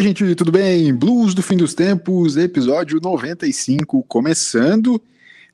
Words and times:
Fala, 0.00 0.08
gente, 0.08 0.34
tudo 0.34 0.50
bem? 0.50 0.94
Blues 0.94 1.34
do 1.34 1.42
Fim 1.42 1.58
dos 1.58 1.74
Tempos, 1.74 2.38
episódio 2.38 2.98
95, 3.02 4.02
começando. 4.04 4.98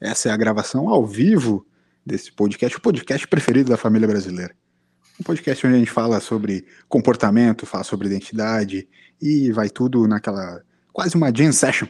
Essa 0.01 0.29
é 0.29 0.33
a 0.33 0.37
gravação 0.37 0.89
ao 0.89 1.05
vivo 1.05 1.67
desse 2.07 2.31
podcast, 2.31 2.79
o 2.79 2.81
podcast 2.81 3.27
preferido 3.27 3.71
da 3.71 3.77
família 3.77 4.07
brasileira. 4.07 4.55
Um 5.19 5.25
podcast 5.25 5.67
onde 5.67 5.75
a 5.75 5.79
gente 5.81 5.91
fala 5.91 6.21
sobre 6.21 6.65
comportamento, 6.89 7.67
fala 7.67 7.83
sobre 7.83 8.07
identidade 8.07 8.89
e 9.21 9.51
vai 9.51 9.69
tudo 9.69 10.07
naquela. 10.07 10.63
quase 10.93 11.17
uma 11.17 11.33
jam 11.35 11.51
session. 11.51 11.89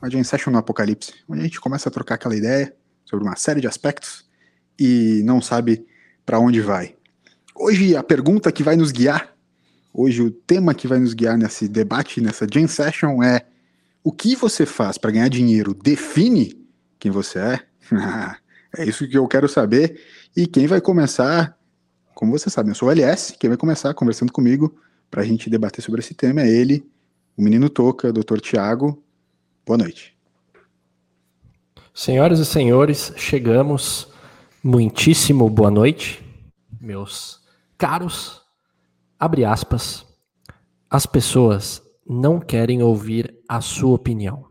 Uma 0.00 0.08
jam 0.08 0.22
session 0.22 0.52
no 0.52 0.58
apocalipse, 0.58 1.12
onde 1.28 1.40
a 1.40 1.42
gente 1.42 1.60
começa 1.60 1.88
a 1.88 1.92
trocar 1.92 2.14
aquela 2.14 2.36
ideia 2.36 2.72
sobre 3.04 3.24
uma 3.24 3.34
série 3.34 3.60
de 3.60 3.66
aspectos 3.66 4.24
e 4.78 5.22
não 5.24 5.42
sabe 5.42 5.84
para 6.24 6.38
onde 6.38 6.60
vai. 6.60 6.94
Hoje 7.52 7.96
a 7.96 8.02
pergunta 8.04 8.52
que 8.52 8.62
vai 8.62 8.76
nos 8.76 8.92
guiar 8.92 9.34
Hoje 9.92 10.22
o 10.22 10.30
tema 10.30 10.72
que 10.72 10.86
vai 10.86 10.98
nos 10.98 11.14
guiar 11.14 11.36
nesse 11.36 11.68
debate, 11.68 12.20
nessa 12.20 12.46
Jam 12.50 12.68
Session 12.68 13.22
é 13.22 13.46
o 14.02 14.12
que 14.12 14.36
você 14.36 14.64
faz 14.64 14.96
para 14.96 15.10
ganhar 15.10 15.28
dinheiro 15.28 15.74
define 15.74 16.66
quem 16.98 17.10
você 17.10 17.38
é? 17.38 17.60
é 18.78 18.84
isso 18.84 19.08
que 19.08 19.18
eu 19.18 19.26
quero 19.26 19.48
saber. 19.48 20.00
E 20.36 20.46
quem 20.46 20.66
vai 20.66 20.80
começar, 20.80 21.58
como 22.14 22.30
você 22.30 22.48
sabe, 22.48 22.70
eu 22.70 22.74
sou 22.74 22.88
o 22.88 22.92
LS, 22.92 23.36
quem 23.38 23.50
vai 23.50 23.56
começar 23.56 23.92
conversando 23.94 24.32
comigo 24.32 24.74
para 25.10 25.22
a 25.22 25.24
gente 25.24 25.50
debater 25.50 25.82
sobre 25.82 26.00
esse 26.00 26.14
tema 26.14 26.42
é 26.42 26.48
ele, 26.48 26.86
o 27.36 27.42
menino 27.42 27.68
Toca, 27.68 28.12
Dr. 28.12 28.38
Tiago. 28.40 29.02
Boa 29.66 29.78
noite. 29.78 30.16
Senhoras 31.92 32.38
e 32.38 32.46
senhores, 32.46 33.12
chegamos. 33.16 34.08
Muitíssimo 34.62 35.48
boa 35.48 35.70
noite, 35.70 36.22
meus 36.78 37.40
caros 37.78 38.39
abre 39.20 39.44
aspas, 39.44 40.06
as 40.88 41.04
pessoas 41.04 41.82
não 42.08 42.40
querem 42.40 42.82
ouvir 42.82 43.38
a 43.46 43.60
sua 43.60 43.94
opinião. 43.94 44.48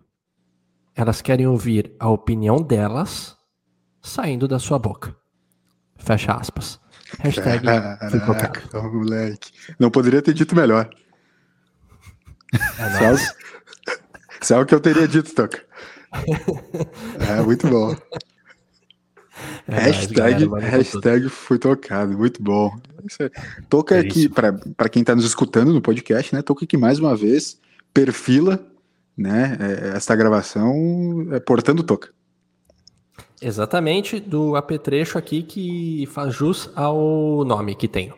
Elas 0.96 1.22
querem 1.22 1.48
ouvir 1.48 1.96
a 2.00 2.08
opinião 2.08 2.62
delas 2.62 3.36
saindo 4.02 4.48
da 4.48 4.60
sua 4.60 4.78
boca. 4.78 5.16
Fecha 5.98 6.34
aspas. 6.34 6.80
Hashtag 7.20 7.66
Caraca, 7.66 8.82
moleque. 8.92 9.52
Não 9.80 9.90
poderia 9.90 10.22
ter 10.22 10.34
dito 10.34 10.56
melhor. 10.56 10.90
É 12.54 13.16
Sabe 14.42 14.62
o 14.64 14.66
que 14.66 14.76
eu 14.76 14.80
teria 14.80 15.08
dito, 15.08 15.34
Toca? 15.34 15.66
É, 17.20 17.42
muito 17.42 17.68
bom. 17.68 17.96
É, 19.72 19.80
hashtag, 19.80 20.48
hashtag 20.60 21.30
foi 21.30 21.58
tocado, 21.60 22.18
muito 22.18 22.42
bom. 22.42 22.72
É, 23.20 23.30
toca 23.70 23.96
é 23.96 24.00
aqui, 24.00 24.28
para 24.30 24.90
quem 24.90 25.02
está 25.02 25.16
nos 25.16 25.26
escutando 25.26 25.74
no 25.74 25.82
podcast, 25.82 26.34
né? 26.34 26.42
Toca 26.42 26.66
aqui 26.66 26.78
mais 26.78 27.00
uma 27.00 27.16
vez, 27.16 27.60
perfila 27.94 28.60
né, 29.20 29.58
é, 29.60 29.98
esta 29.98 30.16
gravação 30.16 31.28
é, 31.32 31.40
portando 31.42 31.84
toca. 31.84 32.10
Exatamente, 33.42 34.20
do 34.20 34.56
apetrecho 34.56 35.18
aqui 35.18 35.44
que 35.44 36.06
faz 36.08 36.34
jus 36.34 36.70
ao 36.74 37.44
nome 37.44 37.76
que 37.76 37.88
tenho. 37.88 38.14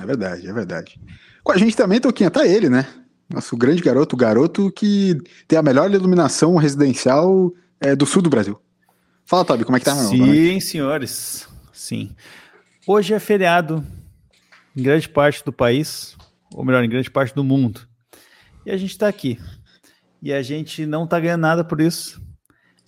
É 0.00 0.06
verdade, 0.06 0.48
é 0.48 0.52
verdade. 0.52 1.00
Com 1.42 1.52
a 1.52 1.56
gente 1.56 1.76
também, 1.76 2.00
Toquinha, 2.00 2.30
tá 2.30 2.46
ele, 2.46 2.68
né? 2.68 2.86
Nosso 3.28 3.56
grande 3.56 3.82
garoto, 3.82 4.14
o 4.14 4.18
garoto 4.18 4.70
que 4.72 5.20
tem 5.48 5.58
a 5.58 5.62
melhor 5.62 5.92
iluminação 5.92 6.56
residencial 6.56 7.52
é, 7.80 7.96
do 7.96 8.06
sul 8.06 8.22
do 8.22 8.30
Brasil. 8.30 8.58
Fala, 9.26 9.44
Tobi, 9.44 9.64
como 9.64 9.76
é 9.76 9.80
que 9.80 9.86
tá, 9.86 9.94
meu 9.94 10.04
Sim, 10.04 10.60
senhores. 10.60 11.48
Sim. 11.72 12.14
Hoje 12.86 13.14
é 13.14 13.18
feriado 13.18 13.84
em 14.76 14.82
grande 14.82 15.08
parte 15.08 15.42
do 15.42 15.52
país, 15.52 16.14
ou 16.52 16.62
melhor, 16.62 16.84
em 16.84 16.88
grande 16.90 17.10
parte 17.10 17.34
do 17.34 17.42
mundo. 17.42 17.88
E 18.66 18.70
a 18.70 18.76
gente 18.76 18.90
está 18.90 19.08
aqui. 19.08 19.38
E 20.20 20.30
a 20.30 20.42
gente 20.42 20.84
não 20.84 21.04
está 21.04 21.18
ganhando 21.18 21.40
nada 21.40 21.64
por 21.64 21.80
isso. 21.80 22.20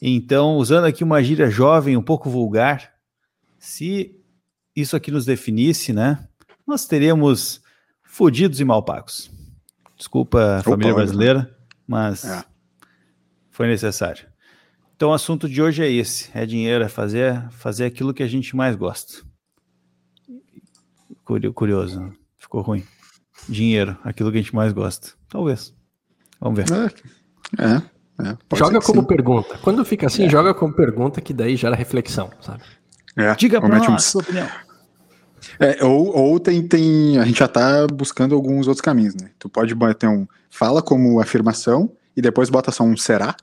Então, 0.00 0.56
usando 0.56 0.84
aqui 0.84 1.02
uma 1.02 1.22
gíria 1.22 1.48
jovem, 1.48 1.96
um 1.96 2.02
pouco 2.02 2.28
vulgar, 2.28 2.92
se 3.58 4.14
isso 4.74 4.94
aqui 4.94 5.10
nos 5.10 5.24
definisse, 5.24 5.92
né? 5.94 6.28
Nós 6.66 6.86
teríamos 6.86 7.62
fodidos 8.02 8.60
e 8.60 8.64
mal 8.64 8.82
pagos. 8.82 9.30
Desculpa, 9.96 10.60
família 10.62 10.92
Opa, 10.92 11.00
brasileira, 11.02 11.56
mas 11.86 12.26
é. 12.26 12.44
foi 13.50 13.66
necessário. 13.68 14.26
Então 14.96 15.10
o 15.10 15.12
assunto 15.12 15.48
de 15.48 15.60
hoje 15.62 15.82
é 15.82 15.90
esse: 15.90 16.30
é 16.34 16.46
dinheiro, 16.46 16.82
é 16.82 16.88
fazer, 16.88 17.48
fazer 17.50 17.84
aquilo 17.84 18.14
que 18.14 18.22
a 18.22 18.26
gente 18.26 18.56
mais 18.56 18.74
gosta. 18.74 19.22
Curioso, 21.54 22.12
ficou 22.38 22.62
ruim. 22.62 22.82
Dinheiro, 23.48 23.96
aquilo 24.02 24.32
que 24.32 24.38
a 24.38 24.40
gente 24.40 24.54
mais 24.54 24.72
gosta. 24.72 25.08
Talvez. 25.28 25.74
Vamos 26.40 26.58
ver. 26.58 26.92
É, 27.58 27.64
é, 27.64 28.28
é 28.28 28.56
joga 28.56 28.80
como 28.80 29.02
sim. 29.02 29.06
pergunta. 29.06 29.58
Quando 29.58 29.84
fica 29.84 30.06
assim, 30.06 30.24
é. 30.24 30.28
joga 30.30 30.54
como 30.54 30.72
pergunta, 30.72 31.20
que 31.20 31.34
daí 31.34 31.56
gera 31.56 31.76
reflexão, 31.76 32.30
sabe? 32.40 32.62
É, 33.16 33.34
Diga 33.34 33.60
pra 33.60 33.78
nós, 33.78 33.88
um... 33.88 33.98
sua 33.98 34.22
opinião. 34.22 34.48
É, 35.60 35.84
ou, 35.84 36.16
ou 36.16 36.40
tem, 36.40 36.66
tem. 36.66 37.18
A 37.18 37.24
gente 37.24 37.38
já 37.38 37.48
tá 37.48 37.86
buscando 37.86 38.34
alguns 38.34 38.66
outros 38.66 38.80
caminhos, 38.80 39.14
né? 39.14 39.30
Tu 39.38 39.48
pode 39.48 39.74
bater 39.74 40.08
um. 40.08 40.26
Fala 40.48 40.80
como 40.80 41.20
afirmação 41.20 41.92
e 42.16 42.22
depois 42.22 42.48
bota 42.48 42.72
só 42.72 42.82
um 42.82 42.96
será. 42.96 43.36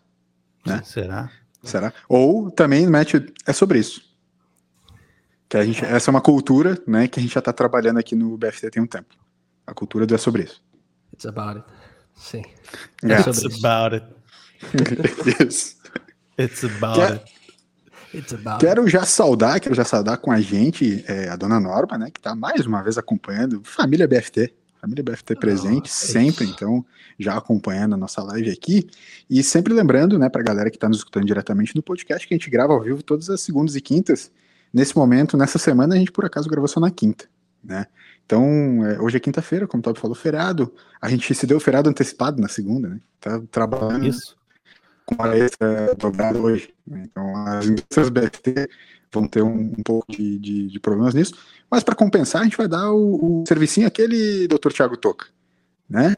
Né? 0.65 0.81
Será? 0.83 1.29
Será? 1.63 1.93
Ou 2.09 2.51
também 2.51 2.85
mete. 2.87 3.33
É 3.45 3.53
sobre 3.53 3.79
isso. 3.79 4.01
Que 5.47 5.57
a 5.57 5.65
gente, 5.65 5.83
essa 5.85 6.09
é 6.09 6.11
uma 6.11 6.21
cultura 6.21 6.77
né, 6.85 7.07
que 7.07 7.19
a 7.19 7.23
gente 7.23 7.33
já 7.33 7.39
está 7.39 7.53
trabalhando 7.53 7.99
aqui 7.99 8.15
no 8.15 8.37
BFT 8.37 8.71
tem 8.71 8.83
um 8.83 8.87
tempo. 8.87 9.15
A 9.65 9.73
cultura 9.73 10.05
do 10.05 10.13
é 10.13 10.17
sobre 10.17 10.43
isso. 10.43 10.61
It's 11.13 11.25
about 11.25 11.59
it. 11.59 11.65
Sim. 12.15 12.43
É 13.03 13.19
It's 13.19 13.39
sobre 13.39 13.57
about 13.57 13.95
it. 13.95 14.05
yes. 15.41 15.77
It's 16.37 16.63
about 16.63 16.95
Quer, 16.95 17.11
it. 17.13 17.33
It's 18.13 18.33
about 18.33 18.59
quero 18.59 18.87
já 18.87 19.05
saudar, 19.05 19.59
quero 19.59 19.73
já 19.73 19.83
saudar 19.83 20.17
com 20.17 20.31
a 20.31 20.39
gente 20.41 21.03
é, 21.07 21.29
a 21.29 21.35
dona 21.35 21.59
Norma, 21.59 21.97
né, 21.97 22.11
que 22.11 22.19
está 22.19 22.35
mais 22.35 22.65
uma 22.65 22.81
vez 22.81 22.97
acompanhando, 22.97 23.61
família 23.63 24.07
BFT. 24.07 24.53
Família 24.83 25.01
BFT 25.01 25.35
presente 25.37 25.89
sempre, 25.89 26.43
isso. 26.43 26.53
então 26.53 26.85
já 27.17 27.37
acompanhando 27.37 27.93
a 27.93 27.97
nossa 27.97 28.21
live 28.21 28.51
aqui. 28.51 28.85
E 29.29 29.41
sempre 29.41 29.73
lembrando, 29.73 30.19
né, 30.19 30.27
para 30.27 30.41
a 30.41 30.43
galera 30.43 30.69
que 30.69 30.75
está 30.75 30.89
nos 30.89 30.97
escutando 30.97 31.25
diretamente 31.25 31.73
no 31.73 31.81
podcast, 31.81 32.27
que 32.27 32.33
a 32.33 32.37
gente 32.37 32.49
grava 32.49 32.73
ao 32.73 32.81
vivo 32.81 33.01
todas 33.01 33.29
as 33.29 33.39
segundas 33.39 33.77
e 33.77 33.81
quintas. 33.81 34.29
Nesse 34.73 34.97
momento, 34.97 35.37
nessa 35.37 35.57
semana, 35.57 35.95
a 35.95 35.97
gente 35.97 36.11
por 36.11 36.25
acaso 36.25 36.49
gravou 36.49 36.67
só 36.67 36.81
na 36.81 36.91
quinta, 36.91 37.29
né? 37.63 37.85
Então, 38.25 38.85
é, 38.85 38.99
hoje 38.99 39.15
é 39.15 39.19
quinta-feira, 39.21 39.65
como 39.65 39.79
o 39.79 39.83
Tobi 39.83 40.01
falou, 40.01 40.15
feriado. 40.15 40.73
A 41.01 41.07
gente 41.07 41.33
se 41.33 41.47
deu 41.47 41.61
feriado 41.61 41.89
antecipado 41.89 42.41
na 42.41 42.49
segunda, 42.49 42.89
né? 42.89 42.99
Tá 43.21 43.41
trabalhando 43.49 44.05
Isso. 44.05 44.35
com 45.05 45.23
a 45.23 45.37
extra 45.37 45.95
dobrada 45.95 46.37
hoje. 46.37 46.73
Né? 46.85 47.03
Então, 47.09 47.37
as 47.47 47.67
indústrias 47.67 48.09
BFT 48.09 48.69
vão 49.13 49.27
ter 49.27 49.43
um, 49.43 49.73
um 49.77 49.83
pouco 49.83 50.11
de, 50.11 50.39
de, 50.39 50.67
de, 50.67 50.79
problemas 50.79 51.13
nisso. 51.13 51.33
Mas 51.69 51.83
para 51.83 51.95
compensar, 51.95 52.41
a 52.41 52.43
gente 52.43 52.57
vai 52.57 52.67
dar 52.67 52.91
o, 52.91 53.41
o 53.41 53.43
servicinho 53.47 53.87
aquele 53.87 54.47
Dr. 54.47 54.71
Thiago 54.73 54.97
Toca, 54.97 55.27
né? 55.89 56.15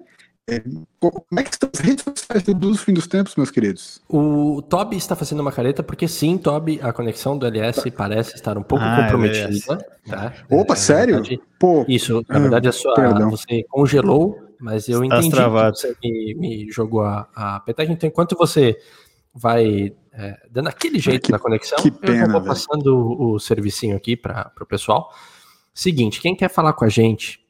É, 0.47 0.61
como 0.99 1.39
é 1.39 1.43
que 1.43 1.49
estão 1.49 1.67
as 1.73 1.79
redes 1.79 2.03
sociais 2.03 2.43
do 2.43 2.77
Fim 2.77 2.93
dos 2.93 3.07
Tempos, 3.07 3.35
meus 3.35 3.49
queridos? 3.49 3.99
O 4.07 4.61
Toby 4.61 4.95
está 4.95 5.15
fazendo 5.15 5.39
uma 5.39 5.51
careta, 5.51 5.81
porque 5.81 6.07
sim, 6.07 6.37
Toby, 6.37 6.79
a 6.83 6.93
conexão 6.93 7.35
do 7.35 7.47
LS 7.47 7.81
tá. 7.81 7.91
parece 7.97 8.35
estar 8.35 8.55
um 8.55 8.61
pouco 8.61 8.83
ah, 8.83 8.99
é 8.99 9.03
comprometida. 9.03 9.77
Tá? 10.07 10.33
Opa, 10.51 10.73
é, 10.73 10.77
sério? 10.77 11.15
Verdade, 11.15 11.41
Pô, 11.59 11.83
isso, 11.87 12.23
na 12.29 12.37
verdade, 12.37 12.67
a 12.67 12.71
sua, 12.71 12.93
perdão. 12.93 13.31
você 13.31 13.65
congelou, 13.67 14.39
mas 14.59 14.87
eu 14.87 15.03
Estás 15.03 15.25
entendi 15.25 15.35
travado. 15.35 15.73
que 15.73 15.81
você 15.81 15.95
me, 16.03 16.35
me 16.35 16.71
jogou 16.71 17.01
a, 17.01 17.27
a 17.33 17.59
petagem. 17.61 17.93
Então, 17.93 18.07
enquanto 18.07 18.37
você 18.37 18.77
vai 19.35 19.93
é, 20.13 20.39
dando 20.49 20.69
aquele 20.69 20.97
jeito 20.97 21.25
que, 21.25 21.31
na 21.31 21.39
conexão, 21.39 21.77
pena, 21.99 22.25
eu 22.25 22.31
vou 22.31 22.41
passando 22.41 22.95
o, 22.95 23.33
o 23.33 23.39
servicinho 23.39 23.97
aqui 23.97 24.15
para 24.15 24.51
o 24.61 24.65
pessoal. 24.65 25.13
Seguinte, 25.73 26.21
quem 26.21 26.35
quer 26.35 26.49
falar 26.49 26.71
com 26.71 26.85
a 26.85 26.89
gente, 26.89 27.45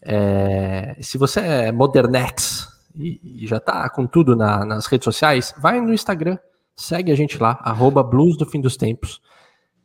é, 0.00 0.96
se 1.00 1.18
você 1.18 1.40
é 1.40 1.72
modernex 1.72 2.68
e, 2.94 3.42
e 3.42 3.46
já 3.46 3.60
tá 3.60 3.88
com 3.90 4.06
tudo 4.06 4.34
na, 4.34 4.64
nas 4.64 4.86
redes 4.86 5.04
sociais, 5.04 5.54
vai 5.58 5.78
no 5.78 5.92
Instagram, 5.92 6.38
segue 6.74 7.12
a 7.12 7.14
gente 7.14 7.38
lá, 7.38 7.58
arroba 7.60 8.02
Blues 8.02 8.38
do 8.38 8.46
Fim 8.46 8.62
dos 8.62 8.78
Tempos, 8.78 9.20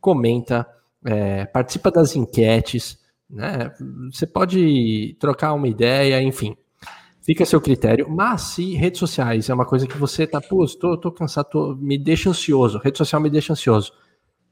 comenta, 0.00 0.66
é, 1.04 1.44
participa 1.44 1.90
das 1.90 2.16
enquetes, 2.16 2.98
né? 3.28 3.72
Você 4.12 4.26
pode 4.26 5.16
trocar 5.18 5.52
uma 5.54 5.68
ideia, 5.68 6.22
enfim. 6.22 6.56
Fica 7.22 7.44
a 7.44 7.46
seu 7.46 7.60
critério. 7.60 8.08
Mas 8.10 8.42
se 8.42 8.74
redes 8.74 8.98
sociais 8.98 9.48
é 9.48 9.54
uma 9.54 9.64
coisa 9.64 9.86
que 9.86 9.96
você 9.96 10.26
tá, 10.26 10.40
pô, 10.40 10.66
tô, 10.66 10.96
tô 10.96 11.12
cansado, 11.12 11.48
tô, 11.48 11.74
me 11.76 11.96
deixa 11.96 12.28
ansioso, 12.28 12.78
rede 12.78 12.98
social 12.98 13.22
me 13.22 13.30
deixa 13.30 13.52
ansioso. 13.52 13.92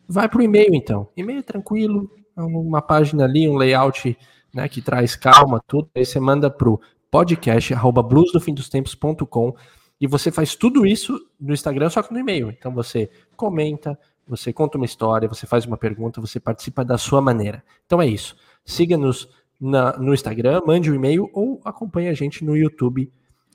Vai 0.08 0.28
pro 0.28 0.42
e-mail 0.42 0.74
então. 0.74 1.08
E-mail 1.16 1.40
é 1.40 1.42
tranquilo, 1.42 2.10
é 2.36 2.42
uma 2.42 2.80
página 2.80 3.24
ali, 3.24 3.48
um 3.48 3.56
layout 3.56 4.16
né, 4.54 4.68
que 4.68 4.80
traz 4.80 5.16
calma, 5.16 5.60
tudo. 5.66 5.88
Aí 5.94 6.04
você 6.04 6.20
manda 6.20 6.48
pro 6.48 6.80
podcast 7.10 7.74
arroba 7.74 8.02
bluesdofindostempos.com 8.02 9.54
e 10.00 10.06
você 10.06 10.30
faz 10.30 10.54
tudo 10.54 10.86
isso 10.86 11.20
no 11.38 11.52
Instagram, 11.52 11.90
só 11.90 12.02
que 12.02 12.12
no 12.12 12.20
e-mail. 12.20 12.50
Então 12.50 12.72
você 12.72 13.10
comenta, 13.36 13.98
você 14.26 14.52
conta 14.52 14.78
uma 14.78 14.86
história, 14.86 15.28
você 15.28 15.46
faz 15.46 15.66
uma 15.66 15.76
pergunta, 15.76 16.20
você 16.20 16.38
participa 16.38 16.84
da 16.84 16.96
sua 16.96 17.20
maneira. 17.20 17.62
Então 17.84 18.00
é 18.00 18.06
isso. 18.06 18.36
Siga-nos 18.64 19.28
na, 19.60 19.96
no 19.98 20.14
Instagram, 20.14 20.62
mande 20.66 20.90
um 20.90 20.94
e-mail 20.94 21.28
ou 21.32 21.60
acompanhe 21.64 22.08
a 22.08 22.14
gente 22.14 22.44
no 22.44 22.56
YouTube 22.56 23.12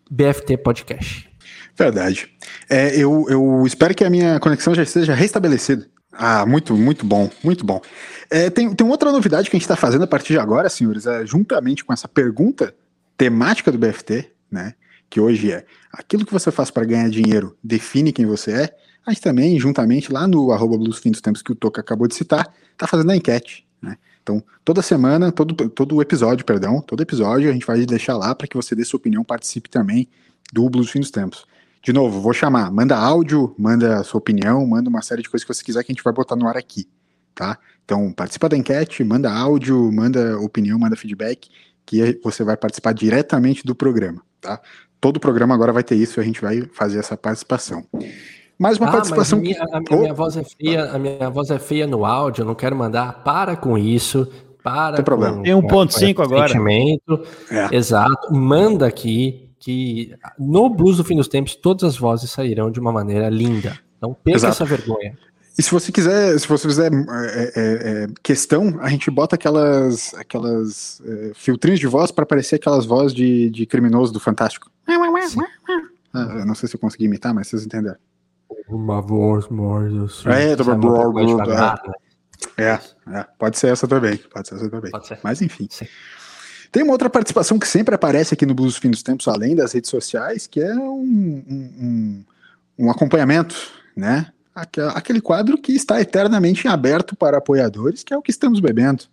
BFT 0.09 0.57
Podcast. 0.57 1.29
Verdade. 1.75 2.29
É, 2.69 2.95
eu, 2.95 3.25
eu 3.29 3.63
espero 3.65 3.95
que 3.95 4.03
a 4.03 4.09
minha 4.09 4.39
conexão 4.39 4.75
já 4.75 4.83
esteja 4.83 5.13
restabelecida. 5.13 5.87
Ah, 6.11 6.45
muito, 6.45 6.75
muito 6.75 7.05
bom, 7.05 7.29
muito 7.43 7.65
bom. 7.65 7.81
É, 8.29 8.49
tem, 8.49 8.73
tem 8.73 8.87
outra 8.87 9.11
novidade 9.11 9.49
que 9.49 9.55
a 9.55 9.59
gente 9.59 9.65
está 9.65 9.75
fazendo 9.75 10.03
a 10.03 10.07
partir 10.07 10.33
de 10.33 10.39
agora, 10.39 10.69
senhores, 10.69 11.05
é, 11.05 11.25
juntamente 11.25 11.83
com 11.83 11.91
essa 11.91 12.07
pergunta 12.07 12.73
temática 13.17 13.71
do 13.71 13.77
BFT, 13.77 14.31
né? 14.49 14.73
Que 15.09 15.19
hoje 15.19 15.51
é 15.51 15.65
aquilo 15.91 16.25
que 16.25 16.33
você 16.33 16.51
faz 16.51 16.71
para 16.71 16.85
ganhar 16.85 17.09
dinheiro 17.09 17.57
define 17.63 18.13
quem 18.13 18.25
você 18.25 18.51
é. 18.51 18.75
A 19.05 19.11
gente 19.11 19.21
também, 19.21 19.59
juntamente, 19.59 20.11
lá 20.11 20.27
no 20.27 20.51
arroba 20.51 20.77
Blues 20.77 20.97
Fim 20.97 21.11
dos 21.11 21.21
Tempos 21.21 21.41
que 21.41 21.51
o 21.51 21.55
Toca 21.55 21.81
acabou 21.81 22.07
de 22.07 22.15
citar, 22.15 22.51
tá 22.75 22.87
fazendo 22.87 23.11
a 23.11 23.15
enquete. 23.15 23.64
Então, 24.25 24.43
toda 24.63 24.81
semana, 24.81 25.31
todo, 25.31 25.53
todo 25.69 26.01
episódio, 26.01 26.43
perdão, 26.43 26.81
todo 26.81 26.99
episódio 27.03 27.47
a 27.47 27.53
gente 27.53 27.63
vai 27.63 27.85
deixar 27.85 28.17
lá 28.17 28.33
para 28.33 28.47
que 28.47 28.55
você 28.55 28.73
dê 28.73 28.83
sua 28.83 28.97
opinião, 28.97 29.23
participe 29.23 29.69
também 29.69 30.09
do 30.51 30.67
Blues 30.67 30.89
Fim 30.89 30.99
dos 30.99 31.11
Tempos. 31.11 31.45
De 31.83 31.93
novo, 31.93 32.19
vou 32.19 32.33
chamar, 32.33 32.71
manda 32.71 32.97
áudio, 32.97 33.53
manda 33.55 34.03
sua 34.03 34.17
opinião, 34.17 34.65
manda 34.65 34.89
uma 34.89 35.03
série 35.03 35.21
de 35.21 35.29
coisas 35.29 35.45
que 35.45 35.53
você 35.53 35.63
quiser 35.63 35.83
que 35.83 35.91
a 35.91 35.93
gente 35.93 36.03
vai 36.03 36.11
botar 36.11 36.35
no 36.35 36.47
ar 36.47 36.57
aqui, 36.57 36.89
tá? 37.35 37.59
Então, 37.83 38.11
participa 38.11 38.49
da 38.49 38.57
enquete, 38.57 39.03
manda 39.03 39.31
áudio, 39.31 39.91
manda 39.91 40.39
opinião, 40.39 40.79
manda 40.79 40.95
feedback, 40.95 41.47
que 41.85 42.19
você 42.23 42.43
vai 42.43 42.57
participar 42.57 42.93
diretamente 42.95 43.63
do 43.63 43.75
programa, 43.75 44.23
tá? 44.41 44.59
Todo 44.99 45.19
programa 45.19 45.53
agora 45.53 45.71
vai 45.71 45.83
ter 45.83 45.97
isso 45.97 46.19
e 46.19 46.21
a 46.21 46.23
gente 46.23 46.41
vai 46.41 46.63
fazer 46.73 46.97
essa 46.97 47.15
participação. 47.15 47.85
Mais 48.57 48.77
uma 48.77 48.87
ah, 48.87 48.91
participação. 48.91 49.39
A 49.39 49.41
minha, 49.41 49.61
a, 49.61 49.81
oh. 49.91 49.97
minha 49.97 50.13
voz 50.13 50.37
é 50.37 50.43
feia, 50.43 50.91
a 50.91 50.99
minha 50.99 51.29
voz 51.29 51.49
é 51.49 51.59
feia 51.59 51.85
no 51.85 52.05
áudio, 52.05 52.43
eu 52.43 52.45
não 52.45 52.55
quero 52.55 52.75
mandar. 52.75 53.23
Para 53.23 53.55
com 53.55 53.77
isso. 53.77 54.27
Para 54.63 54.95
Tem 54.95 55.05
problema. 55.05 55.43
Tem 55.43 55.53
1.5 55.53 56.23
agora. 56.23 56.47
Sentimento. 56.47 57.21
É. 57.51 57.75
Exato. 57.75 58.33
Manda 58.33 58.87
aqui 58.87 59.51
que 59.59 60.13
no 60.39 60.69
Blues 60.69 60.97
do 60.97 61.03
Fim 61.03 61.15
dos 61.15 61.27
Tempos 61.27 61.55
todas 61.55 61.83
as 61.83 61.97
vozes 61.97 62.31
sairão 62.31 62.71
de 62.71 62.79
uma 62.79 62.91
maneira 62.91 63.29
linda. 63.29 63.77
Então 63.97 64.15
perca 64.23 64.47
essa 64.47 64.65
vergonha. 64.65 65.15
E 65.57 65.63
se 65.63 65.71
você 65.71 65.91
quiser, 65.91 66.37
se 66.37 66.47
você 66.47 66.67
fizer 66.67 66.91
é, 66.91 66.97
é, 66.97 67.53
é, 67.55 68.07
questão, 68.21 68.77
a 68.81 68.89
gente 68.89 69.09
bota 69.09 69.35
aquelas, 69.35 70.13
aquelas 70.15 71.01
é, 71.05 71.31
filtrinhos 71.33 71.79
de 71.79 71.87
voz 71.87 72.11
para 72.11 72.23
aparecer 72.23 72.55
aquelas 72.55 72.85
vozes 72.85 73.13
de, 73.13 73.49
de 73.49 73.65
criminoso 73.65 74.11
do 74.11 74.19
Fantástico. 74.19 74.69
Ah, 76.13 76.45
não 76.45 76.55
sei 76.55 76.67
se 76.67 76.75
eu 76.75 76.79
consegui 76.79 77.05
imitar, 77.05 77.33
mas 77.33 77.47
vocês 77.47 77.65
entenderam. 77.65 77.97
Uma 78.67 79.01
voz 79.01 79.47
mais 79.49 79.93
assim. 79.95 80.29
É, 80.29 80.55
devagar, 80.55 81.81
né? 81.85 81.93
é, 82.57 82.79
é, 83.11 83.25
pode 83.37 83.57
ser 83.57 83.71
essa 83.71 83.87
também. 83.87 84.17
Pode 84.17 84.47
ser 84.47 84.55
essa 84.55 84.69
também. 84.69 84.91
Mas 85.23 85.41
enfim. 85.41 85.67
Sim. 85.69 85.85
Tem 86.71 86.83
uma 86.83 86.91
outra 86.91 87.09
participação 87.09 87.57
que 87.57 87.67
sempre 87.67 87.95
aparece 87.95 88.33
aqui 88.33 88.45
no 88.45 88.53
Blues 88.53 88.75
Fim 88.75 88.89
dos 88.89 89.01
Tempos, 89.01 89.27
além 89.27 89.55
das 89.55 89.71
redes 89.71 89.89
sociais, 89.89 90.45
que 90.45 90.59
é 90.59 90.73
um, 90.75 91.43
um, 91.47 92.25
um 92.77 92.91
acompanhamento, 92.91 93.55
né? 93.95 94.27
Aquele 94.93 95.21
quadro 95.21 95.57
que 95.57 95.73
está 95.73 96.01
eternamente 96.01 96.67
aberto 96.67 97.15
para 97.15 97.37
apoiadores, 97.37 98.03
que 98.03 98.13
é 98.13 98.17
o 98.17 98.21
que 98.21 98.31
estamos 98.31 98.59
bebendo. 98.59 99.03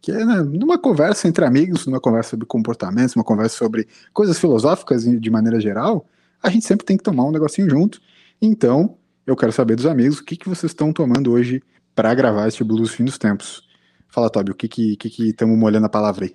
Que 0.00 0.12
é 0.12 0.24
né, 0.24 0.42
numa 0.42 0.78
conversa 0.78 1.28
entre 1.28 1.44
amigos, 1.44 1.86
numa 1.86 2.00
conversa 2.00 2.30
sobre 2.30 2.46
comportamentos, 2.46 3.14
uma 3.14 3.24
conversa 3.24 3.56
sobre 3.56 3.86
coisas 4.12 4.38
filosóficas 4.38 5.04
de 5.04 5.30
maneira 5.30 5.60
geral, 5.60 6.06
a 6.42 6.48
gente 6.48 6.64
sempre 6.64 6.86
tem 6.86 6.96
que 6.96 7.02
tomar 7.02 7.24
um 7.24 7.30
negocinho 7.30 7.68
junto. 7.68 8.00
Então, 8.40 8.96
eu 9.30 9.36
quero 9.36 9.52
saber 9.52 9.76
dos 9.76 9.86
amigos 9.86 10.18
o 10.18 10.24
que, 10.24 10.36
que 10.36 10.48
vocês 10.48 10.72
estão 10.72 10.92
tomando 10.92 11.32
hoje 11.32 11.62
para 11.94 12.12
gravar 12.14 12.48
este 12.48 12.64
Blues 12.64 12.90
Fim 12.90 13.04
dos 13.04 13.16
Tempos. 13.16 13.62
Fala, 14.08 14.28
Tobi, 14.28 14.50
o 14.50 14.54
que 14.54 14.68
que 14.68 14.92
estamos 14.92 15.14
que 15.14 15.32
que 15.32 15.44
molhando 15.46 15.86
a 15.86 15.90
palavra 15.90 16.24
aí? 16.24 16.34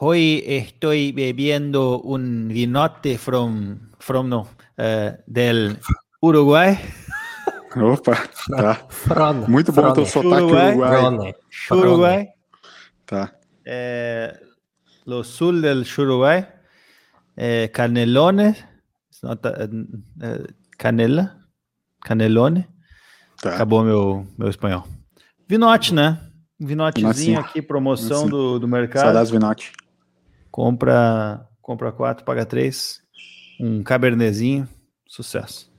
Hoy 0.00 0.42
estoy 0.46 1.12
bebiendo 1.12 2.00
un 2.02 2.48
vinote 2.48 3.16
from, 3.16 3.78
from 3.98 4.28
no, 4.28 4.42
uh, 4.42 5.16
del 5.26 5.78
Uruguay. 6.20 6.78
Opa, 7.76 8.28
tá. 8.48 8.86
Muito 9.46 9.72
bom 9.72 9.88
o 9.88 9.92
teu 9.92 10.06
sotaque 10.06 10.42
Uruguai. 10.42 10.74
Uruguai. 10.74 11.34
Uruguai. 11.70 12.28
Tá. 13.06 13.38
Eh, 13.64 14.32
lo 15.04 15.22
sul 15.22 15.62
del 15.62 15.86
Uruguay. 15.96 16.46
Eh, 17.36 17.70
canelones. 17.72 18.64
Eh, 19.22 20.46
canela. 20.76 21.47
Canelone. 22.02 22.66
Tá. 23.40 23.54
Acabou 23.54 23.84
meu, 23.84 24.26
meu 24.36 24.48
espanhol. 24.48 24.84
Vinote, 25.48 25.94
né? 25.94 26.20
Vinotezinho 26.60 27.38
aqui, 27.38 27.62
promoção 27.62 28.26
do, 28.26 28.58
do 28.58 28.66
mercado. 28.66 29.04
Saudades 29.04 29.30
Vinote. 29.30 29.72
Compra, 30.50 31.46
compra 31.62 31.92
quatro, 31.92 32.24
paga 32.24 32.44
três. 32.44 33.00
Um 33.60 33.82
cabernezinho, 33.82 34.68
sucesso. 35.06 35.70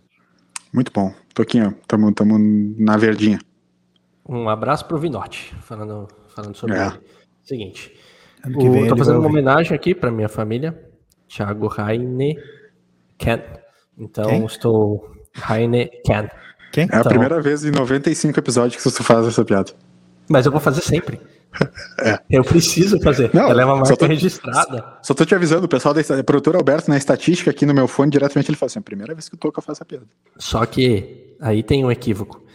Muito 0.74 0.92
bom. 0.92 1.14
Toquinho, 1.34 1.78
tamo, 1.88 2.14
tamo 2.14 2.38
na 2.78 2.96
verdinha. 2.98 3.40
Um 4.28 4.48
abraço 4.48 4.86
pro 4.86 4.98
Vinote, 4.98 5.54
falando, 5.62 6.08
falando 6.30 6.56
sobre 6.56 6.78
é. 6.78 6.88
ele. 6.88 7.00
Seguinte, 7.44 7.94
o, 8.46 8.88
tô 8.88 8.96
fazendo 8.96 9.20
uma 9.20 9.28
homenagem 9.28 9.76
aqui 9.76 9.94
para 9.96 10.12
minha 10.12 10.30
família, 10.30 10.80
Thiago 11.28 11.68
Raine 11.68 12.38
Ken. 13.18 13.42
Então 13.98 14.30
Quem? 14.30 14.46
estou 14.46 15.12
Raine 15.40 15.90
Ken. 16.06 16.30
Quem? 16.72 16.84
É 16.84 16.86
então, 16.86 17.02
a 17.02 17.04
primeira 17.06 17.42
vez 17.42 17.66
em 17.66 17.72
95 17.72 18.40
episódios 18.40 18.76
que 18.76 18.90
você 18.90 19.04
faz 19.04 19.28
essa 19.28 19.44
piada. 19.44 19.72
Mas 20.30 20.46
eu 20.46 20.52
vou 20.52 20.62
fazer 20.62 20.82
sempre. 20.82 21.20
É. 22.00 22.20
Eu 22.30 22.44
preciso 22.44 23.02
fazer. 23.02 23.32
Não, 23.34 23.50
Ela 23.50 23.64
é 23.64 23.66
uma 23.66 23.78
marca 23.78 23.98
tô, 23.98 24.06
registrada. 24.06 24.98
Só 25.02 25.16
tô 25.16 25.26
te 25.26 25.34
avisando, 25.34 25.66
o 25.66 25.68
pessoal 25.68 25.96
da 25.96 26.24
produtor 26.24 26.56
Alberto, 26.56 26.90
na 26.92 26.96
estatística 26.96 27.50
aqui 27.50 27.66
no 27.66 27.74
meu 27.74 27.88
fone, 27.88 28.12
diretamente 28.12 28.52
ele 28.52 28.56
fala 28.56 28.68
assim: 28.68 28.78
a 28.78 28.84
primeira 28.84 29.16
vez 29.16 29.28
que 29.28 29.34
o 29.34 29.38
Toca 29.38 29.60
faz 29.60 29.78
essa 29.78 29.84
piada. 29.84 30.06
Só 30.38 30.64
que 30.66 31.36
aí 31.42 31.64
tem 31.64 31.84
um 31.84 31.92
equívoco. 31.92 32.46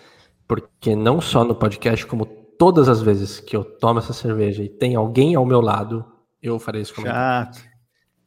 Porque 0.47 0.95
não 0.95 1.21
só 1.21 1.45
no 1.45 1.57
podcast, 1.57 2.07
como 2.07 2.25
todas 2.25 2.89
as 2.89 3.03
vezes 3.03 3.41
que 3.41 3.57
eu 3.57 3.65
tomo 3.65 3.99
essa 3.99 4.13
cerveja 4.13 4.63
e 4.63 4.69
tem 4.69 4.95
alguém 4.95 5.35
ao 5.35 5.45
meu 5.45 5.61
lado, 5.61 6.05
eu 6.41 6.59
farei 6.59 6.83
isso 6.83 6.95
comigo. 6.95 7.13
Chato. 7.13 7.63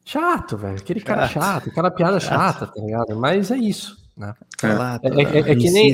Chato, 0.03 0.57
velho. 0.57 0.77
Aquele 0.77 0.99
chato. 0.99 1.07
cara 1.07 1.27
chato, 1.27 1.69
aquela 1.69 1.91
piada 1.91 2.19
chato. 2.19 2.59
chata, 2.59 2.67
tá 2.67 2.81
ligado? 2.81 3.15
Mas 3.15 3.51
é 3.51 3.57
isso. 3.57 4.06
Né? 4.17 4.33
É. 4.63 4.67
É, 4.67 5.21
é, 5.21 5.51
é, 5.51 5.55
que 5.55 5.69
nem 5.69 5.93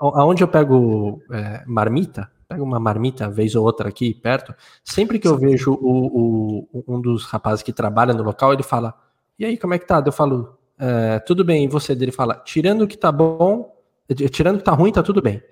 aonde 0.00 0.42
eu 0.42 0.48
pego 0.48 1.20
é, 1.32 1.64
marmita, 1.66 2.30
pego 2.48 2.62
uma 2.62 2.78
marmita 2.78 3.28
vez 3.28 3.56
ou 3.56 3.64
outra 3.64 3.88
aqui 3.88 4.14
perto, 4.14 4.54
sempre 4.84 5.18
que 5.18 5.26
eu 5.26 5.36
vejo 5.36 5.72
o, 5.72 6.68
o, 6.72 6.84
um 6.86 7.00
dos 7.00 7.24
rapazes 7.24 7.64
que 7.64 7.72
trabalha 7.72 8.14
no 8.14 8.22
local, 8.22 8.52
ele 8.52 8.62
fala, 8.62 8.94
e 9.36 9.44
aí, 9.44 9.58
como 9.58 9.74
é 9.74 9.78
que 9.78 9.86
tá? 9.86 10.02
Eu 10.04 10.12
falo, 10.12 10.56
é, 10.78 11.18
tudo 11.18 11.44
bem, 11.44 11.64
e 11.64 11.68
você? 11.68 11.92
Ele 11.92 12.12
fala, 12.12 12.36
tirando 12.44 12.86
que 12.86 12.96
tá 12.96 13.10
bom, 13.10 13.74
tirando 14.30 14.58
que 14.58 14.64
tá 14.64 14.72
ruim, 14.72 14.92
tá 14.92 15.02
tudo 15.02 15.20
bem. 15.20 15.42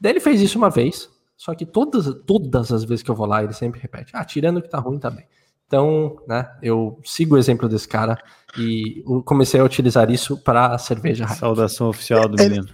Daí 0.00 0.12
ele 0.12 0.20
fez 0.20 0.40
isso 0.40 0.56
uma 0.56 0.70
vez, 0.70 1.10
só 1.36 1.54
que 1.56 1.66
todas, 1.66 2.06
todas 2.24 2.70
as 2.70 2.84
vezes 2.84 3.02
que 3.02 3.10
eu 3.10 3.16
vou 3.16 3.26
lá, 3.26 3.42
ele 3.42 3.52
sempre 3.52 3.80
repete, 3.80 4.12
ah, 4.14 4.24
tirando 4.24 4.62
que 4.62 4.68
tá 4.68 4.78
ruim, 4.78 4.98
tá 5.00 5.10
bem. 5.10 5.26
Então, 5.72 6.18
né, 6.28 6.46
eu 6.62 7.00
sigo 7.02 7.34
o 7.34 7.38
exemplo 7.38 7.66
desse 7.66 7.88
cara 7.88 8.22
e 8.58 9.02
comecei 9.24 9.58
a 9.58 9.64
utilizar 9.64 10.10
isso 10.10 10.36
para 10.36 10.74
a 10.74 10.76
cerveja. 10.76 11.26
Saudação 11.28 11.88
oficial 11.88 12.28
do 12.28 12.36
menino. 12.36 12.68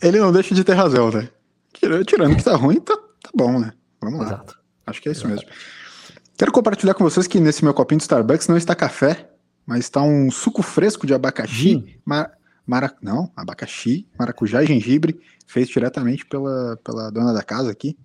Ele, 0.00 0.16
ele 0.16 0.20
não 0.20 0.30
deixa 0.30 0.54
de 0.54 0.62
ter 0.62 0.74
razão, 0.74 1.10
né? 1.10 1.28
Tirando 1.72 2.36
que 2.36 2.44
tá 2.44 2.54
ruim, 2.54 2.80
tá, 2.80 2.96
tá 2.96 3.30
bom, 3.34 3.58
né? 3.58 3.72
Vamos 4.00 4.20
lá. 4.20 4.26
Exato. 4.26 4.56
Acho 4.86 5.02
que 5.02 5.08
é 5.08 5.12
isso 5.12 5.26
Exato. 5.26 5.44
mesmo. 5.44 5.50
Quero 6.38 6.52
compartilhar 6.52 6.94
com 6.94 7.02
vocês 7.02 7.26
que 7.26 7.40
nesse 7.40 7.64
meu 7.64 7.74
copinho 7.74 7.98
de 7.98 8.04
Starbucks 8.04 8.46
não 8.46 8.56
está 8.56 8.76
café, 8.76 9.28
mas 9.66 9.80
está 9.80 10.00
um 10.00 10.30
suco 10.30 10.62
fresco 10.62 11.04
de 11.04 11.14
abacaxi. 11.14 11.74
Hum. 11.74 12.00
Mar, 12.04 12.30
mara, 12.64 12.94
não, 13.02 13.28
abacaxi, 13.34 14.06
maracujá 14.16 14.62
e 14.62 14.66
gengibre, 14.66 15.20
feito 15.48 15.72
diretamente 15.72 16.24
pela, 16.24 16.78
pela 16.84 17.10
dona 17.10 17.32
da 17.32 17.42
casa 17.42 17.72
aqui, 17.72 17.98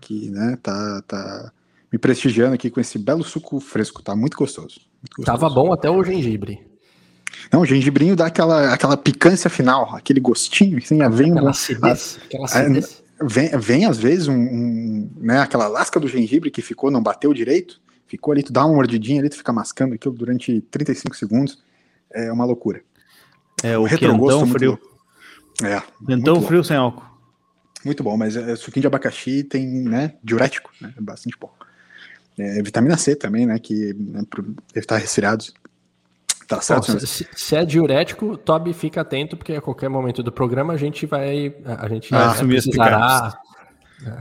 que 0.00 0.30
né, 0.30 0.56
tá, 0.62 1.02
tá 1.06 1.52
me 1.92 1.98
prestigiando 1.98 2.54
aqui 2.54 2.70
com 2.70 2.80
esse 2.80 2.98
belo 2.98 3.22
suco 3.22 3.60
fresco. 3.60 4.02
Tá 4.02 4.16
muito 4.16 4.36
gostoso. 4.36 4.80
Muito 5.00 5.16
gostoso. 5.16 5.26
Tava 5.26 5.48
bom 5.52 5.72
até 5.72 5.90
o 5.90 6.02
gengibre. 6.02 6.66
Não, 7.52 7.60
o 7.60 7.66
gengibrinho 7.66 8.16
dá 8.16 8.26
aquela, 8.26 8.72
aquela 8.72 8.96
picância 8.96 9.50
final, 9.50 9.94
aquele 9.94 10.20
gostinho, 10.20 10.78
assim, 10.78 10.98
vem 11.10 11.32
aquela 11.32 11.50
acidez, 11.50 12.18
aquela 12.24 12.44
acidez 12.44 13.02
vem, 13.24 13.48
vem 13.58 13.84
às 13.84 13.98
vezes 13.98 14.28
um, 14.28 14.34
um, 14.34 15.10
né, 15.16 15.40
aquela 15.40 15.68
lasca 15.68 15.98
do 16.00 16.08
gengibre 16.08 16.50
que 16.50 16.62
ficou, 16.62 16.90
não 16.90 17.02
bateu 17.02 17.32
direito, 17.32 17.80
ficou 18.06 18.32
ali, 18.32 18.42
tu 18.42 18.52
dá 18.52 18.64
uma 18.64 18.74
mordidinha 18.74 19.20
ali, 19.20 19.28
tu 19.28 19.36
fica 19.36 19.52
mascando 19.52 19.94
aquilo 19.94 20.14
durante 20.14 20.60
35 20.70 21.16
segundos, 21.16 21.62
é 22.12 22.32
uma 22.32 22.44
loucura. 22.44 22.82
É, 23.62 23.78
o, 23.78 23.82
o 23.82 23.84
retrogosto 23.84 24.46
frio. 24.46 24.78
É. 25.62 25.80
Quentão 26.04 26.42
frio 26.42 26.64
sem 26.64 26.76
álcool. 26.76 27.04
Muito 27.84 28.02
bom, 28.02 28.16
mas 28.16 28.36
é, 28.36 28.54
suquinho 28.56 28.82
de 28.82 28.86
abacaxi 28.86 29.42
tem, 29.42 29.66
né, 29.66 30.14
diurético, 30.22 30.70
né, 30.80 30.92
é 30.96 31.00
bastante 31.00 31.36
bom. 31.38 31.50
É, 32.38 32.62
vitamina 32.62 32.96
C 32.96 33.14
também, 33.14 33.46
né, 33.46 33.58
que 33.58 33.94
né, 33.94 34.22
para 34.28 34.42
evitar 34.74 34.96
resfriados. 34.96 35.52
Tá 36.48 36.60
certo. 36.60 36.98
se, 37.06 37.26
se, 37.34 37.56
é 37.56 37.64
diurético, 37.64 38.36
Toby 38.36 38.72
fica 38.74 39.00
atento, 39.00 39.36
porque 39.36 39.54
a 39.54 39.60
qualquer 39.60 39.88
momento 39.88 40.22
do 40.22 40.30
programa 40.32 40.74
a 40.74 40.76
gente 40.76 41.06
vai. 41.06 41.54
A 41.64 41.88
gente 41.88 42.14
ah, 42.14 42.32
assumir 42.32 42.62
precisará. 42.62 43.38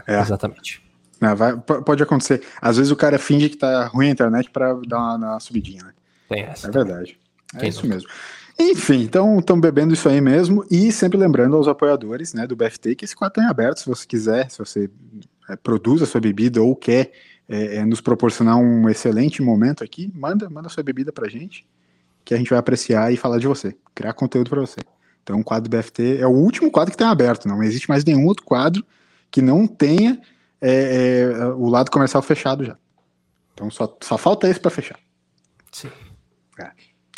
É, 0.08 0.16
é. 0.16 0.22
Exatamente. 0.22 0.82
É, 1.22 1.36
vai, 1.36 1.58
pode 1.58 2.02
acontecer. 2.02 2.42
Às 2.62 2.78
vezes 2.78 2.92
o 2.92 2.96
cara 2.96 3.20
finge 3.20 3.50
que 3.50 3.58
tá 3.58 3.88
ruim 3.88 4.08
a 4.08 4.12
internet 4.12 4.50
para 4.50 4.74
dar 4.88 4.98
uma, 4.98 5.16
uma, 5.16 5.40
subidinha, 5.40 5.84
né? 5.84 5.94
Tem 6.30 6.44
essa. 6.44 6.68
É 6.68 6.72
verdade. 6.72 7.18
É 7.56 7.68
isso 7.68 7.86
mesmo. 7.86 8.10
Enfim, 8.58 9.02
então 9.02 9.40
estamos 9.40 9.62
bebendo 9.62 9.94
isso 9.94 10.08
aí 10.08 10.22
mesmo 10.22 10.66
e 10.70 10.92
sempre 10.92 11.18
lembrando 11.18 11.56
aos 11.56 11.68
apoiadores 11.68 12.34
né, 12.34 12.46
do 12.46 12.56
BFT 12.56 12.96
que 12.96 13.06
esse 13.06 13.16
quadro 13.16 13.40
está 13.40 13.44
em 13.44 13.50
aberto, 13.50 13.80
se 13.80 13.88
você 13.88 14.06
quiser, 14.06 14.50
se 14.52 14.60
você 14.60 14.90
é, 15.50 15.56
produz 15.56 16.02
a 16.02 16.06
sua 16.06 16.22
bebida 16.22 16.62
ou 16.62 16.76
quer 16.76 17.12
é, 17.52 17.78
é, 17.78 17.86
nos 17.86 18.00
proporcionar 18.00 18.58
um 18.58 18.90
excelente 18.90 19.42
momento 19.42 19.84
aqui, 19.84 20.12
manda, 20.16 20.50
manda 20.50 20.70
sua 20.70 20.82
bebida 20.82 21.12
pra 21.12 21.30
gente, 21.30 21.66
que 22.24 22.34
a 22.34 22.38
gente 22.38 22.50
vai 22.50 22.58
apreciar 22.58 23.12
e 23.12 23.18
falar 23.18 23.40
de 23.40 23.48
você, 23.48 23.76
criar 23.94 24.14
conteúdo 24.14 24.50
para 24.50 24.62
você. 24.62 24.80
Então 25.22 25.40
o 25.40 25.44
quadro 25.44 25.70
BFT 25.70 26.18
é 26.20 26.26
o 26.26 26.32
último 26.32 26.72
quadro 26.72 26.92
que 26.92 26.98
tem 26.98 27.08
aberto, 27.08 27.48
não 27.48 27.62
existe 27.62 27.90
mais 27.90 28.06
nenhum 28.06 28.26
outro 28.26 28.46
quadro 28.46 28.86
que 29.30 29.42
não 29.42 29.68
tenha 29.68 30.20
é, 30.62 31.32
é, 31.34 31.46
o 31.48 31.68
lado 31.68 31.92
comercial 31.92 32.24
fechado 32.24 32.64
já. 32.64 32.78
Então 33.54 33.70
só, 33.70 33.98
só 34.02 34.18
falta 34.18 34.50
esse 34.50 34.60
para 34.60 34.72
fechar. 34.72 34.98
Sim. 35.72 35.92
É. 36.60 36.72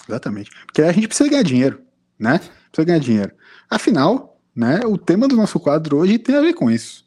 Exatamente. 0.08 0.52
Porque 0.66 0.82
a 0.82 0.92
gente 0.92 1.08
precisa 1.08 1.30
ganhar 1.30 1.44
dinheiro, 1.44 1.82
né? 2.20 2.40
Precisa 2.72 2.86
ganhar 2.86 3.00
dinheiro. 3.00 3.32
Afinal, 3.70 4.40
né, 4.56 4.82
o 4.86 4.98
tema 4.98 5.28
do 5.28 5.36
nosso 5.36 5.60
quadro 5.60 5.98
hoje 5.98 6.18
tem 6.18 6.36
a 6.36 6.42
ver 6.42 6.54
com 6.54 6.70
isso. 6.70 7.03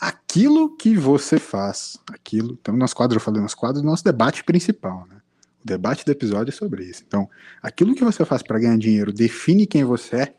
Aquilo 0.00 0.76
que 0.76 0.96
você 0.96 1.38
faz, 1.38 1.98
aquilo. 2.12 2.58
Então, 2.60 2.76
nosso 2.76 2.96
quadro, 2.96 3.16
eu 3.16 3.20
falei, 3.20 3.40
nosso 3.40 3.56
quadro 3.56 3.80
é 3.80 3.82
o 3.82 3.86
nosso 3.86 4.04
debate 4.04 4.44
principal, 4.44 5.06
né? 5.08 5.16
O 5.62 5.66
debate 5.66 6.04
do 6.04 6.12
episódio 6.12 6.50
é 6.50 6.54
sobre 6.54 6.84
isso. 6.84 7.02
Então, 7.06 7.28
aquilo 7.62 7.94
que 7.94 8.04
você 8.04 8.24
faz 8.24 8.42
para 8.42 8.58
ganhar 8.58 8.76
dinheiro 8.76 9.12
define 9.12 9.66
quem 9.66 9.84
você 9.84 10.16
é. 10.16 10.34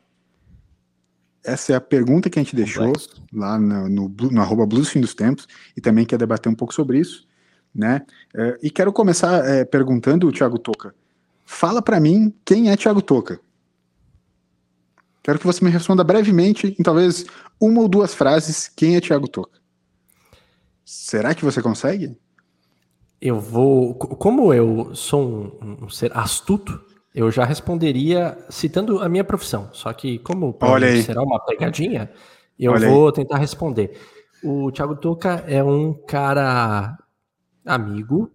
Essa 1.44 1.74
é 1.74 1.76
a 1.76 1.82
pergunta 1.82 2.30
que 2.30 2.40
a 2.40 2.44
gente 2.44 2.56
deixou 2.56 2.88
Complexo. 2.88 3.24
lá 3.32 3.58
no, 3.58 3.88
no, 3.88 4.10
no 4.10 4.42
arroba 4.42 4.66
Blues 4.66 4.90
Fim 4.90 5.00
dos 5.00 5.14
Tempos 5.14 5.48
e 5.76 5.82
também 5.82 6.06
quer 6.06 6.18
debater 6.18 6.52
um 6.52 6.56
pouco 6.56 6.74
sobre 6.74 7.00
isso, 7.00 7.28
né? 7.74 8.02
É, 8.36 8.58
e 8.62 8.70
quero 8.70 8.92
começar 8.92 9.46
é, 9.46 9.64
perguntando, 9.64 10.32
Thiago 10.32 10.58
Toca, 10.58 10.94
Fala 11.46 11.82
para 11.82 12.00
mim 12.00 12.34
quem 12.44 12.72
é 12.72 12.76
Thiago 12.76 13.02
Toca. 13.02 13.40
Quero 15.26 15.40
que 15.40 15.48
você 15.48 15.66
me 15.66 15.72
responda 15.72 16.04
brevemente, 16.04 16.76
em 16.80 16.84
talvez 16.84 17.26
uma 17.60 17.82
ou 17.82 17.88
duas 17.88 18.14
frases, 18.14 18.68
quem 18.68 18.96
é 18.96 19.02
Thiago 19.02 19.28
Toca. 19.28 19.60
Será 20.86 21.34
que 21.34 21.44
você 21.44 21.64
consegue? 21.64 22.16
Eu 23.20 23.40
vou. 23.40 23.96
Como 23.96 24.54
eu 24.54 24.94
sou 24.94 25.58
um, 25.60 25.86
um 25.86 25.90
ser 25.90 26.16
astuto, 26.16 26.80
eu 27.12 27.32
já 27.32 27.44
responderia 27.44 28.38
citando 28.52 29.00
a 29.00 29.10
minha 29.10 29.24
profissão. 29.24 29.68
Só 29.74 29.92
que, 29.94 30.20
como 30.20 30.56
será 31.04 31.24
uma 31.24 31.44
pegadinha, 31.44 32.12
eu 32.60 32.74
Olha 32.74 32.88
vou 32.88 33.08
aí. 33.08 33.14
tentar 33.14 33.40
responder. 33.40 34.00
O 34.44 34.72
Thiago 34.72 34.96
Toca 34.96 35.44
é 35.48 35.64
um 35.64 35.92
cara 35.92 36.96
amigo, 37.66 38.32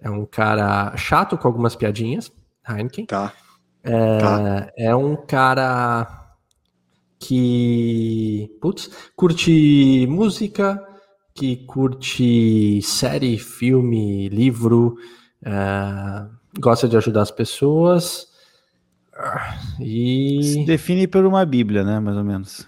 é 0.00 0.10
um 0.10 0.26
cara 0.26 0.96
chato 0.96 1.38
com 1.38 1.46
algumas 1.46 1.76
piadinhas, 1.76 2.32
Heineken. 2.68 3.06
Tá. 3.06 3.32
É, 3.86 4.18
tá. 4.18 4.72
é 4.76 4.94
um 4.94 5.14
cara 5.14 6.26
que, 7.20 8.50
putz, 8.60 8.90
curte 9.14 10.06
música, 10.08 10.82
que 11.34 11.56
curte 11.66 12.80
série, 12.82 13.38
filme, 13.38 14.28
livro, 14.28 14.96
é, 15.44 16.26
gosta 16.58 16.88
de 16.88 16.96
ajudar 16.96 17.22
as 17.22 17.30
pessoas. 17.30 18.26
E. 19.80 20.40
Se 20.42 20.64
define 20.64 21.06
por 21.06 21.24
uma 21.24 21.44
Bíblia, 21.46 21.84
né? 21.84 22.00
Mais 22.00 22.16
ou 22.16 22.24
menos. 22.24 22.66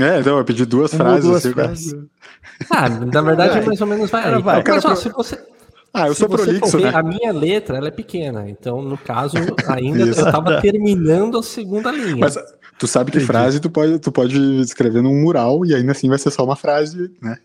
É, 0.00 0.18
então 0.18 0.38
eu 0.38 0.44
pedi 0.44 0.64
duas 0.64 0.92
frases. 0.92 1.24
Duas 1.24 1.44
assim, 1.44 1.54
frases. 1.54 1.94
Ah, 2.70 2.88
na 2.88 3.20
verdade, 3.20 3.58
é. 3.58 3.64
mais 3.64 3.80
ou 3.80 3.86
menos 3.86 4.10
vai. 4.10 4.42
vai. 4.42 4.60
Então, 4.60 4.74
mas, 4.74 4.84
ó, 4.84 4.94
se 4.94 5.08
você, 5.10 5.36
ah, 5.94 6.08
eu 6.08 6.14
sou 6.14 6.28
prolixo, 6.28 6.76
né? 6.78 6.90
A 6.92 7.04
minha 7.04 7.32
letra, 7.32 7.76
ela 7.76 7.86
é 7.86 7.92
pequena, 7.92 8.50
então 8.50 8.82
no 8.82 8.98
caso 8.98 9.36
ainda 9.68 10.00
eu 10.02 10.10
estava 10.10 10.60
terminando 10.60 11.38
a 11.38 11.42
segunda 11.42 11.92
linha. 11.92 12.16
Mas 12.16 12.36
tu 12.76 12.88
sabe 12.88 13.12
que 13.12 13.18
Entendi. 13.18 13.32
frase 13.32 13.60
tu 13.60 13.70
pode, 13.70 14.00
tu 14.00 14.10
pode 14.10 14.36
escrever 14.60 15.02
num 15.02 15.22
mural 15.22 15.64
e 15.64 15.72
ainda 15.72 15.92
assim 15.92 16.08
vai 16.08 16.18
ser 16.18 16.32
só 16.32 16.42
uma 16.42 16.56
frase, 16.56 17.12
né? 17.22 17.38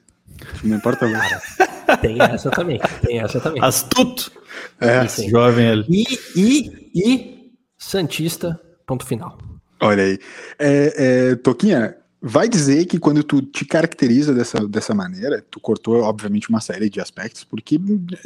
Não 0.64 0.78
importa 0.78 1.08
mais. 1.08 1.58
Tem 2.02 2.20
essa 2.20 2.50
também, 2.50 2.82
tem 3.06 3.20
essa 3.20 3.40
também. 3.40 3.64
Astuto! 3.64 4.32
É, 4.80 5.08
Sim. 5.08 5.30
jovem 5.30 5.70
ali. 5.70 5.86
E, 5.88 6.20
e, 6.36 6.72
e 6.96 7.52
Santista, 7.78 8.60
ponto 8.88 9.06
final. 9.06 9.38
Olha 9.80 10.04
aí. 10.04 10.20
É, 10.58 10.94
é, 11.32 11.36
Toquinha, 11.36 11.96
Vai 12.22 12.50
dizer 12.50 12.86
que 12.86 13.00
quando 13.00 13.24
tu 13.24 13.42
te 13.42 13.64
caracteriza 13.64 14.34
dessa, 14.34 14.68
dessa 14.68 14.94
maneira, 14.94 15.44
tu 15.50 15.60
cortou, 15.60 16.02
obviamente, 16.02 16.50
uma 16.50 16.60
série 16.60 16.90
de 16.90 17.00
aspectos, 17.00 17.46
porque 17.46 17.80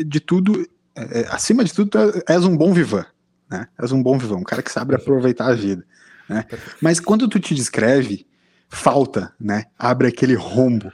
de 0.03 0.19
tudo, 0.19 0.67
é, 0.95 1.21
é 1.21 1.27
acima 1.29 1.63
de 1.63 1.71
tudo, 1.71 1.91
tu 1.91 2.23
és 2.27 2.43
um 2.43 2.57
bom 2.57 2.73
vivan, 2.73 3.05
né? 3.50 3.67
És 3.79 3.91
um 3.91 4.01
bom 4.01 4.17
vivan, 4.17 4.38
um 4.38 4.43
cara 4.43 4.63
que 4.63 4.71
sabe 4.71 4.95
aproveitar 4.95 5.47
a 5.47 5.53
vida, 5.53 5.85
né? 6.27 6.45
Mas 6.81 7.00
quando 7.00 7.27
tu 7.27 7.39
te 7.39 7.53
descreve, 7.53 8.25
falta, 8.67 9.31
né? 9.39 9.65
Abre 9.77 10.07
aquele 10.07 10.33
rombo. 10.33 10.91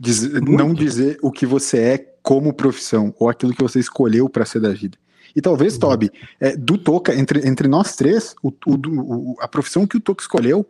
Diz, 0.00 0.22
não 0.32 0.72
dizer 0.72 1.18
o 1.22 1.30
que 1.30 1.44
você 1.44 1.78
é 1.78 1.98
como 2.22 2.54
profissão, 2.54 3.14
ou 3.18 3.28
aquilo 3.28 3.54
que 3.54 3.62
você 3.62 3.78
escolheu 3.78 4.28
para 4.28 4.46
ser 4.46 4.60
da 4.60 4.70
vida. 4.70 4.96
E 5.34 5.40
talvez. 5.40 5.76
Toby, 5.78 6.10
é, 6.40 6.56
do 6.56 6.78
Toca, 6.78 7.14
entre, 7.14 7.46
entre 7.46 7.68
nós 7.68 7.94
três, 7.94 8.34
o, 8.42 8.48
o, 8.66 8.74
o, 8.74 9.36
a 9.40 9.48
profissão 9.48 9.86
que 9.86 9.96
o 9.96 10.00
Toca 10.00 10.22
escolheu 10.22 10.66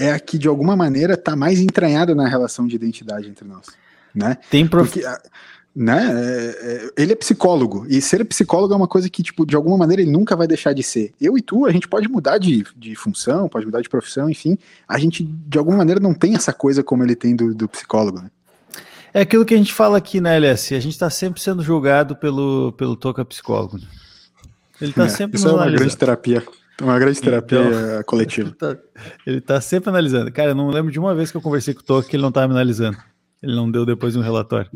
é 0.00 0.12
a 0.12 0.18
que 0.18 0.38
de 0.38 0.48
alguma 0.48 0.74
maneira 0.74 1.12
está 1.12 1.36
mais 1.36 1.60
entranhada 1.60 2.14
na 2.14 2.26
relação 2.26 2.66
de 2.66 2.74
identidade 2.74 3.28
entre 3.28 3.46
nós, 3.46 3.66
né? 4.14 4.38
Tem 4.50 4.66
prof... 4.66 4.90
Porque, 4.90 5.06
né? 5.76 6.08
É, 6.10 6.72
é, 6.72 6.90
ele 6.96 7.12
é 7.12 7.14
psicólogo 7.14 7.86
e 7.88 8.00
ser 8.00 8.24
psicólogo 8.24 8.72
é 8.72 8.76
uma 8.76 8.88
coisa 8.88 9.08
que 9.10 9.22
tipo 9.22 9.44
de 9.44 9.54
alguma 9.54 9.76
maneira 9.76 10.02
ele 10.02 10.10
nunca 10.10 10.34
vai 10.34 10.46
deixar 10.46 10.72
de 10.72 10.82
ser. 10.82 11.12
Eu 11.20 11.36
e 11.36 11.42
tu 11.42 11.66
a 11.66 11.70
gente 11.70 11.86
pode 11.86 12.08
mudar 12.08 12.38
de, 12.38 12.64
de 12.74 12.96
função, 12.96 13.48
pode 13.48 13.66
mudar 13.66 13.82
de 13.82 13.90
profissão, 13.90 14.28
enfim, 14.30 14.58
a 14.88 14.98
gente 14.98 15.22
de 15.22 15.58
alguma 15.58 15.76
maneira 15.76 16.00
não 16.00 16.14
tem 16.14 16.34
essa 16.34 16.52
coisa 16.52 16.82
como 16.82 17.04
ele 17.04 17.14
tem 17.14 17.36
do, 17.36 17.54
do 17.54 17.68
psicólogo, 17.68 18.20
né? 18.20 18.30
É 19.12 19.20
aquilo 19.20 19.44
que 19.44 19.54
a 19.54 19.56
gente 19.56 19.72
fala 19.72 19.98
aqui 19.98 20.20
na 20.20 20.32
LS, 20.34 20.74
a 20.74 20.80
gente 20.80 20.92
está 20.92 21.10
sempre 21.10 21.40
sendo 21.40 21.62
julgado 21.62 22.16
pelo, 22.16 22.72
pelo 22.72 22.96
toca 22.96 23.24
psicólogo. 23.24 23.76
Né? 23.76 23.86
Ele 24.80 24.90
está 24.90 25.04
é, 25.04 25.08
sempre 25.08 25.36
Isso 25.36 25.48
é 25.48 25.52
uma 25.52 25.68
grande 25.68 25.96
terapia. 25.96 26.42
Uma 26.80 26.98
grande 26.98 27.20
terapia 27.20 27.60
então, 27.62 28.02
coletiva. 28.04 28.48
Ele 28.48 28.56
tá, 28.56 28.76
ele 29.26 29.40
tá, 29.40 29.60
sempre 29.60 29.90
analisando. 29.90 30.32
Cara, 30.32 30.50
eu 30.50 30.54
não 30.54 30.70
lembro 30.70 30.90
de 30.90 30.98
uma 30.98 31.14
vez 31.14 31.30
que 31.30 31.36
eu 31.36 31.42
conversei 31.42 31.74
com 31.74 31.80
o 31.80 31.84
Toque 31.84 32.08
que 32.08 32.16
ele 32.16 32.22
não 32.22 32.30
estava 32.30 32.48
me 32.48 32.54
analisando. 32.54 32.96
Ele 33.42 33.54
não 33.54 33.70
deu 33.70 33.84
depois 33.84 34.16
um 34.16 34.20
relatório. 34.20 34.70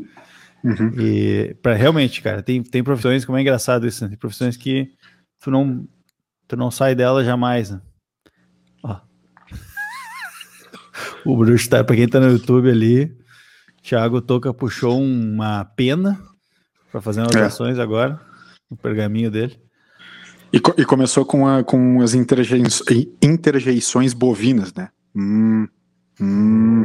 Uhum. 0.62 0.92
E 0.98 1.54
para 1.62 1.74
realmente, 1.74 2.22
cara, 2.22 2.42
tem, 2.42 2.62
tem 2.62 2.82
profissões, 2.82 3.24
como 3.24 3.36
é 3.36 3.40
engraçado 3.40 3.86
isso, 3.86 4.02
né? 4.02 4.10
Tem 4.10 4.18
profissões 4.18 4.56
que 4.56 4.90
tu 5.40 5.50
não, 5.50 5.86
tu 6.48 6.56
não 6.56 6.70
sai 6.70 6.94
dela 6.94 7.24
jamais, 7.24 7.70
né? 7.70 7.80
Ó. 8.82 8.98
o 11.24 11.36
bruxo 11.36 11.68
tá, 11.68 11.84
pra 11.84 11.96
quem 11.96 12.08
tá 12.08 12.18
no 12.18 12.30
YouTube 12.30 12.70
ali, 12.70 13.14
Thiago 13.82 14.22
Toca 14.22 14.54
puxou 14.54 14.98
uma 14.98 15.64
pena 15.64 16.18
para 16.90 17.02
fazer 17.02 17.20
anotações 17.20 17.78
é. 17.78 17.82
agora, 17.82 18.18
no 18.70 18.76
pergaminho 18.76 19.30
dele. 19.30 19.60
E, 20.54 20.60
e 20.80 20.84
começou 20.84 21.24
com, 21.26 21.48
a, 21.48 21.64
com 21.64 22.00
as 22.00 22.14
interjeições, 22.14 22.80
interjeições 23.20 24.14
bovinas, 24.14 24.72
né? 24.72 24.88
Hum, 25.12 25.66
hum, 26.20 26.84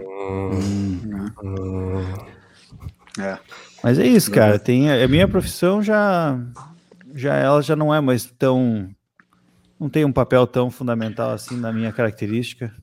hum, 1.43 2.03
é. 3.19 3.37
Mas 3.83 3.99
é 3.99 4.07
isso, 4.07 4.31
cara. 4.31 4.57
Tem 4.57 4.89
a, 4.89 5.05
a 5.05 5.07
minha 5.07 5.27
profissão 5.27 5.83
já, 5.83 6.39
já 7.13 7.35
ela 7.35 7.61
já 7.61 7.75
não 7.75 7.93
é 7.93 8.01
mais 8.01 8.25
tão 8.25 8.89
não 9.79 9.87
tem 9.87 10.03
um 10.03 10.11
papel 10.11 10.47
tão 10.47 10.71
fundamental 10.71 11.29
assim 11.29 11.55
na 11.55 11.71
minha 11.71 11.91
característica. 11.93 12.73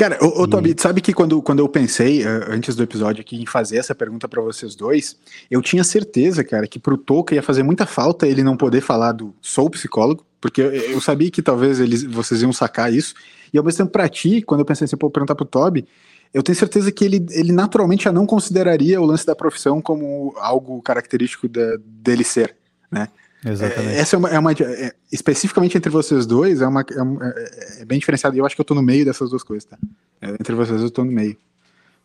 Cara, 0.00 0.16
ô, 0.22 0.44
ô 0.44 0.48
Tobi, 0.48 0.74
sabe 0.78 1.02
que 1.02 1.12
quando, 1.12 1.42
quando 1.42 1.58
eu 1.58 1.68
pensei, 1.68 2.24
uh, 2.24 2.46
antes 2.48 2.74
do 2.74 2.82
episódio 2.82 3.20
aqui, 3.20 3.36
em 3.36 3.44
fazer 3.44 3.76
essa 3.76 3.94
pergunta 3.94 4.26
para 4.26 4.40
vocês 4.40 4.74
dois, 4.74 5.14
eu 5.50 5.60
tinha 5.60 5.84
certeza, 5.84 6.42
cara, 6.42 6.66
que 6.66 6.78
pro 6.78 6.96
Toca 6.96 7.34
ia 7.34 7.42
fazer 7.42 7.62
muita 7.62 7.84
falta 7.84 8.26
ele 8.26 8.42
não 8.42 8.56
poder 8.56 8.80
falar 8.80 9.12
do 9.12 9.34
sou 9.42 9.68
psicólogo, 9.68 10.24
porque 10.40 10.62
eu, 10.62 10.72
eu 10.72 11.00
sabia 11.02 11.30
que 11.30 11.42
talvez 11.42 11.80
eles, 11.80 12.02
vocês 12.02 12.40
iam 12.40 12.50
sacar 12.50 12.90
isso, 12.90 13.12
e 13.52 13.58
ao 13.58 13.62
mesmo 13.62 13.76
tempo 13.76 13.92
pra 13.92 14.08
ti, 14.08 14.40
quando 14.40 14.60
eu 14.60 14.64
pensei 14.64 14.86
assim, 14.86 14.96
pô, 14.96 15.10
perguntar 15.10 15.34
pro 15.34 15.44
Toby, 15.44 15.86
eu 16.32 16.42
tenho 16.42 16.56
certeza 16.56 16.90
que 16.90 17.04
ele, 17.04 17.26
ele 17.32 17.52
naturalmente 17.52 18.04
já 18.04 18.12
não 18.12 18.24
consideraria 18.24 18.98
o 18.98 19.04
lance 19.04 19.26
da 19.26 19.36
profissão 19.36 19.82
como 19.82 20.32
algo 20.38 20.80
característico 20.80 21.46
da, 21.46 21.76
dele 21.84 22.24
ser, 22.24 22.56
né? 22.90 23.06
Exatamente. 23.44 23.94
É, 23.94 23.98
essa 23.98 24.16
é 24.16 24.18
uma, 24.18 24.28
é 24.28 24.38
uma 24.38 24.52
é, 24.52 24.92
especificamente 25.10 25.76
entre 25.76 25.90
vocês 25.90 26.26
dois, 26.26 26.60
é, 26.60 26.66
uma, 26.66 26.82
é, 26.82 27.78
é, 27.78 27.82
é 27.82 27.84
bem 27.84 27.98
diferenciado. 27.98 28.36
E 28.36 28.38
eu 28.38 28.46
acho 28.46 28.54
que 28.54 28.60
eu 28.60 28.64
tô 28.64 28.74
no 28.74 28.82
meio 28.82 29.04
dessas 29.04 29.30
duas 29.30 29.42
coisas, 29.42 29.64
tá? 29.64 29.78
É, 30.20 30.30
entre 30.30 30.54
vocês 30.54 30.80
eu 30.80 30.90
tô 30.90 31.04
no 31.04 31.12
meio. 31.12 31.36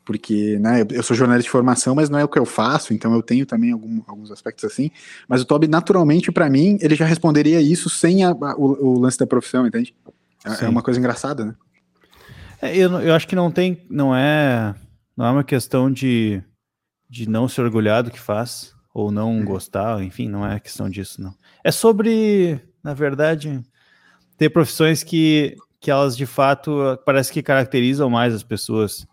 Porque, 0.06 0.60
né, 0.60 0.86
eu 0.92 1.02
sou 1.02 1.16
jornalista 1.16 1.48
de 1.48 1.52
formação, 1.52 1.96
mas 1.96 2.10
não 2.10 2.20
é 2.20 2.24
o 2.24 2.28
que 2.28 2.38
eu 2.38 2.46
faço, 2.46 2.94
então 2.94 3.14
eu 3.16 3.24
tenho 3.24 3.44
também 3.44 3.72
algum, 3.72 4.02
alguns 4.06 4.32
aspectos 4.32 4.64
assim. 4.64 4.92
Mas 5.28 5.42
o 5.42 5.46
Toby, 5.46 5.68
naturalmente, 5.68 6.32
para 6.32 6.48
mim, 6.48 6.78
ele 6.80 6.94
já 6.94 7.06
responderia 7.06 7.60
isso 7.60 7.90
sem 7.90 8.24
a, 8.24 8.30
a, 8.30 8.56
o, 8.56 8.94
o, 8.94 9.00
lance 9.00 9.18
da 9.18 9.26
profissão, 9.26 9.66
entende? 9.66 9.96
É, 10.46 10.66
é 10.66 10.70
uma 10.70 10.84
coisa 10.84 11.00
engraçada, 11.00 11.46
né? 11.46 11.56
eu, 12.62 12.92
eu 13.02 13.14
acho 13.16 13.28
que 13.28 13.36
não 13.36 13.50
tem, 13.50 13.84
não 13.90 14.16
é, 14.16 14.76
não 15.18 15.26
é 15.26 15.32
uma 15.32 15.44
questão 15.44 15.92
de, 15.92 16.42
de 17.10 17.28
não 17.28 17.48
se 17.48 17.60
orgulhar 17.60 18.04
do 18.04 18.12
que 18.12 18.20
faz 18.20 18.75
ou 18.96 19.12
não 19.12 19.40
uhum. 19.40 19.44
gostar, 19.44 20.02
enfim, 20.02 20.30
não 20.30 20.48
é 20.48 20.58
questão 20.58 20.90
disso, 20.90 21.22
não. 21.22 21.36
É 21.62 21.70
sobre 21.70 22.62
Na 22.82 22.94
verdade, 22.94 23.62
tem 24.38 24.50
profissões 24.50 25.04
que, 25.04 25.58
que 25.82 25.92
elas 25.92 26.16
de 26.16 26.26
fato 26.26 26.98
parece 27.06 27.32
que 27.34 27.44
caracterizam 27.44 28.10
mais 28.10 28.34
as 28.34 28.42
pessoas, 28.42 29.06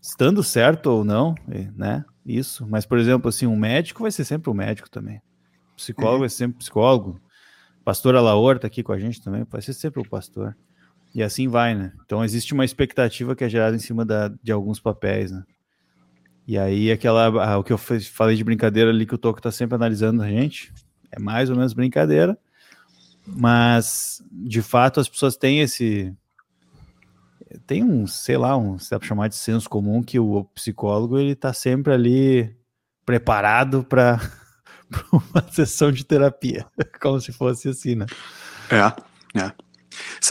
estando 0.00 0.40
certo 0.44 0.86
ou 0.86 1.04
não, 1.04 1.34
né? 1.74 2.04
Isso. 2.24 2.64
Mas, 2.68 2.86
por 2.86 2.96
exemplo, 2.96 3.28
assim, 3.28 3.46
um 3.46 3.56
médico 3.56 4.02
vai 4.02 4.12
ser 4.12 4.24
sempre 4.24 4.50
um 4.50 4.54
médico 4.54 4.88
também. 4.88 5.20
Psicólogo 5.76 6.14
uhum. 6.14 6.20
vai 6.20 6.28
ser 6.28 6.36
sempre 6.36 6.58
psicólogo. 6.58 7.20
Pastora 7.84 8.20
Laor 8.20 8.58
tá 8.58 8.68
aqui 8.68 8.84
com 8.84 8.92
a 8.92 8.98
gente 9.00 9.20
também, 9.20 9.44
vai 9.50 9.62
ser 9.62 9.72
sempre 9.72 10.00
o 10.00 10.08
pastor. 10.08 10.56
E 11.12 11.22
assim 11.24 11.48
vai, 11.48 11.74
né? 11.74 11.92
Então 12.04 12.24
existe 12.24 12.54
uma 12.54 12.64
expectativa 12.64 13.34
que 13.34 13.42
é 13.42 13.48
gerada 13.48 13.74
em 13.74 13.80
cima 13.80 14.04
da, 14.04 14.28
de 14.28 14.52
alguns 14.52 14.78
papéis, 14.78 15.32
né? 15.32 15.42
E 16.48 16.56
aí 16.56 16.90
aquela, 16.90 17.58
o 17.58 17.62
que 17.62 17.74
eu 17.74 17.76
falei 17.76 18.34
de 18.34 18.42
brincadeira 18.42 18.88
ali 18.88 19.04
que 19.04 19.14
o 19.14 19.18
Toco 19.18 19.38
tá 19.38 19.52
sempre 19.52 19.74
analisando 19.74 20.22
a 20.22 20.28
gente, 20.30 20.72
é 21.12 21.20
mais 21.20 21.50
ou 21.50 21.56
menos 21.56 21.74
brincadeira, 21.74 22.38
mas 23.26 24.22
de 24.32 24.62
fato 24.62 24.98
as 24.98 25.06
pessoas 25.06 25.36
têm 25.36 25.60
esse 25.60 26.10
tem 27.66 27.84
um, 27.84 28.06
sei 28.06 28.38
lá, 28.38 28.56
um, 28.56 28.78
se 28.78 28.90
dá 28.90 28.98
para 28.98 29.06
chamar 29.06 29.28
de 29.28 29.36
senso 29.36 29.68
comum 29.68 30.02
que 30.02 30.18
o 30.18 30.44
psicólogo 30.54 31.18
ele 31.18 31.34
tá 31.34 31.52
sempre 31.52 31.92
ali 31.92 32.56
preparado 33.04 33.84
para 33.84 34.18
uma 35.12 35.46
sessão 35.52 35.92
de 35.92 36.02
terapia, 36.02 36.64
como 36.98 37.20
se 37.20 37.30
fosse 37.30 37.68
assim, 37.68 37.94
né? 37.94 38.06
É, 38.70 39.38
é. 39.38 39.52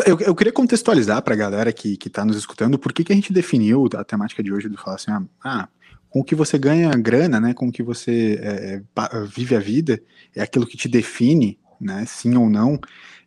Eu, 0.08 0.20
eu 0.20 0.34
queria 0.34 0.54
contextualizar 0.54 1.22
para 1.22 1.36
a 1.36 1.38
galera 1.38 1.72
que 1.72 1.96
está 2.04 2.26
nos 2.26 2.38
escutando 2.38 2.80
por 2.80 2.92
que, 2.92 3.04
que 3.04 3.12
a 3.12 3.16
gente 3.16 3.32
definiu 3.32 3.88
a 3.96 4.04
temática 4.04 4.42
de 4.42 4.52
hoje 4.52 4.68
de 4.68 4.78
falar 4.78 4.96
assim, 4.96 5.12
ah, 5.12 5.22
ah 5.44 5.70
com 6.10 6.20
o 6.20 6.24
que 6.24 6.36
você 6.36 6.58
ganha 6.58 6.90
grana, 6.92 7.40
né, 7.40 7.54
com 7.54 7.68
o 7.68 7.72
que 7.72 7.84
você 7.84 8.40
é, 8.42 8.82
é 8.82 9.24
vive 9.26 9.56
a 9.56 9.60
vida, 9.60 10.02
é 10.36 10.42
aquilo 10.42 10.66
que 10.66 10.78
te 10.78 10.88
define, 10.88 11.60
né, 11.80 12.06
sim 12.08 12.36
ou 12.36 12.50
não, 12.50 12.80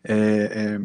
é, 0.03 0.15
é, 0.15 0.81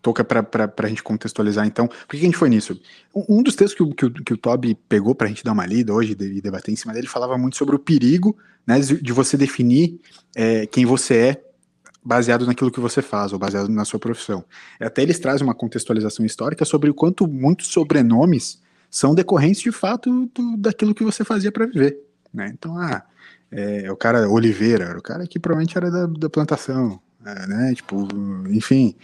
toca 0.00 0.24
para 0.24 0.72
a 0.76 0.88
gente 0.88 1.02
contextualizar 1.02 1.66
então, 1.66 1.88
por 1.88 2.10
que, 2.10 2.16
a 2.18 2.20
gente 2.20 2.36
foi 2.36 2.48
nisso? 2.48 2.80
Um, 3.14 3.38
um 3.38 3.42
dos 3.42 3.56
textos 3.56 3.74
que 3.74 3.82
o, 3.82 3.94
que 3.94 4.06
o, 4.06 4.10
que 4.12 4.34
o 4.34 4.36
Toby 4.36 4.76
pegou 4.88 5.14
para 5.14 5.26
a 5.26 5.28
gente 5.28 5.42
dar 5.42 5.52
uma 5.52 5.66
lida 5.66 5.92
hoje 5.92 6.12
e 6.12 6.40
debater 6.40 6.72
em 6.72 6.76
cima 6.76 6.92
dele, 6.92 7.08
falava 7.08 7.36
muito 7.36 7.56
sobre 7.56 7.74
o 7.74 7.78
perigo 7.78 8.36
né, 8.66 8.78
de 8.80 9.12
você 9.12 9.36
definir 9.36 10.00
é, 10.34 10.66
quem 10.66 10.86
você 10.86 11.16
é 11.16 11.42
baseado 12.06 12.46
naquilo 12.46 12.70
que 12.70 12.78
você 12.78 13.02
faz 13.02 13.32
ou 13.32 13.38
baseado 13.38 13.68
na 13.68 13.84
sua 13.84 13.98
profissão. 13.98 14.44
Até 14.78 15.02
eles 15.02 15.18
trazem 15.18 15.44
uma 15.44 15.54
contextualização 15.54 16.24
histórica 16.24 16.64
sobre 16.64 16.88
o 16.88 16.94
quanto 16.94 17.26
muitos 17.26 17.66
sobrenomes 17.66 18.62
são 18.96 19.14
decorrentes 19.14 19.60
de 19.60 19.70
fato 19.70 20.30
do, 20.34 20.56
daquilo 20.56 20.94
que 20.94 21.04
você 21.04 21.22
fazia 21.22 21.52
para 21.52 21.66
viver. 21.66 21.98
Né? 22.32 22.50
Então, 22.54 22.78
ah, 22.78 23.02
é, 23.52 23.92
o 23.92 23.96
cara 23.96 24.26
Oliveira, 24.30 24.96
o 24.96 25.02
cara 25.02 25.26
que 25.26 25.38
provavelmente 25.38 25.76
era 25.76 25.90
da, 25.90 26.06
da 26.06 26.30
plantação, 26.30 26.98
é, 27.26 27.46
né? 27.46 27.74
Tipo, 27.74 28.08
enfim, 28.48 28.94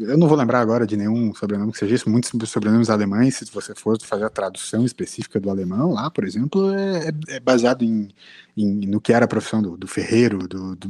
eu 0.00 0.16
não 0.16 0.26
vou 0.26 0.38
lembrar 0.38 0.60
agora 0.60 0.86
de 0.86 0.96
nenhum 0.96 1.34
sobrenome 1.34 1.70
que 1.72 1.78
seja 1.78 1.96
isso, 1.96 2.08
muitos 2.08 2.30
sobrenomes 2.48 2.88
alemães, 2.88 3.36
se 3.36 3.44
você 3.52 3.74
for 3.74 4.00
fazer 4.00 4.24
a 4.24 4.30
tradução 4.30 4.86
específica 4.86 5.38
do 5.38 5.50
alemão, 5.50 5.92
lá, 5.92 6.10
por 6.10 6.24
exemplo, 6.24 6.72
é, 6.72 7.08
é, 7.08 7.36
é 7.36 7.40
baseado 7.40 7.82
em, 7.82 8.08
em, 8.56 8.86
no 8.86 9.00
que 9.00 9.12
era 9.12 9.26
a 9.26 9.28
profissão 9.28 9.60
do, 9.60 9.76
do 9.76 9.86
ferreiro, 9.86 10.48
do, 10.48 10.76
do, 10.76 10.88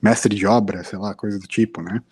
mestre 0.00 0.34
de 0.34 0.46
obra, 0.46 0.84
sei 0.84 0.98
lá, 0.98 1.12
coisa 1.14 1.38
do 1.38 1.46
tipo, 1.46 1.82
né? 1.82 2.02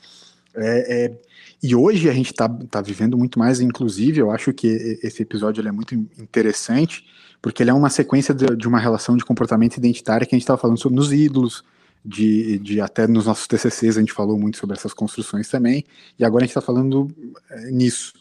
É, 0.55 1.05
é, 1.05 1.21
e 1.63 1.75
hoje 1.75 2.09
a 2.09 2.13
gente 2.13 2.31
está 2.33 2.49
tá 2.49 2.81
vivendo 2.81 3.19
muito 3.19 3.39
mais, 3.39 3.61
inclusive, 3.61 4.21
eu 4.21 4.31
acho 4.31 4.53
que 4.53 4.67
esse 5.03 5.23
episódio 5.23 5.67
é 5.67 5.73
muito 5.73 5.95
interessante, 5.95 7.05
porque 7.43 7.63
ele 7.63 7.71
é 7.71 7.75
uma 7.75 7.91
sequência 7.91 8.35
de, 8.35 8.57
de 8.57 8.67
uma 8.67 8.79
relação 8.79 9.17
de 9.17 9.25
comportamento 9.25 9.77
identitário 9.77 10.27
que 10.27 10.35
a 10.35 10.37
gente 10.37 10.45
estava 10.45 10.61
falando 10.61 10.79
sobre 10.79 10.97
nos 10.97 11.13
ídolos, 11.13 11.63
de, 12.03 12.59
de 12.61 12.81
até 12.81 13.07
nos 13.07 13.27
nossos 13.27 13.47
TCCs 13.47 13.99
a 13.99 14.01
gente 14.01 14.13
falou 14.13 14.39
muito 14.39 14.57
sobre 14.57 14.75
essas 14.75 14.95
construções 14.95 15.49
também, 15.49 15.85
e 16.19 16.25
agora 16.25 16.45
a 16.45 16.47
gente 16.47 16.57
está 16.57 16.63
falando 16.63 17.09
é, 17.51 17.71
nisso. 17.71 18.15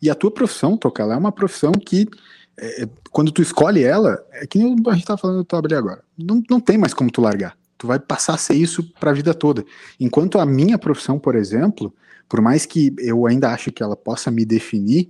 E 0.00 0.08
a 0.08 0.14
tua 0.14 0.30
profissão, 0.30 0.76
Toca, 0.76 1.02
é 1.02 1.16
uma 1.16 1.32
profissão 1.32 1.72
que, 1.72 2.08
é, 2.56 2.84
é 2.84 2.88
quando 3.10 3.32
tu 3.32 3.42
escolhe 3.42 3.82
ela, 3.82 4.24
é 4.30 4.46
que 4.46 4.58
a 4.58 4.62
gente 4.62 5.00
está 5.00 5.16
falando 5.16 5.38
do 5.38 5.44
Tobre 5.44 5.74
agora, 5.74 6.04
não, 6.16 6.40
não 6.48 6.60
tem 6.60 6.78
mais 6.78 6.94
como 6.94 7.10
tu 7.10 7.20
largar. 7.20 7.58
Tu 7.76 7.86
vai 7.86 7.98
passar 7.98 8.34
a 8.34 8.38
ser 8.38 8.54
isso 8.54 8.82
para 8.98 9.10
a 9.10 9.14
vida 9.14 9.32
toda. 9.32 9.64
Enquanto 10.00 10.38
a 10.38 10.46
minha 10.46 10.76
profissão, 10.76 11.18
por 11.18 11.36
exemplo, 11.36 11.94
por 12.28 12.40
mais 12.40 12.66
que 12.66 12.94
eu 12.98 13.26
ainda 13.26 13.50
ache 13.50 13.70
que 13.70 13.82
ela 13.82 13.96
possa 13.96 14.30
me 14.30 14.44
definir, 14.44 15.08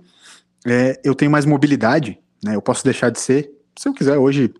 é, 0.65 0.99
eu 1.03 1.13
tenho 1.13 1.31
mais 1.31 1.45
mobilidade, 1.45 2.19
né? 2.43 2.55
Eu 2.55 2.61
posso 2.61 2.83
deixar 2.83 3.09
de 3.09 3.19
ser, 3.19 3.51
se 3.77 3.87
eu 3.87 3.93
quiser 3.93 4.17
hoje 4.17 4.53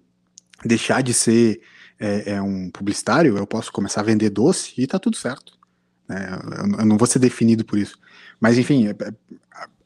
deixar 0.65 1.01
de 1.01 1.13
ser 1.13 1.61
é, 1.99 2.33
é, 2.33 2.41
um 2.41 2.69
publicitário, 2.69 3.37
eu 3.37 3.47
posso 3.47 3.71
começar 3.71 4.01
a 4.01 4.05
vender 4.05 4.29
doce 4.29 4.73
e 4.77 4.87
tá 4.87 4.97
tudo 4.97 5.17
certo. 5.17 5.53
Né? 6.07 6.29
Eu, 6.31 6.79
eu, 6.79 6.85
não 6.85 6.97
vou 6.97 7.07
ser 7.07 7.19
definido 7.19 7.65
por 7.65 7.77
isso. 7.77 7.97
Mas 8.39 8.57
enfim, 8.57 8.87
é, 8.87 8.91
é, 8.91 9.13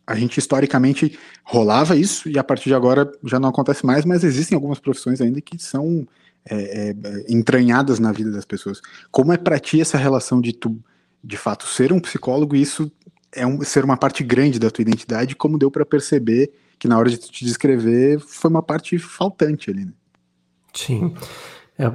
a 0.06 0.16
gente 0.16 0.38
historicamente 0.38 1.18
rolava 1.44 1.96
isso 1.96 2.30
e 2.30 2.38
a 2.38 2.44
partir 2.44 2.70
de 2.70 2.76
agora 2.76 3.12
já 3.24 3.40
não 3.40 3.50
acontece 3.50 3.86
mais, 3.86 4.06
mas 4.06 4.24
existem 4.24 4.56
algumas 4.56 4.80
profissões 4.80 5.22
ainda 5.22 5.42
que 5.42 5.58
são 5.58 6.08
é, 6.50 6.90
é, 6.90 6.96
entranhadas 7.30 8.00
na 8.00 8.12
vida 8.12 8.32
das 8.32 8.46
pessoas. 8.46 8.82
Como 9.12 9.32
é 9.32 9.38
para 9.38 9.60
ti 9.60 9.82
essa 9.82 9.98
relação 9.98 10.42
de 10.42 10.54
tu, 10.54 10.78
de 11.24 11.38
fato, 11.38 11.66
ser 11.66 11.94
um 11.94 12.00
psicólogo 12.00 12.56
isso 12.56 12.92
é 13.32 13.46
um, 13.48 13.62
ser 13.64 13.84
uma 13.84 13.98
parte 13.98 14.24
grande 14.24 14.60
da 14.60 14.70
tua 14.70 14.82
identidade, 14.82 15.36
como 15.36 15.58
deu 15.58 15.72
para 15.72 15.86
perceber 15.86 16.52
que 16.78 16.88
na 16.88 16.98
hora 16.98 17.10
de 17.10 17.18
te 17.18 17.46
descrever 17.46 18.20
foi 18.20 18.50
uma 18.50 18.62
parte 18.62 18.98
faltante 19.00 19.72
ali, 19.72 19.86
né? 19.86 19.94
Sim. 20.74 21.14
É, 21.78 21.92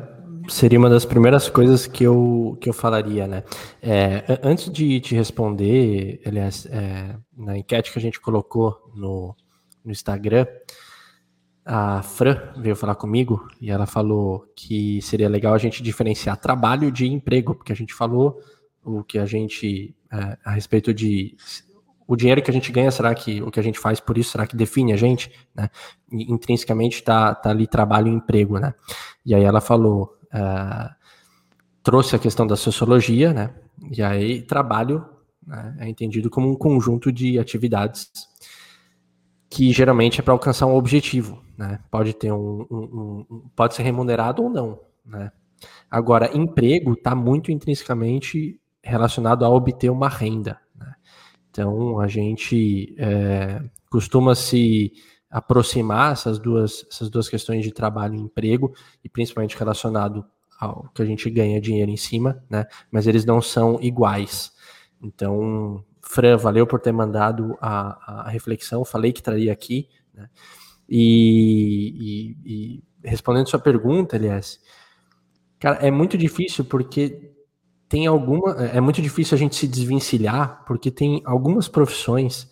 seria 0.49 0.79
uma 0.79 0.89
das 0.89 1.05
primeiras 1.05 1.49
coisas 1.49 1.87
que 1.87 2.05
eu, 2.05 2.57
que 2.61 2.69
eu 2.69 2.73
falaria, 2.73 3.27
né? 3.27 3.45
É, 3.83 4.41
antes 4.43 4.71
de 4.71 5.01
te 5.01 5.15
responder, 5.15 6.21
aliás, 6.25 6.67
é, 6.67 7.15
na 7.37 7.57
enquete 7.59 7.93
que 7.93 7.99
a 7.99 8.03
gente 8.03 8.21
colocou 8.21 8.77
no, 8.95 9.37
no 9.85 9.93
Instagram, 9.93 10.47
a 11.65 12.03
Fran 12.03 12.55
veio 12.57 12.75
falar 12.75 12.95
comigo 12.95 13.47
e 13.61 13.71
ela 13.71 13.85
falou 13.85 14.51
que 14.57 15.03
seria 15.03 15.29
legal 15.29 15.53
a 15.53 15.59
gente 15.59 15.83
diferenciar 15.83 16.41
trabalho 16.41 16.91
de 16.91 17.07
emprego, 17.07 17.55
porque 17.55 17.73
a 17.73 17.77
gente 17.77 17.93
falou 17.93 18.41
o 18.85 19.03
que 19.03 19.19
a 19.19 19.27
gente 19.27 19.95
é, 20.13 20.39
a 20.45 20.51
respeito 20.53 20.93
de 20.95 21.37
o 22.07 22.17
dinheiro 22.17 22.41
que 22.41 22.51
a 22.51 22.55
gente 22.55 22.73
ganha, 22.73 22.91
será 22.91 23.15
que 23.15 23.43
o 23.43 23.51
que 23.51 23.61
a 23.61 23.63
gente 23.63 23.79
faz 23.79 24.01
por 24.01 24.17
isso, 24.17 24.31
será 24.31 24.47
que 24.47 24.57
define 24.57 24.95
a 24.95 24.97
gente? 24.97 25.31
Né? 25.55 25.69
intrinsecamente 26.11 26.97
está 26.97 27.35
tá 27.35 27.51
ali 27.51 27.67
trabalho 27.67 28.09
e 28.09 28.15
emprego, 28.15 28.59
né? 28.59 28.73
E 29.27 29.35
aí 29.35 29.45
ela 29.45 29.61
falou, 29.61 30.17
uh, 30.33 30.91
trouxe 31.83 32.17
a 32.17 32.19
questão 32.19 32.47
da 32.47 32.57
sociologia, 32.57 33.35
né? 33.35 33.55
E 33.95 34.03
aí 34.03 34.41
trabalho 34.41 35.07
né, 35.47 35.77
é 35.81 35.89
entendido 35.89 36.31
como 36.31 36.51
um 36.51 36.57
conjunto 36.57 37.13
de 37.13 37.39
atividades 37.39 38.11
que 39.51 39.71
geralmente 39.71 40.21
é 40.21 40.23
para 40.23 40.33
alcançar 40.33 40.67
um 40.67 40.75
objetivo, 40.75 41.43
né? 41.59 41.79
Pode 41.91 42.15
ter 42.15 42.33
um, 42.33 42.67
um, 42.71 43.27
um, 43.31 43.49
pode 43.55 43.75
ser 43.75 43.83
remunerado 43.83 44.43
ou 44.43 44.49
não, 44.49 44.81
né? 45.05 45.31
Agora, 45.91 46.35
emprego 46.37 46.93
está 46.93 47.15
muito 47.15 47.51
intrinsecamente 47.51 48.59
relacionado 48.89 49.45
a 49.45 49.49
obter 49.49 49.91
uma 49.91 50.09
renda, 50.09 50.59
então, 51.59 51.99
a 51.99 52.07
gente 52.07 52.95
é, 52.97 53.61
costuma 53.91 54.37
se 54.37 54.93
aproximar 55.29 56.13
essas 56.13 56.39
duas, 56.39 56.87
essas 56.89 57.11
duas 57.11 57.29
questões 57.29 57.65
de 57.65 57.73
trabalho 57.73 58.15
e 58.15 58.21
emprego, 58.21 58.73
e 59.03 59.09
principalmente 59.09 59.59
relacionado 59.59 60.25
ao 60.61 60.89
que 60.95 61.03
a 61.03 61.05
gente 61.05 61.29
ganha 61.29 61.61
dinheiro 61.61 61.91
em 61.91 61.97
cima, 61.97 62.41
né? 62.49 62.65
Mas 62.93 63.09
eles 63.09 63.25
não 63.25 63.43
são 63.43 63.77
iguais. 63.83 64.53
Então, 65.03 65.85
Fran, 66.01 66.37
valeu 66.37 66.65
por 66.65 66.81
ter 66.81 66.93
mandado 66.93 67.59
a, 67.61 68.27
a 68.27 68.31
reflexão, 68.31 68.85
falei 68.85 69.13
que 69.13 69.23
traria 69.23 69.53
aqui, 69.53 69.89
né? 70.15 70.31
E, 70.89 72.37
e, 72.45 72.53
e 72.53 72.85
respondendo 73.03 73.49
sua 73.49 73.59
pergunta, 73.59 74.15
Elias, 74.15 74.61
cara, 75.59 75.79
é 75.85 75.91
muito 75.91 76.17
difícil 76.17 76.65
porque 76.65 77.28
tem 77.89 78.07
alguma. 78.07 78.53
É 78.67 78.81
muito 78.81 79.01
difícil 79.01 79.35
a 79.35 79.39
gente 79.39 79.57
se 79.57 79.67
desvencilhar, 79.67 80.65
porque 80.67 80.91
tem 80.91 81.23
algumas 81.25 81.69
profissões, 81.69 82.49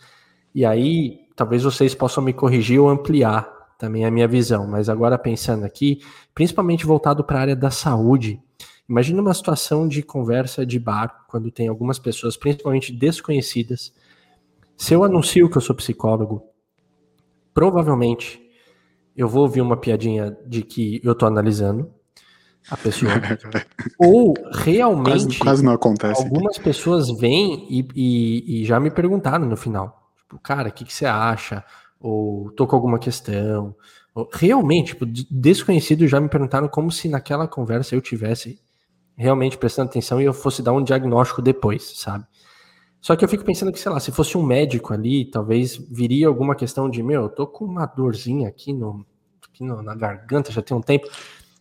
e 0.55 0.65
aí 0.65 1.21
talvez 1.37 1.63
vocês 1.63 1.95
possam 1.95 2.25
me 2.25 2.33
corrigir 2.33 2.81
ou 2.81 2.89
ampliar 2.89 3.47
também 3.79 4.07
a 4.07 4.11
minha 4.11 4.27
visão, 4.27 4.67
mas 4.67 4.89
agora 4.89 5.19
pensando 5.19 5.65
aqui, 5.65 6.01
principalmente 6.35 6.87
voltado 6.87 7.23
para 7.23 7.39
a 7.39 7.43
área 7.43 7.57
da 7.57 7.71
saúde. 7.71 8.41
Imagina 8.89 9.21
uma 9.21 9.35
situação 9.35 9.87
de 9.87 10.03
conversa 10.03 10.65
de 10.65 10.79
bar, 10.79 11.27
quando 11.29 11.51
tem 11.51 11.69
algumas 11.69 11.99
pessoas, 11.99 12.37
principalmente 12.37 12.93
desconhecidas. 12.93 13.93
Se 14.77 14.95
eu 14.95 15.05
anuncio 15.05 15.51
que 15.51 15.59
eu 15.59 15.61
sou 15.61 15.75
psicólogo, 15.75 16.43
provavelmente 17.53 18.41
eu 19.17 19.29
vou 19.29 19.43
ouvir 19.43 19.61
uma 19.61 19.77
piadinha 19.77 20.37
de 20.47 20.63
que 20.63 21.01
eu 21.03 21.13
estou 21.13 21.27
analisando, 21.27 21.93
a 22.71 22.77
pessoa. 22.77 23.13
Ou 23.99 24.35
realmente. 24.53 25.11
Quase, 25.11 25.39
quase, 25.39 25.65
não 25.65 25.73
acontece. 25.73 26.23
Algumas 26.23 26.59
pessoas 26.59 27.11
vêm 27.11 27.67
e, 27.71 27.89
e, 27.95 28.63
e, 28.63 28.65
já 28.65 28.81
me 28.81 28.91
perguntaram 28.91 29.47
no 29.47 29.57
final. 29.57 30.11
Tipo, 30.19 30.39
cara, 30.41 30.69
o 30.69 30.73
que, 30.73 30.85
que, 30.85 30.93
você 30.93 31.07
acha? 31.07 31.65
Ou 32.01 32.51
tô 32.53 32.67
com 32.67 32.77
alguma 32.77 32.99
questão. 32.99 33.75
Ou, 34.15 34.29
realmente, 34.33 34.89
tipo, 34.89 35.07
desconhecidos 35.07 36.11
já 36.11 36.21
me 36.21 36.29
perguntaram 36.29 36.69
como 36.69 36.91
se 36.91 37.09
naquela 37.09 37.47
conversa 37.47 37.95
eu 37.95 38.01
tivesse 38.01 38.61
realmente 39.17 39.57
prestando 39.57 39.89
atenção 39.89 40.21
e 40.21 40.25
eu 40.25 40.33
fosse 40.33 40.63
dar 40.63 40.73
um 40.73 40.83
diagnóstico 40.83 41.41
depois, 41.41 41.95
sabe? 41.97 42.27
Só 43.01 43.15
que 43.15 43.25
eu 43.25 43.29
fico 43.29 43.45
pensando 43.45 43.73
que, 43.73 43.79
sei 43.79 43.91
lá, 43.91 44.01
se 44.01 44.11
fosse 44.11 44.37
um 44.37 44.43
médico 44.43 44.93
ali, 44.93 45.25
talvez 45.25 45.77
viria 45.77 46.27
alguma 46.27 46.55
questão 46.55 46.91
de, 46.91 47.03
meu, 47.03 47.23
eu 47.23 47.29
tô 47.29 47.47
com 47.47 47.65
uma 47.65 47.87
dorzinha 47.87 48.49
aqui, 48.49 48.73
no, 48.73 49.07
aqui 49.49 49.63
no, 49.65 49.81
na 49.81 49.95
garganta 49.95 50.51
já 50.51 50.61
tem 50.61 50.77
um 50.77 50.81
tempo. 50.81 51.07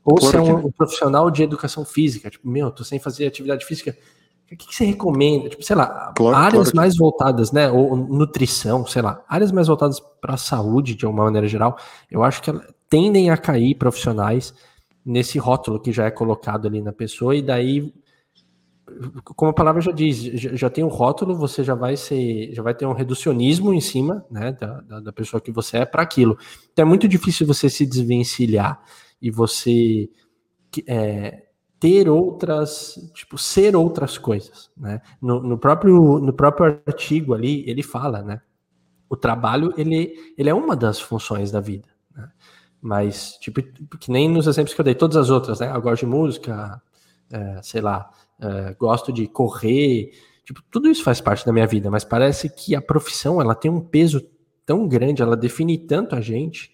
Ou 0.06 0.22
se 0.22 0.36
é 0.36 0.39
um, 0.39 0.68
um, 0.68 0.72
profissional 0.72 1.32
de 1.32 1.41
educação 1.41 1.84
física, 1.84 2.30
tipo, 2.30 2.48
meu, 2.48 2.70
tô 2.70 2.84
sem 2.84 3.00
fazer 3.00 3.26
atividade 3.26 3.65
física, 3.65 3.98
o 4.44 4.48
que, 4.50 4.56
que 4.56 4.76
você 4.76 4.86
recomenda? 4.86 5.50
Tipo, 5.50 5.63
sei 5.63 5.76
lá, 5.76 6.13
claro, 6.15 6.36
áreas 6.36 6.65
claro. 6.65 6.76
mais 6.76 6.96
voltadas, 6.96 7.52
né? 7.52 7.72
Ou 7.72 7.96
nutrição, 7.98 8.86
sei 8.86 9.02
lá, 9.02 9.24
áreas 9.28 9.52
mais 9.52 9.68
voltadas 9.68 10.00
para 10.22 10.36
a 10.36 10.38
saúde, 10.38 10.94
de 10.94 11.08
uma 11.08 11.24
maneira 11.24 11.48
geral, 11.48 11.76
eu 12.12 12.24
acho 12.24 12.44
que 12.44 12.54
tendem 12.88 13.32
a 13.32 13.38
cair 13.38 13.74
profissionais 13.74 14.54
nesse 15.04 15.39
rótulo 15.39 15.80
que 15.80 15.91
já 15.91 16.06
é 16.06 16.12
colocado 16.12 16.68
ali 16.68 16.82
na 16.82 16.94
pessoa, 16.94 17.36
e 17.36 17.41
daí, 17.41 17.91
como 19.36 19.50
a 19.50 19.56
palavra 19.56 19.82
já 19.82 19.91
diz, 19.91 20.18
já, 20.18 20.56
já 20.56 20.70
tem 20.70 20.84
um 20.84 20.89
rótulo, 20.89 21.36
você 21.36 21.63
já 21.63 21.74
vai 21.74 21.98
ser, 21.98 22.54
já 22.54 22.62
vai 22.62 22.76
ter 22.76 22.86
um 22.86 22.94
reducionismo 22.94 23.74
em 23.74 23.82
cima, 23.82 24.24
né, 24.30 24.52
da, 24.52 24.82
da, 24.82 25.00
da 25.00 25.12
pessoa 25.12 25.41
que 25.41 25.52
você 25.52 25.78
é 25.78 25.86
para 25.86 26.04
aquilo. 26.04 26.38
Então 26.72 26.86
é 26.86 26.88
muito 26.88 27.08
difícil 27.08 27.48
você 27.48 27.68
se 27.72 27.84
desvencilhar 27.88 28.80
e 29.26 29.32
você 29.32 30.08
é, 30.88 31.46
ter 31.80 32.08
outras, 32.08 32.94
tipo, 33.16 33.40
ser 33.40 33.76
outras 33.76 34.20
coisas, 34.20 34.70
né? 34.78 35.02
No, 35.20 35.42
no, 35.42 35.58
próprio, 35.58 36.20
no 36.20 36.32
próprio 36.32 36.80
artigo 36.86 37.34
ali, 37.34 37.68
ele 37.68 37.82
fala, 37.82 38.22
né? 38.22 38.40
O 39.10 39.18
trabalho, 39.18 39.74
ele, 39.78 40.14
ele 40.38 40.48
é 40.48 40.54
uma 40.54 40.76
das 40.76 41.00
funções 41.00 41.52
da 41.52 41.60
vida, 41.60 41.88
né? 42.16 42.30
Mas, 42.80 43.36
tipo, 43.40 43.64
que 43.98 44.12
nem 44.12 44.30
nos 44.30 44.46
exemplos 44.46 44.76
que 44.76 44.82
eu 44.82 44.86
dei, 44.86 44.94
todas 44.94 45.18
as 45.18 45.32
outras, 45.32 45.60
né? 45.60 45.76
Eu 45.76 45.82
gosto 45.82 46.02
de 46.02 46.12
música, 46.12 46.80
é, 47.32 47.60
sei 47.64 47.82
lá, 47.82 48.08
é, 48.40 48.76
gosto 48.76 49.12
de 49.12 49.28
correr, 49.28 50.12
tipo, 50.46 50.62
tudo 50.70 50.88
isso 50.88 51.04
faz 51.04 51.20
parte 51.20 51.44
da 51.44 51.52
minha 51.52 51.66
vida, 51.66 51.90
mas 51.90 52.04
parece 52.04 52.48
que 52.48 52.76
a 52.76 52.82
profissão, 52.82 53.42
ela 53.42 53.56
tem 53.56 53.72
um 53.72 53.82
peso 53.82 54.22
tão 54.68 54.88
grande, 54.88 55.24
ela 55.24 55.36
define 55.36 55.80
tanto 55.80 56.16
a 56.16 56.22
gente, 56.22 56.72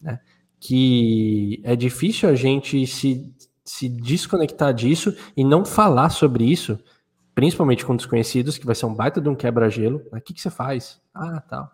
né? 0.00 0.18
Que 0.64 1.60
é 1.64 1.74
difícil 1.74 2.28
a 2.28 2.34
gente 2.36 2.86
se 2.86 3.34
se 3.64 3.88
desconectar 3.88 4.72
disso 4.74 5.14
e 5.36 5.44
não 5.44 5.64
falar 5.64 6.10
sobre 6.10 6.44
isso, 6.44 6.78
principalmente 7.34 7.84
com 7.84 7.96
desconhecidos, 7.96 8.58
que 8.58 8.66
vai 8.66 8.74
ser 8.74 8.86
um 8.86 8.94
baita 8.94 9.20
de 9.20 9.28
um 9.28 9.34
quebra-gelo. 9.34 9.98
Né? 10.12 10.18
O 10.18 10.20
que, 10.20 10.34
que 10.34 10.40
você 10.40 10.50
faz? 10.50 11.00
Ah, 11.14 11.40
tal. 11.48 11.70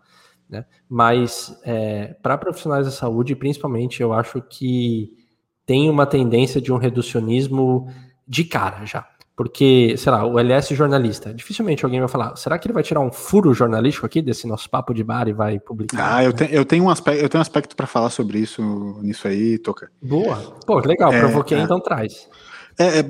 Né? 0.49 0.65
Mas 0.87 1.59
é, 1.63 2.15
para 2.21 2.37
profissionais 2.37 2.85
da 2.85 2.91
saúde, 2.91 3.35
principalmente, 3.35 4.01
eu 4.01 4.13
acho 4.13 4.41
que 4.41 5.11
tem 5.65 5.89
uma 5.89 6.05
tendência 6.05 6.61
de 6.61 6.71
um 6.71 6.77
reducionismo 6.77 7.91
de 8.27 8.43
cara 8.43 8.85
já. 8.85 9.07
Porque, 9.39 9.95
sei 9.97 10.11
lá, 10.11 10.25
o 10.25 10.37
LS 10.37 10.75
jornalista, 10.75 11.33
dificilmente 11.33 11.85
alguém 11.85 12.01
vai 12.01 12.09
falar, 12.09 12.35
será 12.35 12.59
que 12.59 12.67
ele 12.67 12.73
vai 12.73 12.83
tirar 12.83 12.99
um 12.99 13.09
furo 13.09 13.53
jornalístico 13.53 14.05
aqui 14.05 14.21
desse 14.21 14.45
nosso 14.45 14.69
papo 14.69 14.93
de 14.93 15.01
bar 15.01 15.29
e 15.29 15.31
vai 15.31 15.57
publicar? 15.57 16.17
Ah, 16.17 16.21
eu, 16.25 16.33
te, 16.33 16.53
eu 16.53 16.65
tenho 16.65 16.83
um 16.83 16.89
aspecto, 16.89 17.21
eu 17.21 17.29
tenho 17.29 17.39
um 17.39 17.41
aspecto 17.41 17.73
para 17.73 17.87
falar 17.87 18.09
sobre 18.09 18.37
isso 18.37 18.61
nisso 19.01 19.29
aí, 19.29 19.57
Toca. 19.57 19.89
Boa. 20.01 20.35
Pô, 20.67 20.79
legal, 20.79 21.13
é, 21.13 21.19
provoquei, 21.19 21.57
é, 21.57 21.61
então 21.61 21.79
traz. 21.79 22.27
É, 22.77 22.99
é, 22.99 23.05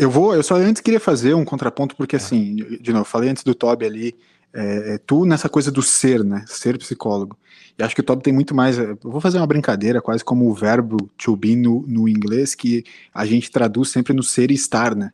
eu 0.00 0.10
vou, 0.10 0.34
eu 0.34 0.42
só 0.42 0.56
antes 0.56 0.82
queria 0.82 0.98
fazer 0.98 1.32
um 1.32 1.44
contraponto, 1.44 1.94
porque 1.94 2.16
assim, 2.16 2.56
de 2.80 2.92
novo, 2.92 3.04
falei 3.04 3.30
antes 3.30 3.44
do 3.44 3.54
Toby 3.54 3.86
ali, 3.86 4.16
é, 4.52 4.94
é, 4.94 4.98
tu 4.98 5.24
nessa 5.24 5.48
coisa 5.48 5.70
do 5.70 5.80
ser, 5.80 6.24
né? 6.24 6.44
Ser 6.48 6.76
psicólogo. 6.76 7.38
E 7.78 7.82
acho 7.82 7.94
que 7.94 8.00
o 8.00 8.04
Toby 8.04 8.22
tem 8.22 8.32
muito 8.32 8.54
mais. 8.54 8.78
Eu 8.78 8.98
vou 9.02 9.20
fazer 9.20 9.38
uma 9.38 9.46
brincadeira, 9.46 10.00
quase 10.00 10.24
como 10.24 10.48
o 10.48 10.54
verbo 10.54 11.10
to 11.16 11.36
be 11.36 11.56
no, 11.56 11.84
no 11.86 12.08
inglês, 12.08 12.54
que 12.54 12.84
a 13.12 13.24
gente 13.24 13.50
traduz 13.50 13.90
sempre 13.90 14.12
no 14.12 14.22
ser 14.22 14.50
e 14.50 14.54
estar, 14.54 14.94
né? 14.94 15.12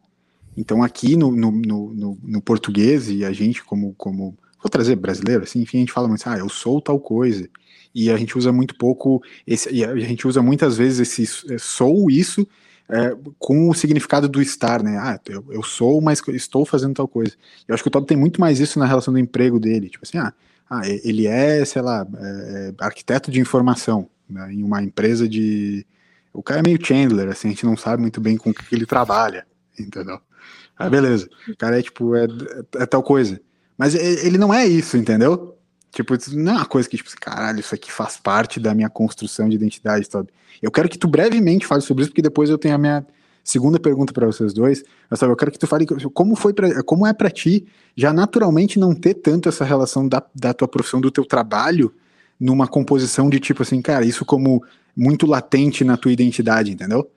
Então 0.57 0.83
aqui 0.83 1.17
no, 1.17 1.31
no, 1.31 1.53
no, 1.53 2.19
no, 2.23 2.41
português, 2.41 3.11
e 3.11 3.25
a 3.25 3.33
gente 3.33 3.63
como, 3.63 3.95
como, 3.95 4.37
vou 4.61 4.71
trazer 4.71 4.97
brasileiro, 4.97 5.43
assim, 5.43 5.61
enfim, 5.61 5.79
a 5.79 5.81
gente 5.81 5.93
fala 5.93 6.09
muito, 6.09 6.27
ah, 6.27 6.39
eu 6.39 6.49
sou 6.49 6.81
tal 6.81 6.99
coisa, 6.99 7.47
e 7.95 8.11
a 8.11 8.17
gente 8.17 8.39
usa 8.39 8.51
muito 8.51 8.75
pouco, 8.77 9.23
esse, 9.47 9.71
e 9.71 9.85
a 9.85 9.95
gente 9.97 10.27
usa 10.27 10.41
muitas 10.41 10.77
vezes 10.77 11.01
esse 11.01 11.53
é, 11.53 11.59
sou 11.59 12.11
isso 12.11 12.47
é, 12.89 13.15
com 13.39 13.69
o 13.69 13.75
significado 13.75 14.29
do 14.29 14.41
estar, 14.41 14.83
né, 14.83 14.97
ah, 14.99 15.21
eu, 15.27 15.45
eu 15.51 15.63
sou, 15.63 16.01
mas 16.01 16.23
estou 16.29 16.65
fazendo 16.65 16.95
tal 16.95 17.09
coisa. 17.09 17.33
Eu 17.69 17.75
acho 17.75 17.83
que 17.83 17.89
o 17.89 17.93
Todd 17.93 18.07
tem 18.07 18.17
muito 18.17 18.41
mais 18.41 18.59
isso 18.59 18.79
na 18.79 18.87
relação 18.87 19.13
do 19.13 19.21
emprego 19.21 19.61
dele, 19.61 19.91
tipo 19.91 20.07
assim, 20.07 20.17
ah, 20.19 20.33
ah 20.69 20.83
ele 20.87 21.27
é, 21.27 21.65
sei 21.65 21.83
lá, 21.83 22.07
é, 22.19 22.73
é, 22.79 22.85
arquiteto 22.85 23.31
de 23.31 23.41
informação, 23.41 24.09
né, 24.29 24.53
em 24.53 24.63
uma 24.63 24.83
empresa 24.83 25.29
de... 25.29 25.87
O 26.33 26.43
cara 26.43 26.61
é 26.61 26.63
meio 26.63 26.85
Chandler, 26.85 27.29
assim, 27.29 27.49
a 27.49 27.51
gente 27.53 27.65
não 27.65 27.77
sabe 27.77 28.03
muito 28.03 28.21
bem 28.21 28.37
com 28.37 28.51
o 28.51 28.55
que 28.55 28.75
ele 28.75 28.85
trabalha, 28.85 29.47
entendeu? 29.79 30.21
Ah, 30.79 30.91
beleza. 30.91 31.29
O 31.49 31.57
cara 31.57 31.79
é 31.79 31.83
tipo, 31.83 32.15
é, 32.15 32.27
é, 32.75 32.85
tal 32.85 33.03
coisa. 33.03 33.41
Mas 33.79 33.95
ele 33.95 34.37
não 34.37 34.53
é 34.53 34.67
isso, 34.67 34.97
entendeu? 34.97 35.57
Tipo, 35.91 36.15
não 36.35 36.53
é 36.53 36.57
uma 36.57 36.67
coisa 36.67 36.89
que, 36.89 36.97
tipo, 36.97 37.11
caralho, 37.19 37.61
isso 37.61 37.75
aqui 37.75 37.91
faz 37.91 38.19
parte 38.19 38.61
da 38.61 38.75
minha 38.75 38.91
construção 38.91 39.49
de 39.49 39.57
identidade, 39.57 40.07
sabe? 40.11 40.29
Eu 40.61 40.71
quero 40.71 40.89
que 40.89 40.99
tu 40.99 41.09
brevemente 41.09 41.67
fale 41.67 41.81
sobre 41.81 42.03
isso, 42.03 42.11
porque 42.11 42.21
depois 42.21 42.51
eu 42.51 42.59
tenho 42.59 42.75
a 42.75 42.79
minha 42.79 43.07
segunda 43.47 43.79
pergunta 43.79 44.13
para 44.13 44.27
vocês 44.27 44.53
dois. 44.53 44.83
Mas, 45.09 45.21
sabe, 45.21 45.33
eu 45.33 45.37
quero 45.37 45.53
que 45.53 45.59
tu 45.59 45.67
fale 45.67 45.87
como 46.13 46.35
foi 46.35 46.53
pra, 46.53 46.83
como 46.83 47.07
é 47.07 47.13
para 47.13 47.31
ti 47.31 47.67
já 47.97 48.13
naturalmente 48.13 48.79
não 48.79 48.95
ter 48.95 49.15
tanto 49.15 49.49
essa 49.49 49.65
relação 49.65 50.07
da, 50.07 50.23
da 50.35 50.53
tua 50.53 50.67
profissão, 50.67 51.01
do 51.01 51.11
teu 51.11 51.25
trabalho, 51.25 51.95
numa 52.39 52.67
composição 52.67 53.31
de 53.31 53.39
tipo 53.39 53.63
assim, 53.63 53.81
cara, 53.81 54.05
isso 54.05 54.25
como 54.25 54.63
muito 54.97 55.27
latente 55.27 55.85
na 55.85 55.97
tua 55.97 56.13
identidade, 56.13 56.73
entendeu? 56.73 57.09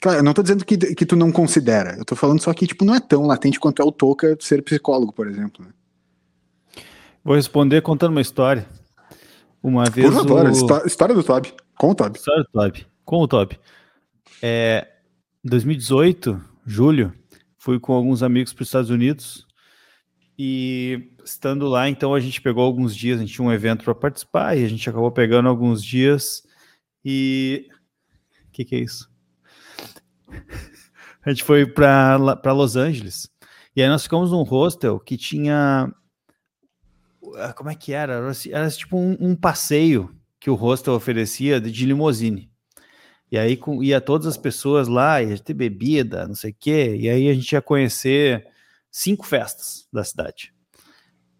Claro, 0.00 0.18
eu 0.18 0.22
não 0.24 0.32
tô 0.32 0.42
dizendo 0.42 0.64
que, 0.64 0.76
que 0.76 1.06
tu 1.06 1.16
não 1.16 1.30
considera. 1.30 1.96
Eu 1.98 2.04
tô 2.04 2.16
falando 2.16 2.40
só 2.40 2.52
que, 2.52 2.66
tipo, 2.66 2.84
não 2.84 2.94
é 2.94 3.00
tão 3.00 3.26
latente 3.26 3.60
quanto 3.60 3.80
é 3.80 3.84
o 3.84 3.92
Toca 3.92 4.36
ser 4.40 4.62
psicólogo, 4.62 5.12
por 5.12 5.28
exemplo. 5.28 5.64
Né? 5.64 5.70
Vou 7.22 7.36
responder 7.36 7.80
contando 7.82 8.10
uma 8.10 8.20
história. 8.20 8.66
Uma 9.62 9.88
vez. 9.88 10.10
Por 10.10 10.26
favor, 10.26 10.46
o... 10.46 10.86
história 10.86 11.14
do 11.14 11.22
Toby. 11.22 11.54
Com 11.78 11.90
o 11.90 11.94
Toby. 11.94 12.18
História 12.18 12.42
do 12.42 12.50
Toby. 12.50 12.86
Com 13.04 13.16
o 13.16 13.28
Toby. 13.28 13.58
É, 14.42 14.88
2018, 15.44 16.42
julho, 16.64 17.12
fui 17.58 17.78
com 17.78 17.92
alguns 17.92 18.22
amigos 18.22 18.54
para 18.54 18.62
os 18.62 18.68
Estados 18.68 18.88
Unidos. 18.88 19.46
E 20.38 21.12
estando 21.22 21.68
lá, 21.68 21.88
então 21.88 22.14
a 22.14 22.20
gente 22.20 22.40
pegou 22.40 22.64
alguns 22.64 22.96
dias, 22.96 23.18
a 23.18 23.20
gente 23.20 23.34
tinha 23.34 23.46
um 23.46 23.52
evento 23.52 23.84
para 23.84 23.94
participar 23.94 24.56
e 24.56 24.64
a 24.64 24.68
gente 24.68 24.88
acabou 24.88 25.12
pegando 25.12 25.48
alguns 25.48 25.84
dias. 25.84 26.42
E. 27.04 27.68
O 28.48 28.52
que, 28.52 28.64
que 28.64 28.74
é 28.74 28.78
isso? 28.80 29.10
a 31.22 31.30
gente 31.30 31.44
foi 31.44 31.66
para 31.66 32.52
Los 32.52 32.74
Angeles. 32.74 33.30
E 33.76 33.82
aí 33.82 33.88
nós 33.88 34.04
ficamos 34.04 34.30
num 34.30 34.42
hostel 34.42 34.98
que 34.98 35.16
tinha. 35.16 35.92
Ah, 37.36 37.52
como 37.52 37.70
é 37.70 37.74
que 37.74 37.92
era? 37.92 38.14
Era, 38.14 38.32
era 38.50 38.70
tipo 38.70 38.96
um, 38.96 39.16
um, 39.20 39.36
passeio 39.36 40.14
que 40.40 40.48
o 40.48 40.54
hostel 40.54 40.94
oferecia 40.94 41.60
de, 41.60 41.70
de 41.70 41.84
limousine. 41.84 42.50
E 43.34 43.36
aí 43.36 43.56
com, 43.56 43.82
ia 43.82 44.00
todas 44.00 44.28
as 44.28 44.36
pessoas 44.36 44.86
lá, 44.86 45.20
ia 45.20 45.36
ter 45.36 45.54
bebida, 45.54 46.24
não 46.28 46.36
sei 46.36 46.52
o 46.52 46.56
quê. 46.56 46.94
E 46.96 47.08
aí 47.10 47.28
a 47.28 47.34
gente 47.34 47.50
ia 47.50 47.60
conhecer 47.60 48.46
cinco 48.88 49.26
festas 49.26 49.88
da 49.92 50.04
cidade. 50.04 50.54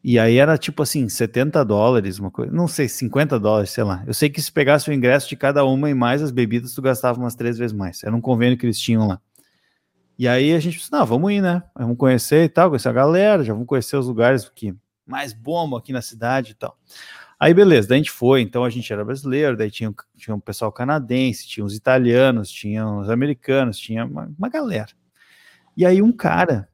E 0.02 0.18
aí 0.18 0.36
era 0.38 0.58
tipo 0.58 0.82
assim, 0.82 1.08
70 1.08 1.64
dólares, 1.64 2.18
uma 2.18 2.32
coisa, 2.32 2.50
não 2.50 2.66
sei, 2.66 2.88
50 2.88 3.38
dólares, 3.38 3.70
sei 3.70 3.84
lá. 3.84 4.02
Eu 4.08 4.12
sei 4.12 4.28
que 4.28 4.42
se 4.42 4.50
pegasse 4.50 4.90
o 4.90 4.92
ingresso 4.92 5.28
de 5.28 5.36
cada 5.36 5.64
uma 5.64 5.88
e 5.88 5.94
mais 5.94 6.20
as 6.20 6.32
bebidas, 6.32 6.74
tu 6.74 6.82
gastava 6.82 7.16
umas 7.16 7.36
três 7.36 7.56
vezes 7.56 7.72
mais. 7.72 8.02
Era 8.02 8.16
um 8.16 8.20
convênio 8.20 8.58
que 8.58 8.66
eles 8.66 8.80
tinham 8.80 9.06
lá. 9.06 9.20
E 10.18 10.26
aí 10.26 10.52
a 10.52 10.58
gente 10.58 10.80
pensou, 10.80 10.98
não, 10.98 11.06
vamos 11.06 11.30
ir, 11.30 11.40
né? 11.40 11.62
Vamos 11.78 11.96
conhecer 11.96 12.42
e 12.42 12.48
tal, 12.48 12.70
conhecer 12.70 12.88
a 12.88 12.92
galera, 12.92 13.44
já 13.44 13.52
vamos 13.52 13.68
conhecer 13.68 13.96
os 13.96 14.08
lugares 14.08 14.48
que 14.48 14.74
mais 15.06 15.32
bombam 15.32 15.78
aqui 15.78 15.92
na 15.92 16.02
cidade 16.02 16.52
e 16.52 16.54
tal. 16.54 16.78
Aí 17.38 17.52
beleza, 17.52 17.88
daí 17.88 17.96
a 17.96 17.98
gente 17.98 18.10
foi, 18.10 18.40
então 18.40 18.64
a 18.64 18.70
gente 18.70 18.92
era 18.92 19.04
brasileiro, 19.04 19.56
daí 19.56 19.70
tinha, 19.70 19.92
tinha 20.16 20.34
um 20.34 20.40
pessoal 20.40 20.72
canadense, 20.72 21.46
tinha 21.46 21.64
uns 21.64 21.74
italianos, 21.74 22.50
tinha 22.50 22.86
uns 22.86 23.08
americanos, 23.08 23.78
tinha 23.78 24.04
uma, 24.04 24.32
uma 24.38 24.48
galera. 24.48 24.92
E 25.76 25.84
aí 25.84 26.00
um 26.00 26.12
cara 26.12 26.68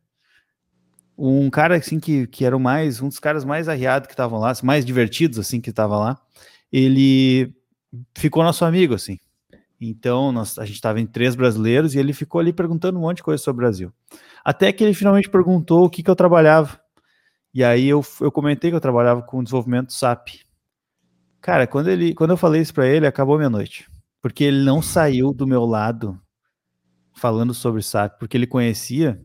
um 1.22 1.50
cara 1.50 1.76
assim 1.76 2.00
que, 2.00 2.26
que 2.26 2.46
era 2.46 2.56
o 2.56 2.60
mais 2.60 3.02
um 3.02 3.08
dos 3.08 3.18
caras 3.18 3.44
mais 3.44 3.68
arriados 3.68 4.06
que 4.06 4.14
estavam 4.14 4.38
lá, 4.38 4.52
mais 4.62 4.86
divertidos 4.86 5.38
assim 5.38 5.60
que 5.60 5.68
estava 5.68 5.98
lá, 5.98 6.18
ele 6.72 7.54
ficou 8.16 8.42
nosso 8.42 8.64
amigo 8.64 8.94
assim. 8.94 9.18
Então 9.78 10.32
nós, 10.32 10.58
a 10.58 10.64
gente 10.64 10.76
estava 10.76 10.98
em 10.98 11.06
três 11.06 11.34
brasileiros 11.34 11.94
e 11.94 11.98
ele 11.98 12.14
ficou 12.14 12.40
ali 12.40 12.52
perguntando 12.52 12.98
um 12.98 13.02
monte 13.02 13.18
de 13.18 13.22
coisa 13.22 13.42
sobre 13.42 13.62
o 13.62 13.66
Brasil. 13.66 13.92
Até 14.42 14.72
que 14.72 14.82
ele 14.82 14.94
finalmente 14.94 15.28
perguntou 15.28 15.84
o 15.84 15.90
que, 15.90 16.02
que 16.02 16.10
eu 16.10 16.16
trabalhava. 16.16 16.79
E 17.52 17.64
aí 17.64 17.88
eu, 17.88 18.04
eu 18.20 18.30
comentei 18.30 18.70
que 18.70 18.76
eu 18.76 18.80
trabalhava 18.80 19.22
com 19.22 19.42
desenvolvimento 19.42 19.92
SAP. 19.92 20.40
Cara, 21.40 21.66
quando, 21.66 21.88
ele, 21.88 22.14
quando 22.14 22.30
eu 22.30 22.36
falei 22.36 22.60
isso 22.60 22.74
para 22.74 22.86
ele, 22.86 23.06
acabou 23.06 23.36
minha 23.36 23.50
noite. 23.50 23.88
Porque 24.22 24.44
ele 24.44 24.62
não 24.62 24.82
saiu 24.82 25.32
do 25.32 25.46
meu 25.46 25.64
lado 25.64 26.20
falando 27.14 27.52
sobre 27.52 27.82
SAP, 27.82 28.18
porque 28.18 28.36
ele 28.36 28.46
conhecia 28.46 29.20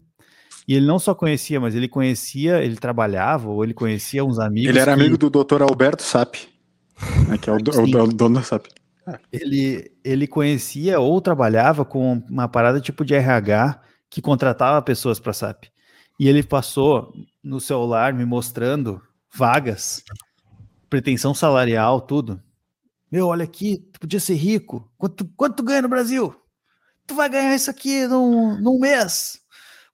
e 0.67 0.73
ele 0.73 0.85
não 0.85 0.97
só 0.97 1.13
conhecia, 1.13 1.59
mas 1.59 1.75
ele 1.75 1.87
conhecia, 1.87 2.63
ele 2.63 2.75
trabalhava, 2.75 3.49
ou 3.49 3.63
ele 3.63 3.73
conhecia 3.73 4.25
uns 4.25 4.39
amigos. 4.39 4.69
Ele 4.69 4.79
era 4.79 4.95
que... 4.95 4.99
amigo 4.99 5.17
do 5.17 5.29
Dr. 5.29 5.61
Alberto 5.61 6.01
Sap, 6.01 6.35
né, 7.27 7.37
que 7.37 7.49
é 7.49 7.53
o, 7.53 7.57
o, 7.57 8.03
o 8.03 8.07
dono 8.07 8.35
da 8.35 8.41
Sap. 8.41 8.65
Ele, 9.31 9.91
ele 10.03 10.25
conhecia 10.25 10.99
ou 10.99 11.21
trabalhava 11.21 11.85
com 11.85 12.23
uma 12.27 12.47
parada 12.47 12.81
tipo 12.81 13.05
de 13.05 13.13
RH 13.13 13.79
que 14.09 14.19
contratava 14.21 14.81
pessoas 14.81 15.19
para 15.19 15.33
SAP. 15.33 15.65
E 16.19 16.27
ele 16.27 16.43
passou 16.43 17.13
no 17.43 17.59
celular 17.59 18.13
me 18.13 18.25
mostrando 18.25 19.01
vagas, 19.33 20.03
pretensão 20.89 21.33
salarial, 21.33 22.01
tudo. 22.01 22.41
Meu, 23.11 23.27
olha 23.27 23.43
aqui, 23.43 23.85
tu 23.91 23.99
podia 23.99 24.19
ser 24.19 24.35
rico. 24.35 24.89
Quanto, 24.97 25.25
quanto 25.35 25.57
tu 25.57 25.63
ganha 25.63 25.81
no 25.81 25.89
Brasil? 25.89 26.35
Tu 27.05 27.13
vai 27.13 27.29
ganhar 27.29 27.53
isso 27.55 27.69
aqui 27.69 28.07
num, 28.07 28.59
num 28.59 28.79
mês. 28.79 29.39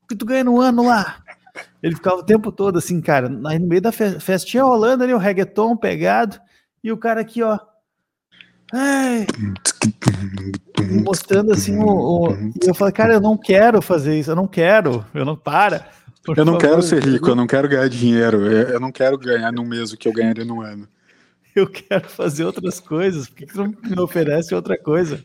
O 0.03 0.07
que 0.07 0.15
tu 0.15 0.25
ganha 0.25 0.43
no 0.43 0.62
ano 0.62 0.88
lá? 0.88 1.21
Ele 1.81 1.95
ficava 1.95 2.17
o 2.17 2.23
tempo 2.23 2.51
todo 2.51 2.77
assim, 2.77 3.01
cara, 3.01 3.27
aí 3.47 3.60
no 3.60 3.67
meio 3.67 3.81
da 3.81 3.91
festinha 3.91 4.63
rolando 4.63 5.03
ali, 5.03 5.13
o 5.13 5.17
reggaeton 5.17 5.75
pegado, 5.75 6.39
e 6.84 6.91
o 6.91 6.97
cara 6.97 7.21
aqui, 7.21 7.41
ó. 7.41 7.60
Ai, 8.73 9.27
mostrando 11.03 11.51
assim 11.51 11.77
o, 11.77 11.86
o, 11.86 12.34
E 12.34 12.67
eu 12.67 12.73
falei, 12.73 12.93
cara, 12.93 13.13
eu 13.13 13.21
não 13.21 13.36
quero 13.36 13.81
fazer 13.81 14.17
isso, 14.17 14.31
eu 14.31 14.36
não 14.36 14.47
quero, 14.47 15.05
eu 15.13 15.25
não 15.25 15.36
para. 15.36 15.89
Eu 16.27 16.45
não 16.45 16.53
favor, 16.53 16.60
quero 16.60 16.81
ser 16.84 17.03
rico, 17.03 17.29
eu 17.29 17.36
não 17.36 17.47
quero 17.47 17.67
ganhar 17.67 17.89
dinheiro, 17.89 18.45
eu 18.45 18.79
não 18.79 18.91
quero 18.91 19.17
ganhar 19.17 19.51
no 19.51 19.65
mês 19.65 19.91
o 19.91 19.97
que 19.97 20.07
eu 20.07 20.13
ganharia 20.13 20.45
no 20.45 20.62
ano. 20.62 20.88
Eu 21.53 21.67
quero 21.67 22.07
fazer 22.07 22.45
outras 22.45 22.79
coisas, 22.79 23.27
por 23.27 23.36
que, 23.36 23.45
que 23.45 23.57
não 23.57 23.67
me 23.67 23.99
oferece 23.99 24.55
outra 24.55 24.77
coisa? 24.77 25.21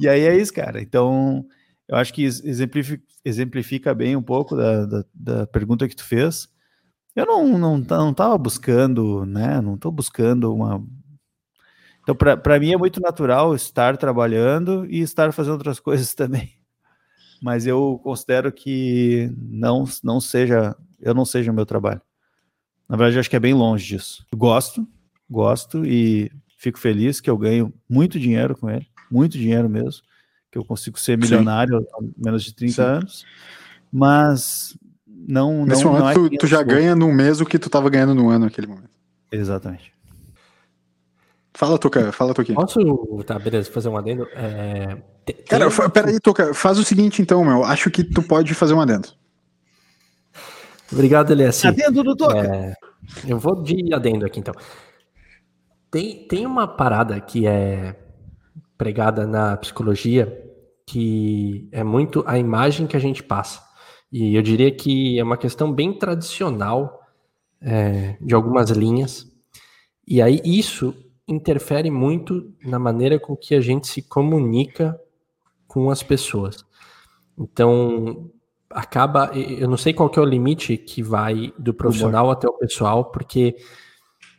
E 0.00 0.08
aí 0.08 0.22
é 0.22 0.34
isso, 0.34 0.50
cara. 0.52 0.80
Então, 0.80 1.44
eu 1.86 1.96
acho 1.96 2.14
que 2.14 2.24
exemplifica, 2.24 3.02
exemplifica 3.22 3.94
bem 3.94 4.16
um 4.16 4.22
pouco 4.22 4.56
da, 4.56 4.86
da, 4.86 5.04
da, 5.12 5.46
pergunta 5.46 5.86
que 5.86 5.94
tu 5.94 6.04
fez. 6.04 6.48
Eu 7.14 7.26
não, 7.26 7.58
não, 7.58 7.78
não 7.78 8.14
tava 8.14 8.38
buscando, 8.38 9.26
né? 9.26 9.60
Não 9.60 9.74
estou 9.74 9.92
buscando 9.92 10.54
uma 10.54 10.82
então, 12.08 12.14
para 12.14 12.60
mim 12.60 12.72
é 12.72 12.76
muito 12.76 13.00
natural 13.00 13.52
estar 13.52 13.96
trabalhando 13.96 14.86
e 14.88 15.00
estar 15.00 15.32
fazendo 15.32 15.54
outras 15.54 15.80
coisas 15.80 16.14
também. 16.14 16.55
Mas 17.42 17.66
eu 17.66 18.00
considero 18.02 18.50
que 18.52 19.30
não, 19.36 19.84
não 20.02 20.20
seja, 20.20 20.74
eu 21.00 21.14
não 21.14 21.24
seja 21.24 21.50
o 21.50 21.54
meu 21.54 21.66
trabalho. 21.66 22.00
Na 22.88 22.96
verdade, 22.96 23.16
eu 23.16 23.20
acho 23.20 23.30
que 23.30 23.36
é 23.36 23.40
bem 23.40 23.54
longe 23.54 23.86
disso. 23.86 24.24
Eu 24.32 24.38
gosto, 24.38 24.86
gosto 25.28 25.84
e 25.84 26.30
fico 26.56 26.78
feliz 26.78 27.20
que 27.20 27.28
eu 27.28 27.36
ganho 27.36 27.72
muito 27.88 28.18
dinheiro 28.18 28.56
com 28.56 28.70
ele, 28.70 28.86
muito 29.10 29.36
dinheiro 29.36 29.68
mesmo, 29.68 30.02
que 30.50 30.58
eu 30.58 30.64
consigo 30.64 30.98
ser 30.98 31.18
milionário 31.18 31.80
Sim. 31.80 31.86
há 31.92 32.24
menos 32.24 32.44
de 32.44 32.54
30 32.54 32.72
Sim. 32.72 32.82
anos, 32.82 33.26
mas 33.92 34.78
não. 35.06 35.66
Nesse 35.66 35.84
não, 35.84 35.92
momento, 35.92 36.20
não 36.20 36.26
é 36.26 36.28
tu, 36.30 36.38
tu 36.38 36.46
já 36.46 36.62
ganha 36.62 36.94
no 36.94 37.12
mês 37.12 37.40
o 37.40 37.46
que 37.46 37.58
tu 37.58 37.66
estava 37.66 37.90
ganhando 37.90 38.14
no 38.14 38.28
ano 38.28 38.46
naquele 38.46 38.66
momento. 38.66 38.90
Exatamente. 39.30 39.95
Fala, 41.56 41.78
Toca, 41.78 42.12
fala, 42.12 42.34
Toquinho. 42.34 42.60
Posso, 42.60 43.24
tá, 43.24 43.38
beleza, 43.38 43.70
fazer 43.72 43.88
um 43.88 43.96
adendo? 43.96 44.28
É... 44.34 44.98
Tem... 45.24 45.36
Cara, 45.48 45.70
peraí, 45.88 46.20
Toca, 46.20 46.52
faz 46.52 46.78
o 46.78 46.84
seguinte 46.84 47.22
então, 47.22 47.42
meu, 47.42 47.64
acho 47.64 47.90
que 47.90 48.04
tu 48.04 48.22
pode 48.22 48.52
fazer 48.52 48.74
um 48.74 48.80
adendo. 48.80 49.08
Obrigado, 50.92 51.30
Elias. 51.30 51.64
Adendo 51.64 52.04
do 52.04 52.14
Toca. 52.14 52.38
É... 52.38 52.74
Eu 53.26 53.38
vou 53.38 53.62
de 53.62 53.94
adendo 53.94 54.26
aqui, 54.26 54.38
então. 54.38 54.54
Tem, 55.90 56.28
tem 56.28 56.44
uma 56.44 56.68
parada 56.68 57.18
que 57.22 57.46
é 57.46 57.96
pregada 58.76 59.26
na 59.26 59.56
psicologia 59.56 60.44
que 60.86 61.70
é 61.72 61.82
muito 61.82 62.22
a 62.26 62.38
imagem 62.38 62.86
que 62.86 62.98
a 62.98 63.00
gente 63.00 63.22
passa. 63.22 63.62
E 64.12 64.36
eu 64.36 64.42
diria 64.42 64.70
que 64.70 65.18
é 65.18 65.24
uma 65.24 65.38
questão 65.38 65.72
bem 65.72 65.98
tradicional 65.98 67.00
é, 67.62 68.18
de 68.20 68.34
algumas 68.34 68.68
linhas. 68.68 69.26
E 70.06 70.20
aí 70.20 70.40
isso 70.44 70.94
interfere 71.28 71.90
muito 71.90 72.52
na 72.64 72.78
maneira 72.78 73.18
com 73.18 73.36
que 73.36 73.54
a 73.54 73.60
gente 73.60 73.86
se 73.86 74.02
comunica 74.02 74.98
com 75.66 75.90
as 75.90 76.02
pessoas. 76.02 76.64
Então, 77.36 78.30
acaba. 78.70 79.30
Eu 79.34 79.68
não 79.68 79.76
sei 79.76 79.92
qual 79.92 80.10
é 80.14 80.20
o 80.20 80.24
limite 80.24 80.76
que 80.76 81.02
vai 81.02 81.52
do 81.58 81.74
profissional 81.74 82.30
até 82.30 82.48
o 82.48 82.52
pessoal, 82.52 83.06
porque 83.06 83.56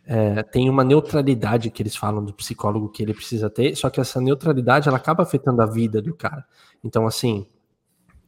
é, 0.06 0.42
tem 0.44 0.70
uma 0.70 0.84
neutralidade 0.84 1.70
que 1.70 1.82
eles 1.82 1.96
falam 1.96 2.24
do 2.24 2.34
psicólogo 2.34 2.90
que 2.90 3.04
ele 3.04 3.14
precisa 3.14 3.50
ter, 3.50 3.76
só 3.76 3.90
que 3.90 4.00
essa 4.00 4.22
neutralidade 4.22 4.88
ela 4.88 4.98
acaba 4.98 5.24
afetando 5.24 5.62
a 5.62 5.66
vida 5.66 6.02
do 6.02 6.16
cara. 6.16 6.46
Então, 6.84 7.06
assim, 7.06 7.46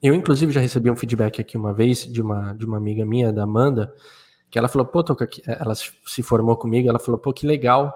eu 0.01 0.13
inclusive 0.13 0.51
já 0.51 0.59
recebi 0.59 0.91
um 0.91 0.95
feedback 0.95 1.39
aqui 1.39 1.57
uma 1.57 1.73
vez 1.73 2.05
de 2.05 2.21
uma, 2.21 2.53
de 2.53 2.65
uma 2.65 2.77
amiga 2.77 3.05
minha, 3.05 3.31
da 3.31 3.43
Amanda, 3.43 3.93
que 4.49 4.59
ela 4.59 4.67
falou, 4.67 4.87
pô, 4.87 5.03
Toca, 5.03 5.27
ela 5.45 5.73
se 5.75 6.23
formou 6.23 6.57
comigo, 6.57 6.89
ela 6.89 6.99
falou, 6.99 7.19
pô, 7.19 7.31
que 7.31 7.47
legal 7.47 7.93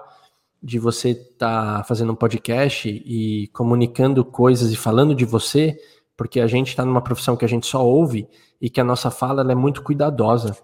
de 0.64 0.78
você 0.78 1.10
estar 1.10 1.78
tá 1.78 1.84
fazendo 1.84 2.12
um 2.12 2.16
podcast 2.16 2.88
e 2.88 3.48
comunicando 3.48 4.24
coisas 4.24 4.72
e 4.72 4.76
falando 4.76 5.14
de 5.14 5.26
você, 5.26 5.76
porque 6.16 6.40
a 6.40 6.46
gente 6.46 6.68
está 6.68 6.86
numa 6.86 7.02
profissão 7.02 7.36
que 7.36 7.44
a 7.44 7.48
gente 7.48 7.66
só 7.66 7.84
ouve 7.84 8.26
e 8.58 8.70
que 8.70 8.80
a 8.80 8.84
nossa 8.84 9.10
fala 9.10 9.52
é 9.52 9.54
muito 9.54 9.82
cuidadosa. 9.82 10.56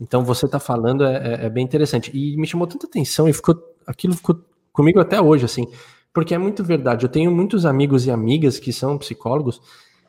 Então 0.00 0.24
você 0.24 0.46
está 0.46 0.58
falando 0.58 1.04
é, 1.04 1.16
é, 1.16 1.46
é, 1.46 1.50
bem 1.50 1.62
interessante. 1.62 2.10
E 2.14 2.34
me 2.38 2.46
chamou 2.46 2.66
tanta 2.66 2.86
atenção 2.86 3.28
e 3.28 3.32
ficou 3.34 3.54
aquilo 3.86 4.14
ficou 4.14 4.40
comigo 4.72 4.98
até 4.98 5.20
hoje, 5.20 5.44
assim, 5.44 5.66
porque 6.14 6.34
é 6.34 6.38
muito 6.38 6.64
verdade. 6.64 7.04
Eu 7.04 7.10
tenho 7.10 7.30
muitos 7.30 7.66
amigos 7.66 8.06
e 8.06 8.10
amigas 8.10 8.58
que 8.58 8.72
são 8.72 8.96
psicólogos 8.96 9.60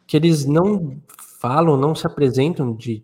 que 0.07 0.15
eles 0.15 0.45
não 0.45 1.01
falam, 1.41 1.75
não 1.75 1.93
se 1.93 2.07
apresentam 2.07 2.73
de 2.73 3.03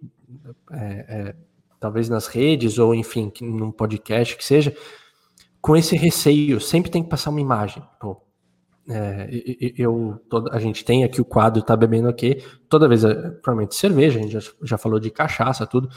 é, 0.71 1.05
é 1.09 1.35
talvez 1.81 2.07
nas 2.07 2.27
redes 2.27 2.77
ou 2.77 2.95
enfim, 2.95 3.29
num 3.41 3.71
podcast 3.71 4.37
que 4.37 4.45
seja, 4.45 4.73
com 5.61 5.75
esse 5.75 5.95
receio, 5.95 6.59
sempre 6.59 6.91
tem 6.91 7.03
que 7.03 7.09
passar 7.09 7.29
uma 7.29 7.41
imagem. 7.41 7.83
Pô, 7.99 8.21
é, 8.89 9.29
eu, 9.77 10.19
toda, 10.29 10.55
a 10.55 10.59
gente 10.59 10.83
tem 10.83 11.03
aqui 11.03 11.21
o 11.21 11.25
quadro 11.25 11.61
Tá 11.61 11.75
Bebendo 11.75 12.09
Aqui, 12.09 12.43
toda 12.67 12.87
vez, 12.87 13.03
é, 13.03 13.13
provavelmente 13.13 13.75
cerveja, 13.75 14.19
a 14.19 14.21
gente 14.21 14.31
já, 14.31 14.39
já 14.63 14.77
falou 14.77 14.99
de 14.99 15.11
cachaça, 15.11 15.67
tudo. 15.67 15.89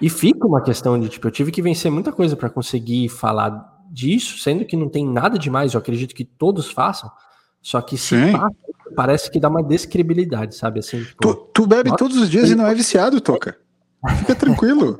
E 0.00 0.08
fica 0.08 0.46
uma 0.46 0.62
questão 0.62 0.98
de, 0.98 1.08
tipo, 1.08 1.26
eu 1.26 1.30
tive 1.30 1.52
que 1.52 1.62
vencer 1.62 1.90
muita 1.90 2.12
coisa 2.12 2.36
para 2.36 2.50
conseguir 2.50 3.08
falar 3.08 3.76
disso, 3.90 4.38
sendo 4.38 4.64
que 4.64 4.76
não 4.76 4.88
tem 4.88 5.06
nada 5.06 5.38
demais, 5.38 5.74
eu 5.74 5.78
acredito 5.78 6.14
que 6.14 6.24
todos 6.24 6.70
façam, 6.70 7.10
só 7.62 7.80
que 7.80 7.96
se 7.96 8.14
passa, 8.32 8.54
parece 8.94 9.30
que 9.30 9.40
dá 9.40 9.48
uma 9.48 9.62
descredibilidade, 9.62 10.56
sabe? 10.56 10.80
Assim, 10.80 11.02
tipo, 11.02 11.20
tu, 11.20 11.34
tu 11.52 11.66
bebe 11.66 11.94
todos 11.96 12.16
os 12.16 12.28
dias 12.28 12.50
e 12.50 12.54
não 12.54 12.66
é 12.66 12.74
viciado, 12.74 13.20
Toca. 13.20 13.56
Fica 14.18 14.34
tranquilo. 14.34 14.96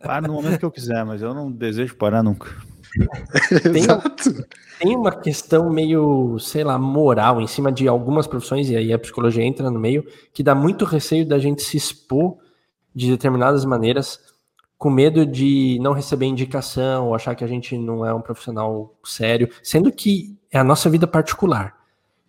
Para 0.00 0.26
no 0.26 0.34
momento 0.34 0.58
que 0.58 0.64
eu 0.64 0.70
quiser, 0.70 1.04
mas 1.04 1.22
eu 1.22 1.34
não 1.34 1.50
desejo 1.50 1.96
parar 1.96 2.22
nunca. 2.22 2.50
tem, 3.72 3.86
tem 4.78 4.96
uma 4.96 5.12
questão 5.12 5.70
meio, 5.70 6.38
sei 6.38 6.64
lá, 6.64 6.78
moral 6.78 7.40
em 7.40 7.46
cima 7.46 7.72
de 7.72 7.88
algumas 7.88 8.26
profissões, 8.26 8.68
e 8.68 8.76
aí 8.76 8.92
a 8.92 8.98
psicologia 8.98 9.44
entra 9.44 9.70
no 9.70 9.78
meio, 9.78 10.04
que 10.32 10.42
dá 10.42 10.54
muito 10.54 10.84
receio 10.84 11.26
da 11.26 11.38
gente 11.38 11.62
se 11.62 11.76
expor 11.76 12.36
de 12.94 13.10
determinadas 13.10 13.64
maneiras, 13.64 14.20
com 14.76 14.90
medo 14.90 15.24
de 15.24 15.78
não 15.80 15.92
receber 15.92 16.26
indicação, 16.26 17.08
ou 17.08 17.14
achar 17.14 17.34
que 17.34 17.44
a 17.44 17.46
gente 17.46 17.78
não 17.78 18.04
é 18.04 18.12
um 18.12 18.20
profissional 18.20 18.94
sério, 19.04 19.48
sendo 19.62 19.92
que 19.92 20.36
é 20.50 20.58
a 20.58 20.64
nossa 20.64 20.90
vida 20.90 21.06
particular. 21.06 21.76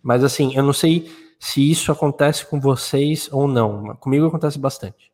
Mas 0.02 0.22
assim, 0.22 0.54
eu 0.54 0.62
não 0.62 0.72
sei 0.72 1.10
se 1.38 1.70
isso 1.70 1.90
acontece 1.90 2.46
com 2.46 2.60
vocês 2.60 3.28
ou 3.32 3.46
não. 3.48 3.96
Comigo 3.96 4.26
acontece 4.26 4.58
bastante. 4.58 5.13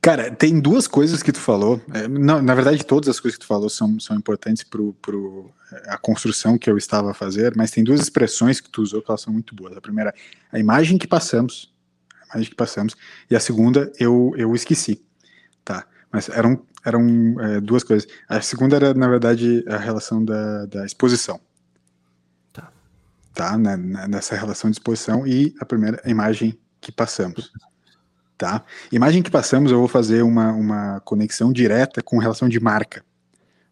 Cara, 0.00 0.30
tem 0.30 0.60
duas 0.60 0.86
coisas 0.86 1.22
que 1.22 1.32
tu 1.32 1.40
falou. 1.40 1.80
É, 1.92 2.08
não, 2.08 2.40
na 2.40 2.54
verdade, 2.54 2.84
todas 2.84 3.08
as 3.08 3.20
coisas 3.20 3.36
que 3.36 3.44
tu 3.44 3.48
falou 3.48 3.68
são, 3.68 3.98
são 4.00 4.16
importantes 4.16 4.64
para 4.64 4.80
é, 4.80 5.90
a 5.90 5.98
construção 5.98 6.56
que 6.56 6.70
eu 6.70 6.78
estava 6.78 7.10
a 7.10 7.14
fazer, 7.14 7.54
mas 7.56 7.70
tem 7.70 7.84
duas 7.84 8.00
expressões 8.00 8.60
que 8.60 8.70
tu 8.70 8.82
usou 8.82 9.02
que 9.02 9.10
elas 9.10 9.20
são 9.20 9.32
muito 9.32 9.54
boas. 9.54 9.76
A 9.76 9.80
primeira, 9.80 10.14
a 10.52 10.58
imagem 10.58 10.98
que 10.98 11.06
passamos, 11.06 11.72
a 12.22 12.34
imagem 12.34 12.50
que 12.50 12.56
passamos, 12.56 12.96
e 13.30 13.36
a 13.36 13.40
segunda, 13.40 13.92
eu, 13.98 14.32
eu 14.36 14.54
esqueci. 14.54 15.02
Tá, 15.64 15.86
mas 16.10 16.28
eram, 16.28 16.62
eram 16.84 17.36
é, 17.40 17.60
duas 17.60 17.82
coisas. 17.82 18.08
A 18.28 18.40
segunda 18.40 18.76
era, 18.76 18.94
na 18.94 19.08
verdade, 19.08 19.64
a 19.68 19.76
relação 19.76 20.24
da, 20.24 20.64
da 20.66 20.86
exposição. 20.86 21.40
Tá. 22.52 22.72
Tá, 23.34 23.58
né, 23.58 23.76
nessa 23.76 24.36
relação 24.36 24.70
de 24.70 24.76
exposição, 24.76 25.26
e 25.26 25.54
a 25.60 25.64
primeira, 25.66 26.00
a 26.04 26.08
imagem 26.08 26.58
que 26.80 26.92
passamos. 26.92 27.52
Tá? 28.38 28.64
Imagem 28.92 29.20
que 29.20 29.32
passamos, 29.32 29.72
eu 29.72 29.78
vou 29.78 29.88
fazer 29.88 30.22
uma, 30.22 30.52
uma 30.52 31.00
conexão 31.00 31.52
direta 31.52 32.00
com 32.00 32.18
relação 32.18 32.48
de 32.48 32.60
marca. 32.60 33.04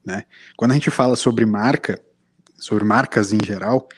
Né? 0.05 0.25
Quando 0.57 0.73
a 0.73 0.75
gente 0.75 0.91
fala 0.91 1.15
sobre 1.15 1.47
marca, 1.47 2.01
sobre 2.57 2.83
marcas 2.83 3.33
em 3.33 3.39
geral, 3.45 3.89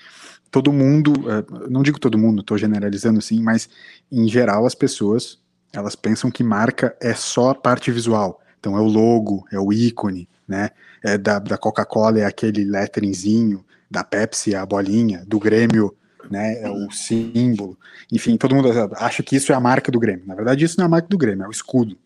todo 0.51 0.71
mundo, 0.71 1.13
eh, 1.27 1.69
não 1.71 1.83
digo 1.83 1.99
todo 1.99 2.19
mundo, 2.19 2.43
estou 2.43 2.59
generalizando 2.59 3.19
assim, 3.19 3.41
mas 3.41 3.69
em 4.13 4.29
geral 4.29 4.67
as 4.67 4.75
pessoas 4.75 5.39
elas 5.73 5.95
pensam 5.95 6.31
que 6.31 6.45
marca 6.45 6.95
é 7.01 7.15
só 7.15 7.51
a 7.51 7.55
parte 7.55 7.91
visual. 7.91 8.41
Então 8.61 8.77
é 8.77 8.81
o 8.81 8.87
logo, 8.87 9.47
é 9.51 9.59
o 9.59 9.73
ícone, 9.73 10.29
né? 10.47 10.71
É 11.03 11.17
da, 11.17 11.39
da 11.39 11.57
Coca-Cola 11.57 12.19
é 12.21 12.25
aquele 12.25 12.65
letteringzinho, 12.65 13.65
da 13.91 14.05
Pepsi 14.05 14.55
é 14.55 14.59
a 14.59 14.67
bolinha, 14.67 15.25
do 15.27 15.39
Grêmio 15.39 15.97
né? 16.31 16.63
É 16.63 16.71
o 16.71 16.91
símbolo. 16.91 17.79
Enfim, 18.11 18.37
todo 18.37 18.55
mundo 18.55 18.69
acha 18.97 19.23
que 19.23 19.37
isso 19.37 19.53
é 19.53 19.55
a 19.55 19.61
marca 19.61 19.91
do 19.93 19.99
Grêmio. 19.99 20.27
Na 20.27 20.35
verdade, 20.35 20.65
isso 20.65 20.77
não 20.79 20.85
é 20.85 20.87
a 20.87 20.91
marca 20.91 21.09
do 21.09 21.19
Grêmio, 21.19 21.45
é 21.45 21.49
o 21.49 21.53
escudo. 21.53 21.97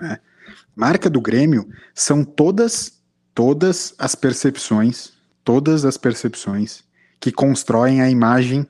Né? 0.00 0.18
Marca 0.74 1.08
do 1.08 1.20
Grêmio 1.20 1.68
são 1.94 2.24
todas, 2.24 3.00
todas 3.34 3.94
as 3.98 4.14
percepções, 4.14 5.12
todas 5.44 5.84
as 5.84 5.96
percepções 5.96 6.82
que 7.20 7.30
constroem 7.30 8.00
a 8.00 8.10
imagem 8.10 8.66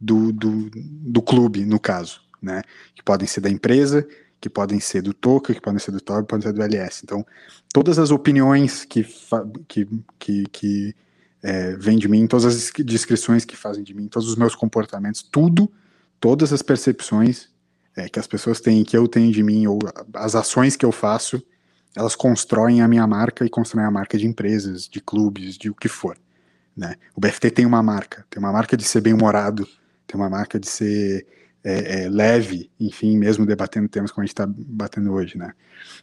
do, 0.00 0.32
do, 0.32 0.70
do 0.72 1.22
clube, 1.22 1.64
no 1.64 1.80
caso. 1.80 2.20
né? 2.40 2.62
Que 2.94 3.02
podem 3.02 3.26
ser 3.26 3.40
da 3.40 3.50
empresa, 3.50 4.06
que 4.40 4.50
podem 4.50 4.78
ser 4.78 5.00
do 5.00 5.14
Toca, 5.14 5.54
que 5.54 5.60
podem 5.60 5.78
ser 5.78 5.90
do 5.90 6.00
Tob, 6.00 6.26
podem 6.26 6.46
ser 6.46 6.52
do 6.52 6.62
LS. 6.62 7.00
Então, 7.02 7.24
todas 7.72 7.98
as 7.98 8.10
opiniões 8.10 8.84
que, 8.84 9.06
que, 9.66 9.88
que, 10.18 10.44
que 10.52 10.96
é, 11.44 11.76
vêm 11.76 11.98
de 11.98 12.08
mim, 12.08 12.26
todas 12.26 12.46
as 12.46 12.72
descrições 12.84 13.44
que 13.44 13.54
fazem 13.54 13.84
de 13.84 13.92
mim, 13.92 14.08
todos 14.08 14.26
os 14.30 14.34
meus 14.34 14.54
comportamentos, 14.54 15.22
tudo, 15.22 15.70
todas 16.18 16.54
as 16.54 16.62
percepções 16.62 17.50
é, 17.94 18.08
que 18.08 18.18
as 18.18 18.26
pessoas 18.26 18.62
têm, 18.62 18.82
que 18.82 18.96
eu 18.96 19.06
tenho 19.06 19.30
de 19.30 19.42
mim, 19.42 19.66
ou 19.66 19.78
as 20.14 20.34
ações 20.34 20.74
que 20.74 20.86
eu 20.86 20.90
faço, 20.90 21.42
elas 21.94 22.16
constroem 22.16 22.80
a 22.80 22.88
minha 22.88 23.06
marca 23.06 23.44
e 23.44 23.50
constroem 23.50 23.86
a 23.86 23.90
marca 23.90 24.16
de 24.16 24.26
empresas, 24.26 24.88
de 24.88 25.02
clubes, 25.02 25.58
de 25.58 25.68
o 25.68 25.74
que 25.74 25.86
for. 25.86 26.16
Né? 26.74 26.94
O 27.14 27.20
BFT 27.20 27.50
tem 27.50 27.66
uma 27.66 27.82
marca, 27.82 28.24
tem 28.30 28.42
uma 28.42 28.50
marca 28.50 28.74
de 28.74 28.84
ser 28.84 29.02
bem-humorado, 29.02 29.68
tem 30.06 30.18
uma 30.18 30.30
marca 30.30 30.58
de 30.58 30.66
ser 30.66 31.26
é, 31.62 32.04
é, 32.04 32.08
leve, 32.08 32.70
enfim, 32.80 33.18
mesmo 33.18 33.44
debatendo 33.44 33.88
temas 33.88 34.10
como 34.10 34.22
a 34.22 34.26
gente 34.26 34.32
está 34.32 34.46
batendo 34.46 35.12
hoje, 35.12 35.38
né? 35.38 35.52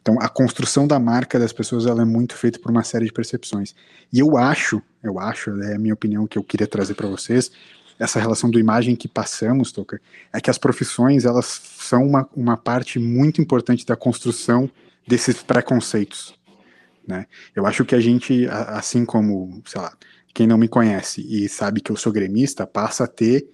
Então, 0.01 0.17
a 0.19 0.29
construção 0.29 0.87
da 0.87 0.99
marca 0.99 1.37
das 1.37 1.51
pessoas 1.51 1.85
ela 1.85 2.03
é 2.03 2.05
muito 2.05 2.35
feita 2.35 2.59
por 2.59 2.71
uma 2.71 2.83
série 2.83 3.05
de 3.05 3.11
percepções. 3.11 3.75
E 4.11 4.19
eu 4.19 4.37
acho, 4.37 4.81
eu 5.03 5.19
acho, 5.19 5.49
é 5.61 5.75
a 5.75 5.79
minha 5.79 5.93
opinião 5.93 6.27
que 6.27 6.37
eu 6.37 6.43
queria 6.43 6.67
trazer 6.67 6.93
para 6.93 7.07
vocês, 7.07 7.51
essa 7.99 8.19
relação 8.19 8.49
do 8.49 8.59
imagem 8.59 8.95
que 8.95 9.07
passamos, 9.07 9.71
Toca, 9.71 10.01
é 10.33 10.41
que 10.41 10.49
as 10.49 10.57
profissões 10.57 11.23
elas 11.23 11.45
são 11.45 12.05
uma, 12.05 12.27
uma 12.35 12.57
parte 12.57 12.97
muito 12.97 13.41
importante 13.41 13.85
da 13.85 13.95
construção 13.95 14.69
desses 15.07 15.43
preconceitos, 15.43 16.33
né? 17.07 17.25
Eu 17.55 17.65
acho 17.65 17.85
que 17.85 17.93
a 17.93 17.99
gente, 17.99 18.47
assim 18.49 19.05
como, 19.05 19.61
sei 19.65 19.81
lá, 19.81 19.93
quem 20.33 20.47
não 20.47 20.57
me 20.57 20.67
conhece 20.67 21.21
e 21.21 21.47
sabe 21.49 21.81
que 21.81 21.91
eu 21.91 21.95
sou 21.95 22.11
gremista, 22.11 22.65
passa 22.65 23.03
a 23.03 23.07
ter 23.07 23.47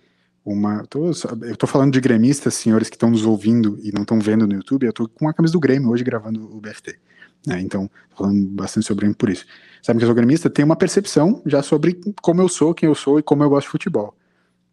uma. 0.45 0.85
Tô, 0.87 1.07
eu 1.07 1.53
estou 1.53 1.67
falando 1.67 1.91
de 1.91 1.99
gremistas, 1.99 2.53
senhores 2.53 2.89
que 2.89 2.95
estão 2.95 3.09
nos 3.09 3.25
ouvindo 3.25 3.77
e 3.83 3.91
não 3.91 4.03
estão 4.03 4.19
vendo 4.19 4.47
no 4.47 4.53
YouTube. 4.53 4.85
Eu 4.85 4.91
estou 4.91 5.09
com 5.09 5.27
a 5.27 5.33
camisa 5.33 5.53
do 5.53 5.59
Grêmio 5.59 5.89
hoje 5.89 6.03
gravando 6.03 6.55
o 6.55 6.61
BFT. 6.61 6.97
Né, 7.45 7.61
então, 7.61 7.89
falando 8.15 8.45
bastante 8.49 8.85
sobre 8.85 9.07
o 9.07 9.15
por 9.15 9.29
isso. 9.29 9.45
Sabe 9.81 9.99
que 9.99 10.05
eu 10.05 10.07
sou 10.07 10.15
gremista? 10.15 10.49
Tem 10.49 10.65
uma 10.65 10.75
percepção 10.75 11.41
já 11.45 11.61
sobre 11.61 11.99
como 12.21 12.41
eu 12.41 12.49
sou, 12.49 12.73
quem 12.73 12.87
eu 12.87 12.95
sou 12.95 13.19
e 13.19 13.23
como 13.23 13.43
eu 13.43 13.49
gosto 13.49 13.67
de 13.67 13.71
futebol. 13.71 14.15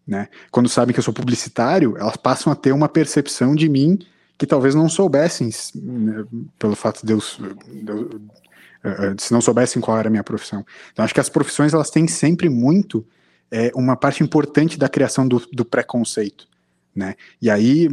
Né? 0.06 0.28
Quando 0.50 0.68
sabem 0.68 0.92
que 0.92 0.98
eu 0.98 1.04
sou 1.04 1.14
publicitário, 1.14 1.96
elas 1.96 2.16
passam 2.16 2.52
a 2.52 2.56
ter 2.56 2.72
uma 2.72 2.88
percepção 2.88 3.54
de 3.54 3.68
mim 3.68 3.98
que 4.36 4.46
talvez 4.46 4.74
não 4.74 4.88
soubessem, 4.88 5.48
né, 5.74 6.24
pelo 6.58 6.74
fato 6.74 7.06
de 7.06 7.12
eu, 7.12 7.18
de 7.18 7.90
eu, 7.90 8.00
uh, 8.02 9.14
se 9.18 9.32
não 9.32 9.40
soubessem 9.40 9.80
qual 9.80 9.98
era 9.98 10.08
a 10.08 10.10
minha 10.10 10.24
profissão. 10.24 10.64
Então, 10.92 11.04
acho 11.04 11.14
que 11.14 11.20
as 11.20 11.28
profissões 11.28 11.72
elas 11.72 11.88
têm 11.88 12.08
sempre 12.08 12.48
muito 12.48 13.06
é, 13.50 13.70
uma 13.74 13.96
parte 13.96 14.22
importante 14.22 14.78
da 14.78 14.88
criação 14.88 15.26
do, 15.26 15.40
do 15.52 15.64
preconceito. 15.64 16.48
Né? 16.94 17.14
E 17.42 17.50
aí, 17.50 17.88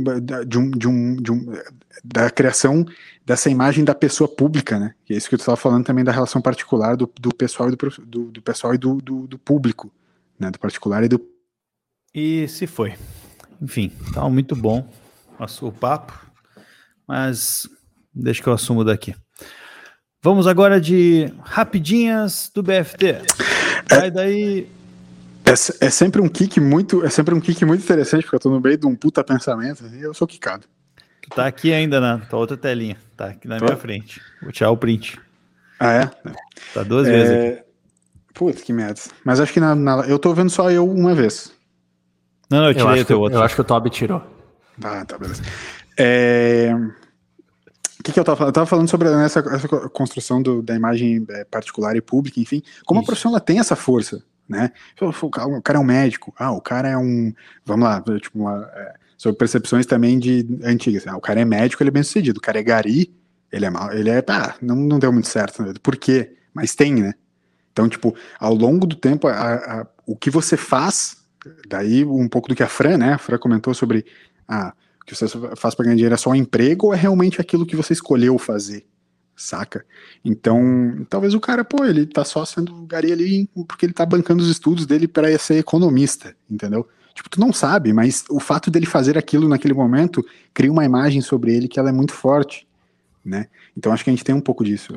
de 0.46 0.58
um, 0.60 0.70
de 0.70 0.88
um, 0.88 1.16
de 1.16 1.32
um, 1.32 1.54
da 2.04 2.30
criação 2.30 2.86
dessa 3.26 3.50
imagem 3.50 3.84
da 3.84 3.96
pessoa 3.96 4.28
pública, 4.28 4.78
né? 4.78 4.94
Que 5.06 5.14
é 5.14 5.18
isso 5.18 5.28
que 5.28 5.36
eu 5.36 5.40
estava 5.40 5.58
falando 5.58 5.86
também 5.86 6.04
da 6.04 6.12
relação 6.12 6.42
particular 6.42 6.96
do, 6.96 7.12
do 7.20 7.34
pessoal 7.34 7.70
e 7.70 7.76
do, 7.76 7.90
do, 8.06 8.32
do 8.32 8.42
pessoal 8.42 8.76
e 8.76 8.78
do, 8.78 8.96
do, 8.98 9.28
do, 9.28 9.40
público, 9.40 9.92
né? 10.40 10.52
Do 10.52 10.60
particular 10.60 11.04
e 11.04 11.08
do. 11.08 11.20
E 12.14 12.48
se 12.48 12.68
foi. 12.68 12.94
Enfim, 13.62 13.92
tá 14.14 14.28
muito 14.30 14.56
bom 14.56 14.88
o 15.62 15.72
papo, 15.72 16.14
mas 17.08 17.68
deixa 18.14 18.44
que 18.44 18.50
eu 18.50 18.54
assumo 18.54 18.84
daqui. 18.84 19.16
Vamos 20.22 20.46
agora 20.46 20.80
de 20.80 21.34
rapidinhas 21.42 22.52
do 22.54 22.62
BFT. 22.62 23.08
É. 23.08 23.22
Vai 23.90 24.12
daí 24.12 24.70
é, 25.52 25.86
é, 25.86 25.90
sempre 25.90 26.22
um 26.22 26.30
kick 26.30 26.60
muito, 26.60 27.06
é 27.06 27.10
sempre 27.10 27.36
um 27.36 27.40
kick 27.40 27.64
muito 27.66 27.84
interessante, 27.84 28.24
porque 28.24 28.36
eu 28.36 28.40
tô 28.40 28.50
no 28.50 28.60
meio 28.60 28.78
de 28.78 28.88
um 28.88 28.96
puta 28.96 29.24
pensamento 29.24 29.86
e 29.88 30.02
eu 30.02 30.14
sou 30.14 30.28
quicado. 30.28 30.66
Tu 31.22 31.30
tá 31.30 31.46
aqui 31.46 31.72
ainda 31.72 32.00
na 32.00 32.18
tua 32.20 32.40
outra 32.40 32.58
telinha, 32.58 32.98
tá 33.16 33.28
aqui 33.28 33.48
na 33.48 33.58
tô. 33.58 33.66
minha 33.66 33.78
frente. 33.78 34.22
Vou 34.42 34.52
tirar 34.52 34.72
o 34.72 34.78
print. 34.78 35.20
Ah, 35.80 35.94
é? 35.94 36.12
Tá 36.74 36.84
duas 36.84 37.08
é... 37.08 37.12
vezes 37.12 37.32
aqui. 37.32 37.72
Putz, 38.34 38.64
que 38.64 38.72
merda. 38.72 39.00
Mas 39.26 39.40
acho 39.40 39.52
que 39.52 39.60
na, 39.60 39.76
na, 39.76 40.02
eu 40.08 40.18
tô 40.18 40.34
vendo 40.34 40.50
só 40.50 40.72
eu 40.72 40.90
uma 40.90 41.14
vez. 41.14 41.52
Não, 42.50 42.60
não 42.60 42.68
eu 42.68 42.74
tirei 42.74 43.00
eu 43.00 43.02
o 43.02 43.06
teu 43.06 43.18
que, 43.18 43.24
outro. 43.24 43.40
Eu 43.40 43.44
acho 43.44 43.56
que 43.56 43.62
o 43.62 43.66
Toby 43.66 43.90
tirou. 43.90 44.24
Ah, 44.82 45.06
tá, 45.06 45.18
beleza. 45.18 45.42
É... 45.98 46.74
O 48.00 48.04
que, 48.04 48.12
que 48.12 48.20
eu 48.20 48.24
tava 48.24 48.38
falando? 48.38 48.50
Eu 48.50 48.54
tava 48.54 48.66
falando 48.66 48.90
sobre 48.90 49.10
essa, 49.10 49.40
essa 49.40 49.68
construção 49.90 50.42
do, 50.42 50.62
da 50.62 50.74
imagem 50.76 51.26
é, 51.30 51.44
particular 51.44 51.96
e 51.96 52.02
pública, 52.02 52.40
enfim. 52.40 52.64
Como 52.86 53.00
Isso. 53.00 53.06
a 53.06 53.08
profissão 53.08 53.32
ela 53.32 53.40
tem 53.40 53.60
essa 53.60 53.76
força 53.76 54.24
né? 54.48 54.72
O 55.00 55.62
cara 55.62 55.78
é 55.78 55.82
um 55.82 55.86
médico, 55.86 56.34
ah, 56.38 56.52
o 56.52 56.62
cara 56.62 56.90
é 56.90 56.98
um, 56.98 57.34
vamos 57.66 57.86
lá, 57.86 58.04
tipo, 58.20 58.40
uma, 58.40 58.70
é, 58.74 58.94
sobre 59.18 59.38
percepções 59.38 59.86
também 59.86 60.20
de 60.20 60.46
antigas, 60.64 61.08
ah, 61.08 61.16
o 61.16 61.22
cara 61.22 61.40
é 61.42 61.46
médico, 61.46 61.82
ele 61.82 61.90
é 61.90 61.92
bem 61.94 62.04
sucedido, 62.04 62.40
o 62.40 62.42
cara 62.42 62.60
é 62.60 62.64
gari, 62.64 63.14
ele 63.52 63.66
é 63.66 63.70
mal, 63.70 63.92
ele 63.94 64.10
é, 64.10 64.24
ah, 64.28 64.56
não, 64.62 64.76
não 64.76 65.00
deu 65.00 65.12
muito 65.12 65.28
certo, 65.28 65.64
né? 65.64 65.74
por 65.82 65.96
quê? 65.96 66.36
Mas 66.54 66.76
tem, 66.76 66.96
né? 66.96 67.14
Então, 67.72 67.88
tipo, 67.88 68.16
ao 68.40 68.54
longo 68.54 68.86
do 68.86 68.96
tempo, 68.96 69.28
a, 69.28 69.54
a, 69.54 69.88
o 70.06 70.16
que 70.16 70.30
você 70.30 70.58
faz, 70.58 71.18
daí 71.68 72.04
um 72.04 72.28
pouco 72.28 72.50
do 72.50 72.56
que 72.56 72.64
a 72.64 72.68
Fran, 72.68 72.98
né, 72.98 73.14
a 73.14 73.18
Fran 73.18 73.38
comentou 73.38 73.74
sobre, 73.74 74.06
ah, 74.48 74.74
o 75.02 75.06
que 75.06 75.16
você 75.16 75.28
faz 75.56 75.74
para 75.74 75.86
ganhar 75.86 75.96
dinheiro 75.96 76.14
é 76.14 76.18
só 76.18 76.30
um 76.30 76.36
emprego 76.36 76.88
ou 76.88 76.94
é 76.94 76.98
realmente 76.98 77.40
aquilo 77.40 77.66
que 77.66 77.76
você 77.76 77.94
escolheu 77.94 78.38
fazer? 78.38 78.86
Saca? 79.36 79.86
Então, 80.24 81.06
talvez 81.10 81.34
o 81.34 81.40
cara, 81.40 81.64
pô, 81.64 81.84
ele 81.84 82.06
tá 82.06 82.24
só 82.24 82.46
sendo 82.46 82.74
gari 82.86 83.12
ali 83.12 83.50
porque 83.68 83.86
ele 83.86 83.94
tá 83.94 84.06
bancando 84.06 84.44
os 84.44 84.50
estudos 84.50 84.86
dele 84.86 85.08
para 85.08 85.38
ser 85.38 85.56
economista, 85.56 86.36
entendeu? 86.50 86.88
Tipo, 87.14 87.30
tu 87.30 87.40
não 87.40 87.52
sabe, 87.52 87.92
mas 87.92 88.24
o 88.30 88.40
fato 88.40 88.72
dele 88.72 88.86
fazer 88.86 89.18
aquilo 89.18 89.48
naquele 89.48 89.74
momento 89.74 90.26
cria 90.54 90.72
uma 90.72 90.86
imagem 90.86 91.22
sobre 91.22 91.56
ele 91.56 91.68
que 91.68 91.80
ela 91.80 91.90
é 91.90 91.92
muito 91.92 92.14
forte, 92.14 92.68
né? 93.24 93.48
Então 93.78 93.92
acho 93.92 94.04
que 94.04 94.10
a 94.10 94.14
gente 94.14 94.24
tem 94.24 94.36
um 94.36 94.42
pouco 94.42 94.64
disso. 94.64 94.94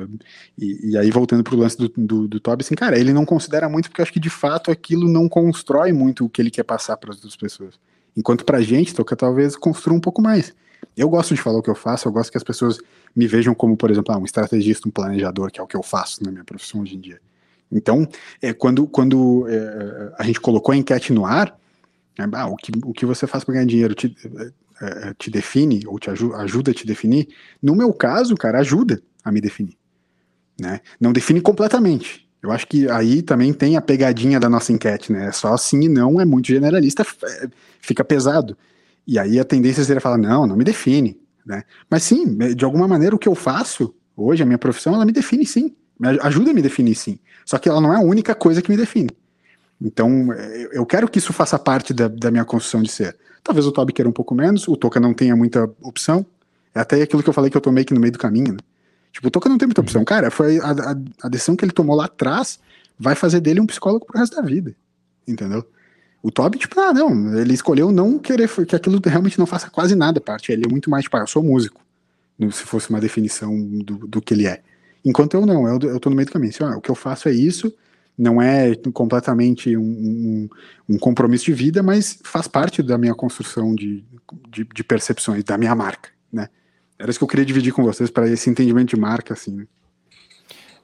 E, 0.57 0.91
e 0.91 0.97
aí, 0.97 1.11
voltando 1.11 1.43
pro 1.43 1.57
lance 1.57 1.77
do, 1.77 1.91
do, 1.95 2.27
do 2.27 2.39
Toby, 2.39 2.63
assim, 2.63 2.75
cara, 2.75 2.97
ele 2.97 3.13
não 3.13 3.25
considera 3.25 3.69
muito 3.69 3.89
porque 3.89 4.01
acho 4.01 4.13
que 4.13 4.19
de 4.19 4.29
fato 4.29 4.71
aquilo 4.71 5.07
não 5.07 5.27
constrói 5.27 5.91
muito 5.91 6.25
o 6.25 6.29
que 6.29 6.41
ele 6.41 6.51
quer 6.51 6.63
passar 6.63 6.97
para 6.97 7.11
as 7.11 7.17
outras 7.17 7.35
pessoas. 7.35 7.75
Enquanto 8.15 8.45
pra 8.45 8.61
gente, 8.61 8.95
toca 8.95 9.15
talvez 9.15 9.55
construa 9.55 9.95
um 9.95 10.01
pouco 10.01 10.21
mais. 10.21 10.53
Eu 10.95 11.09
gosto 11.09 11.33
de 11.33 11.41
falar 11.41 11.59
o 11.59 11.61
que 11.61 11.69
eu 11.69 11.75
faço, 11.75 12.07
eu 12.07 12.11
gosto 12.11 12.31
que 12.31 12.37
as 12.37 12.43
pessoas 12.43 12.79
me 13.15 13.27
vejam 13.27 13.53
como, 13.53 13.75
por 13.75 13.91
exemplo, 13.91 14.13
ah, 14.13 14.17
um 14.17 14.25
estrategista, 14.25 14.87
um 14.87 14.91
planejador, 14.91 15.51
que 15.51 15.59
é 15.59 15.63
o 15.63 15.67
que 15.67 15.75
eu 15.75 15.83
faço 15.83 16.23
na 16.23 16.31
minha 16.31 16.43
profissão 16.43 16.81
hoje 16.81 16.95
em 16.95 16.99
dia. 16.99 17.19
Então, 17.71 18.07
é, 18.41 18.53
quando, 18.53 18.87
quando 18.87 19.45
é, 19.47 20.13
a 20.17 20.23
gente 20.23 20.39
colocou 20.39 20.73
a 20.73 20.77
enquete 20.77 21.11
no 21.11 21.25
ar, 21.25 21.57
é, 22.17 22.23
ah, 22.33 22.47
o, 22.47 22.55
que, 22.55 22.71
o 22.83 22.93
que 22.93 23.05
você 23.05 23.27
faz 23.27 23.43
para 23.43 23.55
ganhar 23.55 23.65
dinheiro 23.65 23.93
te, 23.93 24.15
é, 24.81 25.09
é, 25.09 25.13
te 25.17 25.29
define, 25.29 25.81
ou 25.87 25.99
te 25.99 26.09
ajuda, 26.09 26.37
ajuda 26.37 26.71
a 26.71 26.73
te 26.73 26.85
definir, 26.85 27.27
no 27.61 27.75
meu 27.75 27.93
caso, 27.93 28.35
cara, 28.35 28.59
ajuda 28.59 29.01
a 29.23 29.31
me 29.31 29.41
definir. 29.41 29.77
Né? 30.59 30.79
Não 30.99 31.11
define 31.11 31.41
completamente. 31.41 32.25
Eu 32.41 32.51
acho 32.51 32.67
que 32.67 32.89
aí 32.89 33.21
também 33.21 33.51
tem 33.51 33.75
a 33.75 33.81
pegadinha 33.81 34.39
da 34.39 34.47
nossa 34.47 34.71
enquete, 34.71 35.11
né? 35.11 35.31
Só 35.31 35.57
sim 35.57 35.85
e 35.85 35.89
não 35.89 36.21
é 36.21 36.25
muito 36.25 36.47
generalista, 36.47 37.03
é, 37.23 37.47
fica 37.81 38.03
pesado. 38.03 38.55
E 39.07 39.19
aí 39.19 39.39
a 39.39 39.45
tendência 39.45 39.83
seria 39.83 40.01
falar, 40.01 40.17
não, 40.17 40.47
não 40.47 40.55
me 40.55 40.63
define, 40.63 41.19
né? 41.45 41.63
Mas 41.89 42.03
sim, 42.03 42.37
de 42.55 42.65
alguma 42.65 42.87
maneira 42.87 43.15
o 43.15 43.19
que 43.19 43.27
eu 43.27 43.35
faço 43.35 43.93
hoje, 44.15 44.41
a 44.41 44.45
minha 44.45 44.57
profissão, 44.57 44.93
ela 44.95 45.05
me 45.05 45.11
define 45.11 45.45
sim, 45.45 45.75
me 45.99 46.07
ajuda 46.21 46.51
a 46.51 46.53
me 46.53 46.61
definir 46.61 46.95
sim. 46.95 47.19
Só 47.45 47.57
que 47.57 47.69
ela 47.69 47.79
não 47.79 47.93
é 47.93 47.97
a 47.97 48.01
única 48.01 48.33
coisa 48.33 48.61
que 48.61 48.69
me 48.69 48.77
define. 48.77 49.09
Então, 49.81 50.29
eu 50.71 50.85
quero 50.85 51.07
que 51.07 51.19
isso 51.19 51.33
faça 51.33 51.59
parte 51.59 51.93
da, 51.93 52.07
da 52.07 52.31
minha 52.31 52.45
construção 52.45 52.81
de 52.81 52.89
ser. 52.89 53.15
Talvez 53.43 53.65
o 53.65 53.71
Toby 53.71 53.93
queira 53.93 54.09
um 54.09 54.13
pouco 54.13 54.33
menos, 54.33 54.67
o 54.67 54.75
Toca 54.75 54.99
não 54.99 55.13
tenha 55.13 55.35
muita 55.35 55.69
opção. 55.81 56.25
É 56.73 56.79
até 56.79 57.01
aquilo 57.01 57.21
que 57.21 57.29
eu 57.29 57.33
falei 57.33 57.51
que 57.51 57.57
eu 57.57 57.61
tô 57.61 57.71
meio 57.71 57.85
que 57.85 57.93
no 57.93 57.99
meio 57.99 58.11
do 58.11 58.19
caminho, 58.19 58.53
né? 58.53 58.59
Tipo, 59.11 59.27
o 59.27 59.31
Toca 59.31 59.47
não 59.47 59.57
tem 59.57 59.67
muita 59.67 59.81
opção. 59.81 60.01
Uhum. 60.01 60.05
Cara, 60.05 60.31
foi 60.31 60.59
a, 60.59 60.71
a, 60.71 60.95
a 61.23 61.29
decisão 61.29 61.55
que 61.55 61.63
ele 61.63 61.71
tomou 61.71 61.95
lá 61.95 62.05
atrás 62.05 62.59
vai 62.97 63.15
fazer 63.15 63.39
dele 63.39 63.61
um 63.61 63.65
psicólogo 63.65 64.05
pro 64.05 64.17
resto 64.17 64.35
da 64.35 64.41
vida. 64.41 64.75
Entendeu? 65.27 65.65
O 66.25 66.31
Toby, 66.31 66.57
tipo, 66.57 66.79
ah, 66.79 66.91
não, 66.91 67.37
ele 67.37 67.53
escolheu 67.53 67.91
não 67.91 68.17
querer 68.17 68.49
que 68.65 68.75
aquilo 68.75 68.99
realmente 69.05 69.37
não 69.37 69.45
faça 69.45 69.69
quase 69.69 69.93
nada 69.93 70.19
parte. 70.19 70.51
Ele 70.51 70.65
é 70.65 70.67
muito 70.67 70.89
mais, 70.89 71.03
tipo, 71.03 71.15
ah, 71.17 71.19
eu 71.19 71.27
sou 71.27 71.43
músico. 71.43 71.79
Se 72.51 72.63
fosse 72.63 72.89
uma 72.89 72.99
definição 72.99 73.55
do, 73.61 74.07
do 74.07 74.19
que 74.19 74.33
ele 74.33 74.47
é. 74.47 74.63
Enquanto 75.05 75.35
eu 75.35 75.45
não, 75.45 75.67
eu, 75.67 75.77
eu 75.87 75.99
tô 75.99 76.09
no 76.09 76.15
meio 76.15 76.25
do 76.25 76.31
caminho. 76.31 76.51
Assim, 76.51 76.63
ah, 76.63 76.77
o 76.77 76.81
que 76.81 76.89
eu 76.89 76.95
faço 76.95 77.29
é 77.29 77.31
isso, 77.31 77.71
não 78.17 78.41
é 78.41 78.73
completamente 78.91 79.77
um, 79.77 79.83
um, 79.83 80.49
um, 80.89 80.97
compromisso 80.97 81.45
de 81.45 81.53
vida, 81.53 81.83
mas 81.83 82.17
faz 82.23 82.47
parte 82.47 82.81
da 82.81 82.97
minha 82.97 83.13
construção 83.13 83.75
de, 83.75 84.03
de, 84.49 84.63
de, 84.63 84.83
percepções, 84.83 85.43
da 85.43 85.59
minha 85.59 85.75
marca, 85.75 86.09
né? 86.33 86.49
Era 86.97 87.11
isso 87.11 87.19
que 87.19 87.23
eu 87.23 87.29
queria 87.29 87.45
dividir 87.45 87.71
com 87.71 87.83
vocês, 87.83 88.09
para 88.09 88.27
esse 88.27 88.49
entendimento 88.49 88.95
de 88.95 88.99
marca, 88.99 89.35
assim. 89.35 89.57
Né? 89.57 89.67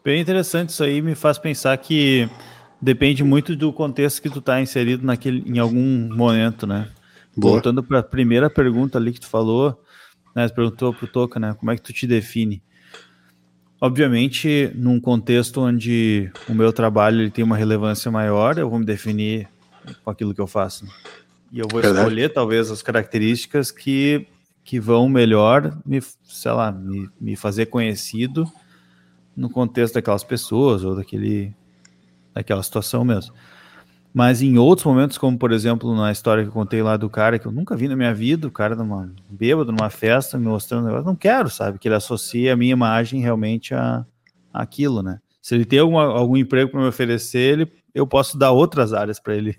Bem 0.06 0.22
interessante 0.22 0.70
isso 0.70 0.84
aí, 0.84 1.02
me 1.02 1.16
faz 1.16 1.39
pensar 1.39 1.76
que 1.80 2.30
depende 2.82 3.24
muito 3.24 3.56
do 3.56 3.72
contexto 3.72 4.22
que 4.22 4.30
tu 4.30 4.42
tá 4.42 4.62
inserido 4.62 5.06
naquele, 5.06 5.44
em 5.46 5.60
algum 5.60 6.10
momento, 6.14 6.66
né? 6.66 6.90
Boa. 7.36 7.54
Voltando 7.54 7.84
para 7.84 8.00
a 8.00 8.04
primeira 8.04 8.50
pergunta 8.50 8.98
ali 8.98 9.14
que 9.14 9.20
tu 9.20 9.28
falou, 9.28 9.82
né? 10.36 10.48
Tu 10.48 10.56
perguntou 10.56 10.94
pro 10.94 11.08
Toca, 11.08 11.40
né? 11.40 11.54
Como 11.54 11.72
é 11.72 11.76
que 11.76 11.82
tu 11.82 11.94
te 11.94 12.08
define? 12.08 12.62
Obviamente, 13.80 14.72
num 14.76 15.00
contexto 15.00 15.62
onde 15.62 16.32
o 16.48 16.54
meu 16.54 16.72
trabalho 16.72 17.22
ele 17.22 17.32
tem 17.32 17.44
uma 17.44 17.58
relevância 17.58 18.12
maior, 18.12 18.58
eu 18.58 18.70
vou 18.70 18.78
me 18.78 18.86
definir 18.86 19.48
com 20.04 20.12
aquilo 20.12 20.34
que 20.34 20.42
eu 20.42 20.48
faço. 20.48 20.86
E 21.52 21.60
eu 21.60 21.68
vou 21.70 21.82
Verdade. 21.82 22.06
escolher 22.06 22.30
talvez 22.30 22.70
as 22.70 22.82
características 22.82 23.72
que, 23.72 24.28
que 24.64 24.80
vão 24.80 25.10
melhor 25.10 25.76
me, 25.86 26.00
sei 26.24 26.52
lá, 26.52 26.72
me, 26.72 27.10
me 27.20 27.36
fazer 27.36 27.66
conhecido 27.68 28.46
no 29.36 29.50
contexto 29.50 29.96
daquelas 29.96 30.24
pessoas 30.24 30.84
ou 30.84 30.96
daquele, 30.96 31.54
daquela 32.34 32.64
situação 32.64 33.04
mesmo. 33.04 33.34
Mas 34.14 34.42
em 34.42 34.58
outros 34.58 34.86
momentos, 34.86 35.18
como 35.18 35.38
por 35.38 35.52
exemplo 35.52 35.96
na 35.96 36.12
história 36.12 36.44
que 36.44 36.50
eu 36.50 36.54
contei 36.54 36.84
lá 36.84 36.98
do 36.98 37.10
cara 37.10 37.40
que 37.40 37.46
eu 37.46 37.52
nunca 37.52 37.76
vi 37.78 37.88
na 37.88 37.96
minha 37.96 38.14
vida, 38.14 38.48
o 38.48 38.52
cara 38.52 38.76
numa 38.76 39.10
bêbado, 39.30 39.72
numa 39.72 39.90
festa, 39.90 40.38
me 40.38 40.48
mostrando 40.48 40.84
um 40.84 40.88
negócio, 40.88 41.06
não 41.06 41.16
quero, 41.16 41.50
sabe? 41.50 41.80
Que 41.80 41.88
ele 41.88 41.96
associe 41.96 42.50
a 42.50 42.58
minha 42.58 42.74
imagem 42.74 43.22
realmente 43.22 43.74
a 43.74 44.06
aquilo, 44.54 45.02
né? 45.02 45.20
Se 45.42 45.56
ele 45.56 45.66
tem 45.66 45.80
alguma, 45.80 46.04
algum 46.04 46.36
emprego 46.36 46.70
para 46.70 46.82
me 46.82 46.88
oferecer, 46.88 47.40
ele, 47.40 47.72
eu 47.96 48.06
posso 48.06 48.38
dar 48.38 48.52
outras 48.52 48.94
áreas 48.94 49.20
para 49.20 49.36
ele 49.36 49.58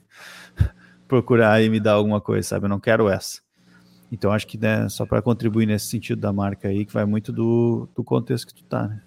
procurar 1.09 1.63
e 1.63 1.71
me 1.71 1.81
dar 1.81 1.93
alguma 1.93 2.21
coisa, 2.21 2.47
sabe? 2.47 2.67
Eu 2.67 2.69
não 2.69 2.79
quero 2.79 3.09
essa. 3.09 3.41
Então 4.13 4.31
acho 4.31 4.47
que 4.47 4.59
né, 4.59 4.87
só 4.91 5.07
para 5.07 5.23
contribuir 5.23 5.65
nesse 5.65 5.87
sentido 5.87 6.21
da 6.21 6.33
marca 6.33 6.69
aí, 6.69 6.85
que 6.85 6.93
vai 6.93 7.07
muito 7.07 7.33
do, 7.33 7.89
do 7.97 8.05
contexto 8.05 8.49
que 8.49 8.55
tu 8.55 8.65
tá, 8.65 8.87
né? 8.87 9.01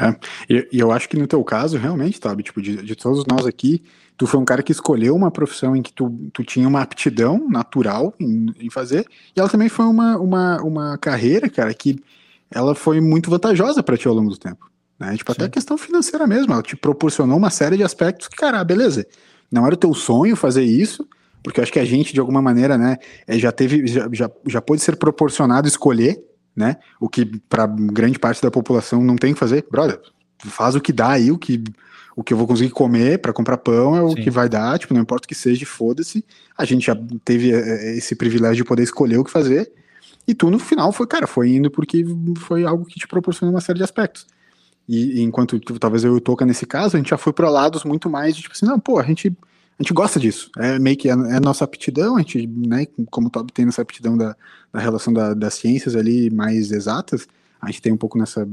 É, 0.00 0.16
e, 0.52 0.68
e, 0.72 0.78
eu 0.80 0.90
acho 0.90 1.08
que 1.08 1.16
no 1.16 1.26
teu 1.26 1.42
caso, 1.44 1.78
realmente, 1.78 2.18
sabe, 2.22 2.42
tipo, 2.42 2.60
de, 2.60 2.76
de, 2.82 2.96
todos 2.96 3.24
nós 3.26 3.46
aqui, 3.46 3.82
tu 4.16 4.26
foi 4.26 4.40
um 4.40 4.44
cara 4.44 4.62
que 4.62 4.72
escolheu 4.72 5.14
uma 5.14 5.30
profissão 5.30 5.76
em 5.76 5.82
que 5.82 5.92
tu, 5.92 6.10
tu 6.32 6.42
tinha 6.42 6.66
uma 6.66 6.82
aptidão 6.82 7.48
natural 7.48 8.12
em, 8.18 8.46
em 8.58 8.70
fazer, 8.70 9.06
e 9.34 9.40
ela 9.40 9.48
também 9.48 9.68
foi 9.68 9.86
uma, 9.86 10.18
uma, 10.18 10.62
uma 10.62 10.98
carreira, 10.98 11.48
cara, 11.48 11.72
que 11.72 11.98
ela 12.50 12.74
foi 12.74 13.00
muito 13.00 13.30
vantajosa 13.30 13.82
para 13.82 13.96
ti 13.96 14.08
ao 14.08 14.14
longo 14.14 14.30
do 14.30 14.38
tempo. 14.38 14.70
Né? 14.98 15.16
Tipo, 15.16 15.32
Sim. 15.32 15.36
até 15.36 15.44
a 15.46 15.50
questão 15.50 15.78
financeira 15.78 16.26
mesmo, 16.26 16.52
ela 16.52 16.62
te 16.62 16.76
proporcionou 16.76 17.36
uma 17.36 17.50
série 17.50 17.76
de 17.76 17.84
aspectos 17.84 18.28
que, 18.28 18.36
cara, 18.36 18.62
beleza, 18.64 19.06
não 19.50 19.64
era 19.64 19.74
o 19.74 19.78
teu 19.78 19.94
sonho 19.94 20.34
fazer 20.34 20.64
isso, 20.64 21.06
porque 21.42 21.60
eu 21.60 21.62
acho 21.62 21.72
que 21.72 21.78
a 21.78 21.84
gente, 21.84 22.12
de 22.12 22.18
alguma 22.18 22.42
maneira, 22.42 22.76
né, 22.76 22.96
é, 23.26 23.38
já 23.38 23.52
teve, 23.52 23.86
já, 23.86 24.08
já, 24.12 24.30
já 24.46 24.60
pôde 24.60 24.82
ser 24.82 24.96
proporcionado 24.96 25.68
escolher, 25.68 26.20
né, 26.56 26.76
o 26.98 27.08
que 27.08 27.26
para 27.48 27.66
grande 27.66 28.18
parte 28.18 28.40
da 28.40 28.50
população 28.50 29.02
não 29.02 29.16
tem 29.16 29.34
que 29.34 29.38
fazer, 29.38 29.66
brother, 29.70 30.00
faz 30.38 30.74
o 30.74 30.80
que 30.80 30.92
dá 30.92 31.10
aí, 31.10 31.30
o 31.30 31.38
que, 31.38 31.62
o 32.16 32.24
que 32.24 32.32
eu 32.32 32.38
vou 32.38 32.46
conseguir 32.46 32.70
comer 32.70 33.18
para 33.18 33.32
comprar 33.32 33.58
pão 33.58 33.94
é 33.94 34.02
o 34.02 34.10
Sim. 34.10 34.22
que 34.22 34.30
vai 34.30 34.48
dar, 34.48 34.78
tipo, 34.78 34.94
não 34.94 35.02
importa 35.02 35.26
o 35.26 35.28
que 35.28 35.34
seja, 35.34 35.66
foda-se, 35.66 36.24
a 36.56 36.64
gente 36.64 36.86
já 36.86 36.96
teve 37.24 37.52
é, 37.52 37.58
é, 37.58 37.96
esse 37.96 38.16
privilégio 38.16 38.56
de 38.56 38.64
poder 38.64 38.82
escolher 38.82 39.18
o 39.18 39.24
que 39.24 39.30
fazer, 39.30 39.70
e 40.26 40.34
tu 40.34 40.50
no 40.50 40.58
final 40.58 40.90
foi, 40.92 41.06
cara, 41.06 41.26
foi 41.26 41.50
indo 41.50 41.70
porque 41.70 42.04
foi 42.38 42.64
algo 42.64 42.84
que 42.84 42.98
te 42.98 43.06
proporcionou 43.06 43.54
uma 43.54 43.60
série 43.60 43.78
de 43.78 43.84
aspectos. 43.84 44.26
E, 44.88 45.18
e 45.18 45.22
enquanto 45.22 45.58
talvez 45.78 46.04
eu 46.04 46.14
e 46.14 46.16
o 46.16 46.20
Toca 46.20 46.46
nesse 46.46 46.64
caso, 46.64 46.96
a 46.96 46.98
gente 46.98 47.10
já 47.10 47.18
foi 47.18 47.32
para 47.32 47.50
lados 47.50 47.84
muito 47.84 48.08
mais 48.08 48.34
de 48.34 48.42
tipo 48.42 48.54
assim, 48.54 48.66
não, 48.66 48.78
pô, 48.78 48.98
a 48.98 49.02
gente 49.02 49.36
a 49.78 49.82
gente 49.82 49.92
gosta 49.92 50.18
disso. 50.18 50.50
É 50.56 50.78
meio 50.78 50.96
que 50.96 51.08
é, 51.08 51.12
é 51.12 51.40
nossa 51.40 51.64
aptidão, 51.64 52.16
a 52.16 52.20
gente, 52.20 52.46
né, 52.46 52.86
como 53.10 53.28
o 53.28 53.30
Toby 53.30 53.52
tem 53.52 53.68
essa 53.68 53.82
aptidão 53.82 54.16
da, 54.16 54.34
da 54.72 54.80
relação 54.80 55.12
da, 55.12 55.34
das 55.34 55.54
ciências 55.54 55.94
ali 55.94 56.30
mais 56.30 56.72
exatas, 56.72 57.28
a 57.60 57.66
gente 57.66 57.82
tem 57.82 57.92
um 57.92 57.96
pouco 57.96 58.18
nessa, 58.18 58.48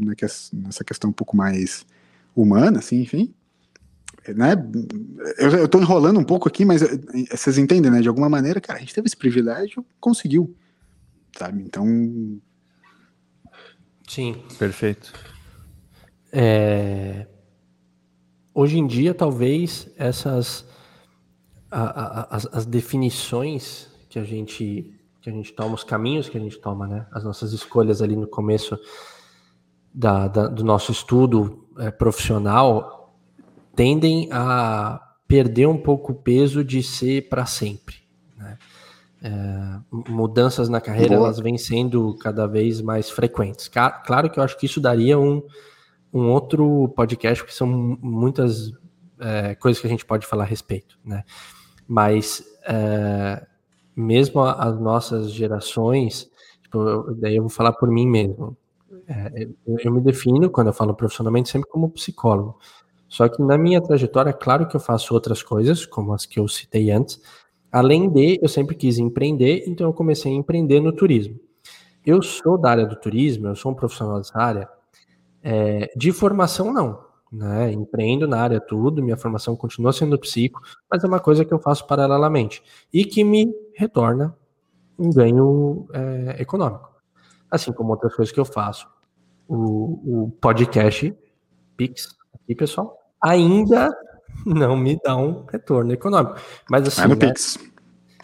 nessa 0.51 0.83
questão 0.83 1.09
um 1.09 1.13
pouco 1.13 1.35
mais 1.37 1.85
humana, 2.35 2.79
assim, 2.79 3.01
enfim. 3.01 3.33
Né? 4.27 4.53
Eu, 5.37 5.49
eu 5.51 5.67
tô 5.67 5.79
enrolando 5.79 6.19
um 6.19 6.23
pouco 6.23 6.47
aqui, 6.47 6.63
mas 6.63 6.81
eh, 6.81 6.97
vocês 7.31 7.57
entendem, 7.57 7.91
né? 7.91 8.01
De 8.01 8.07
alguma 8.07 8.29
maneira, 8.29 8.61
cara, 8.61 8.79
a 8.79 8.81
gente 8.81 8.93
teve 8.93 9.07
esse 9.07 9.17
privilégio, 9.17 9.85
conseguiu, 9.99 10.55
sabe? 11.37 11.61
Então. 11.61 12.39
Sim. 14.07 14.41
Perfeito. 14.57 15.11
É... 16.31 17.27
Hoje 18.53 18.77
em 18.77 18.87
dia, 18.87 19.13
talvez 19.13 19.89
essas 19.97 20.65
a, 21.73 22.21
a, 22.21 22.35
as, 22.35 22.47
as, 22.51 22.65
definições 22.65 23.87
que 24.09 24.19
a 24.19 24.23
gente 24.23 24.93
que 25.21 25.29
a 25.29 25.33
gente 25.33 25.53
toma, 25.53 25.73
os 25.73 25.83
caminhos 25.83 26.27
que 26.27 26.37
a 26.37 26.41
gente 26.41 26.59
toma, 26.59 26.85
né? 26.85 27.07
As 27.11 27.23
nossas 27.23 27.53
escolhas 27.53 28.01
ali 28.01 28.15
no 28.15 28.27
começo 28.27 28.77
da, 29.93 30.27
da 30.27 30.47
do 30.47 30.63
nosso 30.63 30.91
estudo 30.91 31.65
é, 31.79 31.89
profissional 31.89 33.15
tendem 33.75 34.29
a 34.31 35.01
perder 35.27 35.67
um 35.67 35.77
pouco 35.77 36.11
o 36.11 36.15
peso 36.15 36.63
de 36.63 36.83
ser 36.83 37.29
para 37.29 37.45
sempre. 37.45 37.95
Né? 38.37 38.57
É, 39.23 39.79
mudanças 40.09 40.69
na 40.69 40.81
carreira 40.81 41.15
Boa. 41.15 41.27
elas 41.27 41.39
vêm 41.39 41.57
sendo 41.57 42.15
cada 42.17 42.45
vez 42.45 42.81
mais 42.81 43.09
frequentes. 43.09 43.67
Claro 43.67 44.29
que 44.29 44.39
eu 44.39 44.43
acho 44.43 44.57
que 44.57 44.65
isso 44.65 44.81
daria 44.81 45.17
um, 45.17 45.41
um 46.13 46.29
outro 46.29 46.89
podcast, 46.89 47.41
porque 47.41 47.55
são 47.55 47.67
muitas 47.67 48.71
é, 49.19 49.55
coisas 49.55 49.81
que 49.81 49.87
a 49.87 49.89
gente 49.89 50.05
pode 50.05 50.27
falar 50.27 50.43
a 50.43 50.47
respeito, 50.47 50.99
né? 51.03 51.23
Mas 51.87 52.43
é, 52.67 53.45
mesmo 53.95 54.41
as 54.41 54.79
nossas 54.79 55.31
gerações, 55.31 56.29
tipo, 56.61 57.13
daí 57.15 57.35
eu 57.35 57.43
vou 57.43 57.49
falar 57.49 57.73
por 57.73 57.89
mim 57.89 58.07
mesmo. 58.07 58.57
É, 59.07 59.47
eu, 59.65 59.77
eu, 59.79 59.91
me 59.91 60.01
defino, 60.01 60.49
quando 60.49 60.67
eu 60.67 60.73
falo 60.73 60.93
profissionalmente, 60.93 61.49
sempre 61.49 61.69
como 61.69 61.89
psicólogo. 61.89 62.57
Só 63.07 63.27
que 63.27 63.41
na 63.41 63.57
minha 63.57 63.81
trajetória, 63.81 64.31
é 64.31 64.33
claro 64.33 64.67
que 64.67 64.75
eu 64.75 64.79
faço 64.79 65.13
outras 65.13 65.43
coisas, 65.43 65.85
como 65.85 66.13
as 66.13 66.25
que 66.25 66.39
eu 66.39 66.47
citei 66.47 66.89
antes. 66.89 67.21
Além 67.71 68.09
de, 68.09 68.39
eu 68.41 68.47
sempre 68.47 68.75
quis 68.75 68.97
empreender, 68.97 69.63
então 69.67 69.87
eu 69.87 69.93
comecei 69.93 70.31
a 70.31 70.35
empreender 70.35 70.79
no 70.79 70.91
turismo. 70.93 71.39
Eu 72.05 72.21
sou 72.21 72.57
da 72.57 72.71
área 72.71 72.85
do 72.85 72.95
turismo, 72.95 73.47
eu 73.47 73.55
sou 73.55 73.71
um 73.71 73.75
profissional 73.75 74.17
dessa 74.17 74.37
área. 74.37 74.69
É, 75.43 75.91
de 75.95 76.11
formação, 76.11 76.73
não 76.73 77.12
né? 77.33 77.71
Empreendo 77.71 78.27
na 78.27 78.39
área 78.39 78.61
tudo, 78.61 79.01
minha 79.01 79.17
formação 79.17 79.55
continua 79.55 79.91
sendo 79.91 80.19
psico, 80.19 80.61
mas 80.89 81.03
é 81.03 81.07
uma 81.07 81.19
coisa 81.19 81.43
que 81.43 81.53
eu 81.53 81.59
faço 81.59 81.87
paralelamente 81.87 82.61
e 82.93 83.03
que 83.03 83.23
me 83.23 83.51
retorna 83.73 84.37
um 84.97 85.09
ganho 85.09 85.87
é, 85.91 86.41
econômico. 86.41 86.91
Assim 87.49 87.73
como 87.73 87.91
outras 87.91 88.15
coisas 88.15 88.31
que 88.31 88.39
eu 88.39 88.45
faço. 88.45 88.87
O, 89.47 90.25
o 90.25 90.31
podcast 90.39 91.15
Pix, 91.75 92.15
aqui, 92.35 92.55
pessoal, 92.55 92.97
ainda 93.19 93.89
não 94.45 94.77
me 94.77 94.99
dá 95.03 95.17
um 95.17 95.43
retorno 95.45 95.91
econômico. 95.91 96.35
Mas 96.69 96.87
assim, 96.87 97.01
é 97.01 97.07
né, 97.07 97.15
Pix. 97.15 97.57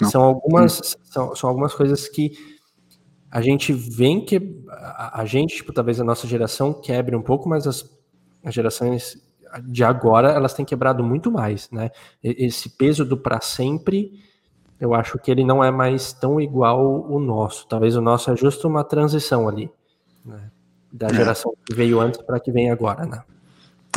São 0.04 0.22
algumas, 0.22 0.98
são, 1.04 1.36
são 1.36 1.50
algumas 1.50 1.74
coisas 1.74 2.08
que 2.08 2.32
a 3.30 3.42
gente 3.42 3.74
vem 3.74 4.24
que 4.24 4.64
a, 4.70 5.22
a 5.22 5.26
gente, 5.26 5.58
tipo, 5.58 5.74
talvez 5.74 6.00
a 6.00 6.04
nossa 6.04 6.26
geração 6.28 6.74
quebre 6.74 7.16
um 7.16 7.22
pouco, 7.22 7.50
mas 7.50 7.68
as 7.68 7.84
as 8.44 8.54
gerações 8.54 9.18
de 9.64 9.84
agora 9.84 10.32
elas 10.32 10.54
têm 10.54 10.66
quebrado 10.66 11.04
muito 11.04 11.32
mais, 11.32 11.70
né? 11.72 11.90
Esse 12.24 12.70
peso 12.70 13.04
do 13.04 13.18
para 13.18 13.42
sempre, 13.42 14.20
eu 14.80 14.94
acho 14.94 15.18
que 15.18 15.32
ele 15.32 15.44
não 15.44 15.64
é 15.64 15.72
mais 15.72 16.14
tão 16.14 16.40
igual 16.40 17.10
o 17.10 17.20
nosso. 17.20 17.68
Talvez 17.68 17.96
o 17.96 18.02
nosso 18.02 18.32
é 18.32 18.38
justo 18.38 18.68
uma 18.68 18.84
transição 18.84 19.48
ali, 19.48 19.70
né? 20.26 20.52
Da 20.92 21.08
é. 21.08 21.14
geração 21.14 21.54
que 21.66 21.74
veio 21.74 22.00
antes 22.00 22.22
para 22.22 22.40
que 22.40 22.52
vem 22.52 22.72
agora, 22.72 23.06
né? 23.06 23.24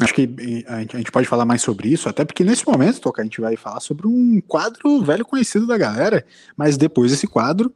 Acho 0.00 0.14
que 0.14 0.64
a 0.66 0.96
gente 0.96 1.12
pode 1.12 1.28
falar 1.28 1.44
mais 1.44 1.60
sobre 1.60 1.88
isso, 1.88 2.08
até 2.08 2.24
porque 2.24 2.42
nesse 2.42 2.66
momento, 2.66 3.00
Toca, 3.00 3.20
a 3.20 3.24
gente 3.24 3.40
vai 3.40 3.56
falar 3.56 3.80
sobre 3.80 4.06
um 4.06 4.40
quadro 4.40 5.02
velho 5.02 5.24
conhecido 5.24 5.66
da 5.66 5.76
galera, 5.76 6.24
mas 6.56 6.78
depois 6.78 7.10
desse 7.10 7.26
quadro 7.26 7.72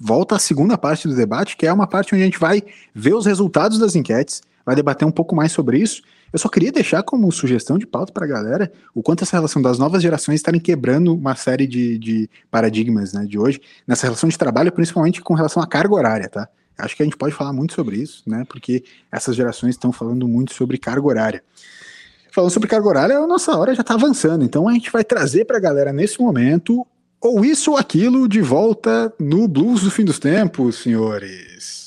volta 0.00 0.34
a 0.34 0.38
segunda 0.38 0.78
parte 0.78 1.06
do 1.06 1.14
debate, 1.14 1.56
que 1.56 1.66
é 1.66 1.72
uma 1.72 1.86
parte 1.86 2.14
onde 2.14 2.22
a 2.22 2.24
gente 2.24 2.38
vai 2.38 2.62
ver 2.94 3.14
os 3.14 3.26
resultados 3.26 3.78
das 3.78 3.94
enquetes, 3.94 4.42
vai 4.68 4.76
debater 4.76 5.08
um 5.08 5.10
pouco 5.10 5.34
mais 5.34 5.50
sobre 5.50 5.78
isso. 5.78 6.02
Eu 6.30 6.38
só 6.38 6.46
queria 6.46 6.70
deixar 6.70 7.02
como 7.02 7.32
sugestão 7.32 7.78
de 7.78 7.86
pauta 7.86 8.12
para 8.12 8.26
a 8.26 8.28
galera 8.28 8.70
o 8.94 9.02
quanto 9.02 9.24
essa 9.24 9.34
relação 9.34 9.62
das 9.62 9.78
novas 9.78 10.02
gerações 10.02 10.34
estarem 10.34 10.60
quebrando 10.60 11.14
uma 11.14 11.34
série 11.34 11.66
de, 11.66 11.96
de 11.96 12.28
paradigmas 12.50 13.14
né, 13.14 13.24
de 13.24 13.38
hoje, 13.38 13.62
nessa 13.86 14.06
relação 14.06 14.28
de 14.28 14.36
trabalho, 14.36 14.70
principalmente 14.70 15.22
com 15.22 15.32
relação 15.32 15.62
à 15.62 15.66
carga 15.66 15.94
horária, 15.94 16.28
tá? 16.28 16.46
Acho 16.76 16.94
que 16.94 17.02
a 17.02 17.06
gente 17.06 17.16
pode 17.16 17.34
falar 17.34 17.50
muito 17.54 17.72
sobre 17.72 17.96
isso, 17.96 18.22
né? 18.26 18.44
Porque 18.46 18.84
essas 19.10 19.34
gerações 19.34 19.70
estão 19.70 19.90
falando 19.90 20.28
muito 20.28 20.52
sobre 20.52 20.76
carga 20.76 21.06
horária. 21.06 21.42
Falando 22.30 22.50
sobre 22.50 22.68
carga 22.68 22.86
horária, 22.86 23.16
a 23.16 23.26
nossa 23.26 23.56
hora 23.56 23.74
já 23.74 23.80
está 23.80 23.94
avançando, 23.94 24.44
então 24.44 24.68
a 24.68 24.72
gente 24.74 24.92
vai 24.92 25.02
trazer 25.02 25.46
para 25.46 25.56
a 25.56 25.60
galera 25.60 25.94
nesse 25.94 26.20
momento 26.20 26.86
ou 27.22 27.42
isso 27.42 27.70
ou 27.70 27.78
aquilo 27.78 28.28
de 28.28 28.42
volta 28.42 29.10
no 29.18 29.48
Blues 29.48 29.80
do 29.80 29.90
Fim 29.90 30.04
dos 30.04 30.18
Tempos, 30.18 30.76
senhores. 30.76 31.77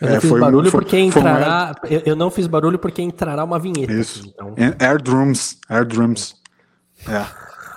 Eu 0.00 0.08
não 0.08 0.16
é, 0.16 0.20
fiz 0.20 0.30
barulho 0.30 0.70
foi, 0.70 0.80
porque 0.80 0.98
entrará. 0.98 1.74
Um 1.84 1.86
eu, 1.88 2.02
eu, 2.06 2.16
não 2.16 2.30
fiz 2.30 2.46
barulho 2.46 2.78
porque 2.78 3.02
entrará 3.02 3.42
uma 3.42 3.58
vinheta. 3.58 3.92
Isso. 3.92 4.28
Então. 4.28 4.54
Air 4.78 5.02
Drums. 5.02 5.58
Air 5.68 5.84
Drums. 5.84 6.36
É. 7.08 7.24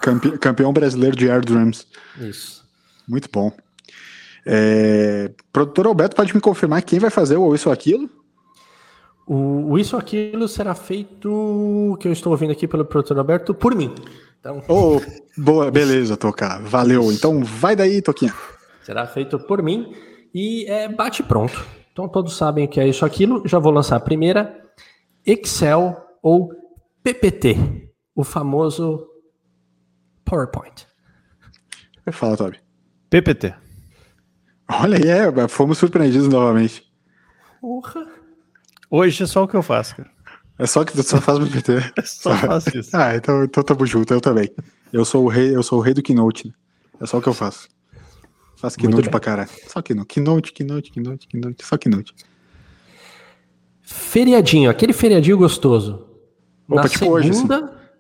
Campe, 0.02 0.38
campeão 0.38 0.72
brasileiro 0.72 1.16
de 1.16 1.30
Air 1.30 1.44
Drums. 1.44 1.88
Isso. 2.20 2.64
Muito 3.08 3.30
bom. 3.32 3.52
É, 4.46 5.32
produtor 5.54 5.88
Alberto, 5.88 6.16
pode 6.16 6.34
me 6.34 6.42
confirmar 6.42 6.82
quem 6.82 7.00
vai 7.00 7.10
fazer 7.10 7.38
o 7.38 7.54
Isso 7.54 7.70
ou 7.70 7.74
Aquilo? 7.74 8.10
O, 9.28 9.72
o 9.72 9.80
Isso 9.80 9.96
ou 9.96 10.02
Aquilo 10.02 10.48
será 10.48 10.74
feito, 10.74 11.98
que 12.00 12.08
eu 12.08 12.12
estou 12.12 12.32
ouvindo 12.32 12.52
aqui 12.52 12.68
pelo 12.68 12.86
produtor 12.86 13.18
Alberto, 13.18 13.54
por 13.54 13.76
mim. 13.76 13.94
Então... 14.40 14.64
Oh, 14.68 15.00
boa, 15.38 15.70
beleza, 15.70 16.18
Toca. 16.18 16.60
Valeu. 16.60 17.04
Isso. 17.04 17.14
Então 17.14 17.44
vai 17.44 17.76
daí, 17.76 18.02
Toquinha. 18.02 18.34
Será 18.84 19.06
feito 19.06 19.38
por 19.38 19.62
mim 19.62 19.94
e 20.34 20.66
é 20.68 20.90
bate 20.90 21.22
pronto. 21.22 21.64
Então 22.02 22.10
todos 22.10 22.36
sabem 22.36 22.66
o 22.66 22.68
que 22.68 22.80
é 22.80 22.88
isso 22.88 23.06
aquilo. 23.06 23.48
Já 23.48 23.60
vou 23.60 23.72
lançar 23.72 23.96
a 23.96 24.00
primeira. 24.00 24.60
Excel 25.24 25.96
ou 26.20 26.52
PPT, 27.04 27.92
o 28.16 28.24
famoso 28.24 29.08
PowerPoint. 30.26 30.88
Fala, 32.12 32.36
Toby. 32.36 32.60
PPT. 33.08 33.54
Olha 34.68 34.98
aí, 34.98 35.08
é, 35.08 35.48
fomos 35.48 35.78
surpreendidos 35.78 36.28
novamente. 36.28 36.84
Porra. 37.62 38.08
Hoje 38.90 39.22
é 39.22 39.28
só 39.28 39.44
o 39.44 39.48
que 39.48 39.56
eu 39.56 39.62
faço, 39.62 39.96
cara. 39.98 40.10
É 40.58 40.66
só 40.66 40.84
que 40.84 40.94
tu 40.94 41.04
só 41.04 41.22
faz 41.22 41.38
PPT. 41.38 41.94
só 42.04 42.36
faço 42.36 42.76
isso. 42.80 42.98
Ah, 42.98 43.16
então, 43.16 43.44
então 43.44 43.64
tamo 43.64 43.86
junto, 43.86 44.12
eu 44.12 44.20
também. 44.20 44.50
Eu 44.92 45.06
sou 45.06 45.26
o 45.26 45.28
rei, 45.28 45.56
eu 45.56 45.62
sou 45.62 45.78
o 45.78 45.82
rei 45.84 45.94
do 45.94 46.02
Keynote. 46.02 46.48
Né? 46.48 46.54
É 47.02 47.06
só 47.06 47.20
o 47.20 47.22
que 47.22 47.30
eu 47.30 47.34
faço. 47.34 47.70
Faço 48.62 48.78
Keynote 48.78 49.10
pra 49.10 49.20
caralho. 49.20 49.50
Só 49.68 49.82
Keynote, 49.82 50.08
Keynote, 50.14 50.52
Keynote, 50.52 50.92
Keynote, 50.92 51.28
Keynote, 51.28 51.66
só 51.66 51.78
Keynote. 51.80 52.14
Feriadinho, 53.82 54.70
aquele 54.70 54.94
feriadinho 54.94 55.36
gostoso. 55.36 56.08
Opa, 56.70 56.84
na 56.84 56.88
tipo 56.88 57.00
segunda, 57.00 57.16
hoje, 57.16 57.30
assim. 57.32 57.48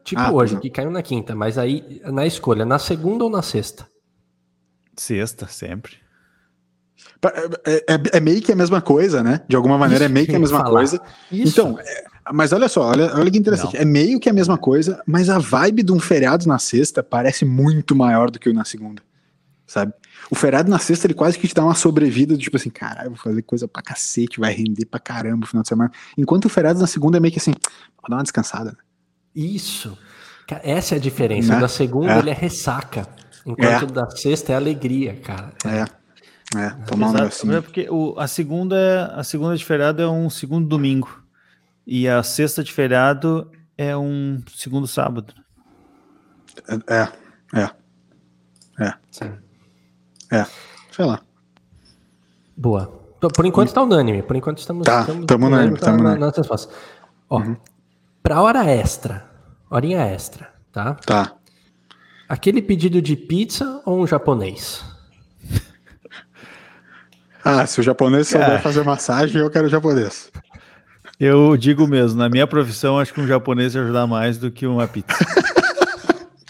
tipo 0.04 0.22
ah, 0.22 0.32
hoje, 0.32 0.54
não. 0.54 0.62
que 0.62 0.70
caiu 0.70 0.92
na 0.92 1.02
quinta, 1.02 1.34
mas 1.34 1.58
aí 1.58 2.00
na 2.06 2.28
escolha, 2.28 2.64
na 2.64 2.78
segunda 2.78 3.24
ou 3.24 3.30
na 3.30 3.42
sexta? 3.42 3.88
Sexta, 4.96 5.48
sempre. 5.48 5.94
É, 7.66 7.96
é, 7.96 8.02
é, 8.14 8.20
meio 8.20 8.40
que 8.40 8.52
a 8.52 8.56
mesma 8.56 8.82
coisa, 8.82 9.24
né? 9.24 9.42
De 9.48 9.56
alguma 9.56 9.80
maneira 9.80 10.06
Isso 10.06 10.12
é 10.12 10.14
meio 10.14 10.28
que 10.28 10.36
a 10.36 10.40
mesma 10.40 10.60
falar. 10.60 10.78
coisa. 10.78 11.02
Isso. 11.32 11.60
Então, 11.60 11.80
é, 11.80 12.04
mas 12.32 12.54
olha 12.54 12.70
só, 12.70 12.84
olha, 12.84 13.12
olha 13.16 13.32
que 13.32 13.38
interessante. 13.40 13.74
Não. 13.74 13.82
É 13.82 13.86
meio 13.86 14.20
que 14.20 14.30
a 14.30 14.34
mesma 14.34 14.60
coisa, 14.60 15.02
mas 15.08 15.28
a 15.28 15.40
vibe 15.40 15.82
de 15.82 15.92
um 15.92 16.00
feriado 16.00 16.48
na 16.48 16.60
sexta 16.60 17.02
parece 17.02 17.46
muito 17.46 17.96
maior 17.96 18.30
do 18.30 18.38
que 18.40 18.48
o 18.48 18.54
na 18.54 18.64
segunda. 18.64 19.02
Sabe? 19.66 19.94
O 20.32 20.36
feriado 20.36 20.70
na 20.70 20.80
sexta, 20.80 21.08
ele 21.08 21.14
quase 21.14 21.38
que 21.38 21.46
te 21.46 21.54
dá 21.54 21.62
uma 21.62 21.76
sobrevida, 21.76 22.38
tipo 22.38 22.56
assim, 22.56 22.70
caralho, 22.70 23.10
vou 23.10 23.20
fazer 23.20 23.42
coisa 23.42 23.68
pra 23.68 23.82
cacete, 23.82 24.40
vai 24.40 24.54
render 24.54 24.86
pra 24.86 24.98
caramba 24.98 25.46
o 25.46 25.48
final 25.48 25.62
de 25.62 25.68
semana. 25.68 25.92
Enquanto 26.18 26.46
o 26.46 26.50
feriado 26.50 26.80
na 26.80 26.88
segunda 26.88 27.18
é 27.18 27.20
meio 27.20 27.34
que 27.34 27.40
assim, 27.40 27.52
vou 27.52 28.10
dar 28.10 28.16
uma 28.16 28.24
descansada. 28.24 28.78
Isso. 29.36 29.98
Essa 30.64 30.96
é 30.96 30.98
a 30.98 31.02
diferença. 31.02 31.54
Né? 31.54 31.60
Da 31.60 31.68
segunda 31.68 32.14
é. 32.14 32.20
ele 32.20 32.30
é 32.30 32.34
ressaca, 32.34 33.06
enquanto 33.46 33.84
é. 33.84 33.88
da 33.88 34.10
sexta 34.10 34.54
é 34.54 34.56
alegria, 34.56 35.16
cara. 35.18 35.52
É. 35.66 36.02
É, 36.58 36.70
tomar 36.86 37.10
um 37.10 37.14
negocinho. 37.14 37.56
É 37.56 37.62
porque 37.62 37.88
o, 37.90 38.18
a 38.18 38.28
segunda 38.28 38.76
é, 38.78 39.20
a 39.20 39.24
segunda 39.24 39.56
de 39.56 39.64
feriado 39.64 40.02
é 40.02 40.10
um 40.10 40.30
segundo 40.30 40.68
domingo. 40.68 41.24
E 41.86 42.08
a 42.08 42.24
sexta 42.24 42.64
de 42.64 42.72
feriado 42.72 43.50
é 43.78 43.96
um 43.98 44.42
segundo 44.54 44.88
sábado. 44.88 45.34
É, 46.90 47.08
é. 47.58 47.70
É. 48.80 48.94
Sim. 49.10 49.32
É. 50.32 50.46
Sei 50.92 51.06
lá. 51.06 51.22
Boa. 52.56 53.02
Por 53.36 53.46
enquanto 53.46 53.68
está 53.68 53.82
unânime. 53.84 54.24
Por 54.24 54.36
enquanto 54.36 54.60
estamos. 54.60 54.84
Tá, 54.84 55.02
estamos 55.02 55.26
tamo 55.26 55.48
unânime. 55.48 55.78
Tamo 55.78 56.02
na, 56.04 56.16
na, 56.16 56.32
Ó, 57.30 57.38
uhum. 57.38 57.56
Para 58.24 58.42
hora 58.42 58.66
extra, 58.66 59.26
horinha 59.70 60.06
extra, 60.06 60.50
tá? 60.72 60.94
Tá. 60.94 61.34
Aquele 62.30 62.62
pedido 62.62 63.02
de 63.02 63.16
pizza 63.16 63.82
ou 63.86 64.00
um 64.02 64.08
japonês? 64.08 64.84
Ah, 67.44 67.66
se 67.66 67.80
o 67.80 67.84
japonês 67.84 68.28
souber 68.28 68.62
fazer 68.62 68.84
massagem, 68.84 69.42
eu 69.42 69.50
quero 69.50 69.68
japonês. 69.68 70.32
Eu 71.20 71.58
digo 71.58 71.88
mesmo, 71.88 72.20
na 72.20 72.30
minha 72.30 72.46
profissão, 72.46 73.00
acho 73.00 73.12
que 73.12 73.20
um 73.20 73.26
japonês 73.26 73.74
ia 73.74 73.82
ajudar 73.82 74.06
mais 74.06 74.38
do 74.38 74.52
que 74.52 74.68
uma 74.68 74.88
pizza. 74.88 75.18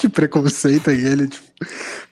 que 0.02 0.10
preconceito 0.10 0.90
aí, 0.90 1.06
ele, 1.06 1.28
tipo, 1.28 1.46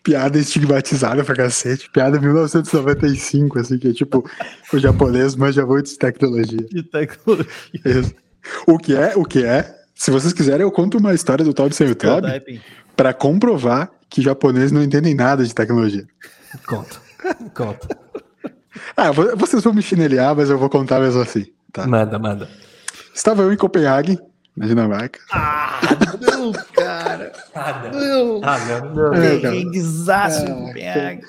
piada 0.03 0.37
estigmatizada 0.37 1.23
pra 1.23 1.35
cacete, 1.35 1.89
piada 1.89 2.19
1995, 2.19 3.57
assim, 3.57 3.79
que 3.79 3.87
é 3.87 3.93
tipo, 3.93 4.23
o 4.71 4.77
japonês 4.77 5.35
manja 5.35 5.65
muito 5.65 5.89
de 5.89 5.97
tecnologia. 5.97 6.67
De 6.69 6.83
tecnologia. 6.83 7.49
Isso. 7.83 8.13
O 8.67 8.77
que 8.77 8.95
é, 8.95 9.13
o 9.15 9.25
que 9.25 9.43
é, 9.43 9.75
se 9.95 10.11
vocês 10.11 10.31
quiserem, 10.31 10.61
eu 10.61 10.71
conto 10.71 10.99
uma 10.99 11.15
história 11.15 11.43
do 11.43 11.51
Toby 11.51 11.73
sem 11.73 11.89
o 11.89 11.95
Toby 11.95 12.61
pra 12.95 13.11
comprovar 13.11 13.89
que 14.07 14.21
japoneses 14.21 14.71
não 14.71 14.83
entendem 14.83 15.15
nada 15.15 15.43
de 15.43 15.53
tecnologia. 15.53 16.05
Conta, 16.67 16.97
conta. 17.55 17.87
Ah, 18.95 19.11
vocês 19.11 19.63
vão 19.63 19.73
me 19.73 19.81
chinelear, 19.81 20.35
mas 20.35 20.49
eu 20.51 20.59
vou 20.59 20.69
contar 20.69 20.99
mesmo 20.99 21.21
assim. 21.21 21.47
Tá? 21.73 21.87
Manda, 21.87 22.19
manda. 22.19 22.47
Estava 23.13 23.41
eu 23.41 23.51
em 23.51 23.57
Copenhague, 23.57 24.19
na 24.55 24.67
Dinamarca. 24.67 25.19
Ah, 25.31 25.79
não, 26.51 26.63
cara. 26.73 27.31
Ah, 27.53 27.89
não. 27.93 28.41
Ah, 28.43 28.59
não, 28.59 28.93
não. 28.93 29.11
Perrenguezaço 29.11 30.45
em 30.45 30.65
Copenhague. 30.67 31.21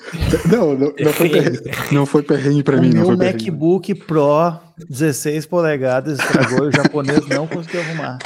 Não, 0.51 0.73
não, 0.75 0.93
não, 0.97 1.13
foi 1.13 1.29
perrengue, 1.29 1.71
não 1.91 2.05
foi 2.05 2.23
perrengue 2.23 2.63
pra 2.63 2.77
o 2.77 2.81
mim. 2.81 2.89
Meu 2.89 3.07
não 3.07 3.17
foi 3.17 3.25
MacBook 3.25 3.95
Pro 3.95 4.59
16 4.89 5.45
polegadas 5.45 6.19
estragou 6.19 6.65
e 6.65 6.69
o 6.69 6.71
japonês 6.71 7.25
não 7.27 7.47
conseguiu 7.47 7.81
arrumar. 7.81 8.19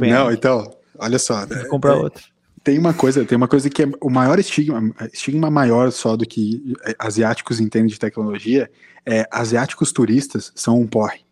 Não, 0.00 0.32
então, 0.32 0.70
olha 0.98 1.18
só. 1.18 1.46
Vou 1.46 1.68
comprar 1.68 1.94
é, 1.94 1.96
outro. 1.96 2.24
Tem 2.62 2.78
uma 2.78 2.94
coisa, 2.94 3.24
tem 3.24 3.36
uma 3.36 3.48
coisa 3.48 3.68
que 3.68 3.82
é 3.82 3.88
o 4.00 4.08
maior 4.08 4.38
estigma, 4.38 4.94
estigma 5.12 5.50
maior 5.50 5.90
só 5.90 6.16
do 6.16 6.26
que 6.26 6.74
asiáticos 6.98 7.60
entendem 7.60 7.88
de 7.88 7.98
tecnologia, 7.98 8.70
é 9.04 9.26
asiáticos 9.30 9.92
turistas 9.92 10.52
são 10.54 10.80
um 10.80 10.86
porre, 10.86 11.20
né? 11.20 11.22
É, 11.22 11.31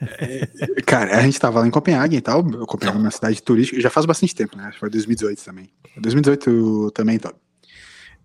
cara, 0.86 1.18
a 1.18 1.22
gente 1.22 1.38
tava 1.38 1.60
lá 1.60 1.66
em 1.66 1.70
Copenhague 1.70 2.16
e 2.16 2.20
tal. 2.20 2.44
Copenhague 2.66 2.98
é 2.98 3.00
uma 3.00 3.10
cidade 3.10 3.42
turística, 3.42 3.80
já 3.80 3.90
faz 3.90 4.06
bastante 4.06 4.34
tempo, 4.34 4.56
né? 4.56 4.72
Foi 4.78 4.88
2018 4.90 5.44
também. 5.44 5.70
2018 5.96 6.90
também, 6.92 7.16
então. 7.16 7.32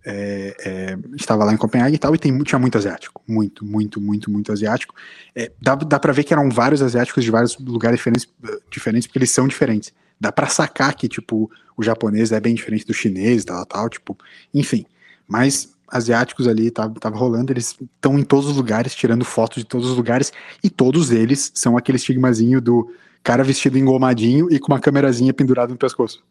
É, 0.08 0.56
é, 0.60 0.94
a 0.94 1.12
gente 1.12 1.26
tava 1.26 1.44
lá 1.44 1.54
em 1.54 1.58
Copenhague 1.58 1.96
e 1.96 1.98
tal, 1.98 2.14
e 2.14 2.18
tem, 2.18 2.38
tinha 2.44 2.60
muito 2.60 2.78
asiático. 2.78 3.22
Muito, 3.28 3.66
muito, 3.66 4.00
muito, 4.00 4.32
muito 4.32 4.52
asiático. 4.52 4.94
É, 5.36 5.52
dá, 5.62 5.76
dá 5.76 6.00
pra 6.00 6.14
ver 6.14 6.24
que 6.24 6.34
eram 6.34 6.50
vários 6.50 6.82
asiáticos 6.82 7.24
de 7.24 7.32
vários 7.32 7.58
lugares 7.58 7.98
diferentes, 7.98 8.28
diferentes 8.70 9.08
porque 9.08 9.20
eles 9.20 9.32
são 9.32 9.48
diferentes 9.48 9.94
dá 10.20 10.32
para 10.32 10.48
sacar 10.48 10.96
que, 10.96 11.08
tipo, 11.08 11.50
o 11.78 11.84
japonês 11.84 12.32
é 12.32 12.40
bem 12.40 12.56
diferente 12.56 12.86
do 12.86 12.94
chinês 12.94 13.44
e 13.44 13.46
tal, 13.46 13.66
tal, 13.66 13.90
tipo, 13.90 14.18
enfim. 14.54 14.86
Mas 15.28 15.75
asiáticos 15.88 16.48
ali 16.48 16.72
tava, 16.72 16.94
tava 16.96 17.18
rolando, 17.18 17.52
eles 17.52 17.76
estão 17.80 18.18
em 18.18 18.24
todos 18.24 18.50
os 18.50 18.58
lugares, 18.58 18.96
tirando 18.96 19.24
fotos 19.26 19.58
de 19.58 19.66
todos 19.66 19.90
os 19.90 19.98
lugares, 19.98 20.32
e 20.64 20.70
todos 20.70 21.12
eles 21.12 21.52
são 21.54 21.78
aquele 21.78 21.98
estigmazinho 21.98 22.62
do 22.62 22.92
cara 23.24 23.44
vestido 23.44 23.78
engomadinho 23.78 24.52
e 24.52 24.60
com 24.60 24.72
uma 24.72 24.80
câmerazinha 24.80 25.34
pendurada 25.34 25.72
no 25.72 25.78
pescoço. 25.78 26.24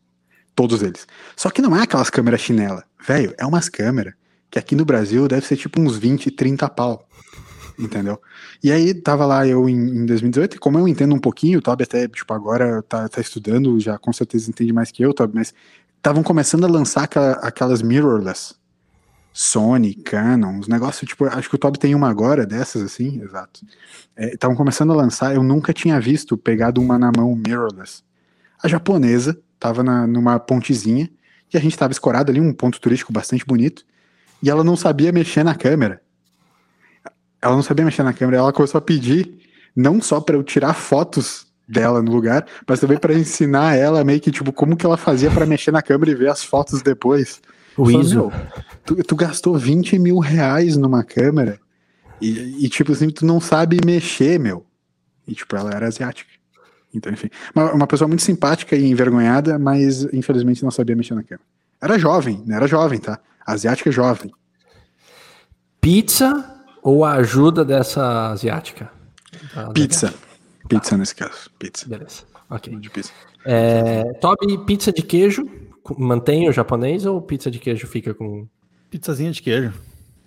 Todos 0.55 0.83
eles. 0.83 1.07
Só 1.37 1.51
que 1.51 1.61
não 1.61 1.77
é 1.77 1.83
aquelas 1.83 2.11
câmeras 2.11 2.41
chinela. 2.41 2.85
Velho, 3.05 3.35
é 3.37 3.45
umas 3.45 3.69
câmeras 3.69 4.15
que 4.51 4.59
aqui 4.59 4.77
no 4.77 4.85
Brasil 4.85 5.27
deve 5.27 5.45
ser 5.45 5.57
tipo 5.57 5.81
uns 5.81 5.97
20, 5.97 6.31
30 6.31 6.69
pau 6.69 7.09
entendeu? 7.79 8.21
E 8.63 8.71
aí 8.71 8.95
tava 8.95 9.27
lá 9.27 9.47
eu 9.47 9.69
em, 9.69 9.75
em 9.75 10.07
2018, 10.07 10.57
e 10.57 10.59
como 10.59 10.79
eu 10.79 10.89
entendo 10.89 11.15
um 11.15 11.19
pouquinho, 11.19 11.59
o 11.59 11.63
Toby 11.63 11.85
até, 11.85 12.09
tipo, 12.09 12.33
agora 12.33 12.83
tá, 12.83 13.09
tá 13.09 13.21
estudando, 13.21 13.79
já 13.81 13.99
com 13.99 14.13
certeza 14.13 14.51
entende 14.51 14.73
mais 14.73 14.91
que 14.91 15.05
eu, 15.05 15.13
Toby, 15.13 15.35
mas 15.35 15.55
estavam 15.97 16.23
começando 16.23 16.65
a 16.65 16.69
lançar 16.69 17.05
aquela, 17.05 17.33
aquelas 17.33 17.83
mirrorless, 17.83 18.55
Sony, 19.37 19.95
Canon, 19.95 20.61
os 20.61 20.69
negócios, 20.69 21.09
tipo, 21.09 21.25
acho 21.27 21.51
que 21.51 21.57
o 21.57 21.59
Toby 21.59 21.79
tem 21.79 21.95
uma 21.95 22.09
agora 22.09 22.47
dessas, 22.47 22.83
assim, 22.83 23.21
exato. 23.21 23.61
Estavam 24.17 24.55
é, 24.55 24.57
começando 24.57 24.93
a 24.93 24.97
lançar, 24.97 25.35
eu 25.35 25.43
nunca 25.43 25.73
tinha 25.73 26.01
visto 26.01 26.39
pegado 26.39 26.81
uma 26.81 26.99
na 26.99 27.11
mão 27.15 27.35
mirrorless. 27.35 28.03
A 28.63 28.69
japonesa 28.69 29.37
tava 29.59 29.83
na, 29.83 30.07
numa 30.07 30.39
pontezinha, 30.39 31.11
e 31.53 31.57
a 31.57 31.61
gente 31.61 31.77
tava 31.77 31.93
escorado 31.93 32.31
ali, 32.31 32.41
um 32.41 32.53
ponto 32.53 32.81
turístico 32.81 33.13
bastante 33.13 33.45
bonito, 33.45 33.85
e 34.41 34.49
ela 34.49 34.63
não 34.63 34.77
sabia 34.77 35.11
mexer 35.11 35.43
na 35.43 35.55
câmera 35.55 36.01
ela 37.45 37.55
não 37.55 37.63
sabia 37.63 37.85
mexer 37.85 38.03
na 38.03 38.13
câmera, 38.13 38.39
ela 38.39 38.53
começou 38.53 38.79
a 38.79 38.83
pedir 38.83 39.39
não 39.77 40.01
só 40.01 40.19
para 40.21 40.35
eu 40.35 40.43
tirar 40.43 40.73
fotos 40.73 41.47
dela 41.69 42.01
no 42.01 42.11
lugar, 42.11 42.47
mas 42.67 42.81
também 42.81 42.97
para 42.97 43.13
ensinar 43.13 43.75
ela 43.77 44.03
meio 44.03 44.21
que 44.21 44.31
tipo 44.31 44.51
como 44.53 44.77
que 44.77 44.87
ela 44.87 44.97
fazia 44.97 45.31
para 45.31 45.45
mexer 45.45 45.71
na 45.71 45.83
câmera 45.83 46.11
e 46.11 46.15
ver 46.15 46.29
as 46.29 46.43
fotos 46.43 46.81
depois. 46.81 47.43
O 47.77 47.91
ISO. 47.91 48.33
Tu, 48.85 48.97
tu, 49.03 49.17
gastou 49.17 49.57
20 49.59 49.99
mil 49.99 50.19
reais 50.19 50.77
numa 50.77 51.03
câmera 51.03 51.59
e, 52.21 52.65
e, 52.65 52.69
tipo 52.69 52.93
assim, 52.93 53.11
tu 53.11 53.27
não 53.27 53.41
sabe 53.41 53.79
mexer, 53.85 54.39
meu. 54.39 54.65
E 55.27 55.35
tipo, 55.35 55.57
ela 55.57 55.71
era 55.71 55.87
asiática. 55.87 56.31
Então, 56.95 57.13
enfim. 57.13 57.29
Uma, 57.55 57.73
uma 57.73 57.87
pessoa 57.87 58.07
muito 58.07 58.23
simpática 58.23 58.77
e 58.77 58.89
envergonhada, 58.89 59.59
mas 59.59 60.05
infelizmente 60.13 60.63
não 60.63 60.71
sabia 60.71 60.95
mexer 60.95 61.15
na 61.15 61.23
câmera. 61.23 61.45
Era 61.81 61.99
jovem, 61.99 62.43
né? 62.47 62.57
Era 62.57 62.67
jovem, 62.67 62.99
tá? 62.99 63.19
Asiática 63.45 63.91
jovem. 63.91 64.33
Pizza 65.81 66.63
ou 66.83 67.05
a 67.05 67.15
ajuda 67.15 67.65
dessa 67.65 68.31
asiática? 68.31 68.91
Pizza. 69.75 70.15
Pizza 70.69 70.97
nesse 70.97 71.15
caso. 71.15 71.51
Pizza. 71.59 71.87
Beleza. 71.89 72.23
Ok. 72.49 72.75
De 72.77 72.89
pizza. 72.89 73.11
É, 73.45 74.05
Toby, 74.15 74.59
pizza 74.65 74.93
de 74.93 75.03
queijo. 75.03 75.47
Mantém 75.99 76.49
o 76.49 76.53
japonês 76.53 77.05
ou 77.05 77.21
pizza 77.21 77.51
de 77.51 77.59
queijo 77.59 77.87
fica 77.87 78.15
com. 78.15 78.49
Pizzazinha 78.89 79.31
de 79.31 79.43
queijo. 79.43 79.75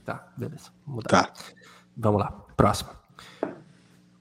Tá, 0.06 0.32
beleza. 0.38 0.72
Vamos 0.86 1.04
Tá. 1.06 1.34
Vamos 1.96 2.22
lá. 2.22 2.32
Próximo. 2.56 2.90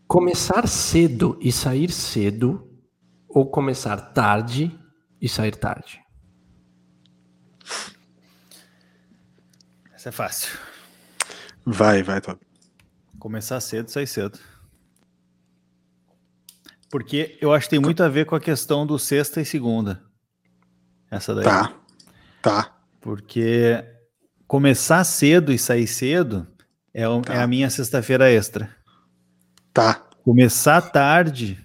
Começar 0.06 0.66
cedo 0.66 1.38
e 1.40 1.52
sair 1.52 1.90
cedo 1.90 2.70
ou 3.28 3.50
começar 3.50 3.96
tarde 3.96 4.78
e 5.20 5.28
sair 5.28 5.54
tarde? 5.56 6.00
Essa 9.92 10.08
é 10.08 10.12
fácil. 10.12 10.56
Vai, 11.64 12.02
vai, 12.02 12.20
Tob. 12.20 12.40
Começar 13.18 13.60
cedo, 13.60 13.90
sair 13.90 14.06
cedo. 14.06 14.38
Porque 16.88 17.36
eu 17.40 17.52
acho 17.52 17.66
que 17.66 17.70
tem 17.70 17.80
muito 17.80 18.02
a 18.02 18.08
ver 18.08 18.24
com 18.24 18.36
a 18.36 18.40
questão 18.40 18.86
do 18.86 18.98
sexta 18.98 19.40
e 19.40 19.44
segunda. 19.44 20.05
Essa 21.10 21.34
daí. 21.34 21.44
Tá. 21.44 21.72
Tá. 22.42 22.76
Porque 23.00 23.84
começar 24.46 25.02
cedo 25.04 25.52
e 25.52 25.58
sair 25.58 25.86
cedo 25.86 26.46
é, 26.92 27.08
o, 27.08 27.20
tá. 27.20 27.34
é 27.34 27.42
a 27.42 27.46
minha 27.46 27.68
sexta-feira 27.70 28.30
extra. 28.30 28.74
Tá. 29.72 30.02
Começar 30.24 30.80
tarde 30.80 31.58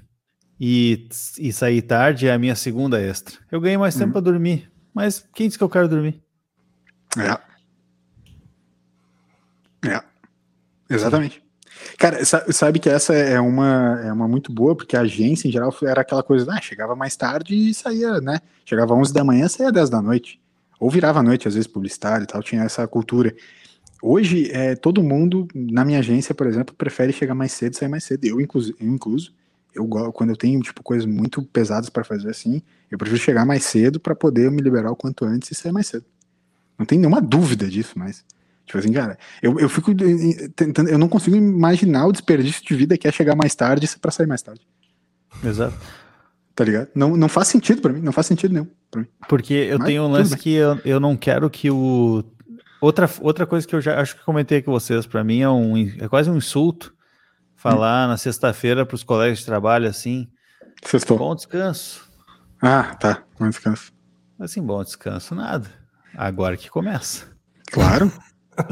e, 0.60 1.08
e 1.40 1.52
sair 1.52 1.82
tarde 1.82 2.28
é 2.28 2.34
a 2.34 2.40
minha 2.40 2.56
segunda 2.56 3.02
extra. 3.02 3.36
Eu 3.52 3.62
ganhei 3.62 3.78
mais 3.78 3.96
tempo 3.96 4.10
hum. 4.10 4.14
para 4.14 4.22
dormir. 4.22 4.72
Mas 4.94 5.28
quem 5.34 5.48
disse 5.48 5.58
que 5.58 5.64
eu 5.64 5.70
quero 5.70 5.88
dormir? 5.88 6.22
É. 7.18 7.52
É. 9.90 10.04
Exatamente. 10.90 11.42
Cara, 11.98 12.24
sabe 12.26 12.80
que 12.80 12.90
essa 12.90 13.14
é 13.14 13.40
uma, 13.40 14.02
é 14.04 14.12
uma 14.12 14.28
muito 14.28 14.52
boa, 14.52 14.76
porque 14.76 14.96
a 14.96 15.02
agência, 15.02 15.48
em 15.48 15.52
geral, 15.52 15.76
era 15.84 16.02
aquela 16.02 16.24
coisa, 16.24 16.52
ah, 16.52 16.62
chegava 16.62 16.96
mais 16.96 17.16
tarde 17.16 17.56
e 17.56 17.74
saía, 17.74 18.20
né? 18.20 18.40
Chegava 18.66 18.94
às 18.94 19.00
11 19.00 19.14
da 19.14 19.24
manhã, 19.24 19.48
saía 19.48 19.68
às 19.68 19.74
10 19.74 19.90
da 19.90 20.02
noite. 20.02 20.40
Ou 20.80 20.90
virava 20.90 21.20
à 21.20 21.24
noite, 21.24 21.48
às 21.48 21.54
vezes, 21.54 21.68
publicitário 21.68 22.24
e 22.24 22.28
tal, 22.28 22.42
tinha 22.42 22.64
essa 22.64 22.88
cultura. 22.88 23.36
Hoje, 24.02 24.50
é, 24.52 24.76
todo 24.76 25.04
mundo, 25.04 25.48
na 25.54 25.86
minha 25.86 26.00
agência, 26.00 26.34
por 26.34 26.48
exemplo, 26.48 26.74
prefere 26.76 27.14
chegar 27.14 27.36
mais 27.36 27.52
cedo 27.52 27.74
e 27.74 27.78
sair 27.78 27.90
mais 27.90 28.04
cedo. 28.04 28.26
Eu, 28.26 28.42
incluso, 28.42 28.74
eu 28.80 28.88
incluso, 28.88 29.32
eu 29.76 29.88
quando 29.88 30.32
eu 30.32 30.36
tenho, 30.36 30.60
tipo, 30.62 30.82
coisas 30.82 31.06
muito 31.06 31.44
pesadas 31.44 31.90
para 31.90 32.04
fazer 32.04 32.30
assim, 32.30 32.64
eu 32.90 32.98
prefiro 32.98 33.22
chegar 33.22 33.46
mais 33.46 33.64
cedo 33.64 34.00
para 34.00 34.16
poder 34.16 34.50
me 34.50 34.62
liberar 34.62 34.92
o 34.92 34.96
quanto 34.96 35.24
antes 35.24 35.52
e 35.52 35.56
sair 35.56 35.72
mais 35.72 35.86
cedo. 35.88 36.06
Não 36.80 36.86
tem 36.86 36.98
nenhuma 36.98 37.22
dúvida 37.22 37.68
disso, 37.68 37.94
mas... 37.96 38.26
Tipo 38.72 38.78
assim, 38.78 38.94
cara, 38.94 39.18
eu, 39.42 39.60
eu 39.60 39.68
fico 39.68 39.92
tentando, 40.56 40.90
eu 40.90 40.98
não 40.98 41.10
consigo 41.10 41.36
imaginar 41.36 42.08
o 42.08 42.14
desperdício 42.14 42.64
de 42.66 42.74
vida 42.74 42.98
que 42.98 43.06
é 43.06 43.12
chegar 43.12 43.36
mais 43.36 43.54
tarde 43.54 43.86
para 44.00 44.12
sair 44.12 44.28
mais 44.28 44.42
tarde. 44.42 44.62
Exato. 45.44 45.76
Tá 46.56 46.64
ligado? 46.64 46.88
Não, 46.96 47.18
não 47.18 47.28
faz 47.28 47.50
sentido 47.50 47.82
para 47.82 47.92
mim, 47.92 48.00
não 48.00 48.14
faz 48.14 48.28
sentido 48.28 48.54
nenhum 48.54 48.70
pra 48.90 49.02
mim. 49.02 49.08
Porque 49.28 49.54
eu 49.54 49.78
Mas, 49.78 49.88
tenho 49.88 50.04
um 50.04 50.08
lance 50.10 50.38
que 50.38 50.54
eu, 50.54 50.80
eu 50.86 51.02
não 51.02 51.18
quero 51.18 51.50
que 51.50 51.70
o. 51.70 52.24
Outra, 52.80 53.10
outra 53.20 53.46
coisa 53.46 53.68
que 53.68 53.76
eu 53.76 53.82
já 53.82 54.00
acho 54.00 54.16
que 54.16 54.24
comentei 54.24 54.62
com 54.62 54.72
vocês, 54.72 55.06
para 55.06 55.22
mim 55.22 55.42
é, 55.42 55.50
um, 55.50 55.78
é 55.78 56.08
quase 56.08 56.30
um 56.30 56.38
insulto 56.38 56.94
falar 57.58 58.06
hum. 58.06 58.12
na 58.12 58.18
sexta-feira 58.18 58.86
para 58.86 58.96
os 58.96 59.04
colegas 59.04 59.40
de 59.40 59.46
trabalho 59.46 59.90
assim. 59.90 60.30
Sextou. 60.86 61.18
Bom 61.18 61.36
descanso. 61.36 62.10
Ah, 62.62 62.96
tá. 62.96 63.22
Bom 63.38 63.50
descanso. 63.50 63.92
Assim, 64.40 64.62
bom 64.62 64.82
descanso, 64.82 65.36
nada. 65.36 65.68
Agora 66.16 66.56
que 66.56 66.70
começa. 66.70 67.26
Claro. 67.70 68.10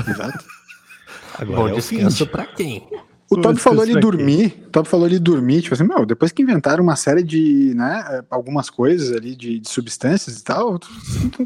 Exato. 0.07 0.45
Agora 1.37 1.61
Bom 1.61 1.69
é 1.69 1.73
descanso 1.73 2.27
para 2.27 2.45
quem? 2.45 2.87
O 3.29 3.37
Toby 3.37 3.59
falou 3.59 3.83
ali 3.83 3.99
dormir, 3.99 4.63
o 4.65 4.69
Toby 4.71 4.89
falou 4.89 5.05
ali 5.05 5.19
dormir, 5.19 5.61
tipo 5.61 5.75
assim, 5.75 5.83
meu, 5.83 6.03
depois 6.03 6.31
que 6.31 6.41
inventaram 6.41 6.83
uma 6.83 6.95
série 6.95 7.21
de, 7.21 7.73
né, 7.75 8.23
algumas 8.29 8.71
coisas 8.71 9.15
ali 9.15 9.35
de, 9.35 9.59
de 9.59 9.69
substâncias 9.69 10.39
e 10.39 10.43
tal, 10.43 10.79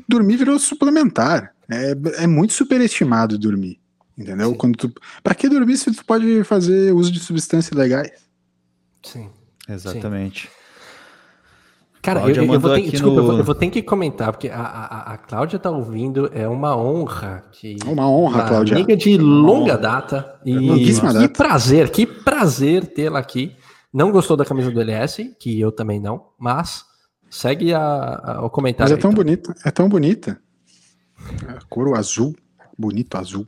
dormir 0.08 0.38
virou 0.38 0.58
suplementar. 0.58 1.54
É, 1.70 2.24
é 2.24 2.28
muito 2.28 2.54
superestimado 2.54 3.38
dormir, 3.38 3.82
entendeu? 4.18 4.52
Sim. 4.52 4.56
Quando 4.56 4.78
tu, 4.78 4.94
pra 5.22 5.36
que 5.36 5.50
dormir 5.50 5.78
se 5.78 5.92
tu 5.92 6.06
pode 6.06 6.44
fazer 6.46 6.94
uso 6.94 7.12
de 7.12 7.20
substâncias 7.20 7.78
legais? 7.78 8.12
Sim. 9.04 9.30
Exatamente. 9.68 10.44
Sim. 10.48 10.63
Cara, 12.04 12.20
eu, 12.30 12.44
eu, 12.44 12.60
vou 12.60 12.76
ter, 12.76 12.82
desculpa, 12.82 13.22
no... 13.22 13.38
eu, 13.38 13.44
vou, 13.46 13.56
ter 13.56 13.70
que 13.70 13.82
comentar, 13.82 14.34
porque 14.34 14.50
a, 14.50 14.60
a, 14.60 15.14
a 15.14 15.18
Cláudia 15.18 15.58
tá 15.58 15.72
ouvindo, 15.72 16.30
é 16.34 16.46
uma 16.46 16.76
honra. 16.76 17.46
Que 17.54 17.78
uma 17.88 18.10
honra, 18.10 18.46
Cláudia. 18.46 18.76
Amiga 18.76 18.98
de 18.98 19.18
longa 19.18 19.78
data. 19.78 20.38
E 20.46 20.84
que 20.84 21.02
data. 21.02 21.30
prazer, 21.30 21.90
que 21.90 22.06
prazer 22.06 22.88
tê-la 22.88 23.20
aqui. 23.20 23.56
Não 23.92 24.12
gostou 24.12 24.36
da 24.36 24.44
camisa 24.44 24.70
do 24.70 24.82
LS, 24.82 25.34
que 25.40 25.58
eu 25.58 25.72
também 25.72 25.98
não, 25.98 26.26
mas 26.38 26.84
segue 27.30 27.74
a, 27.74 27.80
a, 27.82 28.46
o 28.46 28.50
comentário. 28.50 28.92
Mas 28.92 29.00
é 29.00 29.02
tão 29.02 29.12
então. 29.12 29.24
bonita, 29.24 29.56
é 29.64 29.72
tão 29.72 29.88
bonita. 29.88 30.42
É, 31.48 31.60
couro 31.70 31.96
azul, 31.96 32.36
bonito 32.78 33.18
azul. 33.18 33.48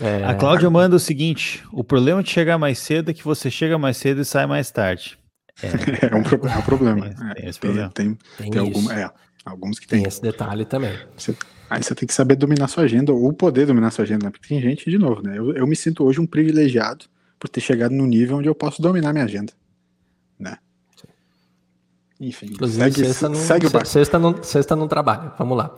É... 0.00 0.24
A 0.24 0.34
Cláudia 0.34 0.70
manda 0.70 0.96
o 0.96 1.00
seguinte: 1.00 1.62
o 1.70 1.84
problema 1.84 2.22
de 2.22 2.30
chegar 2.30 2.56
mais 2.56 2.78
cedo 2.78 3.10
é 3.10 3.14
que 3.14 3.22
você 3.22 3.50
chega 3.50 3.76
mais 3.76 3.98
cedo 3.98 4.22
e 4.22 4.24
sai 4.24 4.46
mais 4.46 4.70
tarde. 4.70 5.18
É, 5.62 6.06
é, 6.06 6.14
um, 6.14 6.48
é 6.48 6.56
um 6.58 6.62
problema. 6.62 7.14
Tem, 7.34 7.48
esse 7.48 7.58
problema. 7.58 7.90
Tem, 7.90 8.18
tem, 8.36 8.50
tem 8.50 8.60
algum, 8.60 8.90
é, 8.90 9.10
alguns 9.44 9.78
que 9.78 9.86
tem. 9.86 10.00
Tem 10.00 10.08
esse 10.08 10.20
detalhe 10.20 10.64
também. 10.64 10.96
Você, 11.16 11.34
aí 11.70 11.82
você 11.82 11.94
tem 11.94 12.06
que 12.06 12.14
saber 12.14 12.36
dominar 12.36 12.68
sua 12.68 12.84
agenda, 12.84 13.12
ou 13.12 13.32
poder 13.32 13.66
dominar 13.66 13.90
sua 13.90 14.04
agenda, 14.04 14.26
né? 14.26 14.30
porque 14.30 14.48
tem 14.48 14.60
gente, 14.60 14.90
de 14.90 14.98
novo, 14.98 15.22
né? 15.22 15.38
Eu, 15.38 15.54
eu 15.54 15.66
me 15.66 15.76
sinto 15.76 16.04
hoje 16.04 16.20
um 16.20 16.26
privilegiado 16.26 17.06
por 17.38 17.48
ter 17.48 17.60
chegado 17.60 17.92
no 17.92 18.06
nível 18.06 18.38
onde 18.38 18.48
eu 18.48 18.54
posso 18.54 18.82
dominar 18.82 19.12
minha 19.12 19.24
agenda. 19.24 19.52
Né? 20.38 20.58
Enfim, 22.20 22.46
Inclusive, 22.46 22.82
segue, 22.82 23.06
sexta, 23.06 23.28
não, 23.28 23.34
segue 23.36 23.86
sexta, 23.86 24.18
não, 24.18 24.42
sexta 24.42 24.76
não 24.76 24.88
trabalha. 24.88 25.32
Vamos 25.38 25.56
lá. 25.56 25.74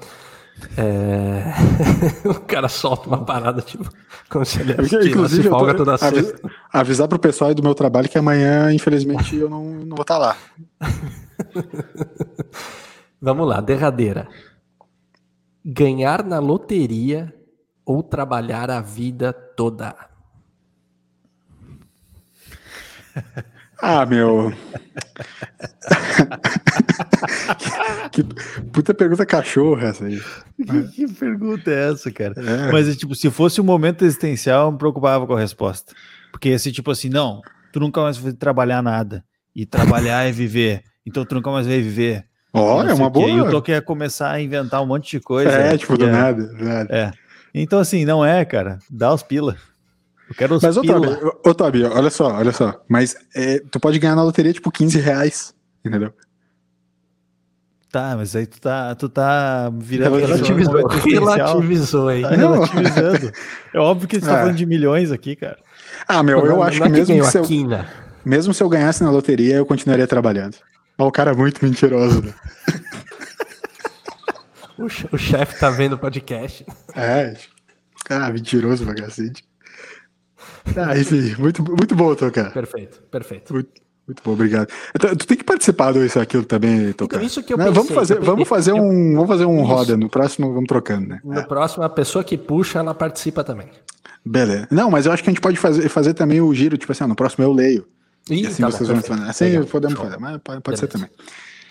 É... 0.76 1.44
o 2.28 2.40
cara 2.40 2.68
solta 2.68 3.08
uma 3.08 3.24
parada, 3.24 3.62
tipo, 3.62 3.88
como 4.28 4.44
se 4.44 4.60
ele 4.60 4.74
Inclusive, 5.08 5.48
folga 5.48 5.72
tô, 5.72 5.84
toda 5.84 6.06
avis, 6.06 6.34
avisar 6.72 7.08
pro 7.08 7.18
pessoal 7.18 7.48
aí 7.48 7.54
do 7.54 7.62
meu 7.62 7.74
trabalho 7.74 8.08
que 8.08 8.18
amanhã, 8.18 8.72
infelizmente, 8.72 9.36
eu 9.36 9.48
não, 9.48 9.64
não 9.64 9.96
vou 9.96 10.02
estar 10.02 10.14
tá 10.14 10.18
lá. 10.18 10.36
Vamos 13.20 13.48
lá, 13.48 13.60
derradeira. 13.60 14.28
Ganhar 15.64 16.24
na 16.24 16.38
loteria 16.38 17.34
ou 17.84 18.02
trabalhar 18.02 18.70
a 18.70 18.80
vida 18.80 19.32
toda? 19.32 19.94
Ah, 23.80 24.04
meu. 24.04 24.52
que 28.10 28.24
puta 28.72 28.92
pergunta 28.92 29.24
cachorra 29.24 29.88
essa 29.88 30.04
aí. 30.04 30.20
Que, 30.56 30.88
que 30.88 31.14
pergunta 31.14 31.70
é 31.70 31.92
essa, 31.92 32.10
cara? 32.10 32.34
É. 32.36 32.72
Mas, 32.72 32.96
tipo, 32.96 33.14
se 33.14 33.30
fosse 33.30 33.60
um 33.60 33.64
momento 33.64 34.04
existencial, 34.04 34.66
eu 34.66 34.72
me 34.72 34.78
preocupava 34.78 35.26
com 35.26 35.34
a 35.34 35.40
resposta. 35.40 35.94
Porque, 36.32 36.48
esse 36.48 36.72
tipo 36.72 36.90
assim, 36.90 37.08
não, 37.08 37.40
tu 37.72 37.78
nunca 37.78 38.00
mais 38.00 38.16
vai 38.16 38.32
trabalhar 38.32 38.82
nada. 38.82 39.24
E 39.54 39.64
trabalhar 39.64 40.24
é 40.24 40.32
viver. 40.32 40.82
Então, 41.06 41.24
tu 41.24 41.36
nunca 41.36 41.50
mais 41.50 41.66
vai 41.66 41.80
viver. 41.80 42.24
Ó, 42.52 42.82
é 42.82 42.92
uma 42.92 43.08
boa. 43.08 43.28
E 43.28 43.40
o 43.40 43.50
Toque 43.50 43.70
ia 43.70 43.80
começar 43.80 44.32
a 44.32 44.40
inventar 44.40 44.82
um 44.82 44.86
monte 44.86 45.10
de 45.10 45.20
coisa. 45.20 45.50
É, 45.50 45.78
tipo, 45.78 45.96
do 45.96 46.08
nada, 46.08 46.52
nada. 46.52 46.94
É. 46.94 47.12
Então, 47.54 47.78
assim, 47.78 48.04
não 48.04 48.24
é, 48.24 48.44
cara. 48.44 48.78
Dá 48.90 49.12
os 49.12 49.22
pila. 49.22 49.56
Eu 50.28 50.34
quero 50.34 50.54
os 50.56 50.62
Mas, 50.62 50.76
ô, 50.76 51.54
Tobi, 51.54 51.84
olha 51.84 52.10
só, 52.10 52.34
olha 52.34 52.52
só. 52.52 52.80
Mas 52.88 53.16
é, 53.34 53.60
tu 53.70 53.80
pode 53.80 53.98
ganhar 53.98 54.14
na 54.14 54.22
loteria, 54.22 54.52
tipo, 54.52 54.70
15 54.70 55.00
reais. 55.00 55.54
Entendeu? 55.84 56.12
Tá, 57.90 58.14
mas 58.14 58.36
aí 58.36 58.46
tu 58.46 58.60
tá, 58.60 58.94
tu 58.94 59.08
tá 59.08 59.70
virando. 59.74 60.16
Relativizou, 60.16 60.86
relativizou 60.86 62.08
aí. 62.08 62.20
Tá 62.20 62.30
relativizando. 62.30 63.32
é 63.72 63.78
óbvio 63.78 64.06
que 64.06 64.20
você 64.20 64.26
tá 64.26 64.34
é. 64.34 64.40
falando 64.40 64.56
de 64.56 64.66
milhões 64.66 65.10
aqui, 65.10 65.34
cara. 65.34 65.58
Ah, 66.06 66.22
meu, 66.22 66.44
eu 66.44 66.62
acho 66.62 66.82
que 66.82 66.88
mesmo 66.90 67.16
que, 67.16 67.24
se 67.24 67.38
eu, 67.38 67.44
mesmo 68.22 68.52
se 68.52 68.62
eu 68.62 68.68
ganhasse 68.68 69.02
na 69.02 69.10
loteria, 69.10 69.56
eu 69.56 69.64
continuaria 69.64 70.06
trabalhando. 70.06 70.56
Mas 70.98 71.08
o 71.08 71.12
cara 71.12 71.30
é 71.30 71.34
muito 71.34 71.64
mentiroso, 71.64 72.20
né? 72.20 72.34
o, 74.78 74.84
o 74.84 75.18
chefe 75.18 75.58
tá 75.58 75.70
vendo 75.70 75.94
o 75.94 75.98
podcast. 75.98 76.66
É, 76.94 77.34
ah, 78.10 78.30
mentiroso 78.30 78.84
pra 78.84 78.94
cacete. 78.94 79.47
Ah, 80.76 80.98
enfim, 80.98 81.34
muito, 81.38 81.62
muito 81.62 81.94
bom, 81.94 82.14
Tocar. 82.14 82.52
Perfeito, 82.52 83.02
perfeito. 83.10 83.52
Muito, 83.52 83.70
muito 84.06 84.22
bom, 84.22 84.32
obrigado. 84.32 84.68
Então, 84.94 85.14
tu 85.14 85.26
tem 85.26 85.36
que 85.36 85.44
participar 85.44 85.92
do 85.92 86.04
isso 86.04 86.18
aquilo 86.18 86.44
também, 86.44 86.92
Tocar. 86.92 87.16
Então, 87.16 87.26
isso 87.26 87.42
que 87.42 87.52
eu 87.52 87.58
pensei, 87.58 87.72
vamos 87.72 87.92
fazer, 87.92 88.20
vamos 88.20 88.48
fazer 88.48 88.72
um, 88.72 89.14
vamos 89.14 89.28
fazer 89.28 89.44
um 89.44 89.62
roda 89.62 89.96
no 89.96 90.08
próximo, 90.08 90.52
vamos 90.52 90.68
trocando, 90.68 91.08
né? 91.08 91.20
No 91.24 91.38
é. 91.38 91.42
próximo, 91.42 91.82
a 91.82 91.88
pessoa 91.88 92.22
que 92.24 92.36
puxa, 92.36 92.78
ela 92.78 92.94
participa 92.94 93.42
também. 93.42 93.68
Beleza. 94.24 94.68
Não, 94.70 94.90
mas 94.90 95.06
eu 95.06 95.12
acho 95.12 95.22
que 95.22 95.30
a 95.30 95.32
gente 95.32 95.40
pode 95.40 95.56
fazer, 95.56 95.88
fazer 95.88 96.14
também 96.14 96.40
o 96.40 96.52
giro, 96.54 96.76
tipo 96.76 96.92
assim, 96.92 97.04
no 97.04 97.14
próximo 97.14 97.44
eu 97.44 97.52
leio. 97.52 97.86
Ih, 98.30 98.42
e 98.42 98.46
assim 98.46 98.62
tá 98.62 98.70
vocês 98.70 98.88
bom, 98.88 99.00
vão 99.00 99.28
Assim 99.28 99.44
Legal. 99.44 99.64
podemos 99.64 99.98
fazer, 99.98 100.18
mas 100.18 100.38
pode, 100.42 100.60
pode 100.60 100.78
ser 100.78 100.86
também. 100.86 101.08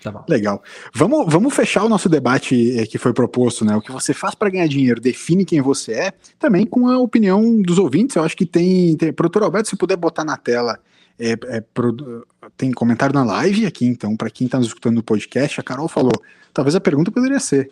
Tá 0.02 0.24
Legal. 0.28 0.62
Vamos, 0.94 1.32
vamos 1.32 1.54
fechar 1.54 1.84
o 1.84 1.88
nosso 1.88 2.08
debate 2.08 2.78
eh, 2.78 2.86
que 2.86 2.98
foi 2.98 3.12
proposto, 3.12 3.64
né? 3.64 3.74
O 3.76 3.80
que 3.80 3.90
você 3.90 4.14
faz 4.14 4.34
para 4.34 4.50
ganhar 4.50 4.68
dinheiro 4.68 5.00
define 5.00 5.44
quem 5.44 5.60
você 5.60 5.92
é, 5.92 6.12
também 6.38 6.64
com 6.64 6.88
a 6.88 6.98
opinião 6.98 7.60
dos 7.60 7.78
ouvintes. 7.78 8.16
Eu 8.16 8.22
acho 8.22 8.36
que 8.36 8.46
tem. 8.46 8.96
tem 8.96 9.12
Produtor 9.12 9.42
Alberto, 9.42 9.68
se 9.68 9.76
puder 9.76 9.96
botar 9.96 10.24
na 10.24 10.36
tela 10.36 10.78
é, 11.18 11.32
é, 11.32 11.60
pro, 11.60 12.24
tem 12.56 12.70
comentário 12.70 13.14
na 13.14 13.24
live 13.24 13.66
aqui, 13.66 13.84
então, 13.84 14.16
para 14.16 14.30
quem 14.30 14.46
está 14.46 14.58
nos 14.58 14.68
escutando 14.68 14.94
no 14.94 15.02
podcast, 15.02 15.60
a 15.60 15.64
Carol 15.64 15.88
falou, 15.88 16.12
talvez 16.54 16.76
a 16.76 16.80
pergunta 16.80 17.10
poderia 17.10 17.40
ser. 17.40 17.70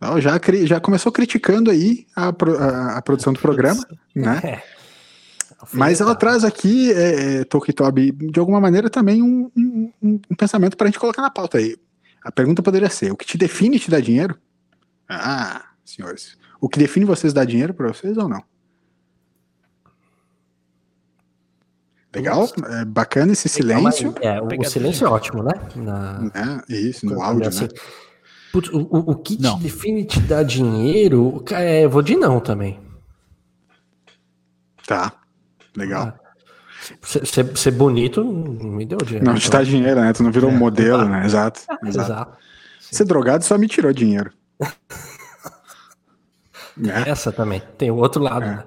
Ela 0.00 0.20
já, 0.20 0.32
já 0.64 0.80
começou 0.80 1.12
criticando 1.12 1.70
aí 1.70 2.04
a, 2.16 2.30
a, 2.30 2.98
a 2.98 3.02
produção 3.02 3.32
do 3.32 3.38
programa, 3.38 3.86
né? 4.14 4.40
É. 4.42 4.81
Mas 5.72 6.00
ela 6.00 6.14
traz 6.14 6.44
aqui, 6.44 6.92
é, 6.92 7.40
é, 7.40 7.44
Tokitobi, 7.44 8.10
de 8.10 8.40
alguma 8.40 8.60
maneira 8.60 8.90
também 8.90 9.22
um, 9.22 9.50
um, 9.56 9.92
um 10.02 10.34
pensamento 10.36 10.76
para 10.76 10.86
a 10.86 10.90
gente 10.90 10.98
colocar 10.98 11.22
na 11.22 11.30
pauta 11.30 11.58
aí. 11.58 11.76
A 12.24 12.32
pergunta 12.32 12.62
poderia 12.62 12.90
ser: 12.90 13.12
o 13.12 13.16
que 13.16 13.26
te 13.26 13.38
define 13.38 13.78
te 13.78 13.90
dá 13.90 14.00
dinheiro? 14.00 14.36
Ah, 15.08 15.64
senhores. 15.84 16.36
O 16.60 16.68
que 16.68 16.78
define 16.78 17.04
vocês 17.04 17.32
dá 17.32 17.44
dinheiro 17.44 17.74
para 17.74 17.88
vocês 17.88 18.16
ou 18.16 18.28
não? 18.28 18.42
Legal, 22.14 22.46
é 22.68 22.84
bacana 22.84 23.32
esse 23.32 23.48
silêncio. 23.48 24.14
É, 24.20 24.40
o, 24.40 24.64
silêncio 24.64 25.06
é 25.06 25.10
ótimo, 25.10 25.42
né? 25.42 25.52
Na... 25.76 26.62
É, 26.68 26.74
isso, 26.74 27.06
no 27.06 27.22
áudio, 27.22 27.48
assim. 27.48 27.62
né? 27.64 27.68
Putz, 28.52 28.68
o, 28.68 28.80
o, 28.80 29.16
que 29.16 29.36
te 29.38 29.58
define 29.60 30.04
te 30.04 30.20
dar 30.20 30.42
dinheiro? 30.42 31.42
É, 31.52 31.84
eu 31.84 31.90
vou 31.90 32.02
de 32.02 32.14
não 32.14 32.38
também. 32.38 32.78
Tá. 34.86 35.21
Legal. 35.76 36.18
Ser, 37.02 37.56
ser 37.56 37.70
bonito 37.70 38.24
não 38.24 38.32
me 38.70 38.84
deu 38.84 38.98
dinheiro. 38.98 39.24
Não 39.24 39.34
te 39.34 39.46
então. 39.46 39.60
dá 39.60 39.64
dinheiro, 39.64 40.00
né? 40.00 40.12
Tu 40.12 40.22
não 40.22 40.32
virou 40.32 40.50
é, 40.50 40.52
um 40.52 40.56
modelo, 40.56 41.04
né? 41.04 41.24
Exato. 41.24 41.60
exato. 41.86 42.12
exato. 42.12 42.38
Ser 42.80 43.04
drogado 43.04 43.44
só 43.44 43.56
me 43.56 43.68
tirou 43.68 43.92
dinheiro. 43.92 44.32
é. 46.84 47.08
Essa 47.08 47.30
também. 47.30 47.62
Tem 47.78 47.90
o 47.90 47.96
outro 47.96 48.20
lado, 48.22 48.44
é. 48.44 48.48
né? 48.48 48.64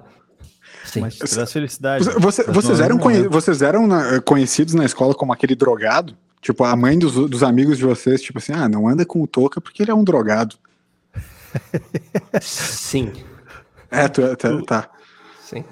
Sim. 0.84 1.00
Mas 1.00 1.18
traz 1.18 1.52
felicidade. 1.52 2.04
Você, 2.04 2.44
vocês, 2.44 2.80
eram 2.80 2.96
conhe 2.96 3.28
vocês 3.28 3.60
eram 3.60 3.86
na, 3.86 4.20
conhecidos 4.20 4.72
na 4.72 4.84
escola 4.84 5.14
como 5.14 5.32
aquele 5.32 5.54
drogado? 5.54 6.16
Tipo, 6.40 6.64
a 6.64 6.76
mãe 6.76 6.98
dos, 6.98 7.14
dos 7.28 7.42
amigos 7.42 7.76
de 7.76 7.84
vocês, 7.84 8.22
tipo 8.22 8.38
assim, 8.38 8.52
ah, 8.52 8.68
não 8.68 8.88
anda 8.88 9.04
com 9.04 9.20
o 9.20 9.26
Toca 9.26 9.60
porque 9.60 9.82
ele 9.82 9.90
é 9.90 9.94
um 9.94 10.04
drogado. 10.04 10.56
Sim. 12.40 13.12
É, 13.90 14.08
tu, 14.08 14.22
é, 14.22 14.36
tu, 14.36 14.62
tá. 14.62 14.88
Sim. 15.42 15.64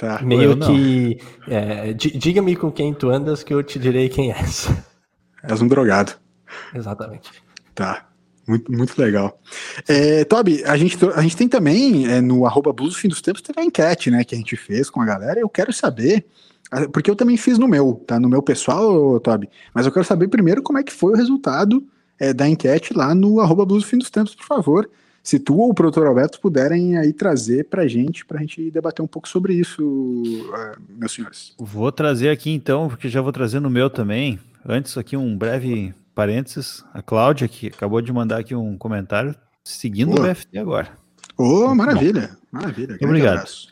Tá. 0.00 0.18
Meio 0.22 0.58
que. 0.58 1.18
É, 1.46 1.92
Diga-me 1.92 2.56
com 2.56 2.72
quem 2.72 2.94
tu 2.94 3.10
andas 3.10 3.42
que 3.42 3.52
eu 3.52 3.62
te 3.62 3.78
direi 3.78 4.08
quem 4.08 4.32
és. 4.32 4.66
És 5.42 5.60
um 5.60 5.68
drogado. 5.68 6.12
Exatamente. 6.74 7.30
Tá. 7.74 8.06
Muito, 8.48 8.72
muito 8.72 8.98
legal. 8.98 9.38
É, 9.86 10.24
Toby, 10.24 10.64
a 10.64 10.74
gente, 10.78 10.96
a 11.14 11.20
gente 11.20 11.36
tem 11.36 11.46
também 11.46 12.10
é, 12.10 12.22
no 12.22 12.46
arroba 12.46 12.72
Blues 12.72 12.96
Fim 12.96 13.08
dos 13.08 13.20
Tempos, 13.20 13.42
teve 13.42 13.60
a 13.60 13.64
enquete 13.64 14.10
né, 14.10 14.24
que 14.24 14.34
a 14.34 14.38
gente 14.38 14.56
fez 14.56 14.88
com 14.88 15.02
a 15.02 15.04
galera. 15.04 15.38
Eu 15.38 15.50
quero 15.50 15.70
saber, 15.70 16.26
porque 16.94 17.10
eu 17.10 17.14
também 17.14 17.36
fiz 17.36 17.58
no 17.58 17.68
meu, 17.68 18.02
tá? 18.06 18.18
No 18.18 18.28
meu 18.28 18.42
pessoal, 18.42 19.20
Toby. 19.20 19.50
Mas 19.74 19.84
eu 19.84 19.92
quero 19.92 20.06
saber 20.06 20.28
primeiro 20.28 20.62
como 20.62 20.78
é 20.78 20.82
que 20.82 20.94
foi 20.94 21.12
o 21.12 21.16
resultado 21.16 21.86
é, 22.18 22.32
da 22.32 22.48
enquete 22.48 22.94
lá 22.94 23.14
no 23.14 23.38
arroba 23.38 23.66
Blues 23.66 23.84
Fim 23.84 23.98
dos 23.98 24.08
Tempos, 24.08 24.34
por 24.34 24.46
favor 24.46 24.88
se 25.22 25.38
tu 25.38 25.56
ou 25.58 25.70
o 25.70 25.74
produtor 25.74 26.06
Alberto 26.06 26.40
puderem 26.40 26.96
aí 26.96 27.12
trazer 27.12 27.68
pra 27.68 27.86
gente, 27.86 28.24
pra 28.24 28.40
gente 28.40 28.70
debater 28.70 29.04
um 29.04 29.08
pouco 29.08 29.28
sobre 29.28 29.54
isso, 29.54 29.82
uh, 29.82 30.80
meus 30.88 31.12
senhores. 31.12 31.54
Vou 31.58 31.92
trazer 31.92 32.30
aqui 32.30 32.50
então, 32.50 32.88
porque 32.88 33.08
já 33.08 33.20
vou 33.20 33.32
trazer 33.32 33.60
no 33.60 33.70
meu 33.70 33.90
também. 33.90 34.38
Antes 34.64 34.96
aqui 34.96 35.16
um 35.16 35.36
breve 35.36 35.94
parênteses, 36.14 36.84
a 36.92 37.02
Cláudia 37.02 37.48
que 37.48 37.68
acabou 37.68 38.00
de 38.00 38.12
mandar 38.12 38.40
aqui 38.40 38.54
um 38.54 38.76
comentário 38.76 39.34
seguindo 39.64 40.18
o 40.18 40.22
BFT 40.22 40.58
agora. 40.58 40.98
Ô, 41.36 41.64
oh, 41.64 41.74
maravilha, 41.74 42.36
maravilha. 42.50 42.98
Obrigado. 43.02 43.36
Abraço. 43.36 43.68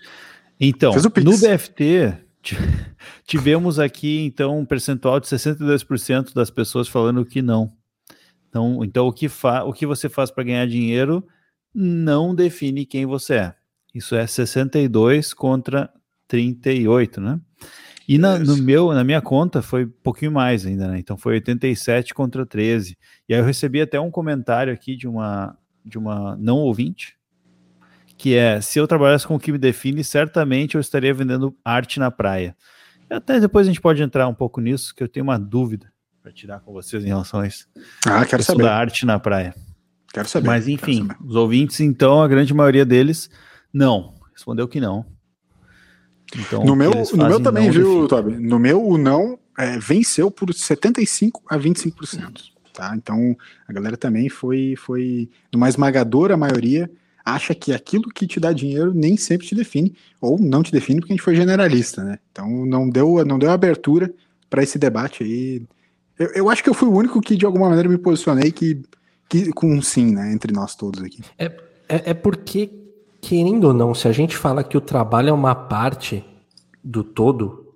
Então, 0.60 0.92
no 0.94 1.36
BFT 1.36 2.14
tivemos 3.26 3.78
aqui 3.78 4.24
então 4.24 4.58
um 4.58 4.64
percentual 4.64 5.20
de 5.20 5.26
62% 5.26 6.34
das 6.34 6.50
pessoas 6.50 6.88
falando 6.88 7.24
que 7.24 7.42
não. 7.42 7.70
Então, 8.48 8.82
então 8.82 9.06
o, 9.06 9.12
que 9.12 9.28
fa 9.28 9.64
o 9.64 9.72
que 9.72 9.86
você 9.86 10.08
faz 10.08 10.30
para 10.30 10.44
ganhar 10.44 10.66
dinheiro 10.66 11.24
não 11.74 12.34
define 12.34 12.86
quem 12.86 13.06
você 13.06 13.34
é. 13.34 13.54
Isso 13.94 14.14
é 14.14 14.26
62 14.26 15.32
contra 15.32 15.90
38, 16.26 17.20
né? 17.20 17.40
E 18.08 18.16
na, 18.16 18.38
no 18.38 18.56
meu, 18.56 18.92
na 18.92 19.04
minha 19.04 19.20
conta 19.20 19.60
foi 19.60 19.84
um 19.84 19.92
pouquinho 20.02 20.32
mais 20.32 20.64
ainda, 20.64 20.88
né? 20.88 20.98
Então 20.98 21.16
foi 21.16 21.34
87 21.34 22.14
contra 22.14 22.46
13. 22.46 22.96
E 23.28 23.34
aí 23.34 23.40
eu 23.40 23.44
recebi 23.44 23.82
até 23.82 24.00
um 24.00 24.10
comentário 24.10 24.72
aqui 24.72 24.96
de 24.96 25.06
uma, 25.06 25.56
de 25.84 25.98
uma 25.98 26.34
não 26.36 26.56
ouvinte, 26.56 27.18
que 28.16 28.34
é: 28.34 28.60
se 28.62 28.78
eu 28.78 28.88
trabalhasse 28.88 29.26
com 29.26 29.34
o 29.34 29.40
que 29.40 29.52
me 29.52 29.58
define, 29.58 30.02
certamente 30.02 30.74
eu 30.74 30.80
estaria 30.80 31.12
vendendo 31.12 31.54
arte 31.62 32.00
na 32.00 32.10
praia. 32.10 32.56
Até 33.10 33.40
depois 33.40 33.66
a 33.66 33.70
gente 33.70 33.80
pode 33.80 34.02
entrar 34.02 34.26
um 34.26 34.34
pouco 34.34 34.60
nisso, 34.60 34.94
que 34.94 35.02
eu 35.02 35.08
tenho 35.08 35.24
uma 35.24 35.38
dúvida 35.38 35.92
para 36.22 36.32
tirar 36.32 36.60
com 36.60 36.72
vocês 36.72 37.04
em 37.04 37.08
relação 37.08 37.40
a 37.40 37.46
isso. 37.46 37.68
Ah, 38.06 38.24
quero 38.24 38.42
saber. 38.42 38.64
da 38.64 38.74
arte 38.74 39.04
na 39.04 39.18
praia. 39.18 39.54
Quero 40.12 40.28
saber. 40.28 40.46
Mas 40.46 40.68
enfim, 40.68 41.06
saber. 41.06 41.16
os 41.24 41.34
ouvintes, 41.34 41.80
então, 41.80 42.22
a 42.22 42.28
grande 42.28 42.52
maioria 42.54 42.84
deles, 42.84 43.30
não. 43.72 44.14
Respondeu 44.32 44.68
que 44.68 44.80
não. 44.80 45.04
Então, 46.36 46.64
no 46.64 46.76
meu, 46.76 46.90
no 46.90 47.26
meu 47.26 47.40
também, 47.40 47.70
viu, 47.70 48.06
Toby? 48.06 48.32
No 48.36 48.58
meu, 48.58 48.84
o 48.86 48.98
não 48.98 49.38
é, 49.58 49.78
venceu 49.78 50.30
por 50.30 50.50
75% 50.50 51.32
a 51.48 51.58
25%. 51.58 52.58
Tá? 52.72 52.94
Então, 52.94 53.36
a 53.66 53.72
galera 53.72 53.96
também 53.96 54.28
foi, 54.28 54.74
foi 54.76 55.28
numa 55.52 55.68
esmagadora 55.68 56.36
maioria, 56.36 56.88
acha 57.24 57.54
que 57.54 57.72
aquilo 57.72 58.08
que 58.08 58.26
te 58.26 58.38
dá 58.38 58.52
dinheiro 58.52 58.94
nem 58.94 59.16
sempre 59.16 59.46
te 59.46 59.54
define, 59.54 59.96
ou 60.20 60.38
não 60.38 60.62
te 60.62 60.70
define 60.70 61.00
porque 61.00 61.12
a 61.12 61.16
gente 61.16 61.24
foi 61.24 61.34
generalista, 61.34 62.04
né? 62.04 62.18
Então, 62.30 62.64
não 62.64 62.88
deu, 62.88 63.24
não 63.24 63.38
deu 63.38 63.50
abertura 63.50 64.12
para 64.48 64.62
esse 64.62 64.78
debate 64.78 65.24
aí. 65.24 65.62
Eu, 66.16 66.28
eu 66.34 66.50
acho 66.50 66.62
que 66.62 66.70
eu 66.70 66.74
fui 66.74 66.88
o 66.88 66.96
único 66.96 67.20
que, 67.20 67.36
de 67.36 67.44
alguma 67.44 67.68
maneira, 67.68 67.88
me 67.88 67.98
posicionei 67.98 68.52
que 68.52 68.80
que, 69.28 69.52
com 69.52 69.72
um 69.72 69.82
sim, 69.82 70.14
né, 70.14 70.32
entre 70.32 70.52
nós 70.52 70.74
todos 70.74 71.02
aqui. 71.02 71.22
É, 71.38 71.46
é, 71.88 72.10
é 72.10 72.14
porque, 72.14 72.70
querendo 73.20 73.64
ou 73.64 73.74
não, 73.74 73.94
se 73.94 74.08
a 74.08 74.12
gente 74.12 74.36
fala 74.36 74.64
que 74.64 74.76
o 74.76 74.80
trabalho 74.80 75.30
é 75.30 75.32
uma 75.32 75.54
parte 75.54 76.24
do 76.82 77.04
todo, 77.04 77.74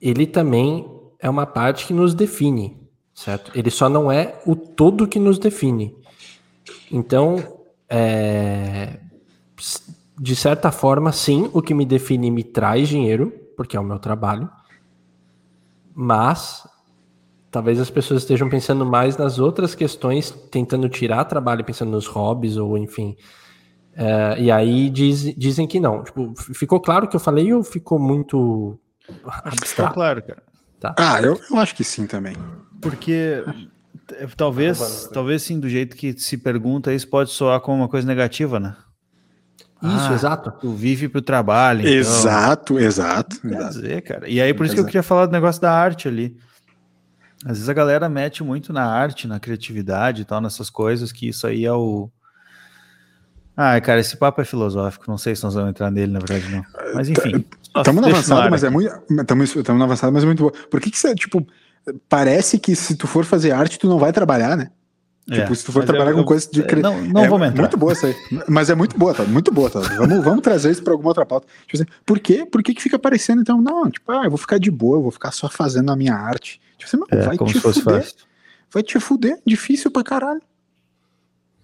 ele 0.00 0.26
também 0.26 0.90
é 1.18 1.28
uma 1.28 1.46
parte 1.46 1.86
que 1.86 1.92
nos 1.92 2.14
define, 2.14 2.76
certo? 3.14 3.50
Ele 3.54 3.70
só 3.70 3.88
não 3.88 4.10
é 4.10 4.40
o 4.46 4.54
todo 4.54 5.08
que 5.08 5.18
nos 5.18 5.38
define. 5.38 5.94
Então, 6.90 7.36
é, 7.88 9.00
de 10.18 10.36
certa 10.36 10.70
forma, 10.70 11.12
sim, 11.12 11.50
o 11.52 11.60
que 11.60 11.74
me 11.74 11.84
define 11.84 12.30
me 12.30 12.44
traz 12.44 12.88
dinheiro, 12.88 13.32
porque 13.56 13.76
é 13.76 13.80
o 13.80 13.84
meu 13.84 13.98
trabalho, 13.98 14.48
mas 15.94 16.66
talvez 17.54 17.78
as 17.78 17.88
pessoas 17.88 18.22
estejam 18.22 18.48
pensando 18.48 18.84
mais 18.84 19.16
nas 19.16 19.38
outras 19.38 19.76
questões, 19.76 20.32
tentando 20.50 20.88
tirar 20.88 21.24
trabalho, 21.24 21.64
pensando 21.64 21.92
nos 21.92 22.04
hobbies 22.04 22.56
ou 22.56 22.76
enfim. 22.76 23.16
É, 23.94 24.40
e 24.40 24.50
aí 24.50 24.90
diz, 24.90 25.22
dizem 25.36 25.64
que 25.64 25.78
não. 25.78 26.02
Tipo, 26.02 26.34
ficou 26.52 26.80
claro 26.80 27.06
que 27.06 27.14
eu 27.14 27.20
falei 27.20 27.54
ou 27.54 27.62
ficou 27.62 27.96
muito 27.96 28.76
abstrato? 29.24 29.66
Ficou 29.68 29.90
claro, 29.90 30.22
cara. 30.22 30.42
Tá. 30.80 30.96
Ah, 30.98 31.22
eu, 31.22 31.40
eu 31.48 31.56
acho 31.58 31.76
que 31.76 31.84
sim 31.84 32.08
também. 32.08 32.34
Porque 32.82 33.44
talvez, 34.36 35.08
talvez 35.12 35.42
sim, 35.42 35.60
do 35.60 35.68
jeito 35.68 35.96
que 35.96 36.12
se 36.18 36.36
pergunta, 36.36 36.92
isso 36.92 37.06
pode 37.06 37.30
soar 37.30 37.60
como 37.60 37.82
uma 37.82 37.88
coisa 37.88 38.04
negativa, 38.04 38.58
né? 38.58 38.74
Isso, 39.80 40.10
ah, 40.10 40.14
exato. 40.14 40.50
Tu 40.60 40.72
vive 40.72 41.08
pro 41.08 41.22
trabalho. 41.22 41.82
Então... 41.82 41.92
Exato, 41.92 42.80
exato. 42.80 43.40
Quer 43.40 43.68
dizer, 43.68 44.02
cara. 44.02 44.28
E 44.28 44.40
aí, 44.40 44.52
por 44.52 44.66
isso 44.66 44.74
que 44.74 44.80
eu 44.80 44.86
queria 44.86 45.04
falar 45.04 45.26
do 45.26 45.32
negócio 45.32 45.62
da 45.62 45.72
arte 45.72 46.08
ali. 46.08 46.36
Às 47.44 47.58
vezes 47.58 47.68
a 47.68 47.74
galera 47.74 48.08
mete 48.08 48.42
muito 48.42 48.72
na 48.72 48.86
arte, 48.86 49.28
na 49.28 49.38
criatividade 49.38 50.22
e 50.22 50.24
tal, 50.24 50.40
nessas 50.40 50.70
coisas, 50.70 51.12
que 51.12 51.28
isso 51.28 51.46
aí 51.46 51.66
é 51.66 51.72
o. 51.72 52.08
Ah, 53.56 53.80
cara, 53.80 54.00
esse 54.00 54.16
papo 54.16 54.40
é 54.40 54.44
filosófico, 54.44 55.04
não 55.06 55.18
sei 55.18 55.36
se 55.36 55.44
nós 55.44 55.54
vamos 55.54 55.70
entrar 55.70 55.90
nele, 55.90 56.10
na 56.10 56.18
verdade, 56.18 56.50
não. 56.50 56.64
Mas 56.94 57.08
enfim. 57.08 57.44
Estamos 57.76 58.02
no 58.02 58.08
avançado, 58.08 58.50
mas 58.50 58.64
é 58.64 58.70
muito. 58.70 58.88
Estamos 59.10 59.78
no 59.78 59.84
avançado, 59.84 60.12
mas 60.12 60.22
é 60.22 60.26
muito 60.26 60.42
bom. 60.42 60.50
Por 60.70 60.80
que, 60.80 60.90
que 60.90 60.98
você, 60.98 61.14
tipo, 61.14 61.46
parece 62.08 62.58
que 62.58 62.74
se 62.74 62.96
tu 62.96 63.06
for 63.06 63.24
fazer 63.24 63.52
arte, 63.52 63.78
tu 63.78 63.88
não 63.88 63.98
vai 63.98 64.12
trabalhar, 64.12 64.56
né? 64.56 64.70
É, 65.30 65.40
tipo, 65.40 65.54
se 65.54 65.64
tu 65.64 65.72
for 65.72 65.84
trabalhar 65.84 66.10
eu, 66.10 66.16
com 66.16 66.24
coisa 66.24 66.48
de 66.50 66.62
cre... 66.62 66.82
Não, 66.82 67.00
não 67.02 67.24
é 67.24 67.28
vou 67.28 67.42
entrar. 67.42 67.62
Muito 67.62 67.76
boa 67.78 67.92
essa 67.92 68.08
aí. 68.08 68.16
Mas 68.48 68.68
é 68.68 68.74
muito 68.74 68.98
boa, 68.98 69.14
tá? 69.14 69.24
Muito 69.24 69.50
boa, 69.52 69.70
tá? 69.70 69.80
Vamos, 69.80 70.22
vamos 70.22 70.42
trazer 70.42 70.70
isso 70.70 70.82
para 70.82 70.92
alguma 70.92 71.10
outra 71.10 71.24
pauta. 71.24 71.46
Tipo 71.66 71.82
assim, 71.82 71.86
por 72.04 72.18
quê? 72.20 72.44
Por 72.44 72.62
que, 72.62 72.74
que 72.74 72.82
fica 72.82 72.98
parecendo, 72.98 73.40
então? 73.40 73.60
Não, 73.60 73.90
tipo, 73.90 74.10
ah, 74.12 74.24
eu 74.24 74.30
vou 74.30 74.38
ficar 74.38 74.58
de 74.58 74.70
boa, 74.70 74.98
eu 74.98 75.02
vou 75.02 75.10
ficar 75.10 75.30
só 75.32 75.48
fazendo 75.48 75.90
a 75.90 75.96
minha 75.96 76.14
arte. 76.14 76.60
Tipo 76.78 76.96
assim, 76.96 77.04
é, 77.10 77.22
vai 77.22 77.36
te 77.38 77.60
fuder. 77.60 77.82
Fácil. 77.82 78.16
Vai 78.70 78.82
te 78.82 79.00
fuder. 79.00 79.38
Difícil 79.46 79.90
pra 79.90 80.02
caralho. 80.02 80.42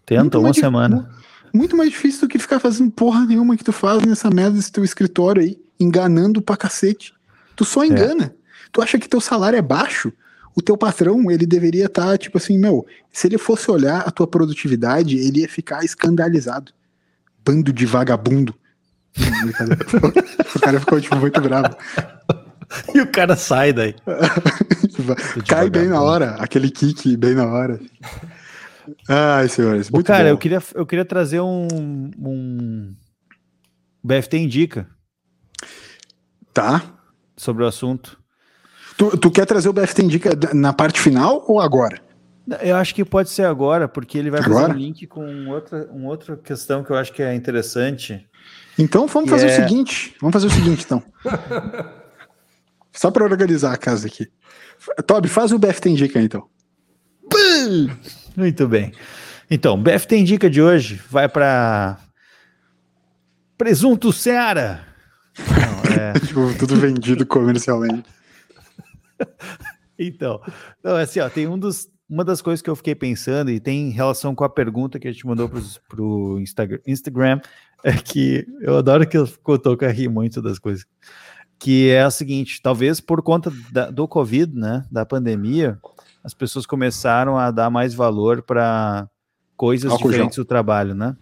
Tenta 0.06 0.38
uma 0.38 0.54
semana. 0.54 1.11
Muito 1.52 1.76
mais 1.76 1.90
difícil 1.90 2.22
do 2.22 2.28
que 2.28 2.38
ficar 2.38 2.61
fazendo 2.61 2.90
porra 2.90 3.24
nenhuma 3.26 3.56
que 3.56 3.64
tu 3.64 3.72
faz 3.72 4.04
nessa 4.04 4.30
merda 4.30 4.56
desse 4.56 4.70
teu 4.70 4.84
escritório 4.84 5.42
aí, 5.42 5.61
enganando 5.78 6.40
pra 6.40 6.56
cacete. 6.56 7.12
Tu 7.56 7.64
só 7.64 7.84
engana. 7.84 8.24
É. 8.24 8.40
Tu 8.72 8.80
acha 8.80 8.98
que 8.98 9.08
teu 9.08 9.20
salário 9.20 9.58
é 9.58 9.62
baixo? 9.62 10.12
o 10.54 10.62
teu 10.62 10.76
patrão, 10.76 11.30
ele 11.30 11.46
deveria 11.46 11.86
estar, 11.86 12.06
tá, 12.06 12.18
tipo 12.18 12.38
assim, 12.38 12.58
meu, 12.58 12.86
se 13.12 13.26
ele 13.26 13.38
fosse 13.38 13.70
olhar 13.70 14.00
a 14.00 14.11
tua 14.11 14.26
produtividade, 14.26 15.16
ele 15.16 15.40
ia 15.40 15.48
ficar 15.48 15.84
escandalizado. 15.84 16.72
Bando 17.44 17.72
de 17.72 17.86
vagabundo. 17.86 18.54
o 20.54 20.61
cara 20.61 20.80
ficou, 20.80 21.00
tipo, 21.00 21.16
muito 21.16 21.40
bravo. 21.40 21.76
E 22.95 23.01
o 23.01 23.07
cara 23.07 23.37
sai 23.37 23.73
daí. 23.73 23.95
Cai 25.47 25.68
bem 25.68 25.89
na 25.89 26.01
hora, 26.01 26.37
aquele 26.37 26.71
kick 26.71 27.16
bem 27.16 27.35
na 27.35 27.47
hora. 27.47 27.81
Ai, 29.09 29.49
senhores. 29.49 29.91
Muito 29.91 30.07
cara, 30.07 30.25
bom. 30.25 30.31
eu 30.31 30.39
queria, 30.39 30.62
eu 30.75 30.87
queria 30.87 31.05
trazer 31.05 31.41
um, 31.41 31.68
um. 32.18 32.95
BFT 34.03 34.39
Indica. 34.39 34.87
Tá. 36.53 36.83
Sobre 37.37 37.64
o 37.64 37.66
assunto. 37.66 38.18
Tu, 38.97 39.16
tu 39.16 39.31
quer 39.31 39.47
trazer 39.47 39.68
o 39.68 39.73
BFT 39.73 40.03
Indica 40.03 40.31
na 40.55 40.73
parte 40.73 41.01
final 41.01 41.45
ou 41.47 41.61
agora? 41.61 42.01
Eu 42.61 42.77
acho 42.77 42.95
que 42.95 43.05
pode 43.05 43.31
ser 43.31 43.45
agora, 43.45 43.87
porque 43.87 44.18
ele 44.18 44.31
vai 44.31 44.41
agora? 44.41 44.68
fazer 44.68 44.73
um 44.73 44.77
link 44.77 45.07
com 45.07 45.49
outra, 45.49 45.89
uma 45.93 46.09
outra 46.09 46.37
questão 46.37 46.83
que 46.83 46.91
eu 46.91 46.97
acho 46.97 47.12
que 47.12 47.23
é 47.23 47.35
interessante. 47.35 48.27
Então 48.79 49.07
vamos 49.07 49.31
fazer 49.31 49.49
é... 49.49 49.53
o 49.53 49.57
seguinte. 49.57 50.16
Vamos 50.21 50.33
fazer 50.33 50.47
o 50.47 50.51
seguinte, 50.51 50.85
então. 50.85 51.03
Só 52.93 53.11
para 53.11 53.24
organizar 53.24 53.72
a 53.72 53.76
casa 53.76 54.07
aqui. 54.07 54.28
Toby, 55.07 55.28
faz 55.28 55.53
o 55.53 55.59
BFT 55.59 55.91
Indica 55.91 56.20
então. 56.20 56.49
Muito 58.36 58.66
bem. 58.68 58.93
Então, 59.51 59.80
BF 59.80 60.07
tem 60.07 60.24
dica 60.24 60.49
de 60.49 60.62
hoje, 60.62 61.01
vai 61.11 61.28
para 61.28 61.99
Presunto 63.59 64.12
Seara. 64.12 64.86
Não, 65.38 65.95
é... 65.95 66.12
tipo, 66.20 66.55
tudo 66.59 66.76
vendido 66.76 67.26
comercialmente. 67.26 68.09
então, 69.99 70.41
não, 70.82 70.97
assim, 70.97 71.18
ó, 71.20 71.28
tem 71.28 71.49
um 71.49 71.59
dos, 71.59 71.88
uma 72.09 72.24
das 72.24 72.41
coisas 72.41 72.62
que 72.62 72.70
eu 72.70 72.76
fiquei 72.76 72.95
pensando, 72.95 73.51
e 73.51 73.59
tem 73.59 73.91
relação 73.91 74.34
com 74.34 74.45
a 74.45 74.49
pergunta 74.49 74.99
que 74.99 75.09
a 75.09 75.12
gente 75.12 75.26
mandou 75.26 75.49
para 75.49 76.03
o 76.03 76.38
Instagram, 76.41 76.78
Instagram, 76.86 77.41
é 77.82 77.93
que 77.93 78.47
eu 78.61 78.76
adoro 78.76 79.07
que 79.07 79.18
o 79.18 79.59
Toca 79.59 79.91
ri 79.91 80.09
muito 80.09 80.41
das 80.41 80.59
coisas. 80.59 80.86
Que 81.61 81.90
é 81.90 82.02
a 82.02 82.11
seguinte: 82.11 82.61
talvez 82.61 83.00
por 83.00 83.22
conta 83.22 83.52
da, 83.70 83.90
do 83.90 84.08
Covid, 84.08 84.52
né, 84.56 84.84
da 84.90 85.06
pandemia, 85.06 85.78
as 86.24 86.34
pessoas 86.34 86.66
começaram 86.66 87.38
a 87.38 87.50
dar 87.50 87.70
mais 87.70 87.94
valor 87.94 88.42
para 88.42 89.08
coisas 89.56 89.90
álcool 89.90 90.08
diferentes 90.08 90.36
gel. 90.36 90.44
do 90.44 90.48
trabalho, 90.48 90.94
né? 90.94 91.16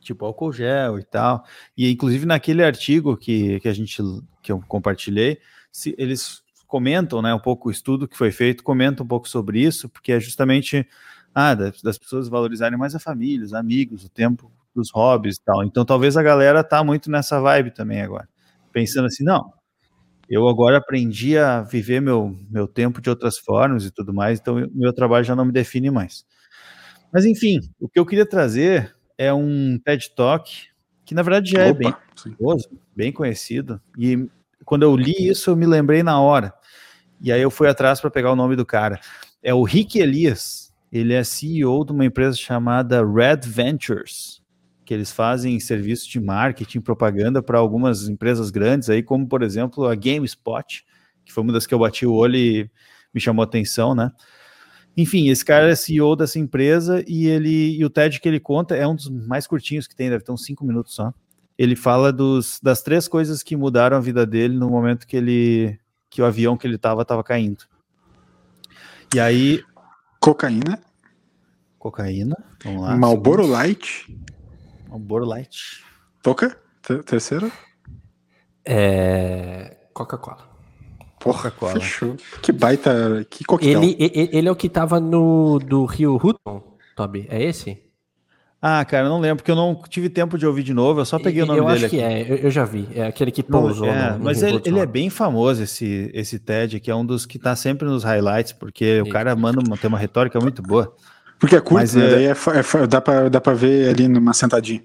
Tipo 0.00 0.26
álcool 0.26 0.52
gel 0.52 0.98
e 0.98 1.02
tal. 1.02 1.44
E 1.76 1.90
inclusive 1.90 2.26
naquele 2.26 2.62
artigo 2.62 3.16
que, 3.16 3.58
que 3.60 3.68
a 3.68 3.72
gente 3.72 4.02
que 4.42 4.52
eu 4.52 4.62
compartilhei, 4.68 5.38
se, 5.72 5.94
eles 5.98 6.42
comentam, 6.66 7.22
né, 7.22 7.34
um 7.34 7.38
pouco 7.38 7.68
o 7.68 7.72
estudo 7.72 8.06
que 8.06 8.16
foi 8.16 8.30
feito, 8.30 8.62
comenta 8.62 9.02
um 9.02 9.06
pouco 9.06 9.26
sobre 9.28 9.60
isso, 9.60 9.88
porque 9.88 10.12
é 10.12 10.20
justamente 10.20 10.86
ah, 11.34 11.54
das, 11.54 11.80
das 11.82 11.98
pessoas 11.98 12.28
valorizarem 12.28 12.78
mais 12.78 12.94
a 12.94 13.00
família, 13.00 13.44
os 13.44 13.54
amigos, 13.54 14.04
o 14.04 14.10
tempo 14.10 14.52
dos 14.74 14.90
hobbies 14.90 15.36
e 15.36 15.42
tal. 15.42 15.64
Então 15.64 15.84
talvez 15.84 16.16
a 16.16 16.22
galera 16.22 16.62
tá 16.62 16.84
muito 16.84 17.10
nessa 17.10 17.40
vibe 17.40 17.70
também 17.70 18.02
agora. 18.02 18.28
Pensando 18.78 19.06
assim, 19.06 19.24
não, 19.24 19.52
eu 20.30 20.46
agora 20.46 20.76
aprendi 20.76 21.36
a 21.36 21.62
viver 21.62 22.00
meu, 22.00 22.36
meu 22.48 22.68
tempo 22.68 23.00
de 23.00 23.10
outras 23.10 23.38
formas 23.38 23.84
e 23.84 23.90
tudo 23.90 24.14
mais, 24.14 24.38
então 24.38 24.68
meu 24.72 24.92
trabalho 24.92 25.24
já 25.24 25.34
não 25.34 25.44
me 25.44 25.50
define 25.50 25.90
mais. 25.90 26.24
Mas 27.12 27.24
enfim, 27.24 27.58
o 27.80 27.88
que 27.88 27.98
eu 27.98 28.06
queria 28.06 28.24
trazer 28.24 28.94
é 29.16 29.32
um 29.32 29.78
TED 29.84 30.12
Talk 30.14 30.68
que 31.04 31.12
na 31.12 31.22
verdade 31.22 31.50
já 31.50 31.64
é 31.64 31.70
Opa, 31.70 31.80
é 31.80 31.82
bem 31.82 31.94
famoso, 32.38 32.68
bem 32.94 33.10
conhecido. 33.10 33.80
E 33.98 34.28
quando 34.64 34.84
eu 34.84 34.94
li 34.94 35.28
isso, 35.28 35.50
eu 35.50 35.56
me 35.56 35.66
lembrei 35.66 36.04
na 36.04 36.20
hora. 36.20 36.54
E 37.20 37.32
aí 37.32 37.42
eu 37.42 37.50
fui 37.50 37.66
atrás 37.66 38.00
para 38.00 38.10
pegar 38.10 38.30
o 38.30 38.36
nome 38.36 38.54
do 38.54 38.64
cara. 38.64 39.00
É 39.42 39.52
o 39.52 39.64
Rick 39.64 39.98
Elias. 39.98 40.72
Ele 40.92 41.14
é 41.14 41.24
CEO 41.24 41.84
de 41.84 41.90
uma 41.90 42.04
empresa 42.04 42.36
chamada 42.36 43.04
Red 43.04 43.40
Ventures, 43.44 44.40
que 44.88 44.94
eles 44.94 45.12
fazem 45.12 45.60
serviço 45.60 46.08
de 46.08 46.18
marketing, 46.18 46.80
propaganda 46.80 47.42
para 47.42 47.58
algumas 47.58 48.08
empresas 48.08 48.48
grandes 48.48 48.88
aí, 48.88 49.02
como 49.02 49.28
por 49.28 49.42
exemplo 49.42 49.86
a 49.86 49.94
GameSpot, 49.94 50.82
que 51.26 51.30
foi 51.30 51.42
uma 51.42 51.52
das 51.52 51.66
que 51.66 51.74
eu 51.74 51.78
bati 51.78 52.06
o 52.06 52.14
olho 52.14 52.36
e 52.36 52.70
me 53.12 53.20
chamou 53.20 53.42
a 53.42 53.44
atenção, 53.44 53.94
né? 53.94 54.10
Enfim, 54.96 55.28
esse 55.28 55.44
cara 55.44 55.68
é 55.68 55.74
CEO 55.74 56.16
dessa 56.16 56.38
empresa 56.38 57.04
e 57.06 57.26
ele 57.26 57.76
e 57.76 57.84
o 57.84 57.90
TED 57.90 58.18
que 58.18 58.26
ele 58.26 58.40
conta 58.40 58.74
é 58.74 58.88
um 58.88 58.94
dos 58.94 59.10
mais 59.10 59.46
curtinhos 59.46 59.86
que 59.86 59.94
tem, 59.94 60.08
deve 60.08 60.24
ter 60.24 60.32
uns 60.32 60.46
cinco 60.46 60.64
minutos 60.64 60.94
só. 60.94 61.12
Ele 61.58 61.76
fala 61.76 62.10
dos, 62.10 62.58
das 62.62 62.80
três 62.80 63.06
coisas 63.06 63.42
que 63.42 63.56
mudaram 63.56 63.94
a 63.94 64.00
vida 64.00 64.24
dele 64.24 64.56
no 64.56 64.70
momento 64.70 65.06
que 65.06 65.18
ele 65.18 65.78
que 66.08 66.22
o 66.22 66.24
avião 66.24 66.56
que 66.56 66.66
ele 66.66 66.76
estava 66.76 67.02
estava 67.02 67.22
caindo. 67.22 67.62
E 69.14 69.20
aí 69.20 69.62
cocaína, 70.18 70.80
cocaína, 71.78 72.42
vamos 72.64 72.80
lá. 72.80 72.96
Marlboro 72.96 73.46
Light, 73.46 74.06
Marlboro 74.88 75.26
Light. 75.26 75.84
Toca? 76.22 76.58
Terceira? 77.04 77.50
É 78.64 79.76
Coca-Cola. 79.92 80.48
Porra, 81.20 81.52
fechou. 81.72 82.16
Que 82.40 82.52
baita. 82.52 83.26
Que 83.28 83.44
coquetel. 83.44 83.82
Ele, 83.82 83.96
ele, 83.98 84.30
ele 84.32 84.48
é 84.48 84.50
o 84.50 84.56
que 84.56 84.68
tava 84.68 85.00
no 85.00 85.58
do 85.58 85.84
Rio 85.84 86.16
Hutton, 86.16 86.62
Toby. 86.94 87.26
É 87.28 87.42
esse? 87.42 87.82
Ah, 88.60 88.84
cara, 88.84 89.06
eu 89.06 89.08
não 89.08 89.20
lembro, 89.20 89.36
porque 89.36 89.50
eu 89.50 89.56
não 89.56 89.80
tive 89.88 90.08
tempo 90.08 90.36
de 90.36 90.44
ouvir 90.44 90.64
de 90.64 90.74
novo, 90.74 91.00
eu 91.00 91.04
só 91.04 91.16
peguei 91.18 91.42
o 91.42 91.46
nome 91.46 91.60
eu 91.60 91.64
dele. 91.64 91.80
Eu 91.80 91.86
acho 91.86 91.90
que 91.90 92.00
é, 92.00 92.22
eu, 92.22 92.36
eu, 92.36 92.50
já 92.50 92.64
vi. 92.64 92.88
É 92.92 93.06
aquele 93.06 93.30
que 93.30 93.42
pousou. 93.42 93.86
É, 93.86 94.12
no, 94.12 94.18
no 94.18 94.24
mas 94.24 94.42
ele, 94.42 94.60
ele, 94.64 94.80
é 94.80 94.86
bem 94.86 95.08
famoso, 95.10 95.62
esse, 95.62 96.10
esse 96.12 96.40
TED, 96.40 96.80
que 96.80 96.90
é 96.90 96.94
um 96.94 97.06
dos 97.06 97.24
que 97.24 97.38
tá 97.38 97.54
sempre 97.54 97.86
nos 97.86 98.02
highlights, 98.02 98.52
porque 98.52 99.00
o 99.00 99.08
cara 99.10 99.34
manda 99.36 99.60
uma, 99.60 99.76
tem 99.76 99.86
uma 99.86 99.98
retórica 99.98 100.40
muito 100.40 100.60
boa. 100.60 100.92
Porque 101.38 101.56
é 101.56 101.60
curto, 101.60 101.74
mas, 101.74 101.94
né? 101.94 102.06
É... 102.06 102.10
Daí 102.10 102.24
é, 102.26 102.30
é, 102.30 102.86
dá, 102.86 103.00
pra, 103.00 103.28
dá 103.28 103.40
pra 103.40 103.54
ver 103.54 103.90
ali 103.90 104.08
numa 104.08 104.34
sentadinha. 104.34 104.82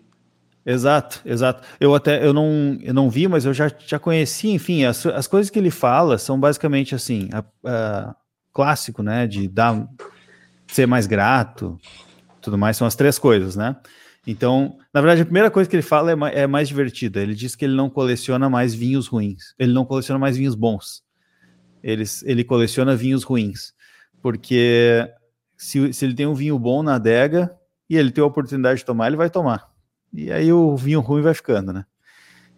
Exato, 0.65 1.21
exato. 1.25 1.67
Eu 1.79 1.93
até 1.93 2.25
eu 2.25 2.31
não, 2.31 2.77
eu 2.81 2.93
não 2.93 3.09
vi, 3.09 3.27
mas 3.27 3.43
eu 3.43 3.53
já, 3.53 3.69
já 3.85 3.99
conheci, 3.99 4.49
enfim, 4.49 4.85
as, 4.85 5.05
as 5.05 5.27
coisas 5.27 5.49
que 5.49 5.59
ele 5.59 5.71
fala 5.71 6.17
são 6.17 6.39
basicamente 6.39 6.95
assim, 6.95 7.29
a, 7.33 7.43
a, 7.65 8.15
clássico, 8.53 9.03
né, 9.03 9.27
de 9.27 9.47
dar 9.47 9.85
ser 10.67 10.85
mais 10.85 11.05
grato, 11.05 11.77
tudo 12.41 12.57
mais, 12.57 12.77
são 12.77 12.87
as 12.87 12.95
três 12.95 13.19
coisas, 13.19 13.55
né? 13.55 13.75
Então, 14.25 14.77
na 14.93 15.01
verdade, 15.01 15.21
a 15.21 15.25
primeira 15.25 15.51
coisa 15.51 15.69
que 15.69 15.75
ele 15.75 15.83
fala 15.83 16.11
é, 16.11 16.43
é 16.43 16.47
mais 16.47 16.69
divertida. 16.69 17.19
Ele 17.19 17.35
diz 17.35 17.57
que 17.57 17.65
ele 17.65 17.75
não 17.75 17.89
coleciona 17.89 18.49
mais 18.49 18.73
vinhos 18.73 19.07
ruins, 19.07 19.53
ele 19.59 19.73
não 19.73 19.83
coleciona 19.83 20.17
mais 20.17 20.37
vinhos 20.37 20.55
bons. 20.55 21.03
Ele, 21.83 22.05
ele 22.23 22.43
coleciona 22.45 22.95
vinhos 22.95 23.23
ruins, 23.23 23.73
porque 24.21 25.05
se, 25.63 25.93
se 25.93 26.05
ele 26.05 26.13
tem 26.13 26.27
um 26.27 26.33
vinho 26.33 26.57
bom 26.57 26.83
na 26.83 26.95
adega 26.95 27.55
e 27.89 27.97
ele 27.97 28.11
tem 28.11 28.23
a 28.23 28.27
oportunidade 28.27 28.79
de 28.79 28.85
tomar, 28.85 29.07
ele 29.07 29.17
vai 29.17 29.29
tomar 29.29 29.73
e 30.13 30.31
aí 30.31 30.53
o 30.53 30.77
vinho 30.77 30.99
ruim 30.99 31.23
vai 31.23 31.33
ficando, 31.33 31.73
né? 31.73 31.85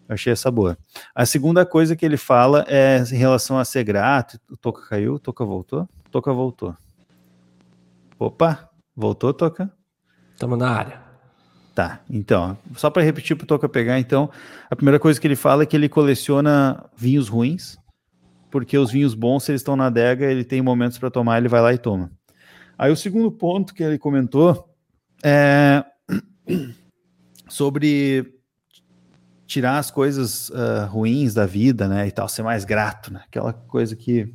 Eu 0.08 0.14
achei 0.14 0.32
essa 0.32 0.50
boa. 0.50 0.76
A 1.14 1.24
segunda 1.24 1.64
coisa 1.64 1.96
que 1.96 2.04
ele 2.04 2.16
fala 2.16 2.64
é 2.68 2.98
em 2.98 3.16
relação 3.16 3.58
a 3.58 3.64
ser 3.64 3.82
grato. 3.82 4.38
O 4.50 4.56
Toca 4.56 4.82
caiu, 4.88 5.14
o 5.14 5.18
Toca 5.18 5.44
voltou? 5.44 5.88
O 6.06 6.10
Toca 6.10 6.32
voltou. 6.32 6.76
Opa, 8.18 8.68
voltou, 8.94 9.32
Toca? 9.32 9.72
Estamos 10.32 10.58
na 10.58 10.70
área. 10.70 11.00
Tá, 11.74 12.00
então, 12.08 12.56
só 12.74 12.88
para 12.88 13.02
repetir 13.02 13.36
para 13.36 13.44
o 13.44 13.46
Toca 13.46 13.68
pegar, 13.68 13.98
então, 13.98 14.30
a 14.70 14.74
primeira 14.74 14.98
coisa 14.98 15.20
que 15.20 15.26
ele 15.26 15.36
fala 15.36 15.62
é 15.62 15.66
que 15.66 15.76
ele 15.76 15.90
coleciona 15.90 16.88
vinhos 16.96 17.28
ruins, 17.28 17.76
porque 18.50 18.78
os 18.78 18.90
vinhos 18.90 19.12
bons, 19.12 19.44
se 19.44 19.50
eles 19.50 19.60
estão 19.60 19.76
na 19.76 19.86
adega, 19.86 20.24
ele 20.24 20.42
tem 20.42 20.62
momentos 20.62 20.96
para 20.96 21.10
tomar, 21.10 21.36
ele 21.36 21.48
vai 21.48 21.60
lá 21.60 21.74
e 21.74 21.78
toma. 21.78 22.10
Aí 22.78 22.90
o 22.90 22.96
segundo 22.96 23.30
ponto 23.30 23.74
que 23.74 23.82
ele 23.82 23.98
comentou 23.98 24.68
é 25.22 25.84
sobre 27.48 28.34
tirar 29.46 29.78
as 29.78 29.90
coisas 29.90 30.50
uh, 30.50 30.86
ruins 30.88 31.32
da 31.32 31.46
vida, 31.46 31.88
né, 31.88 32.06
e 32.06 32.10
tal, 32.10 32.28
ser 32.28 32.42
mais 32.42 32.64
grato, 32.64 33.12
né? 33.12 33.22
Aquela 33.26 33.52
coisa 33.52 33.94
que, 33.94 34.32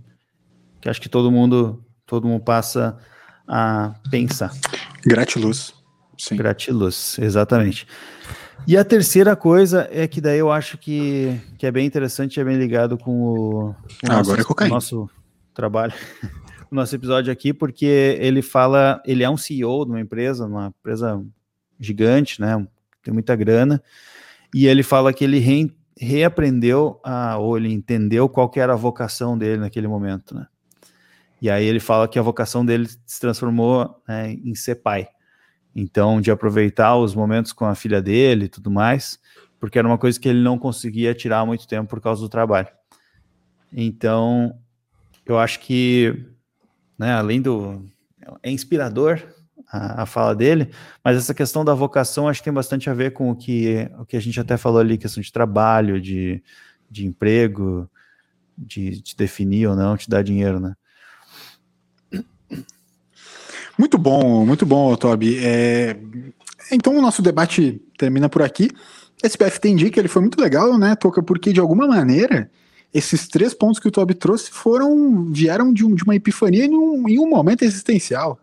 que 0.79 0.89
acho 0.89 1.01
que 1.01 1.09
todo 1.09 1.31
mundo 1.31 1.83
todo 2.05 2.27
mundo 2.27 2.43
passa 2.43 2.97
a 3.47 3.93
pensar. 4.09 4.51
Gratiluz. 5.05 5.73
Sim. 6.17 6.35
Gratiluz, 6.35 7.17
exatamente. 7.19 7.87
E 8.67 8.77
a 8.77 8.83
terceira 8.83 9.35
coisa 9.35 9.87
é 9.91 10.07
que 10.07 10.21
daí 10.21 10.37
eu 10.37 10.51
acho 10.51 10.77
que, 10.77 11.39
que 11.57 11.65
é 11.65 11.71
bem 11.71 11.85
interessante, 11.85 12.39
é 12.39 12.43
bem 12.43 12.57
ligado 12.57 12.97
com 12.97 13.23
o, 13.23 13.73
com 13.73 14.11
ah, 14.11 14.17
nosso, 14.17 14.35
é 14.59 14.67
nosso 14.67 15.09
trabalho, 15.53 15.93
o 16.71 16.75
nosso 16.75 16.95
episódio 16.95 17.33
aqui, 17.33 17.53
porque 17.53 18.17
ele 18.19 18.41
fala, 18.41 19.03
ele 19.05 19.23
é 19.23 19.29
um 19.29 19.35
CEO 19.35 19.83
de 19.85 19.91
uma 19.91 19.99
empresa, 19.99 20.45
uma 20.45 20.67
empresa 20.67 21.21
gigante, 21.77 22.39
né, 22.39 22.65
tem 23.03 23.13
muita 23.13 23.35
grana, 23.35 23.83
e 24.55 24.67
ele 24.67 24.81
fala 24.81 25.11
que 25.11 25.23
ele 25.23 25.39
re, 25.39 25.75
reaprendeu, 25.99 26.99
a, 27.03 27.37
ou 27.37 27.57
ele 27.57 27.73
entendeu 27.73 28.29
qual 28.29 28.49
que 28.49 28.59
era 28.59 28.73
a 28.73 28.77
vocação 28.77 29.37
dele 29.37 29.57
naquele 29.57 29.87
momento, 29.87 30.33
né? 30.33 30.47
E 31.41 31.49
aí 31.49 31.65
ele 31.65 31.79
fala 31.79 32.07
que 32.07 32.19
a 32.19 32.21
vocação 32.21 32.63
dele 32.63 32.87
se 33.05 33.19
transformou 33.19 33.99
né, 34.07 34.33
em 34.33 34.53
ser 34.53 34.75
pai. 34.75 35.07
Então, 35.75 36.21
de 36.21 36.29
aproveitar 36.29 36.95
os 36.97 37.15
momentos 37.15 37.51
com 37.51 37.65
a 37.65 37.73
filha 37.73 37.99
dele 37.99 38.45
e 38.45 38.49
tudo 38.49 38.69
mais, 38.69 39.19
porque 39.59 39.79
era 39.79 39.87
uma 39.87 39.97
coisa 39.97 40.19
que 40.19 40.29
ele 40.29 40.41
não 40.41 40.57
conseguia 40.57 41.15
tirar 41.15 41.43
muito 41.45 41.67
tempo 41.67 41.89
por 41.89 41.99
causa 41.99 42.21
do 42.21 42.29
trabalho. 42.29 42.67
Então, 43.73 44.55
eu 45.25 45.39
acho 45.39 45.59
que, 45.61 46.27
né, 47.01 47.13
além 47.13 47.41
do. 47.41 47.83
É 48.43 48.51
inspirador 48.51 49.19
a, 49.67 50.03
a, 50.03 50.05
fala 50.05 50.35
dele, 50.35 50.69
mas 51.03 51.17
essa 51.17 51.33
questão 51.33 51.65
da 51.65 51.73
vocação 51.73 52.27
acho 52.27 52.39
que 52.39 52.43
tem 52.43 52.53
bastante 52.53 52.91
a 52.91 52.93
ver 52.93 53.11
com 53.11 53.31
o 53.31 53.35
que, 53.35 53.89
o 53.97 54.05
que 54.05 54.15
a 54.15 54.19
gente 54.19 54.39
até 54.39 54.55
falou 54.55 54.79
ali, 54.79 54.99
questão 54.99 55.21
de 55.21 55.31
trabalho, 55.31 55.99
de, 55.99 56.43
de 56.89 57.07
emprego, 57.07 57.89
de, 58.55 59.01
de 59.01 59.15
definir 59.15 59.67
ou 59.67 59.75
não, 59.75 59.97
te 59.97 60.07
dar 60.07 60.21
dinheiro, 60.21 60.59
né? 60.59 60.75
Muito 63.75 63.97
bom, 63.97 64.45
muito 64.45 64.63
bom, 64.63 64.95
Toby. 64.95 65.39
É... 65.43 65.97
Então 66.71 66.95
o 66.95 67.01
nosso 67.01 67.23
debate 67.23 67.81
termina 67.97 68.29
por 68.29 68.43
aqui. 68.43 68.69
Esse 69.23 69.59
tem 69.59 69.75
dica, 69.75 69.99
ele 69.99 70.07
foi 70.07 70.21
muito 70.21 70.39
legal, 70.39 70.77
né, 70.77 70.95
Toca? 70.95 71.23
Porque 71.23 71.51
de 71.51 71.59
alguma 71.59 71.87
maneira 71.87 72.51
esses 72.93 73.27
três 73.27 73.53
pontos 73.53 73.79
que 73.79 73.87
o 73.87 73.91
Toby 73.91 74.13
trouxe 74.13 74.51
foram 74.51 75.25
vieram 75.31 75.71
de, 75.71 75.85
um, 75.85 75.95
de 75.95 76.03
uma 76.03 76.15
epifania 76.15 76.65
em 76.65 76.75
um, 76.75 77.07
em 77.07 77.19
um 77.19 77.29
momento 77.29 77.63
existencial. 77.63 78.39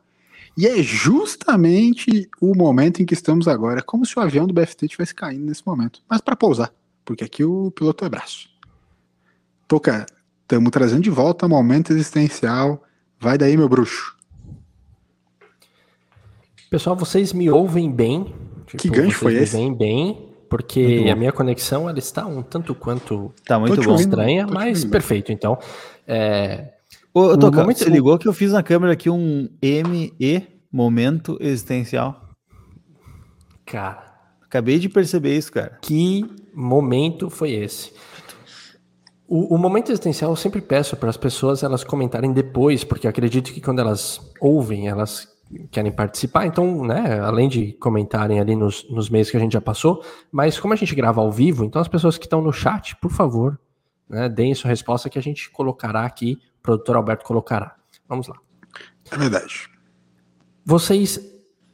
E 0.57 0.67
é 0.67 0.83
justamente 0.83 2.29
o 2.41 2.55
momento 2.57 3.01
em 3.01 3.07
que 3.07 3.15
estamos 3.15 3.47
agora, 3.47 3.81
como 3.83 4.05
se 4.05 4.19
o 4.19 4.23
avião 4.23 4.47
do 4.47 4.53
BFT 4.53 4.87
estivesse 4.87 5.15
caindo 5.15 5.45
nesse 5.45 5.65
momento. 5.65 6.03
Mas 6.09 6.21
para 6.21 6.35
pousar, 6.35 6.73
porque 7.05 7.23
aqui 7.23 7.45
o 7.45 7.71
piloto 7.71 8.05
é 8.05 8.09
braço. 8.09 8.49
Toca, 9.69 10.07
estamos 10.43 10.71
trazendo 10.71 11.03
de 11.03 11.11
volta 11.11 11.47
momento 11.47 11.93
existencial. 11.93 12.83
Vai 13.21 13.39
daí, 13.39 13.57
meu 13.57 13.69
bruxo. 13.69 14.17
Pessoal, 16.71 16.97
vocês 16.97 17.33
me 17.33 17.51
ouvem 17.51 17.91
bem? 17.91 18.35
Tipo, 18.67 18.83
que 18.83 18.91
gancho 18.91 19.19
foi 19.19 19.35
esse? 19.37 19.57
Me 19.57 19.75
bem, 19.75 20.28
porque 20.49 21.07
a 21.11 21.17
minha 21.17 21.33
conexão 21.33 21.89
ela 21.89 21.99
está 21.99 22.27
um 22.27 22.43
tanto 22.43 22.75
quanto 22.75 23.33
tá 23.45 23.59
muito 23.59 23.81
bom. 23.83 23.95
estranha, 23.95 24.47
mas 24.47 24.85
perfeito. 24.85 25.33
Então, 25.33 25.59
é... 26.07 26.73
Ô, 27.13 27.37
Toca, 27.37 27.61
momento... 27.61 27.79
você 27.79 27.91
ligou 27.91 28.19
que 28.19 28.29
eu 28.29 28.33
fiz 28.33 28.53
na 28.53 28.63
câmera 28.63 28.93
aqui 28.93 29.11
um 29.11 29.49
ME, 29.63 30.47
momento 30.73 31.37
existencial? 31.41 32.29
Cara. 33.67 34.07
Acabei 34.43 34.79
de 34.79 34.89
perceber 34.89 35.37
isso, 35.37 35.53
cara. 35.53 35.79
Que 35.83 36.25
momento 36.55 37.29
foi 37.29 37.53
esse? 37.53 37.93
O, 39.27 39.55
o, 39.55 39.59
momento 39.59 39.91
existencial 39.93 40.31
eu 40.31 40.37
sempre 40.37 40.63
peço 40.63 40.97
para 40.97 41.11
as 41.11 41.19
pessoas 41.19 41.63
elas 41.63 41.85
comentarem 41.85 42.33
depois, 42.33 42.83
porque 42.83 43.07
acredito 43.07 43.53
que 43.53 43.61
quando 43.61 43.81
elas 43.81 44.19
ouvem, 44.41 44.89
elas 44.89 45.29
querem 45.71 45.91
participar, 45.91 46.47
então, 46.47 46.85
né, 46.85 47.21
além 47.21 47.49
de 47.49 47.73
comentarem 47.75 48.39
ali 48.39 48.55
nos, 48.55 48.89
nos 48.91 49.09
meios 49.09 49.31
que 49.31 49.37
a 49.37 49.41
gente 49.41 49.53
já 49.53 49.61
passou, 49.61 50.05
mas 50.31 50.59
como 50.59 50.75
a 50.75 50.77
gente 50.77 50.95
grava 50.95 51.21
ao 51.21 51.33
vivo, 51.33 51.65
então 51.65 51.81
as 51.81 51.89
pessoas 51.89 52.19
que 52.19 52.27
estão 52.27 52.43
no 52.43 52.53
chat, 52.53 52.97
por 52.97 53.11
favor, 53.11 53.59
né, 54.09 54.29
deem 54.29 54.55
sua 54.55 54.71
resposta 54.71 55.09
que 55.09 55.19
a 55.19 55.23
gente 55.23 55.51
colocará 55.51 56.05
aqui, 56.05 56.39
o 56.59 56.63
produtor 56.63 56.97
Alberto 56.97 57.25
colocará. 57.25 57.77
Vamos 58.09 58.29
lá. 58.29 58.37
É 59.11 59.17
verdade. 59.17 59.69
Vocês 60.65 61.21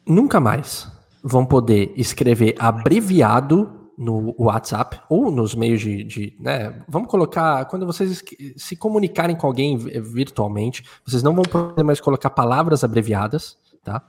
nunca 0.07 0.39
mais 0.41 0.91
vão 1.23 1.45
poder 1.45 1.93
escrever 1.97 2.55
abreviado 2.59 3.85
no 3.97 4.35
WhatsApp 4.39 5.01
ou 5.09 5.31
nos 5.31 5.55
meios 5.55 5.81
de, 5.81 6.05
de, 6.05 6.37
né, 6.41 6.83
vamos 6.89 7.09
colocar, 7.09 7.65
quando 7.67 7.87
vocês 7.87 8.23
se 8.57 8.77
comunicarem 8.77 9.37
com 9.37 9.47
alguém 9.47 9.77
virtualmente, 9.77 10.85
vocês 11.07 11.23
não 11.23 11.35
vão 11.35 11.45
poder 11.45 11.83
mais 11.83 12.01
colocar 12.01 12.31
palavras 12.31 12.83
abreviadas, 12.83 13.57
tá? 13.85 14.03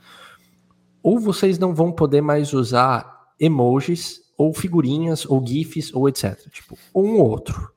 Ou 1.03 1.19
vocês 1.19 1.59
não 1.59 1.73
vão 1.73 1.91
poder 1.91 2.21
mais 2.21 2.53
usar 2.53 3.27
emojis 3.39 4.21
ou 4.37 4.53
figurinhas 4.53 5.25
ou 5.25 5.45
gifs 5.45 5.93
ou 5.93 6.09
etc, 6.09 6.49
tipo, 6.49 6.77
um 6.93 7.19
ou 7.19 7.29
outro. 7.29 7.71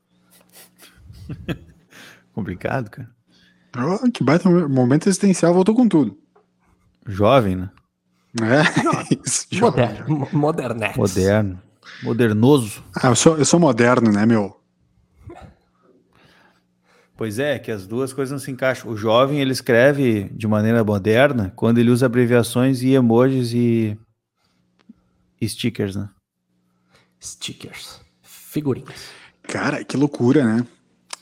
Complicado, 2.33 2.91
cara. 2.91 3.11
Oh, 3.77 4.11
que 4.11 4.25
baita 4.25 4.49
momento 4.49 5.09
existencial, 5.09 5.53
voltou 5.53 5.75
com 5.75 5.87
tudo. 5.89 6.19
Jovem, 7.07 7.57
né? 7.57 7.71
É, 8.41 9.15
isso, 9.25 9.47
Moderno. 9.53 10.29
Modernex. 10.33 10.97
Moderno. 10.97 11.63
Modernoso. 12.03 12.85
Ah, 12.95 13.09
eu 13.09 13.17
sou, 13.17 13.37
eu 13.37 13.45
sou 13.45 13.59
moderno, 13.59 14.13
né, 14.13 14.25
meu? 14.27 14.59
Pois 17.19 17.41
é, 17.41 17.59
que 17.59 17.73
as 17.73 17.85
duas 17.85 18.13
coisas 18.13 18.31
não 18.31 18.39
se 18.39 18.49
encaixam. 18.49 18.93
O 18.93 18.97
jovem, 18.97 19.41
ele 19.41 19.51
escreve 19.51 20.31
de 20.33 20.47
maneira 20.47 20.85
moderna 20.85 21.53
quando 21.57 21.79
ele 21.79 21.91
usa 21.91 22.07
abreviações 22.07 22.81
e 22.81 22.95
emojis 22.95 23.53
e, 23.53 23.99
e 25.41 25.49
stickers, 25.49 25.97
né? 25.97 26.09
Stickers. 27.21 28.01
Figurinhas. 28.23 29.09
Cara, 29.43 29.83
que 29.83 29.97
loucura, 29.97 30.45
né? 30.45 30.65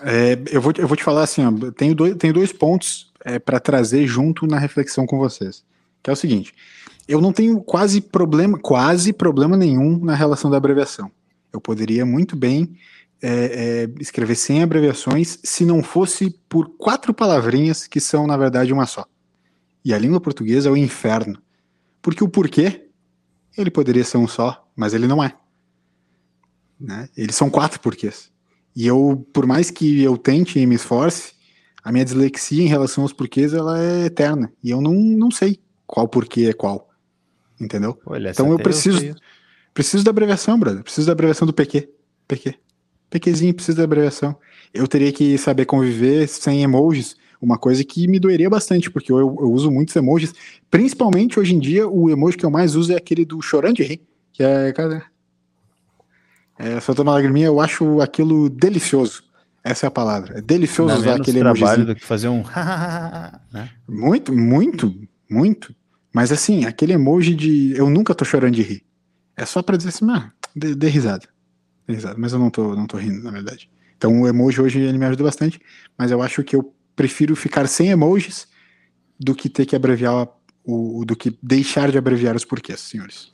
É, 0.00 0.38
eu, 0.52 0.60
vou, 0.60 0.70
eu 0.76 0.86
vou 0.86 0.98
te 0.98 1.02
falar 1.02 1.22
assim, 1.22 1.42
ó, 1.46 1.70
tenho, 1.70 1.94
dois, 1.94 2.14
tenho 2.16 2.34
dois 2.34 2.52
pontos 2.52 3.10
é, 3.24 3.38
para 3.38 3.58
trazer 3.58 4.06
junto 4.06 4.46
na 4.46 4.58
reflexão 4.58 5.06
com 5.06 5.16
vocês. 5.16 5.64
Que 6.02 6.10
é 6.10 6.12
o 6.12 6.16
seguinte: 6.16 6.52
eu 7.08 7.22
não 7.22 7.32
tenho 7.32 7.58
quase 7.62 8.02
problema, 8.02 8.58
quase 8.58 9.14
problema 9.14 9.56
nenhum 9.56 9.98
na 10.04 10.14
relação 10.14 10.50
da 10.50 10.58
abreviação. 10.58 11.10
Eu 11.50 11.58
poderia 11.58 12.04
muito 12.04 12.36
bem 12.36 12.76
é, 13.22 13.84
é, 13.84 13.88
escrever 14.00 14.34
sem 14.34 14.62
abreviações 14.62 15.38
se 15.42 15.64
não 15.64 15.82
fosse 15.82 16.30
por 16.48 16.70
quatro 16.76 17.14
palavrinhas 17.14 17.86
que 17.86 18.00
são, 18.00 18.26
na 18.26 18.36
verdade, 18.36 18.72
uma 18.72 18.86
só. 18.86 19.06
E 19.84 19.94
a 19.94 19.98
língua 19.98 20.20
portuguesa 20.20 20.68
é 20.68 20.72
o 20.72 20.76
inferno. 20.76 21.40
Porque 22.02 22.22
o 22.22 22.28
porquê, 22.28 22.88
ele 23.56 23.70
poderia 23.70 24.04
ser 24.04 24.18
um 24.18 24.28
só, 24.28 24.68
mas 24.76 24.94
ele 24.94 25.06
não 25.06 25.22
é. 25.22 25.34
Né? 26.78 27.08
Eles 27.16 27.34
são 27.34 27.48
quatro 27.48 27.80
porquês. 27.80 28.30
E 28.74 28.86
eu, 28.86 29.26
por 29.32 29.46
mais 29.46 29.70
que 29.70 30.02
eu 30.02 30.18
tente 30.18 30.58
e 30.58 30.66
me 30.66 30.74
esforce, 30.74 31.32
a 31.82 31.90
minha 31.90 32.04
dislexia 32.04 32.62
em 32.62 32.68
relação 32.68 33.04
aos 33.04 33.12
porquês, 33.12 33.54
ela 33.54 33.80
é 33.82 34.06
eterna. 34.06 34.52
E 34.62 34.70
eu 34.70 34.80
não, 34.80 34.92
não 34.92 35.30
sei 35.30 35.58
qual 35.86 36.06
porquê 36.06 36.46
é 36.46 36.52
qual. 36.52 36.90
Entendeu? 37.60 37.98
Olha, 38.04 38.30
então 38.30 38.50
eu 38.50 38.58
preciso, 38.58 39.02
eu 39.02 39.14
preciso 39.72 40.04
da 40.04 40.10
abreviação, 40.10 40.58
brother. 40.58 40.82
Preciso 40.82 41.06
da 41.06 41.12
abreviação 41.12 41.46
do 41.46 41.54
PQ. 41.54 41.88
PQ. 42.28 42.58
PQzinho, 43.10 43.54
preciso 43.54 43.78
da 43.78 43.84
abreviação. 43.84 44.36
Eu 44.72 44.86
teria 44.86 45.12
que 45.12 45.38
saber 45.38 45.64
conviver 45.64 46.28
sem 46.28 46.62
emojis, 46.62 47.16
uma 47.40 47.58
coisa 47.58 47.84
que 47.84 48.08
me 48.08 48.18
doeria 48.18 48.48
bastante, 48.48 48.90
porque 48.90 49.12
eu, 49.12 49.18
eu 49.18 49.52
uso 49.52 49.70
muitos 49.70 49.94
emojis. 49.94 50.32
Principalmente 50.70 51.38
hoje 51.38 51.54
em 51.54 51.58
dia, 51.58 51.86
o 51.88 52.10
emoji 52.10 52.36
que 52.36 52.44
eu 52.44 52.50
mais 52.50 52.74
uso 52.74 52.92
é 52.92 52.96
aquele 52.96 53.24
do 53.24 53.40
chorando 53.40 53.76
de 53.76 53.82
rir, 53.82 54.00
que 54.32 54.42
é, 54.42 54.72
cara. 54.72 55.04
É, 56.58 56.80
soltando 56.80 57.08
uma 57.08 57.14
lagriminha, 57.14 57.46
eu 57.46 57.60
acho 57.60 58.00
aquilo 58.00 58.48
delicioso. 58.48 59.24
Essa 59.62 59.86
é 59.86 59.88
a 59.88 59.90
palavra. 59.90 60.38
É 60.38 60.40
delicioso 60.40 60.94
Dá 60.94 61.00
usar 61.00 61.16
aquele 61.16 61.40
emoji. 61.40 61.60
trabalho 61.60 61.86
do 61.86 61.94
que 61.94 62.04
fazer 62.04 62.28
um. 62.28 62.44
né? 63.52 63.68
Muito, 63.88 64.32
muito, 64.32 64.94
muito. 65.28 65.74
Mas 66.14 66.32
assim, 66.32 66.64
aquele 66.64 66.92
emoji 66.92 67.34
de 67.34 67.76
eu 67.76 67.90
nunca 67.90 68.14
tô 68.14 68.24
chorando 68.24 68.54
de 68.54 68.62
rir. 68.62 68.82
É 69.36 69.44
só 69.44 69.62
pra 69.62 69.76
dizer 69.76 69.90
assim, 69.90 70.10
ah, 70.10 70.30
dê, 70.54 70.74
dê 70.74 70.88
risada. 70.88 71.28
Risada. 71.88 72.16
Mas 72.18 72.32
eu 72.32 72.38
não 72.38 72.50
tô, 72.50 72.74
não 72.74 72.86
tô 72.86 72.96
rindo, 72.96 73.22
na 73.22 73.30
verdade. 73.30 73.70
Então 73.96 74.20
o 74.20 74.28
emoji 74.28 74.60
hoje 74.60 74.80
ele 74.80 74.98
me 74.98 75.06
ajuda 75.06 75.24
bastante, 75.24 75.60
mas 75.96 76.10
eu 76.10 76.20
acho 76.22 76.44
que 76.44 76.54
eu 76.54 76.74
prefiro 76.94 77.34
ficar 77.34 77.66
sem 77.66 77.88
emojis 77.88 78.48
do 79.18 79.34
que 79.34 79.48
ter 79.48 79.64
que 79.66 79.76
abreviar 79.76 80.28
o, 80.64 81.04
do 81.04 81.16
que 81.16 81.38
deixar 81.42 81.90
de 81.90 81.98
abreviar 81.98 82.36
os 82.36 82.44
porquês, 82.44 82.80
senhores. 82.80 83.32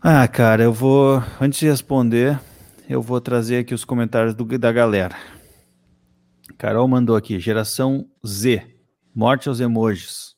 Ah, 0.00 0.26
cara, 0.26 0.62
eu 0.62 0.72
vou 0.72 1.22
antes 1.40 1.58
de 1.58 1.66
responder, 1.66 2.40
eu 2.88 3.02
vou 3.02 3.20
trazer 3.20 3.58
aqui 3.58 3.74
os 3.74 3.84
comentários 3.84 4.34
do, 4.34 4.44
da 4.58 4.72
galera. 4.72 5.16
Carol 6.56 6.88
mandou 6.88 7.16
aqui, 7.16 7.38
geração 7.38 8.08
Z. 8.26 8.66
Morte 9.14 9.48
aos 9.48 9.60
emojis. 9.60 10.37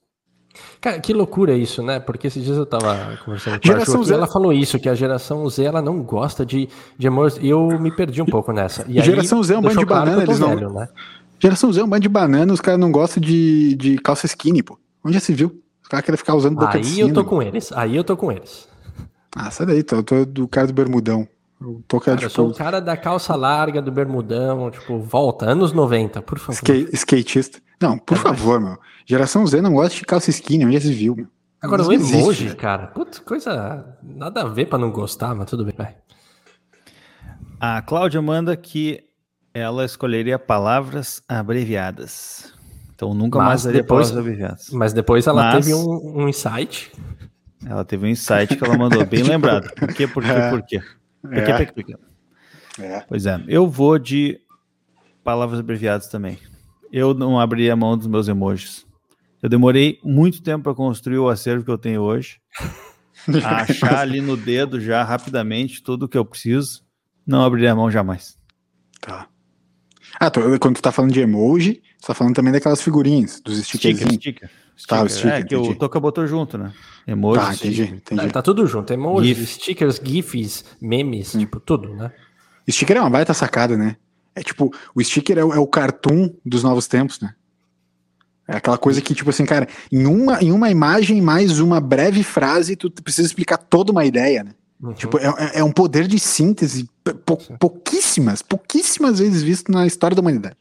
Cara, 0.80 0.98
que 0.98 1.12
loucura 1.12 1.52
isso, 1.54 1.82
né? 1.82 2.00
Porque 2.00 2.26
esses 2.26 2.42
dias 2.42 2.56
eu 2.56 2.64
tava 2.64 3.18
conversando 3.22 3.60
com 3.60 3.66
geração 3.66 4.00
a 4.00 4.04
Ju, 4.04 4.14
ela 4.14 4.26
falou 4.26 4.52
isso, 4.52 4.78
que 4.78 4.88
a 4.88 4.94
geração 4.94 5.46
Z 5.48 5.62
ela 5.62 5.82
não 5.82 6.02
gosta 6.02 6.44
de, 6.46 6.70
de 6.96 7.06
emojis, 7.06 7.38
e 7.42 7.48
eu 7.50 7.78
me 7.78 7.94
perdi 7.94 8.22
um 8.22 8.26
pouco 8.26 8.50
nessa. 8.50 8.86
E 8.88 9.02
geração 9.02 9.38
aí, 9.38 9.44
Z 9.44 9.54
é 9.54 9.58
um 9.58 9.62
bando 9.62 9.78
de 9.78 9.84
banana, 9.84 10.22
eles 10.22 10.38
velho, 10.38 10.68
não... 10.68 10.80
Né? 10.80 10.88
Geração 11.38 11.70
Z 11.70 11.80
é 11.80 11.84
um 11.84 11.88
bando 11.88 12.02
de 12.02 12.08
banana, 12.08 12.50
os 12.50 12.62
caras 12.62 12.80
não 12.80 12.90
gostam 12.90 13.20
de, 13.20 13.74
de 13.74 13.98
calça 13.98 14.24
skinny, 14.24 14.62
pô. 14.62 14.78
Onde 15.04 15.14
já 15.14 15.20
se 15.20 15.34
viu? 15.34 15.62
Os 15.82 15.88
caras 15.88 16.04
querem 16.04 16.16
ficar 16.16 16.34
usando 16.34 16.56
boca 16.56 16.78
aí 16.78 16.82
de 16.82 17.00
eu 17.00 17.12
tô 17.12 17.24
com 17.24 17.42
eles, 17.42 17.70
aí 17.72 17.94
eu 17.94 18.04
tô 18.04 18.16
com 18.16 18.32
eles. 18.32 18.66
Ah, 19.36 19.50
sai 19.50 19.66
daí, 19.66 19.82
tô, 19.82 19.96
eu 19.96 20.02
tô 20.02 20.24
do 20.24 20.48
cara 20.48 20.66
do 20.66 20.72
bermudão. 20.72 21.28
Eu, 21.60 21.82
tô, 21.86 22.00
cara, 22.00 22.16
tipo... 22.16 22.26
eu 22.26 22.30
sou 22.30 22.48
o 22.48 22.54
cara 22.54 22.80
da 22.80 22.96
calça 22.96 23.36
larga, 23.36 23.82
do 23.82 23.92
bermudão, 23.92 24.70
tipo, 24.70 24.98
volta, 24.98 25.44
anos 25.44 25.72
90, 25.72 26.22
por 26.22 26.38
favor. 26.38 26.54
Skate, 26.54 26.88
skatista. 26.94 27.60
Não, 27.80 27.98
por 27.98 28.16
é, 28.16 28.20
favor, 28.20 28.60
meu. 28.60 28.78
Geração 29.06 29.46
Z 29.46 29.62
não 29.62 29.72
gosta 29.72 29.96
de 29.96 30.04
calça 30.04 30.30
skinny, 30.30 30.66
onde 30.66 30.74
já 30.74 30.80
se 30.82 30.92
viu, 30.92 31.16
meu. 31.16 31.26
Agora, 31.62 31.82
o 31.82 31.92
emoji, 31.92 32.16
existe, 32.16 32.56
cara, 32.56 32.86
putz, 32.86 33.18
coisa 33.18 33.98
nada 34.02 34.42
a 34.42 34.48
ver 34.48 34.66
para 34.66 34.78
não 34.78 34.90
gostar, 34.90 35.34
mas 35.34 35.48
tudo 35.48 35.64
bem, 35.64 35.74
vai. 35.76 35.94
A 37.58 37.82
Cláudia 37.82 38.22
manda 38.22 38.56
que 38.56 39.04
ela 39.52 39.84
escolheria 39.84 40.38
palavras 40.38 41.22
abreviadas. 41.28 42.54
Então 42.94 43.12
nunca 43.12 43.38
mas 43.38 43.46
mais 43.46 43.64
daria 43.64 43.82
depois, 43.82 44.08
palavras 44.08 44.32
abreviadas. 44.32 44.70
Mas 44.70 44.92
depois 44.94 45.26
ela 45.26 45.42
mas, 45.42 45.66
teve 45.66 45.74
um, 45.74 46.22
um, 46.22 46.28
insight. 46.28 46.90
Ela 47.66 47.84
teve 47.84 48.06
um 48.06 48.08
insight 48.08 48.56
que 48.56 48.64
ela 48.64 48.78
mandou, 48.78 49.04
bem 49.04 49.22
lembrado. 49.24 49.70
Por 49.74 49.92
quê, 49.92 50.06
por 50.06 50.22
quê, 50.22 50.30
é, 50.30 50.50
por 50.50 50.62
quê? 50.62 50.82
Por 51.20 51.30
quê, 51.30 51.40
é. 51.40 51.64
por 51.66 51.84
quê? 51.84 51.96
É. 52.78 53.00
Pois 53.06 53.26
é, 53.26 53.42
eu 53.48 53.68
vou 53.68 53.98
de 53.98 54.40
palavras 55.22 55.60
abreviadas 55.60 56.08
também 56.08 56.38
eu 56.92 57.14
não 57.14 57.38
abri 57.38 57.70
a 57.70 57.76
mão 57.76 57.96
dos 57.96 58.06
meus 58.06 58.28
emojis. 58.28 58.86
Eu 59.42 59.48
demorei 59.48 59.98
muito 60.04 60.42
tempo 60.42 60.64
para 60.64 60.74
construir 60.74 61.18
o 61.18 61.28
acervo 61.28 61.64
que 61.64 61.70
eu 61.70 61.78
tenho 61.78 62.02
hoje. 62.02 62.38
achar 63.44 63.98
ali 63.98 64.20
no 64.20 64.36
dedo 64.36 64.80
já 64.80 65.02
rapidamente 65.02 65.82
tudo 65.82 66.04
o 66.04 66.08
que 66.08 66.18
eu 66.18 66.24
preciso. 66.24 66.82
Não 67.26 67.42
abrir 67.42 67.68
a 67.68 67.74
mão 67.74 67.90
jamais. 67.90 68.36
Tá. 69.00 69.28
Ah, 70.18 70.30
tô, 70.30 70.40
quando 70.58 70.76
tu 70.76 70.82
tá 70.82 70.90
falando 70.90 71.12
de 71.12 71.20
emoji, 71.20 71.82
tu 72.00 72.08
tá 72.08 72.14
falando 72.14 72.34
também 72.34 72.52
daquelas 72.52 72.82
figurinhas, 72.82 73.40
dos 73.40 73.58
stickers. 73.64 73.98
Sticker, 73.98 74.14
sticker. 74.14 74.50
Tá, 74.86 75.08
sticker. 75.08 75.32
É, 75.32 75.42
que 75.42 75.54
entendi. 75.54 75.70
o 75.70 75.74
Toca 75.76 76.00
botou 76.00 76.26
junto, 76.26 76.58
né? 76.58 76.72
Emoji. 77.06 77.40
Tá, 77.40 77.54
entendi, 77.54 77.82
entendi. 77.82 78.26
Tá, 78.26 78.28
tá 78.28 78.42
tudo 78.42 78.66
junto. 78.66 78.92
Emojis, 78.92 79.36
GIF. 79.36 79.46
stickers, 79.46 80.00
GIFs, 80.02 80.64
memes, 80.80 81.34
hum. 81.34 81.40
tipo, 81.40 81.60
tudo, 81.60 81.94
né? 81.94 82.10
Sticker 82.68 82.96
é 82.96 83.00
uma 83.00 83.10
baita 83.10 83.34
sacada, 83.34 83.76
né? 83.76 83.96
É 84.34 84.42
tipo, 84.42 84.72
o 84.94 85.02
sticker 85.02 85.38
é, 85.38 85.40
é 85.40 85.58
o 85.58 85.66
cartoon 85.66 86.30
dos 86.44 86.62
novos 86.62 86.86
tempos, 86.86 87.20
né? 87.20 87.34
É 88.46 88.56
aquela 88.56 88.78
coisa 88.78 89.00
que, 89.00 89.14
tipo 89.14 89.30
assim, 89.30 89.44
cara, 89.44 89.68
em 89.92 90.06
uma, 90.06 90.42
em 90.42 90.50
uma 90.50 90.70
imagem 90.70 91.20
mais 91.22 91.60
uma 91.60 91.80
breve 91.80 92.24
frase, 92.24 92.74
tu 92.74 92.90
precisa 92.90 93.28
explicar 93.28 93.56
toda 93.58 93.92
uma 93.92 94.04
ideia, 94.04 94.42
né? 94.42 94.54
Uhum. 94.82 94.92
Tipo, 94.92 95.18
é, 95.18 95.26
é, 95.26 95.58
é 95.60 95.64
um 95.64 95.70
poder 95.70 96.08
de 96.08 96.18
síntese 96.18 96.88
pou, 97.24 97.36
pouquíssimas, 97.58 98.42
pouquíssimas 98.42 99.18
vezes 99.18 99.42
visto 99.42 99.70
na 99.70 99.86
história 99.86 100.16
da 100.16 100.20
humanidade. 100.20 100.56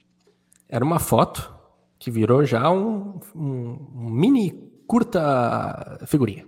Era 0.68 0.86
uma 0.86 1.00
foto, 1.00 1.52
que 1.98 2.12
virou 2.12 2.46
já 2.46 2.70
um, 2.70 3.20
um, 3.36 3.78
um 3.96 4.10
mini 4.10 4.54
curta 4.86 6.00
figurinha. 6.06 6.46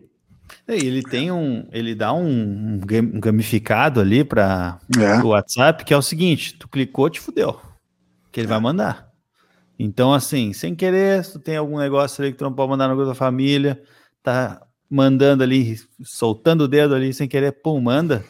É, 0.68 0.76
ele 0.76 1.02
tem 1.02 1.32
um, 1.32 1.68
ele 1.72 1.96
dá 1.96 2.14
um, 2.14 2.80
um 2.80 3.20
gamificado 3.20 4.00
ali 4.00 4.24
para 4.24 4.80
é. 4.98 5.22
o 5.24 5.30
WhatsApp 5.30 5.84
que 5.84 5.94
é 5.94 5.98
o 5.98 6.02
seguinte: 6.02 6.56
tu 6.58 6.68
clicou, 6.68 7.10
te 7.10 7.20
fudeu, 7.20 7.60
que 8.32 8.40
ele 8.40 8.48
vai 8.48 8.60
mandar. 8.60 9.10
Então, 9.78 10.14
assim, 10.14 10.54
sem 10.54 10.76
querer, 10.76 11.26
se 11.26 11.34
tu 11.34 11.40
tem 11.40 11.58
algum 11.58 11.80
negócio 11.80 12.22
ali 12.24 12.32
que 12.32 12.38
tu 12.38 12.44
não 12.44 12.54
pode 12.54 12.70
mandar 12.70 12.88
no 12.88 12.96
grupo 12.96 13.10
da 13.10 13.16
família, 13.16 13.82
tá 14.22 14.62
mandando 14.88 15.42
ali, 15.42 15.80
soltando 16.04 16.66
o 16.66 16.68
dedo 16.68 16.94
ali 16.94 17.14
sem 17.14 17.28
querer, 17.28 17.52
pum, 17.64 17.82
manda. 17.82 18.24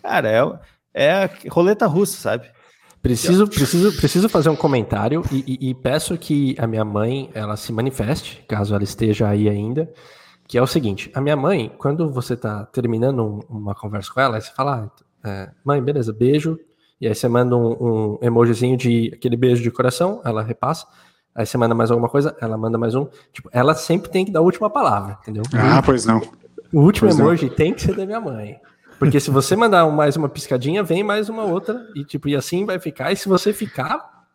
Cara, 0.00 0.30
é, 0.94 1.24
é 1.24 1.30
roleta 1.50 1.86
russa, 1.86 2.16
sabe? 2.16 2.48
Preciso, 3.02 3.48
preciso, 3.48 3.96
preciso 3.96 4.28
fazer 4.28 4.50
um 4.50 4.56
comentário 4.56 5.22
e, 5.32 5.58
e, 5.60 5.70
e, 5.70 5.74
peço 5.74 6.16
que 6.18 6.54
a 6.58 6.66
minha 6.66 6.84
mãe 6.84 7.30
ela 7.32 7.56
se 7.56 7.72
manifeste, 7.72 8.44
caso 8.46 8.74
ela 8.74 8.84
esteja 8.84 9.26
aí 9.26 9.48
ainda, 9.48 9.90
que 10.50 10.58
é 10.58 10.62
o 10.62 10.66
seguinte: 10.66 11.08
a 11.14 11.20
minha 11.20 11.36
mãe, 11.36 11.72
quando 11.78 12.10
você 12.10 12.34
está 12.34 12.66
terminando 12.66 13.24
um, 13.24 13.58
uma 13.58 13.72
conversa 13.72 14.12
com 14.12 14.20
ela, 14.20 14.40
você 14.40 14.50
fala, 14.50 14.90
ah, 15.22 15.28
é, 15.28 15.50
mãe, 15.64 15.80
beleza, 15.80 16.12
beijo, 16.12 16.58
e 17.00 17.06
aí 17.06 17.14
você 17.14 17.28
manda 17.28 17.56
um, 17.56 17.70
um 17.80 18.18
emojizinho 18.20 18.76
de 18.76 19.12
aquele 19.14 19.36
beijo 19.36 19.62
de 19.62 19.70
coração, 19.70 20.20
ela 20.24 20.42
repassa. 20.42 20.88
Aí 21.32 21.46
você 21.46 21.56
manda 21.56 21.72
mais 21.72 21.92
alguma 21.92 22.08
coisa, 22.08 22.36
ela 22.40 22.58
manda 22.58 22.76
mais 22.76 22.96
um. 22.96 23.06
Tipo, 23.32 23.48
ela 23.52 23.74
sempre 23.74 24.10
tem 24.10 24.24
que 24.24 24.32
dar 24.32 24.40
a 24.40 24.42
última 24.42 24.68
palavra, 24.68 25.18
entendeu? 25.22 25.44
Ah, 25.54 25.80
pois 25.80 26.04
não. 26.04 26.20
O 26.72 26.80
último 26.80 27.08
pois 27.08 27.20
emoji 27.20 27.46
não. 27.46 27.54
tem 27.54 27.72
que 27.72 27.82
ser 27.82 27.94
da 27.94 28.04
minha 28.04 28.20
mãe. 28.20 28.58
Porque 28.98 29.20
se 29.20 29.30
você 29.30 29.54
mandar 29.54 29.88
mais 29.88 30.16
uma 30.16 30.28
piscadinha, 30.28 30.82
vem 30.82 31.04
mais 31.04 31.28
uma 31.28 31.44
outra, 31.44 31.80
e 31.94 32.04
tipo, 32.04 32.28
e 32.28 32.34
assim 32.34 32.66
vai 32.66 32.80
ficar. 32.80 33.12
E 33.12 33.16
se 33.16 33.28
você 33.28 33.52
ficar, 33.52 34.26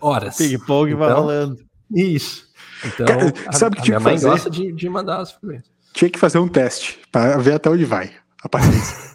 horas. 0.00 0.36
Ping-pong 0.36 0.90
então, 0.90 0.98
vai 0.98 1.12
rolando. 1.12 1.64
Isso. 1.94 2.48
Então, 2.86 3.06
a, 3.48 3.52
sabe 3.52 3.76
que 3.76 3.92
a 3.92 3.98
minha 3.98 4.00
mãe 4.00 4.14
fazer? 4.14 4.28
gosta 4.28 4.50
de, 4.50 4.72
de 4.72 4.88
mandar 4.88 5.20
as 5.20 5.32
frequências. 5.32 5.72
Tinha 5.92 6.10
que 6.10 6.18
fazer 6.18 6.38
um 6.38 6.48
teste 6.48 6.98
para 7.10 7.38
ver 7.38 7.54
até 7.54 7.70
onde 7.70 7.84
vai 7.84 8.12
a 8.42 8.48
paciência. 8.48 9.14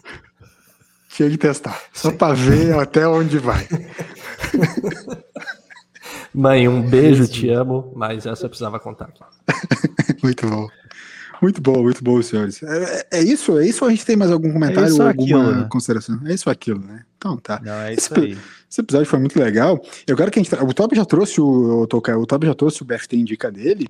Tinha 1.10 1.30
que 1.30 1.38
testar. 1.38 1.78
Só 1.92 2.10
para 2.12 2.34
ver 2.34 2.78
até 2.78 3.06
onde 3.06 3.38
vai. 3.38 3.66
Mãe, 6.32 6.68
um 6.68 6.80
beijo, 6.80 7.26
te 7.26 7.50
amo, 7.50 7.92
mas 7.94 8.24
essa 8.24 8.46
eu 8.46 8.48
precisava 8.48 8.78
contar. 8.78 9.10
Muito 10.22 10.46
bom. 10.46 10.68
Muito 11.40 11.60
bom, 11.60 11.82
muito 11.82 12.04
bom, 12.04 12.20
senhores. 12.22 12.62
É, 12.62 13.06
é, 13.12 13.22
isso? 13.22 13.58
É 13.58 13.66
isso 13.66 13.84
ou 13.84 13.88
a 13.88 13.90
gente 13.90 14.04
tem 14.04 14.16
mais 14.16 14.30
algum 14.30 14.52
comentário 14.52 14.88
é 14.88 14.92
ou 14.92 15.08
alguma 15.08 15.40
aquilo, 15.40 15.56
né? 15.56 15.68
consideração? 15.70 16.20
É 16.26 16.34
isso 16.34 16.48
ou 16.48 16.52
aquilo, 16.52 16.80
né? 16.80 17.04
Então 17.16 17.36
tá. 17.36 17.60
Não, 17.64 17.72
é 17.72 17.94
esse, 17.94 18.12
esse 18.70 18.80
episódio 18.80 19.06
foi 19.06 19.18
muito 19.18 19.38
legal. 19.38 19.82
Eu 20.06 20.16
quero 20.16 20.30
que 20.30 20.38
a 20.38 20.42
gente. 20.42 20.54
O 20.54 20.74
Top 20.74 20.94
já 20.94 21.04
trouxe 21.04 21.40
o. 21.40 21.82
O 21.82 21.86
Top 21.86 22.46
já 22.46 22.54
trouxe 22.54 22.82
o 22.82 22.84
BFT 22.84 23.16
Indica 23.16 23.50
dele. 23.50 23.88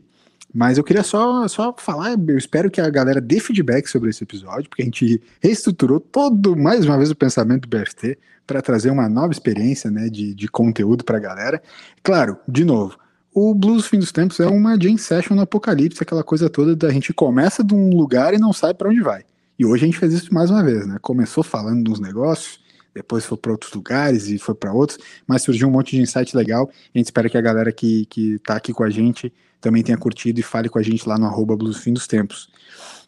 Mas 0.53 0.79
eu 0.79 0.85
queria 0.85 1.05
só, 1.05 1.47
só 1.47 1.73
falar, 1.79 2.17
eu 2.27 2.37
espero 2.37 2.69
que 2.71 2.81
a 2.81 2.91
galera 2.91 3.21
dê 3.21 3.39
feedback 3.39 3.87
sobre 3.87 4.11
esse 4.11 4.25
episódio, 4.25 4.69
porque 4.69 4.83
a 4.83 4.85
gente 4.85 5.23
reestruturou 5.41 6.01
todo, 6.01 6.57
mais 6.57 6.85
uma 6.85 6.97
vez, 6.97 7.09
o 7.09 7.15
pensamento 7.15 7.69
do 7.69 7.79
BFT 7.79 8.19
para 8.45 8.61
trazer 8.61 8.91
uma 8.91 9.09
nova 9.09 9.33
experiência 9.33 9.93
né, 9.93 10.09
de, 10.09 10.35
de 10.35 10.49
conteúdo 10.49 11.05
para 11.05 11.19
a 11.19 11.21
galera. 11.21 11.63
Claro, 12.03 12.37
de 12.49 12.65
novo, 12.65 12.99
o 13.33 13.55
Blues 13.55 13.87
Fim 13.87 13.99
dos 13.99 14.13
Tempos 14.13 14.41
é 14.41 14.47
uma 14.47 14.77
jam 14.81 14.97
session 14.97 15.35
no 15.35 15.43
apocalipse, 15.43 16.03
aquela 16.03 16.25
coisa 16.25 16.51
toda 16.51 16.75
da 16.75 16.91
gente 16.91 17.13
começa 17.13 17.63
de 17.63 17.75
um 17.75 17.91
lugar 17.97 18.35
e 18.35 18.39
não 18.39 18.53
sabe 18.53 18.75
para 18.75 18.89
onde 18.89 19.01
vai. 19.01 19.25
E 19.59 19.65
hoje 19.65 19.85
a 19.85 19.87
gente 19.87 19.99
fez 19.99 20.13
isso 20.13 20.33
mais 20.35 20.51
uma 20.51 20.63
vez, 20.63 20.87
né? 20.87 20.97
Começou 21.01 21.45
falando 21.45 21.85
dos 21.85 22.01
negócios, 22.01 22.61
depois 22.95 23.25
foi 23.25 23.39
para 23.39 23.53
outros 23.53 23.73
lugares 23.73 24.29
e 24.29 24.39
foi 24.39 24.55
para 24.55 24.73
outros, 24.73 24.99
mas 25.27 25.43
surgiu 25.43 25.69
um 25.69 25.71
monte 25.71 25.95
de 25.95 26.03
insight 26.03 26.37
legal. 26.37 26.71
A 26.95 26.99
gente 26.99 27.07
espera 27.07 27.29
que 27.29 27.39
a 27.39 27.41
galera 27.41 27.71
que, 27.71 28.07
que 28.07 28.39
tá 28.41 28.57
aqui 28.57 28.73
com 28.73 28.83
a 28.83 28.91
gente 28.91 29.33
também 29.61 29.83
tenha 29.83 29.99
curtido 29.99 30.41
e 30.41 30.43
fale 30.43 30.69
com 30.69 30.79
a 30.79 30.83
gente 30.83 31.09
lá 31.09 31.19
no 31.19 31.27
arroba 31.27 31.57
Blues 31.57 31.79
Fim 31.79 31.93
dos 31.93 32.07
Tempos. 32.07 32.49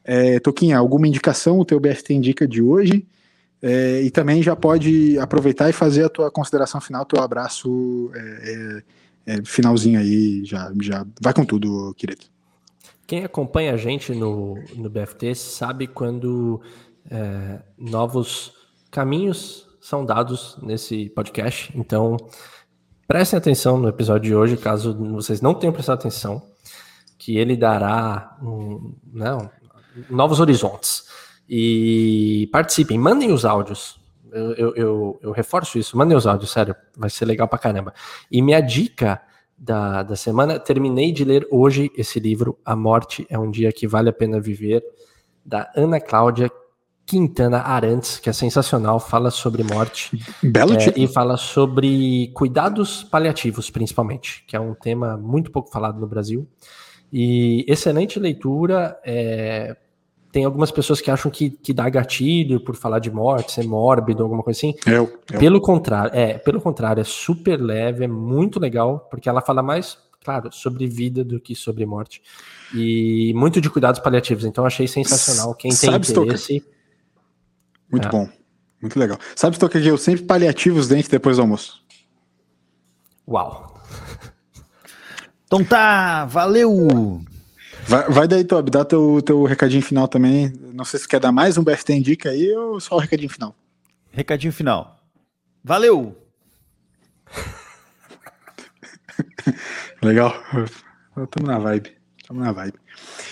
É, 0.04 0.38
Toquinha, 0.40 0.78
alguma 0.78 1.08
indicação 1.08 1.58
o 1.58 1.64
teu 1.64 1.80
BFT 1.80 2.14
indica 2.14 2.46
de 2.46 2.62
hoje? 2.62 3.06
É, 3.60 4.02
e 4.02 4.10
também 4.10 4.42
já 4.42 4.54
pode 4.54 5.18
aproveitar 5.18 5.70
e 5.70 5.72
fazer 5.72 6.04
a 6.04 6.08
tua 6.08 6.30
consideração 6.30 6.80
final, 6.80 7.04
teu 7.04 7.22
abraço 7.22 8.10
é, 8.14 8.82
é 9.26 9.42
finalzinho 9.44 9.98
aí, 9.98 10.44
já, 10.44 10.72
já 10.80 11.06
vai 11.20 11.32
com 11.32 11.44
tudo, 11.44 11.94
querido. 11.96 12.26
Quem 13.06 13.24
acompanha 13.24 13.74
a 13.74 13.76
gente 13.76 14.14
no, 14.14 14.54
no 14.74 14.88
BFT 14.88 15.34
sabe 15.34 15.86
quando 15.86 16.60
é, 17.10 17.60
novos 17.76 18.52
caminhos 18.90 19.66
são 19.80 20.04
dados 20.04 20.56
nesse 20.62 21.10
podcast. 21.10 21.72
Então, 21.74 22.16
prestem 23.06 23.36
atenção 23.36 23.76
no 23.76 23.88
episódio 23.88 24.30
de 24.30 24.34
hoje, 24.34 24.56
caso 24.56 24.96
vocês 25.12 25.40
não 25.40 25.54
tenham 25.54 25.72
prestado 25.72 25.98
atenção, 25.98 26.42
que 27.18 27.36
ele 27.36 27.56
dará 27.56 28.36
um, 28.42 28.94
não, 29.12 29.50
novos 30.08 30.40
horizontes. 30.40 31.06
E 31.48 32.48
participem, 32.52 32.98
mandem 32.98 33.32
os 33.32 33.44
áudios. 33.44 34.00
Eu, 34.32 34.52
eu, 34.52 34.74
eu, 34.74 35.20
eu, 35.22 35.32
reforço 35.32 35.78
isso. 35.78 35.96
Mandem 35.96 36.16
os 36.16 36.26
áudios, 36.26 36.50
sério. 36.50 36.74
Vai 36.96 37.10
ser 37.10 37.26
legal 37.26 37.46
pra 37.46 37.58
caramba. 37.58 37.92
E 38.30 38.40
minha 38.40 38.60
dica 38.60 39.20
da, 39.56 40.02
da 40.02 40.16
semana, 40.16 40.58
terminei 40.58 41.12
de 41.12 41.24
ler 41.24 41.46
hoje 41.50 41.90
esse 41.96 42.18
livro, 42.18 42.58
A 42.64 42.74
Morte 42.74 43.26
é 43.30 43.38
um 43.38 43.50
Dia 43.50 43.72
que 43.72 43.86
Vale 43.86 44.08
a 44.08 44.12
Pena 44.12 44.40
Viver, 44.40 44.82
da 45.44 45.70
Ana 45.76 46.00
Cláudia 46.00 46.50
Quintana 47.06 47.58
Arantes, 47.58 48.18
que 48.18 48.30
é 48.30 48.32
sensacional, 48.32 48.98
fala 48.98 49.30
sobre 49.30 49.62
morte. 49.62 50.18
Belo 50.42 50.74
é, 50.74 50.92
E 50.96 51.06
fala 51.06 51.36
sobre 51.36 52.32
cuidados 52.34 53.04
paliativos, 53.04 53.70
principalmente, 53.70 54.44
que 54.46 54.56
é 54.56 54.60
um 54.60 54.74
tema 54.74 55.16
muito 55.16 55.50
pouco 55.50 55.70
falado 55.70 56.00
no 56.00 56.06
Brasil. 56.06 56.48
E 57.12 57.64
excelente 57.68 58.18
leitura, 58.18 58.98
é, 59.04 59.76
tem 60.32 60.46
algumas 60.46 60.70
pessoas 60.70 60.98
que 61.02 61.10
acham 61.10 61.30
que, 61.30 61.50
que 61.50 61.74
dá 61.74 61.88
gatilho 61.90 62.58
por 62.58 62.74
falar 62.74 62.98
de 62.98 63.10
morte, 63.10 63.52
ser 63.52 63.64
mórbido, 63.64 64.22
alguma 64.22 64.42
coisa 64.42 64.58
assim. 64.58 64.74
Eu, 64.86 65.20
eu. 65.30 65.38
Pelo 65.38 65.60
contrário, 65.60 66.10
é, 66.14 66.38
pelo 66.38 66.58
contrário, 66.58 67.02
é 67.02 67.04
super 67.04 67.60
leve, 67.60 68.04
é 68.04 68.08
muito 68.08 68.58
legal, 68.58 69.06
porque 69.10 69.28
ela 69.28 69.42
fala 69.42 69.62
mais, 69.62 69.98
claro, 70.24 70.50
sobre 70.50 70.86
vida 70.86 71.22
do 71.22 71.38
que 71.38 71.54
sobre 71.54 71.84
morte. 71.84 72.22
E 72.74 73.34
muito 73.34 73.60
de 73.60 73.68
cuidados 73.68 74.00
paliativos. 74.00 74.46
Então 74.46 74.64
achei 74.64 74.88
sensacional. 74.88 75.54
Quem 75.54 75.70
tem 75.70 75.90
Sabe 75.90 76.10
interesse. 76.10 76.64
Muito 77.90 78.08
é. 78.08 78.10
bom. 78.10 78.26
Muito 78.80 78.98
legal. 78.98 79.18
Sabe, 79.36 79.56
Stoker, 79.56 79.82
que 79.82 79.88
eu 79.88 79.98
sempre 79.98 80.24
paliativo 80.24 80.78
os 80.78 80.88
dentes 80.88 81.10
depois 81.10 81.36
do 81.36 81.42
almoço. 81.42 81.84
Uau. 83.28 83.78
Então 85.44 85.62
tá, 85.62 86.24
valeu! 86.24 87.22
Vai, 87.86 88.08
vai 88.08 88.28
daí, 88.28 88.44
Tobi, 88.44 88.70
dá 88.70 88.84
teu, 88.84 89.20
teu 89.22 89.44
recadinho 89.44 89.82
final 89.82 90.06
também. 90.06 90.52
Não 90.72 90.84
sei 90.84 91.00
se 91.00 91.08
quer 91.08 91.20
dar 91.20 91.32
mais 91.32 91.58
um 91.58 91.64
BFT 91.64 91.94
Indica 91.94 92.30
aí 92.30 92.54
ou 92.54 92.80
só 92.80 92.96
o 92.96 92.98
recadinho 92.98 93.30
final. 93.30 93.54
Recadinho 94.10 94.52
final. 94.52 94.98
Valeu! 95.64 96.16
Legal. 100.02 100.34
Estamos 101.16 101.48
na 101.48 101.58
vibe. 101.58 101.92
Estamos 102.18 102.42
na 102.42 102.52
vibe. 102.52 102.78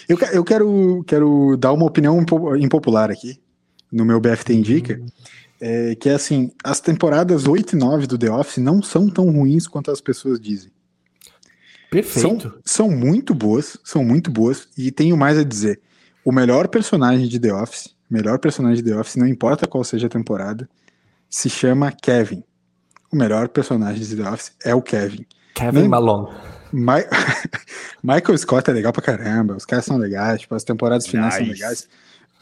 Eu, 0.09 0.18
eu 0.32 0.44
quero, 0.44 1.05
quero 1.06 1.56
dar 1.56 1.72
uma 1.72 1.86
opinião 1.86 2.24
impopular 2.59 3.10
aqui, 3.10 3.40
no 3.90 4.05
meu 4.05 4.20
BFT 4.20 4.55
Indica, 4.55 5.01
é, 5.60 5.94
que 5.94 6.09
é 6.09 6.14
assim, 6.14 6.51
as 6.64 6.81
temporadas 6.81 7.47
8 7.47 7.74
e 7.74 7.78
9 7.78 8.06
do 8.06 8.18
The 8.18 8.31
Office 8.31 8.59
não 8.59 8.82
são 8.82 9.09
tão 9.09 9.31
ruins 9.31 9.66
quanto 9.66 9.90
as 9.90 10.01
pessoas 10.01 10.40
dizem. 10.40 10.72
Perfeito. 11.91 12.62
São, 12.65 12.89
são 12.89 12.91
muito 12.91 13.35
boas, 13.35 13.77
são 13.85 14.05
muito 14.05 14.31
boas, 14.31 14.69
e 14.79 14.91
tenho 14.93 15.17
mais 15.17 15.37
a 15.37 15.45
dizer. 15.45 15.81
O 16.25 16.31
melhor 16.31 16.69
personagem 16.69 17.27
de 17.27 17.41
The 17.41 17.53
Office, 17.53 17.95
melhor 18.09 18.39
personagem 18.39 18.83
de 18.83 18.91
The 18.91 18.99
Office, 18.99 19.17
não 19.17 19.27
importa 19.27 19.67
qual 19.67 19.83
seja 19.83 20.07
a 20.07 20.11
temporada, 20.11 20.69
se 21.29 21.51
chama 21.51 21.91
Kevin. 21.91 22.45
O 23.12 23.17
melhor 23.17 23.49
personagem 23.49 24.05
de 24.05 24.17
The 24.17 24.31
Office 24.31 24.53
é 24.65 24.75
o 24.75 24.81
Kevin. 24.81 25.27
Kevin 25.55 25.81
Nem... 25.81 25.89
Malone. 25.89 26.29
Michael 28.03 28.39
Scott 28.39 28.71
é 28.71 28.73
legal 28.73 28.93
pra 28.93 29.03
caramba, 29.03 29.57
os 29.57 29.65
caras 29.65 29.85
são 29.85 29.97
legais, 29.97 30.43
tipo, 30.43 30.55
as 30.55 30.62
temporadas 30.62 31.07
finais 31.07 31.35
nice. 31.35 31.45
são 31.45 31.53
legais. 31.53 31.89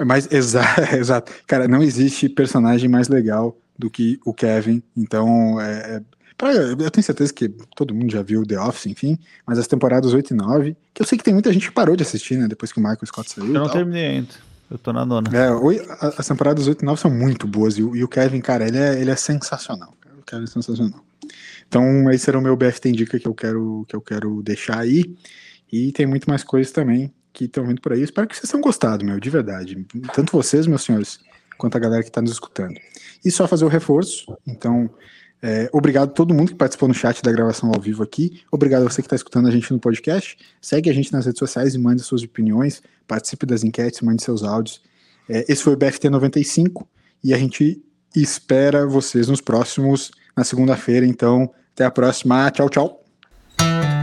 Mas, 0.05 0.29
exato, 0.33 0.95
exato. 0.95 1.33
Cara, 1.47 1.67
não 1.67 1.83
existe 1.83 2.29
personagem 2.29 2.89
mais 2.89 3.09
legal 3.09 3.57
do 3.79 3.89
que 3.89 4.21
o 4.25 4.35
Kevin, 4.35 4.83
então 4.97 5.61
é, 5.61 5.97
é 5.97 6.03
Pra, 6.39 6.53
eu 6.53 6.91
tenho 6.91 7.05
certeza 7.05 7.35
que 7.35 7.49
todo 7.75 7.93
mundo 7.93 8.13
já 8.13 8.23
viu 8.23 8.47
The 8.47 8.61
Office, 8.61 8.87
enfim, 8.87 9.19
mas 9.45 9.59
as 9.59 9.67
temporadas 9.67 10.15
8 10.15 10.33
e 10.33 10.37
9, 10.37 10.77
que 10.95 11.03
eu 11.03 11.07
sei 11.07 11.19
que 11.19 11.25
tem 11.25 11.35
muita 11.35 11.53
gente 11.53 11.67
que 11.67 11.75
parou 11.75 11.97
de 11.97 12.05
assistir, 12.05 12.39
né, 12.39 12.47
depois 12.47 12.71
que 12.71 12.79
o 12.79 12.81
Michael 12.81 13.05
Scott 13.07 13.29
saiu. 13.29 13.49
Eu 13.49 13.55
não 13.55 13.69
terminei 13.69 14.07
ainda. 14.07 14.35
Eu 14.71 14.79
tô 14.79 14.93
na 14.93 15.05
nona. 15.05 15.29
É, 15.37 15.49
as 16.17 16.29
temporadas 16.29 16.69
8 16.69 16.81
e 16.81 16.85
9 16.85 17.01
são 17.01 17.11
muito 17.11 17.47
boas, 17.49 17.77
e 17.77 17.83
o, 17.83 18.09
Kevin, 18.09 18.41
cara, 18.41 18.69
ele 18.69 18.79
é, 18.79 19.01
ele 19.01 19.11
é 19.11 19.17
sensacional. 19.17 19.93
O 20.17 20.23
Kevin 20.23 20.45
é 20.45 20.47
sensacional. 20.47 21.05
Então, 21.67 22.09
esse 22.11 22.31
era 22.31 22.39
o 22.39 22.43
meu 22.43 22.57
BFT 22.57 22.91
Indica 22.91 23.19
que 23.19 23.27
eu 23.27 23.35
quero, 23.35 23.85
que 23.89 23.97
eu 23.97 24.01
quero 24.01 24.41
deixar 24.43 24.79
aí. 24.79 25.17
E 25.71 25.91
tem 25.93 26.07
muito 26.07 26.31
mais 26.31 26.45
coisas 26.45 26.73
também 26.73 27.13
que 27.33 27.45
estão 27.45 27.67
vindo 27.67 27.81
por 27.81 27.93
aí. 27.93 28.03
espero 28.03 28.27
que 28.27 28.37
vocês 28.37 28.51
tenham 28.51 28.63
gostado, 28.63 29.05
meu, 29.05 29.19
de 29.19 29.29
verdade. 29.29 29.87
Tanto 30.15 30.33
vocês, 30.33 30.67
meus 30.67 30.83
senhores, 30.83 31.21
quanto 31.59 31.77
a 31.77 31.81
galera 31.81 32.03
que 32.03 32.09
está 32.09 32.23
nos 32.23 32.31
escutando. 32.31 32.79
E 33.25 33.31
só 33.31 33.47
fazer 33.47 33.65
o 33.65 33.69
reforço. 33.69 34.37
Então, 34.47 34.89
É, 35.41 35.71
obrigado 35.73 36.09
a 36.09 36.13
todo 36.13 36.35
mundo 36.35 36.49
que 36.49 36.57
participou 36.57 36.89
no 36.89 36.95
chat 36.95 37.23
da 37.23 37.31
gravação 37.31 37.71
ao 37.73 37.81
vivo 37.81 38.03
aqui. 38.03 38.43
Obrigado 38.51 38.83
a 38.83 38.91
você 38.91 39.01
que 39.01 39.07
está 39.07 39.17
escutando 39.17 39.49
a 39.49 39.51
gente 39.51 39.73
no 39.73 39.79
podcast. 39.79 40.37
Segue 40.61 40.91
a 40.91 40.93
gente 40.93 41.13
nas 41.13 41.27
redes 41.27 41.39
sociais 41.39 41.75
e 41.75 41.79
mande 41.79 42.03
suas 42.03 42.23
opiniões. 42.23 42.83
Participe 43.07 43.47
das 43.47 43.63
enquetes, 43.63 44.01
mande 44.01 44.23
seus 44.23 44.43
áudios. 44.43 44.81
É, 45.29 45.45
esse 45.49 45.63
foi 45.63 45.75
o 45.75 45.77
BFT 45.77 46.11
95 46.11 46.89
e 47.23 47.33
a 47.33 47.39
gente 47.39 47.83
espera 48.15 48.87
vocês 48.87 49.29
nos 49.29 49.41
próximos, 49.41 50.11
na 50.37 50.45
segunda-feira. 50.45 51.07
Então, 51.07 51.51
até 51.73 51.85
a 51.85 51.91
próxima. 51.91 52.51
Tchau, 52.51 52.69
tchau. 52.69 53.98